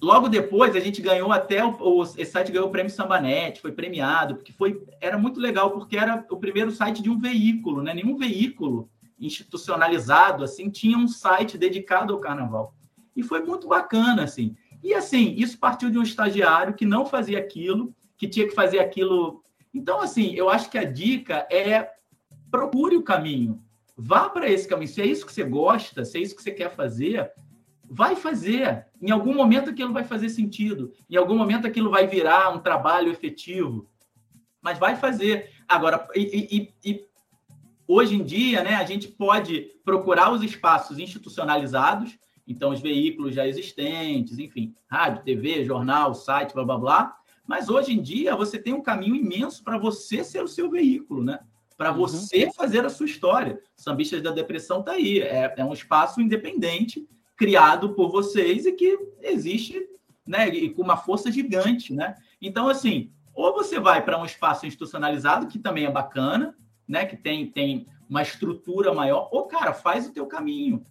Logo 0.03 0.29
depois, 0.29 0.75
a 0.75 0.81
gente 0.81 1.03
ganhou 1.03 1.31
até 1.31 1.63
o, 1.65 1.77
o 1.79 2.03
esse 2.03 2.27
site 2.27 2.51
ganhou 2.51 2.69
o 2.69 2.71
prêmio 2.71 2.91
Sambanet, 2.91 3.61
foi 3.61 3.73
premiado, 3.73 4.37
porque 4.37 4.53
foi 4.53 4.83
era 5.01 5.19
muito 5.19 5.39
legal 5.39 5.73
porque 5.73 5.97
era 5.97 6.25
o 6.31 6.37
primeiro 6.37 6.71
site 6.71 7.03
de 7.03 7.11
um 7.11 7.19
veículo, 7.19 7.83
né? 7.83 7.93
Nenhum 7.93 8.17
veículo 8.17 8.89
institucionalizado 9.19 10.43
assim 10.43 10.71
tinha 10.71 10.97
um 10.97 11.07
site 11.07 11.59
dedicado 11.59 12.15
ao 12.15 12.21
carnaval. 12.21 12.75
E 13.15 13.23
foi 13.23 13.45
muito 13.45 13.69
bacana 13.69 14.25
assim. 14.25 14.57
E 14.83 14.95
assim, 14.95 15.35
isso 15.37 15.59
partiu 15.59 15.91
de 15.91 15.99
um 15.99 16.03
estagiário 16.03 16.75
que 16.75 16.87
não 16.87 17.05
fazia 17.05 17.39
aquilo, 17.39 17.95
que 18.17 18.27
tinha 18.27 18.49
que 18.49 18.55
fazer 18.55 18.79
aquilo. 18.79 19.43
Então, 19.75 20.01
assim, 20.01 20.33
eu 20.35 20.49
acho 20.49 20.71
que 20.71 20.79
a 20.79 20.85
dica 20.85 21.47
é 21.51 21.91
procure 22.51 22.97
o 22.97 23.03
caminho. 23.03 23.63
Vá 23.97 24.31
para 24.31 24.49
esse 24.49 24.67
caminho. 24.67 24.89
Se 24.89 25.03
é 25.03 25.07
isso 25.07 25.27
que 25.27 25.33
você 25.33 25.45
gosta, 25.45 26.05
se 26.05 26.17
é 26.17 26.23
isso 26.23 26.35
que 26.35 26.43
você 26.43 26.51
quer 26.51 26.71
fazer, 26.71 27.31
vai 27.91 28.15
fazer. 28.15 28.87
Em 29.03 29.11
algum 29.11 29.35
momento 29.35 29.71
aquilo 29.71 29.93
vai 29.93 30.05
fazer 30.05 30.29
sentido. 30.29 30.93
Em 31.09 31.17
algum 31.17 31.37
momento 31.37 31.67
aquilo 31.67 31.91
vai 31.91 32.07
virar 32.07 32.55
um 32.55 32.61
trabalho 32.61 33.11
efetivo. 33.11 33.89
Mas 34.63 34.79
vai 34.79 34.95
fazer. 34.95 35.51
Agora, 35.69 36.07
e, 36.15 36.73
e, 36.85 36.91
e 36.91 37.05
hoje 37.87 38.15
em 38.15 38.23
dia, 38.23 38.63
né, 38.63 38.75
a 38.77 38.85
gente 38.85 39.09
pode 39.09 39.73
procurar 39.85 40.33
os 40.33 40.43
espaços 40.43 40.99
institucionalizados 40.99 42.19
então, 42.51 42.73
os 42.73 42.81
veículos 42.81 43.33
já 43.33 43.47
existentes, 43.47 44.37
enfim, 44.41 44.75
rádio, 44.89 45.23
TV, 45.23 45.65
jornal, 45.65 46.13
site, 46.13 46.53
blá, 46.53 46.65
blá, 46.65 46.79
blá. 46.79 47.17
Mas 47.47 47.69
hoje 47.69 47.93
em 47.93 48.03
dia, 48.03 48.35
você 48.35 48.59
tem 48.59 48.75
um 48.75 48.83
caminho 48.83 49.15
imenso 49.15 49.63
para 49.63 49.79
você 49.79 50.25
ser 50.25 50.43
o 50.43 50.49
seu 50.49 50.69
veículo, 50.69 51.23
né? 51.23 51.39
Para 51.77 51.93
uhum. 51.93 51.99
você 51.99 52.47
uhum. 52.47 52.53
fazer 52.53 52.85
a 52.85 52.91
sua 52.91 53.07
história. 53.07 53.61
Sambistas 53.77 54.21
da 54.21 54.33
Depressão 54.33 54.81
está 54.81 54.93
aí. 54.93 55.21
É, 55.21 55.55
é 55.59 55.65
um 55.65 55.73
espaço 55.73 56.21
independente, 56.21 57.09
criado 57.41 57.95
por 57.95 58.11
vocês 58.11 58.67
e 58.67 58.73
que 58.73 58.99
existe 59.23 59.89
né, 60.27 60.47
e 60.51 60.69
com 60.69 60.83
uma 60.83 60.99
força 60.99 61.33
gigante, 61.33 61.95
né? 61.95 62.15
Então, 62.39 62.69
assim, 62.69 63.11
ou 63.33 63.55
você 63.55 63.81
vai 63.81 64.05
para 64.05 64.21
um 64.21 64.27
espaço 64.27 64.67
institucionalizado, 64.67 65.47
que 65.47 65.59
também 65.59 65.87
é 65.87 65.91
bacana, 65.91 66.55
né? 66.87 67.07
Que 67.07 67.17
tem, 67.17 67.51
tem 67.51 67.87
uma 68.11 68.21
estrutura 68.21 68.93
maior, 68.93 69.31
ou, 69.33 69.45
cara, 69.45 69.73
faz 69.73 70.07
o 70.07 70.13
teu 70.13 70.27
caminho. 70.27 70.85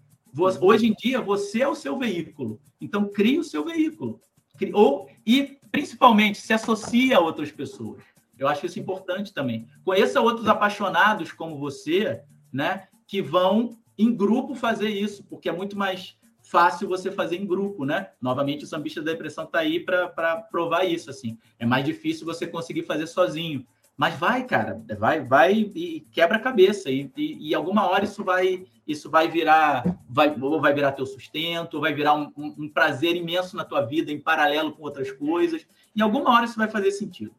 Hoje 0.59 0.87
em 0.87 0.95
dia, 0.95 1.21
você 1.21 1.61
é 1.61 1.67
o 1.67 1.75
seu 1.75 1.99
veículo. 1.99 2.59
Então, 2.81 3.07
crie 3.07 3.37
o 3.37 3.43
seu 3.43 3.63
veículo. 3.63 4.19
Ou, 4.73 5.07
e, 5.23 5.59
principalmente, 5.71 6.39
se 6.39 6.51
associe 6.51 7.13
a 7.13 7.19
outras 7.19 7.51
pessoas. 7.51 8.01
Eu 8.39 8.47
acho 8.47 8.65
isso 8.65 8.79
importante 8.79 9.35
também. 9.35 9.67
Conheça 9.85 10.19
outros 10.19 10.47
apaixonados 10.47 11.31
como 11.31 11.59
você, 11.59 12.23
né? 12.51 12.87
Que 13.05 13.21
vão 13.21 13.77
em 13.95 14.15
grupo 14.15 14.55
fazer 14.55 14.89
isso, 14.89 15.23
porque 15.25 15.47
é 15.47 15.51
muito 15.51 15.77
mais 15.77 16.17
fácil 16.49 16.87
você 16.87 17.11
fazer 17.11 17.37
em 17.37 17.45
grupo, 17.45 17.85
né? 17.85 18.09
Novamente, 18.21 18.63
o 18.63 18.67
Sambista 18.67 19.01
da 19.01 19.11
Depressão 19.11 19.43
está 19.43 19.59
aí 19.59 19.79
para 19.79 20.37
provar 20.51 20.83
isso, 20.85 21.09
assim. 21.09 21.37
É 21.57 21.65
mais 21.65 21.85
difícil 21.85 22.25
você 22.25 22.47
conseguir 22.47 22.83
fazer 22.83 23.07
sozinho. 23.07 23.65
Mas 23.95 24.15
vai, 24.15 24.45
cara, 24.45 24.81
vai, 24.97 25.19
vai 25.21 25.71
e 25.75 26.07
quebra 26.11 26.37
a 26.37 26.41
cabeça. 26.41 26.89
E, 26.89 27.11
e, 27.17 27.49
e 27.49 27.55
alguma 27.55 27.89
hora 27.89 28.05
isso 28.05 28.23
vai 28.23 28.65
isso 28.89 29.07
vai 29.07 29.27
virar, 29.27 29.83
vai, 30.09 30.35
ou 30.41 30.59
vai 30.59 30.73
virar 30.73 30.93
teu 30.93 31.05
sustento, 31.05 31.75
ou 31.75 31.81
vai 31.81 31.93
virar 31.93 32.15
um, 32.15 32.31
um, 32.35 32.55
um, 32.57 32.67
prazer 32.67 33.15
imenso 33.15 33.55
na 33.55 33.63
tua 33.63 33.81
vida 33.81 34.11
em 34.11 34.19
paralelo 34.19 34.71
com 34.71 34.81
outras 34.81 35.11
coisas. 35.11 35.63
Em 35.95 36.01
alguma 36.01 36.31
hora 36.31 36.45
isso 36.45 36.57
vai 36.57 36.67
fazer 36.67 36.89
sentido. 36.89 37.31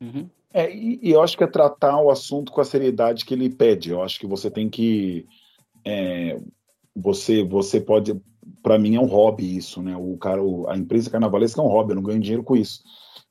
Uhum. 0.00 0.30
É, 0.54 0.72
e, 0.72 1.00
e, 1.02 1.10
eu 1.10 1.20
acho 1.20 1.36
que 1.36 1.42
é 1.42 1.48
tratar 1.48 2.00
o 2.00 2.08
assunto 2.08 2.52
com 2.52 2.60
a 2.60 2.64
seriedade 2.64 3.24
que 3.24 3.34
ele 3.34 3.50
pede. 3.50 3.90
Eu 3.90 4.00
acho 4.00 4.20
que 4.20 4.28
você 4.28 4.48
tem 4.48 4.70
que. 4.70 5.26
É, 5.84 6.38
você, 6.94 7.42
você 7.42 7.80
pode. 7.80 8.12
Para 8.62 8.78
mim 8.78 8.96
é 8.96 9.00
um 9.00 9.06
hobby 9.06 9.56
isso, 9.56 9.82
né? 9.82 9.96
O 9.96 10.16
cara, 10.16 10.40
a 10.68 10.76
empresa 10.76 11.10
carnavalesca 11.10 11.60
é 11.60 11.64
um 11.64 11.68
hobby, 11.68 11.92
eu 11.92 11.96
não 11.96 12.02
ganho 12.02 12.20
dinheiro 12.20 12.42
com 12.42 12.56
isso. 12.56 12.80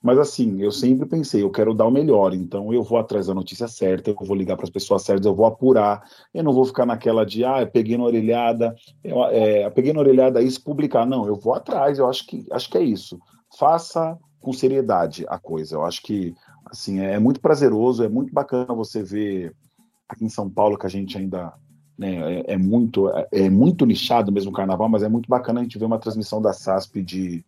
Mas 0.02 0.20
assim, 0.20 0.62
eu 0.62 0.72
sempre 0.72 1.08
pensei, 1.08 1.42
eu 1.42 1.50
quero 1.50 1.74
dar 1.74 1.88
o 1.88 1.92
melhor, 1.92 2.34
então 2.34 2.72
eu 2.72 2.84
vou 2.84 3.00
atrás 3.00 3.26
da 3.26 3.34
notícia 3.34 3.68
certa, 3.68 4.12
eu 4.12 4.16
vou 4.20 4.36
ligar 4.36 4.56
para 4.56 4.66
as 4.66 4.70
pessoas 4.70 5.02
certas, 5.02 5.26
eu 5.26 5.34
vou 5.34 5.48
apurar, 5.48 6.04
eu 6.32 6.44
não 6.44 6.54
vou 6.54 6.64
ficar 6.64 6.86
naquela 6.86 7.26
de, 7.26 7.44
ah, 7.44 7.62
eu 7.62 7.68
peguei 7.68 7.98
na 7.98 8.04
orelhada, 8.04 8.76
eu, 9.04 9.24
é, 9.26 9.68
peguei 9.72 9.94
na 9.94 10.00
orelhada 10.00 10.44
isso, 10.44 10.64
publicar. 10.64 11.08
Não, 11.08 11.26
eu 11.26 11.36
vou 11.36 11.56
atrás, 11.56 11.98
eu 11.98 12.08
acho 12.08 12.28
que, 12.28 12.46
acho 12.52 12.70
que 12.70 12.78
é 12.78 12.84
isso. 12.84 13.20
Faça 13.58 14.16
com 14.40 14.54
seriedade 14.54 15.26
a 15.28 15.40
coisa. 15.40 15.76
Eu 15.76 15.84
acho 15.84 16.04
que 16.04 16.36
assim 16.68 17.00
é, 17.00 17.14
é 17.14 17.20
muito 17.20 17.42
prazeroso, 17.42 18.04
é 18.04 18.08
muito 18.08 18.32
bacana 18.32 18.76
você 18.76 19.02
ver 19.02 19.56
aqui 20.08 20.24
em 20.24 20.30
São 20.30 20.48
Paulo 20.48 20.78
que 20.78 20.86
a 20.86 20.90
gente 20.90 21.18
ainda 21.18 21.52
né, 21.98 22.40
é, 22.40 22.54
é, 22.54 22.58
muito 22.58 23.10
é, 23.10 23.28
é 23.32 23.50
muito 23.50 23.86
nichado 23.86 24.32
mesmo 24.32 24.52
o 24.52 24.54
carnaval, 24.54 24.90
mas 24.90 25.04
é 25.04 25.10
muito 25.10 25.28
bacana 25.30 25.60
a 25.60 25.64
gente 25.64 25.78
ver 25.78 25.86
uma 25.86 26.00
transmissão 26.00 26.42
da 26.42 26.54
SASP 26.54 27.02
de 27.02 27.46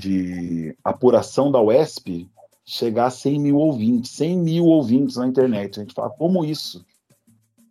de 0.00 0.76
apuração 0.84 1.50
da 1.50 1.60
UESP 1.60 2.30
chegar 2.64 3.06
a 3.06 3.10
100 3.10 3.40
mil 3.40 3.56
ouvintes, 3.56 4.12
100 4.12 4.38
mil 4.38 4.64
ouvintes 4.66 5.16
na 5.16 5.26
internet. 5.26 5.78
A 5.78 5.82
gente 5.82 5.94
fala, 5.94 6.10
como 6.10 6.44
isso? 6.44 6.84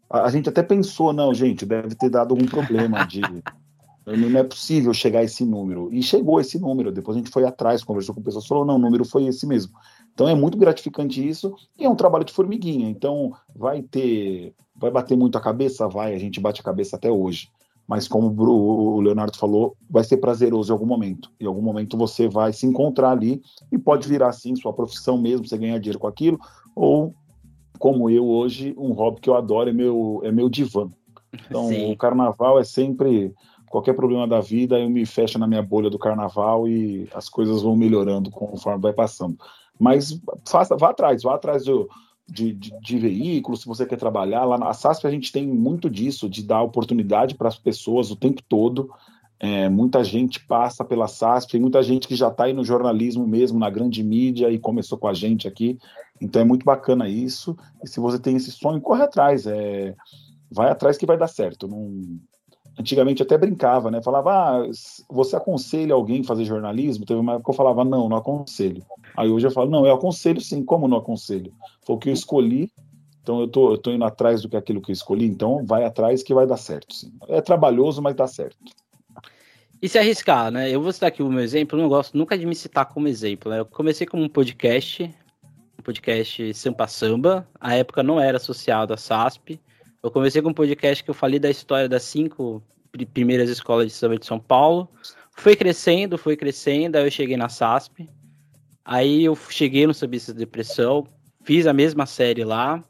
A, 0.09 0.23
a 0.23 0.29
gente 0.29 0.49
até 0.49 0.61
pensou, 0.61 1.13
não, 1.13 1.33
gente, 1.33 1.65
deve 1.65 1.95
ter 1.95 2.09
dado 2.09 2.33
algum 2.33 2.45
problema 2.45 3.05
de. 3.05 3.21
não 4.05 4.39
é 4.39 4.43
possível 4.43 4.93
chegar 4.93 5.19
a 5.19 5.23
esse 5.23 5.45
número. 5.45 5.89
E 5.93 6.03
chegou 6.03 6.41
esse 6.41 6.59
número. 6.59 6.91
Depois 6.91 7.15
a 7.15 7.19
gente 7.19 7.31
foi 7.31 7.45
atrás, 7.45 7.83
conversou 7.83 8.13
com 8.13 8.21
pessoas, 8.21 8.45
falou, 8.47 8.65
não, 8.65 8.75
o 8.75 8.79
número 8.79 9.05
foi 9.05 9.25
esse 9.25 9.47
mesmo. 9.47 9.73
Então 10.17 10.27
é 10.27 10.33
muito 10.33 10.57
gratificante 10.57 11.25
isso 11.25 11.55
e 11.77 11.85
é 11.85 11.89
um 11.89 11.95
trabalho 11.95 12.25
de 12.25 12.33
formiguinha. 12.33 12.89
Então 12.89 13.33
vai 13.55 13.83
ter, 13.83 14.51
vai 14.75 14.89
bater 14.89 15.15
muito 15.15 15.37
a 15.37 15.41
cabeça, 15.41 15.87
vai. 15.87 16.15
A 16.15 16.17
gente 16.17 16.39
bate 16.39 16.59
a 16.59 16.63
cabeça 16.63 16.95
até 16.95 17.11
hoje 17.11 17.49
mas 17.87 18.05
como 18.05 18.27
o 18.37 18.99
Leonardo 18.99 19.37
falou, 19.37 19.77
vai 19.89 20.03
ser 20.03 20.17
prazeroso 20.17 20.69
em 20.69 20.73
algum 20.73 20.85
momento. 20.85 21.31
Em 21.39 21.45
algum 21.45 21.61
momento 21.61 21.95
você 21.95 22.27
vai 22.27 22.51
se 22.51 22.65
encontrar 22.65 23.11
ali 23.11 23.41
e 23.71 23.77
pode 23.77 24.09
virar 24.09 24.27
assim 24.27 24.53
sua 24.57 24.73
profissão 24.73 25.17
mesmo, 25.17 25.47
você 25.47 25.57
ganhar 25.57 25.79
dinheiro 25.79 25.97
com 25.97 26.07
aquilo, 26.07 26.37
ou 26.75 27.15
como 27.79 28.09
eu 28.09 28.27
hoje, 28.27 28.75
um 28.77 28.91
hobby 28.91 29.21
que 29.21 29.29
eu 29.29 29.35
adoro 29.35 29.69
é 29.69 29.73
meu 29.73 30.19
é 30.25 30.31
meu 30.33 30.49
divã. 30.49 30.89
Então, 31.33 31.69
Sim. 31.69 31.91
o 31.91 31.95
carnaval 31.95 32.59
é 32.59 32.63
sempre 32.65 33.33
qualquer 33.69 33.93
problema 33.93 34.27
da 34.27 34.41
vida, 34.41 34.79
eu 34.79 34.89
me 34.89 35.05
fecho 35.05 35.39
na 35.39 35.47
minha 35.47 35.61
bolha 35.61 35.89
do 35.89 35.99
carnaval 35.99 36.67
e 36.67 37.07
as 37.13 37.29
coisas 37.29 37.61
vão 37.61 37.75
melhorando 37.75 38.29
conforme 38.29 38.81
vai 38.81 38.93
passando. 38.93 39.37
Mas 39.79 40.19
faça, 40.47 40.75
vá 40.75 40.89
atrás, 40.89 41.23
vá 41.23 41.35
atrás 41.35 41.65
do, 41.65 41.89
de, 42.27 42.53
de, 42.53 42.73
de 42.81 42.99
veículos, 42.99 43.61
se 43.61 43.67
você 43.67 43.85
quer 43.85 43.97
trabalhar. 43.97 44.43
Lá 44.43 44.57
na 44.57 44.73
SASP 44.73 45.07
a 45.07 45.11
gente 45.11 45.31
tem 45.31 45.47
muito 45.47 45.89
disso, 45.89 46.29
de 46.29 46.43
dar 46.43 46.61
oportunidade 46.61 47.35
para 47.35 47.47
as 47.47 47.57
pessoas 47.57 48.11
o 48.11 48.15
tempo 48.15 48.41
todo. 48.47 48.89
É, 49.39 49.69
muita 49.69 50.03
gente 50.03 50.43
passa 50.45 50.83
pela 50.83 51.07
SASP, 51.07 51.51
tem 51.51 51.61
muita 51.61 51.83
gente 51.83 52.07
que 52.07 52.15
já 52.15 52.27
está 52.27 52.45
aí 52.45 52.53
no 52.53 52.65
jornalismo 52.65 53.27
mesmo, 53.27 53.59
na 53.59 53.69
grande 53.69 54.03
mídia, 54.03 54.49
e 54.49 54.57
começou 54.57 54.97
com 54.97 55.07
a 55.07 55.13
gente 55.13 55.47
aqui. 55.47 55.77
Então 56.19 56.41
é 56.41 56.45
muito 56.45 56.65
bacana 56.65 57.07
isso. 57.07 57.55
E 57.83 57.87
se 57.87 57.99
você 57.99 58.19
tem 58.19 58.35
esse 58.35 58.51
sonho, 58.51 58.81
corre 58.81 59.03
atrás. 59.03 59.45
É, 59.45 59.95
vai 60.51 60.69
atrás 60.69 60.97
que 60.97 61.05
vai 61.05 61.17
dar 61.17 61.27
certo. 61.27 61.67
Não, 61.67 62.19
antigamente 62.79 63.21
até 63.21 63.37
brincava, 63.37 63.91
né? 63.91 64.01
Falava, 64.01 64.31
ah, 64.31 64.69
você 65.09 65.35
aconselha 65.35 65.93
alguém 65.93 66.21
a 66.21 66.23
fazer 66.23 66.45
jornalismo? 66.45 67.05
Teve 67.05 67.19
uma 67.19 67.33
época 67.33 67.45
que 67.45 67.51
eu 67.51 67.55
falava, 67.55 67.85
não, 67.85 68.09
não 68.09 68.17
aconselho. 68.17 68.83
Aí 69.17 69.29
hoje 69.29 69.47
eu 69.47 69.51
falo, 69.51 69.69
não, 69.69 69.85
eu 69.85 69.95
aconselho 69.95 70.39
sim, 70.39 70.63
como 70.63 70.87
não 70.87 70.97
aconselho? 70.97 71.51
Foi 71.85 71.95
o 71.95 71.99
que 71.99 72.09
eu 72.09 72.13
escolhi, 72.13 72.71
então 73.23 73.41
eu 73.41 73.47
tô, 73.47 73.71
eu 73.71 73.77
tô 73.77 73.91
indo 73.91 74.05
atrás 74.05 74.41
do 74.43 74.47
que 74.47 74.55
aquilo 74.55 74.81
que 74.81 74.91
eu 74.91 74.93
escolhi, 74.93 75.25
então 75.25 75.65
vai 75.65 75.83
atrás 75.83 76.21
que 76.21 76.33
vai 76.33 76.45
dar 76.45 76.57
certo, 76.57 76.93
sim. 76.93 77.11
É 77.27 77.41
trabalhoso, 77.41 78.01
mas 78.01 78.15
dá 78.15 78.27
certo. 78.27 78.57
E 79.81 79.89
se 79.89 79.97
arriscar, 79.97 80.51
né? 80.51 80.69
Eu 80.69 80.81
vou 80.81 80.91
citar 80.93 81.09
aqui 81.09 81.23
o 81.23 81.29
meu 81.29 81.41
exemplo, 81.41 81.79
não 81.79 81.89
gosto 81.89 82.17
nunca 82.17 82.37
de 82.37 82.45
me 82.45 82.55
citar 82.55 82.85
como 82.85 83.07
exemplo, 83.07 83.51
né? 83.51 83.59
Eu 83.59 83.65
comecei 83.65 84.05
como 84.05 84.23
um 84.23 84.29
podcast, 84.29 85.03
um 85.79 85.83
podcast 85.83 86.53
Sampa 86.53 86.87
Samba, 86.87 87.47
a 87.59 87.75
época 87.75 88.03
não 88.03 88.19
era 88.19 88.37
associado 88.37 88.93
à 88.93 88.97
SASP, 88.97 89.59
eu 90.01 90.11
comecei 90.11 90.41
com 90.41 90.49
um 90.49 90.53
podcast 90.53 91.03
que 91.03 91.09
eu 91.09 91.13
falei 91.13 91.39
da 91.39 91.49
história 91.49 91.89
das 91.89 92.03
cinco 92.03 92.63
primeiras 93.13 93.49
escolas 93.49 93.87
de 93.87 93.93
samba 93.93 94.17
de 94.17 94.25
São 94.25 94.39
Paulo. 94.39 94.87
Foi 95.35 95.55
crescendo, 95.55 96.17
foi 96.17 96.37
crescendo, 96.37 96.95
aí 96.95 97.05
eu 97.05 97.11
cheguei 97.11 97.35
na 97.35 97.49
SASP. 97.49 98.09
Aí 98.89 99.25
eu 99.25 99.35
cheguei 99.35 99.85
no 99.85 99.93
Sambistas 99.93 100.33
de 100.33 100.39
Depressão, 100.39 101.05
fiz 101.43 101.67
a 101.67 101.73
mesma 101.73 102.05
série 102.05 102.45
lá. 102.45 102.81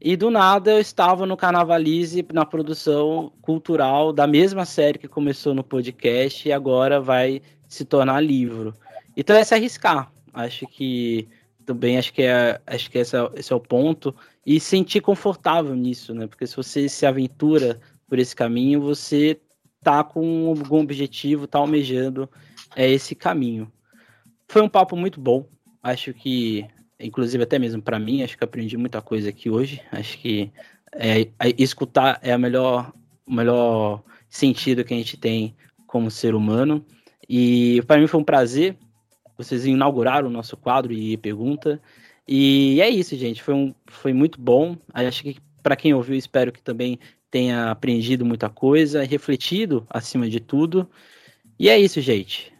E 0.00 0.16
do 0.16 0.28
nada 0.28 0.72
eu 0.72 0.80
estava 0.80 1.24
no 1.24 1.36
Carnavalize 1.36 2.26
na 2.32 2.44
produção 2.44 3.32
cultural 3.40 4.12
da 4.12 4.26
mesma 4.26 4.64
série 4.64 4.98
que 4.98 5.06
começou 5.06 5.54
no 5.54 5.62
podcast 5.62 6.48
e 6.48 6.52
agora 6.52 7.00
vai 7.00 7.40
se 7.68 7.84
tornar 7.84 8.20
livro. 8.20 8.74
Então 9.16 9.36
é 9.36 9.44
se 9.44 9.54
arriscar. 9.54 10.10
Acho 10.34 10.66
que 10.66 11.28
também 11.64 11.96
acho 11.96 12.12
que 12.12 12.22
é 12.22 12.60
acho 12.66 12.90
que 12.90 12.98
esse 12.98 13.16
é, 13.16 13.30
esse 13.36 13.52
é 13.52 13.56
o 13.56 13.60
ponto 13.60 14.12
e 14.44 14.58
sentir 14.58 15.00
confortável 15.00 15.76
nisso, 15.76 16.12
né? 16.12 16.26
Porque 16.26 16.44
se 16.44 16.56
você 16.56 16.88
se 16.88 17.06
aventura 17.06 17.78
por 18.08 18.18
esse 18.18 18.34
caminho, 18.34 18.80
você 18.80 19.38
tá 19.80 20.02
com 20.02 20.48
algum 20.48 20.80
objetivo, 20.80 21.46
tá 21.46 21.60
almejando 21.60 22.28
é 22.74 22.90
esse 22.90 23.14
caminho. 23.14 23.70
Foi 24.50 24.60
um 24.60 24.68
papo 24.68 24.96
muito 24.96 25.20
bom. 25.20 25.46
Acho 25.80 26.12
que 26.12 26.66
inclusive 26.98 27.44
até 27.44 27.56
mesmo 27.56 27.80
para 27.80 28.00
mim, 28.00 28.24
acho 28.24 28.36
que 28.36 28.42
aprendi 28.42 28.76
muita 28.76 29.00
coisa 29.00 29.28
aqui 29.28 29.48
hoje. 29.48 29.80
Acho 29.92 30.18
que 30.18 30.50
é, 30.92 31.28
escutar 31.56 32.18
é 32.20 32.32
a 32.32 32.38
melhor, 32.38 32.92
o 33.24 33.32
melhor 33.32 34.02
sentido 34.28 34.82
que 34.82 34.92
a 34.92 34.96
gente 34.96 35.16
tem 35.16 35.54
como 35.86 36.10
ser 36.10 36.34
humano. 36.34 36.84
E 37.28 37.80
para 37.86 38.00
mim 38.00 38.08
foi 38.08 38.18
um 38.18 38.24
prazer. 38.24 38.76
Vocês 39.38 39.66
inauguraram 39.66 40.26
o 40.26 40.32
nosso 40.32 40.56
quadro 40.56 40.92
e 40.92 41.16
pergunta. 41.16 41.80
E 42.26 42.80
é 42.80 42.90
isso, 42.90 43.16
gente. 43.16 43.44
Foi, 43.44 43.54
um, 43.54 43.72
foi 43.86 44.12
muito 44.12 44.40
bom. 44.40 44.76
Acho 44.92 45.22
que 45.22 45.36
para 45.62 45.76
quem 45.76 45.94
ouviu, 45.94 46.16
espero 46.16 46.50
que 46.50 46.60
também 46.60 46.98
tenha 47.30 47.70
aprendido 47.70 48.24
muita 48.24 48.48
coisa, 48.48 49.04
refletido 49.04 49.86
acima 49.88 50.28
de 50.28 50.40
tudo. 50.40 50.90
E 51.56 51.68
é 51.68 51.78
isso, 51.78 52.00
gente. 52.00 52.52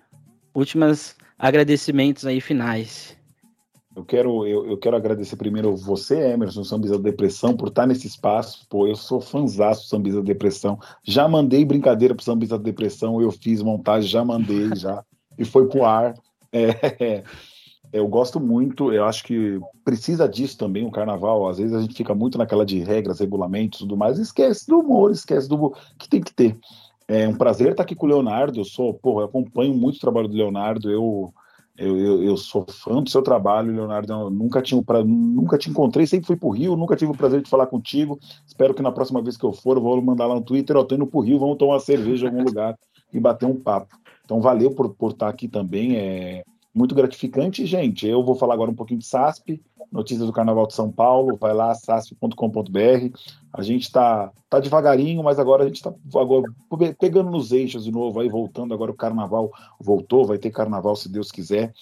Últimos 0.54 1.16
agradecimentos 1.40 2.26
aí 2.26 2.40
finais. 2.40 3.16
Eu 3.96 4.04
quero, 4.04 4.46
eu, 4.46 4.66
eu, 4.66 4.78
quero 4.78 4.94
agradecer 4.94 5.36
primeiro 5.36 5.74
você, 5.74 6.32
Emerson, 6.32 6.62
Sambisa 6.62 6.96
da 6.96 7.02
Depressão, 7.02 7.56
por 7.56 7.68
estar 7.68 7.86
nesse 7.86 8.06
espaço. 8.06 8.64
Pô, 8.68 8.86
eu 8.86 8.94
sou 8.94 9.20
fãzaço 9.20 9.82
do 9.82 9.88
Sambisa 9.88 10.18
da 10.18 10.26
Depressão. 10.26 10.78
Já 11.02 11.26
mandei 11.26 11.64
brincadeira 11.64 12.14
pro 12.14 12.24
Sambisa 12.24 12.56
da 12.56 12.62
Depressão, 12.62 13.20
eu 13.20 13.32
fiz 13.32 13.62
montagem, 13.62 14.08
já 14.08 14.24
mandei, 14.24 14.68
já. 14.76 15.02
E 15.36 15.44
foi 15.44 15.66
pro 15.68 15.84
ar. 15.84 16.14
É, 16.52 17.24
eu 17.92 18.06
gosto 18.06 18.38
muito, 18.38 18.92
eu 18.92 19.04
acho 19.04 19.24
que 19.24 19.58
precisa 19.84 20.28
disso 20.28 20.56
também, 20.56 20.86
o 20.86 20.90
carnaval. 20.90 21.48
Às 21.48 21.58
vezes 21.58 21.74
a 21.74 21.80
gente 21.80 21.94
fica 21.94 22.14
muito 22.14 22.38
naquela 22.38 22.64
de 22.64 22.78
regras, 22.80 23.18
regulamentos 23.18 23.80
e 23.80 23.82
tudo 23.82 23.96
mais, 23.96 24.18
esquece 24.18 24.68
do 24.68 24.78
humor, 24.78 25.10
esquece 25.10 25.48
do 25.48 25.74
que 25.98 26.08
tem 26.08 26.20
que 26.20 26.32
ter. 26.32 26.56
É 27.12 27.26
um 27.26 27.34
prazer 27.34 27.72
estar 27.72 27.82
aqui 27.82 27.96
com 27.96 28.06
o 28.06 28.08
Leonardo. 28.08 28.60
Eu 28.60 28.64
sou, 28.64 28.94
pô, 28.94 29.20
eu 29.20 29.24
acompanho 29.24 29.74
muito 29.74 29.96
o 29.96 30.00
trabalho 30.00 30.28
do 30.28 30.36
Leonardo. 30.36 30.88
Eu 30.90 31.32
eu, 31.76 31.96
eu, 31.96 32.22
eu, 32.22 32.36
sou 32.36 32.66
fã 32.68 33.02
do 33.02 33.08
seu 33.08 33.22
trabalho, 33.22 33.74
Leonardo. 33.74 34.12
Eu 34.12 34.28
nunca, 34.28 34.60
tinha, 34.60 34.82
pra, 34.82 35.02
nunca 35.02 35.56
te 35.56 35.70
encontrei, 35.70 36.06
sempre 36.06 36.26
fui 36.26 36.36
pro 36.36 36.50
Rio, 36.50 36.76
nunca 36.76 36.94
tive 36.94 37.10
o 37.10 37.16
prazer 37.16 37.40
de 37.40 37.48
falar 37.48 37.66
contigo. 37.66 38.18
Espero 38.46 38.74
que 38.74 38.82
na 38.82 38.92
próxima 38.92 39.22
vez 39.22 39.34
que 39.34 39.44
eu 39.44 39.52
for, 39.52 39.78
eu 39.78 39.82
vou 39.82 40.00
mandar 40.02 40.26
lá 40.26 40.34
no 40.34 40.42
Twitter, 40.42 40.76
ó, 40.76 40.84
tô 40.84 40.94
indo 40.94 41.06
pro 41.06 41.20
Rio, 41.20 41.38
vamos 41.38 41.56
tomar 41.56 41.74
uma 41.74 41.80
cerveja 41.80 42.26
em 42.26 42.28
algum 42.28 42.44
lugar 42.44 42.78
e 43.10 43.18
bater 43.18 43.46
um 43.46 43.58
papo. 43.58 43.96
Então, 44.22 44.42
valeu 44.42 44.72
por, 44.72 44.94
por 44.94 45.12
estar 45.12 45.28
aqui 45.28 45.48
também. 45.48 45.96
É, 45.96 46.44
muito 46.74 46.94
gratificante, 46.94 47.66
gente. 47.66 48.06
Eu 48.06 48.22
vou 48.22 48.34
falar 48.34 48.54
agora 48.54 48.70
um 48.70 48.74
pouquinho 48.74 49.00
de 49.00 49.06
SASP, 49.06 49.60
notícias 49.90 50.26
do 50.26 50.32
Carnaval 50.32 50.66
de 50.66 50.74
São 50.74 50.90
Paulo, 50.90 51.36
vai 51.36 51.52
lá, 51.52 51.74
sasp.com.br. 51.74 53.18
A 53.52 53.62
gente 53.62 53.82
está 53.82 54.32
tá 54.48 54.60
devagarinho, 54.60 55.22
mas 55.22 55.38
agora 55.38 55.64
a 55.64 55.66
gente 55.66 55.76
está 55.76 55.92
pegando 56.98 57.30
nos 57.30 57.50
eixos 57.50 57.84
de 57.84 57.90
novo, 57.90 58.20
aí 58.20 58.28
voltando. 58.28 58.72
Agora 58.72 58.90
o 58.92 58.96
Carnaval 58.96 59.50
voltou, 59.80 60.24
vai 60.24 60.38
ter 60.38 60.50
Carnaval 60.50 60.94
se 60.94 61.08
Deus 61.08 61.32
quiser. 61.32 61.72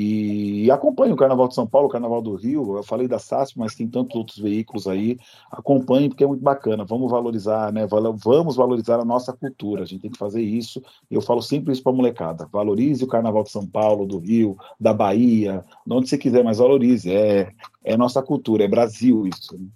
E 0.00 0.70
acompanhe 0.70 1.12
o 1.12 1.16
Carnaval 1.16 1.48
de 1.48 1.56
São 1.56 1.66
Paulo, 1.66 1.88
o 1.88 1.90
Carnaval 1.90 2.22
do 2.22 2.36
Rio. 2.36 2.76
Eu 2.76 2.84
falei 2.84 3.08
da 3.08 3.18
SASP, 3.18 3.58
mas 3.58 3.74
tem 3.74 3.88
tantos 3.88 4.14
outros 4.14 4.38
veículos 4.38 4.86
aí. 4.86 5.18
Acompanhe, 5.50 6.08
porque 6.08 6.22
é 6.22 6.26
muito 6.28 6.40
bacana. 6.40 6.84
Vamos 6.84 7.10
valorizar, 7.10 7.72
né? 7.72 7.84
Vamos 7.84 8.54
valorizar 8.54 9.00
a 9.00 9.04
nossa 9.04 9.32
cultura. 9.32 9.82
A 9.82 9.84
gente 9.84 10.02
tem 10.02 10.10
que 10.12 10.16
fazer 10.16 10.40
isso. 10.40 10.80
Eu 11.10 11.20
falo 11.20 11.42
sempre 11.42 11.72
isso 11.72 11.82
para 11.82 11.90
a 11.90 11.96
molecada. 11.96 12.48
Valorize 12.52 13.02
o 13.02 13.08
Carnaval 13.08 13.42
de 13.42 13.50
São 13.50 13.66
Paulo, 13.66 14.06
do 14.06 14.20
Rio, 14.20 14.56
da 14.78 14.94
Bahia, 14.94 15.64
de 15.84 15.92
onde 15.92 16.08
você 16.08 16.16
quiser, 16.16 16.44
mas 16.44 16.58
valorize. 16.58 17.12
É, 17.12 17.50
é 17.82 17.96
nossa 17.96 18.22
cultura, 18.22 18.62
é 18.62 18.68
Brasil 18.68 19.26
isso. 19.26 19.58
Né? 19.58 19.66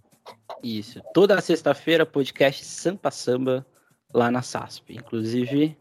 Isso. 0.63 1.01
Toda 1.13 1.41
sexta-feira, 1.41 2.07
podcast 2.07 2.65
Sampa 2.65 3.11
Samba 3.11 3.67
lá 4.15 4.31
na 4.31 4.41
SASP. 4.41 4.95
Inclusive, 4.95 5.77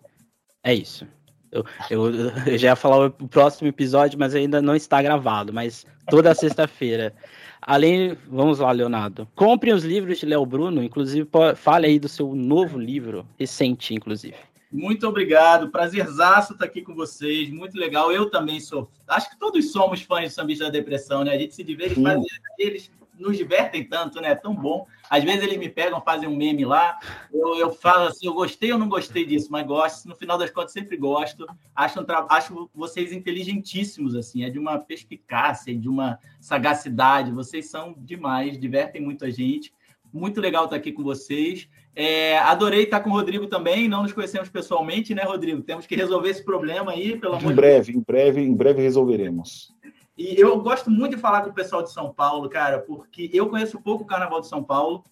é 0.64 0.74
isso. 0.74 1.06
Eu, 1.52 1.66
eu, 1.90 2.14
eu, 2.46 2.58
já 2.58 2.70
ia 2.70 2.76
falar 2.76 3.08
o 3.08 3.12
próximo 3.12 3.68
episódio, 3.68 4.18
mas 4.18 4.34
ainda 4.34 4.62
não 4.62 4.76
está 4.76 5.02
gravado, 5.02 5.52
mas 5.52 5.86
toda 6.10 6.34
sexta-feira. 6.34 7.14
Além, 7.62 8.18
vamos 8.28 8.60
lá, 8.60 8.72
Leonardo. 8.72 9.28
Compre 9.36 9.72
os 9.72 9.84
livros 9.84 10.20
de 10.20 10.26
Léo 10.26 10.46
Bruno, 10.46 10.84
inclusive 10.84 11.28
fale 11.56 11.88
aí 11.88 12.00
do 12.00 12.08
seu 12.08 12.34
novo 12.34 12.80
livro, 12.80 13.26
recente, 13.38 13.94
inclusive. 13.94 14.36
Muito 14.72 15.06
obrigado, 15.06 15.70
prazerzaço 15.70 16.54
estar 16.54 16.66
aqui 16.66 16.82
com 16.82 16.96
vocês, 16.96 17.50
muito 17.50 17.78
legal. 17.78 18.12
Eu 18.12 18.30
também 18.30 18.60
sou, 18.60 18.90
acho 19.06 19.30
que 19.30 19.38
todos 19.38 19.72
somos 19.72 20.02
fãs 20.02 20.30
de 20.30 20.30
Sambista 20.30 20.66
da 20.66 20.72
Depressão, 20.72 21.26
né? 21.26 21.34
A 21.34 21.38
gente 21.38 21.54
se 21.54 21.64
diverte, 21.64 22.02
faz, 22.02 22.24
eles 22.58 22.90
nos 23.22 23.38
divertem 23.38 23.84
tanto, 23.84 24.20
né? 24.20 24.32
É 24.32 24.36
tão 24.36 24.56
bom. 24.56 24.86
Às 25.10 25.24
vezes 25.24 25.44
eles 25.44 25.58
me 25.58 25.70
pegam, 25.70 26.02
fazem 26.02 26.28
um 26.28 26.36
meme 26.36 26.66
lá, 26.66 26.98
eu, 27.34 27.56
eu 27.56 27.72
falo 27.72 28.08
assim, 28.08 28.28
eu 28.28 28.34
gostei 28.34 28.72
ou 28.74 28.80
não 28.80 28.90
gostei 28.90 29.26
disso, 29.26 29.48
mas 29.52 29.66
gosto. 29.66 30.08
No 30.08 30.16
final 30.16 30.38
das 30.38 30.50
contas, 30.50 30.74
sempre 30.74 30.98
gosto. 30.98 31.46
Acho, 31.76 32.02
um 32.02 32.06
acho 32.30 32.70
vocês 32.74 33.12
inteligentíssimos, 33.12 34.16
assim, 34.16 34.44
é 34.44 34.50
de 34.50 34.60
uma 34.60 34.80
perspicácia, 34.80 35.76
de 35.76 35.88
uma 35.88 36.20
sagacidade. 36.40 37.32
Vocês 37.32 37.70
são 37.70 37.96
demais, 37.98 38.60
divertem 38.60 39.02
muito 39.02 39.24
a 39.24 39.30
gente. 39.30 39.74
Muito 40.14 40.42
legal 40.42 40.66
estar 40.66 40.76
aqui 40.76 40.92
com 40.92 41.04
vocês. 41.04 41.70
É, 41.96 42.38
adorei 42.40 42.84
estar 42.84 43.02
com 43.02 43.10
o 43.10 43.14
Rodrigo 43.14 43.48
também. 43.48 43.88
Não 43.88 44.04
nos 44.04 44.14
conhecemos 44.14 44.50
pessoalmente, 44.50 45.14
né, 45.14 45.24
Rodrigo? 45.24 45.62
Temos 45.62 45.86
que 45.86 45.96
resolver 45.96 46.30
esse 46.30 46.44
problema 46.44 46.92
aí, 46.92 47.18
pelo 47.18 47.36
amor 47.36 47.52
Em 47.52 47.56
breve, 47.56 47.94
em 47.94 48.00
breve, 48.02 48.42
em 48.42 48.54
breve 48.54 48.82
resolveremos. 48.82 49.74
E 50.22 50.40
eu 50.40 50.62
gosto 50.62 50.92
muito 50.92 51.16
de 51.16 51.22
falar 51.22 51.42
com 51.42 51.50
o 51.50 51.54
pessoal 51.54 51.82
de 51.82 51.92
São 51.92 52.14
Paulo, 52.14 52.48
cara, 52.48 52.80
porque 52.80 53.28
eu 53.34 53.50
conheço 53.50 53.82
pouco 53.82 54.04
o 54.04 54.06
Carnaval 54.06 54.40
de 54.40 54.48
São 54.48 54.64
Paulo. 54.64 55.04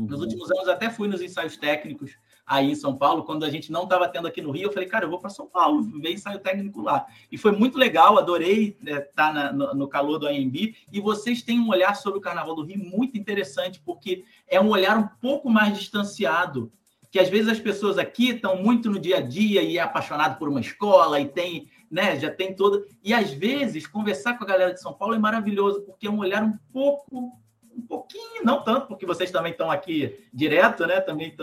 Nos 0.00 0.18
uhum. 0.18 0.24
últimos 0.24 0.50
anos 0.50 0.68
até 0.68 0.88
fui 0.88 1.06
nos 1.06 1.20
ensaios 1.20 1.58
técnicos 1.58 2.16
aí 2.46 2.70
em 2.70 2.74
São 2.74 2.96
Paulo, 2.96 3.24
quando 3.24 3.44
a 3.44 3.50
gente 3.50 3.70
não 3.70 3.82
estava 3.82 4.08
tendo 4.08 4.26
aqui 4.26 4.40
no 4.40 4.50
Rio, 4.50 4.68
eu 4.68 4.72
falei, 4.72 4.88
cara, 4.88 5.04
eu 5.04 5.10
vou 5.10 5.18
para 5.18 5.28
São 5.28 5.46
Paulo, 5.46 5.82
ver 6.00 6.14
ensaio 6.14 6.38
técnico 6.38 6.80
lá. 6.80 7.04
E 7.30 7.36
foi 7.36 7.52
muito 7.52 7.76
legal, 7.76 8.16
adorei 8.16 8.74
estar 8.80 9.34
né, 9.34 9.48
tá 9.48 9.52
no, 9.52 9.74
no, 9.74 9.86
calor 9.86 10.18
do 10.18 10.26
AMB. 10.26 10.74
E 10.90 10.98
vocês 10.98 11.42
têm 11.42 11.60
um 11.60 11.68
olhar 11.68 11.94
sobre 11.94 12.18
o 12.18 12.22
Carnaval 12.22 12.54
do 12.54 12.64
Rio 12.64 12.78
muito 12.78 13.18
interessante, 13.18 13.82
porque 13.84 14.24
é 14.48 14.58
um 14.58 14.70
olhar 14.70 14.96
um 14.96 15.08
pouco 15.20 15.50
mais 15.50 15.76
distanciado. 15.76 16.72
Que 17.10 17.18
às 17.18 17.28
vezes 17.28 17.48
as 17.48 17.60
pessoas 17.60 17.98
aqui 17.98 18.30
estão 18.30 18.56
muito 18.62 18.90
no 18.90 18.98
dia 18.98 19.18
a 19.18 19.20
dia 19.20 19.62
e 19.62 19.76
é 19.76 19.82
apaixonado 19.82 20.38
por 20.38 20.48
uma 20.48 20.60
escola 20.60 21.20
e 21.20 21.28
tem 21.28 21.68
né? 21.90 22.18
Já 22.18 22.30
tem 22.30 22.54
toda. 22.54 22.84
E 23.02 23.12
às 23.12 23.30
vezes 23.30 23.86
conversar 23.86 24.36
com 24.36 24.44
a 24.44 24.46
galera 24.46 24.72
de 24.72 24.80
São 24.80 24.92
Paulo 24.92 25.14
é 25.14 25.18
maravilhoso, 25.18 25.82
porque 25.82 26.06
é 26.06 26.10
um 26.10 26.18
olhar 26.18 26.42
um 26.42 26.56
pouco, 26.72 27.32
um 27.74 27.82
pouquinho, 27.82 28.44
não 28.44 28.62
tanto, 28.62 28.86
porque 28.86 29.06
vocês 29.06 29.30
também 29.30 29.52
estão 29.52 29.70
aqui 29.70 30.18
direto, 30.32 30.86
né? 30.86 31.00
Também 31.00 31.34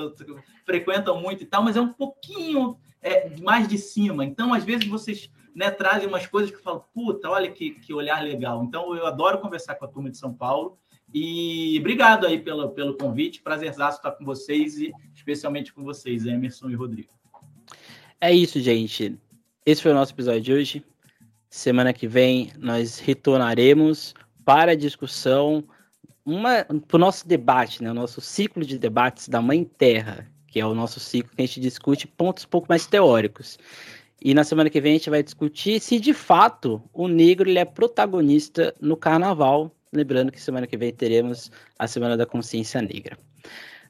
frequentam 0.66 1.20
muito 1.20 1.44
e 1.44 1.46
tal, 1.46 1.64
mas 1.64 1.76
é 1.76 1.82
um 1.82 1.94
pouquinho 1.94 2.78
é, 3.02 3.30
mais 3.42 3.68
de 3.68 3.78
cima. 3.78 4.26
Então, 4.26 4.54
às 4.54 4.64
vezes 4.64 4.88
vocês 4.88 5.30
né, 5.56 5.72
trazem 5.72 6.08
umas 6.08 6.28
coisas 6.28 6.52
que 6.52 6.62
falo, 6.62 6.86
puta, 6.94 7.30
olha 7.30 7.50
que, 7.50 7.72
que 7.72 7.94
olhar 7.94 8.22
legal. 8.24 8.64
Então, 8.64 8.96
eu 8.96 9.06
adoro 9.08 9.40
conversar 9.40 9.76
com 9.76 9.86
a 9.86 9.88
turma 9.88 10.10
de 10.10 10.18
São 10.18 10.34
Paulo. 10.34 10.78
E 11.14 11.78
obrigado 11.80 12.28
aí 12.28 12.40
pelo, 12.40 12.70
pelo 12.72 12.98
convite. 12.98 13.42
Prazerzaço 13.42 13.98
estar 13.98 14.12
com 14.12 14.26
vocês 14.26 14.78
e 14.78 14.92
especialmente 15.14 15.72
com 15.72 15.84
vocês, 15.84 16.26
Emerson 16.26 16.70
e 16.70 16.76
Rodrigo. 16.76 17.10
É 18.20 18.34
isso, 18.34 18.60
gente. 18.60 19.18
Esse 19.66 19.82
foi 19.82 19.94
o 19.94 19.96
nosso 19.96 20.14
episódio 20.14 20.42
de 20.42 20.54
hoje. 20.54 20.86
Semana 21.50 21.92
que 21.92 22.08
vem 22.08 22.52
nós 22.60 23.00
retornaremos 23.00 24.14
para 24.46 24.74
a 24.74 24.76
discussão, 24.76 25.64
para 26.88 26.98
o 26.98 27.00
nosso 27.00 27.28
debate, 27.28 27.82
né, 27.82 27.90
o 27.90 27.94
nosso 27.96 28.22
ciclo 28.22 28.64
de 28.64 28.78
debates 28.78 29.28
da 29.28 29.42
Mãe 29.42 29.64
Terra, 29.64 30.28
que 30.48 30.60
é 30.60 30.66
o 30.68 30.76
nosso 30.76 31.00
ciclo 31.00 31.36
que 31.36 31.42
a 31.42 31.46
gente 31.48 31.60
discute 31.60 32.06
pontos 32.06 32.46
um 32.46 32.48
pouco 32.48 32.68
mais 32.70 32.86
teóricos. 32.86 33.58
E 34.22 34.36
na 34.36 34.44
semana 34.44 34.70
que 34.70 34.80
vem 34.80 34.92
a 34.94 34.98
gente 34.98 35.10
vai 35.10 35.24
discutir 35.24 35.80
se 35.80 36.00
de 36.00 36.14
fato 36.14 36.80
o 36.94 37.08
negro 37.08 37.50
ele 37.50 37.58
é 37.58 37.66
protagonista 37.66 38.72
no 38.80 38.96
carnaval. 38.96 39.76
Lembrando 39.92 40.32
que 40.32 40.40
semana 40.40 40.68
que 40.68 40.78
vem 40.78 40.94
teremos 40.94 41.50
a 41.80 41.88
Semana 41.88 42.16
da 42.16 42.28
Consciência 42.28 42.84
Negra. 42.84 43.18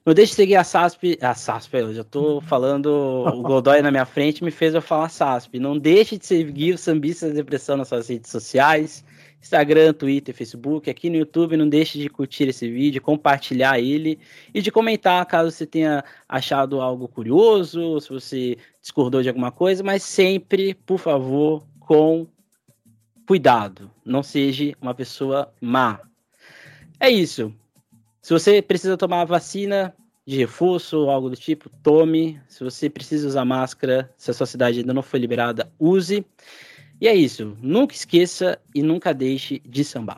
Não 0.06 0.14
deixe 0.14 0.34
de 0.34 0.36
seguir 0.36 0.56
a 0.56 0.64
SASP. 0.64 1.18
A 1.20 1.34
SASP, 1.34 1.74
eu 1.78 1.92
já 1.92 2.04
tô 2.04 2.40
falando. 2.40 2.86
O 2.86 3.42
Godoy 3.42 3.82
na 3.82 3.90
minha 3.90 4.06
frente 4.06 4.44
me 4.44 4.52
fez 4.52 4.76
eu 4.76 4.82
falar 4.82 5.10
SASP. 5.10 5.58
Não 5.58 5.76
deixe 5.76 6.16
de 6.16 6.28
seguir 6.28 6.76
o 6.76 6.78
Sambista 6.78 7.28
Depressão 7.32 7.76
nas 7.76 7.88
suas 7.88 8.08
redes 8.08 8.30
sociais. 8.30 9.04
Instagram, 9.42 9.94
Twitter, 9.94 10.36
Facebook, 10.36 10.92
aqui 10.92 11.10
no 11.10 11.16
YouTube. 11.16 11.58
Não 11.58 11.68
deixe 11.68 11.98
de 11.98 12.08
curtir 12.08 12.50
esse 12.50 12.70
vídeo, 12.70 13.02
compartilhar 13.02 13.80
ele 13.80 14.20
e 14.54 14.62
de 14.62 14.70
comentar 14.70 15.26
caso 15.26 15.50
você 15.50 15.66
tenha 15.66 16.04
achado 16.30 16.82
algo 16.82 17.08
curioso, 17.08 18.00
se 18.00 18.10
você 18.10 18.58
discordou 18.80 19.24
de 19.24 19.30
alguma 19.30 19.52
coisa, 19.52 19.84
mas 19.84 20.04
sempre, 20.04 20.76
por 20.76 21.00
favor, 21.00 21.66
com 21.80 22.28
cuidado. 23.28 23.90
Não 24.06 24.22
seja 24.22 24.72
uma 24.80 24.94
pessoa 24.94 25.52
má. 25.60 26.00
É 27.00 27.10
isso. 27.10 27.52
Se 28.26 28.34
você 28.34 28.60
precisa 28.60 28.98
tomar 28.98 29.22
a 29.22 29.26
vacina 29.26 29.96
de 30.26 30.36
reforço 30.38 30.98
ou 30.98 31.12
algo 31.12 31.30
do 31.30 31.36
tipo, 31.36 31.70
tome. 31.84 32.42
Se 32.48 32.64
você 32.64 32.90
precisa 32.90 33.28
usar 33.28 33.46
máscara, 33.46 34.12
se 34.18 34.32
a 34.32 34.34
sua 34.34 34.48
cidade 34.48 34.80
ainda 34.80 34.96
não 34.96 35.04
foi 35.04 35.20
liberada, 35.20 35.72
use. 35.80 36.26
E 37.00 37.08
é 37.08 37.14
isso. 37.14 37.56
Nunca 37.62 37.94
esqueça 37.94 38.60
e 38.74 38.82
nunca 38.82 39.14
deixe 39.14 39.62
de 39.64 39.84
sambar. 39.84 40.14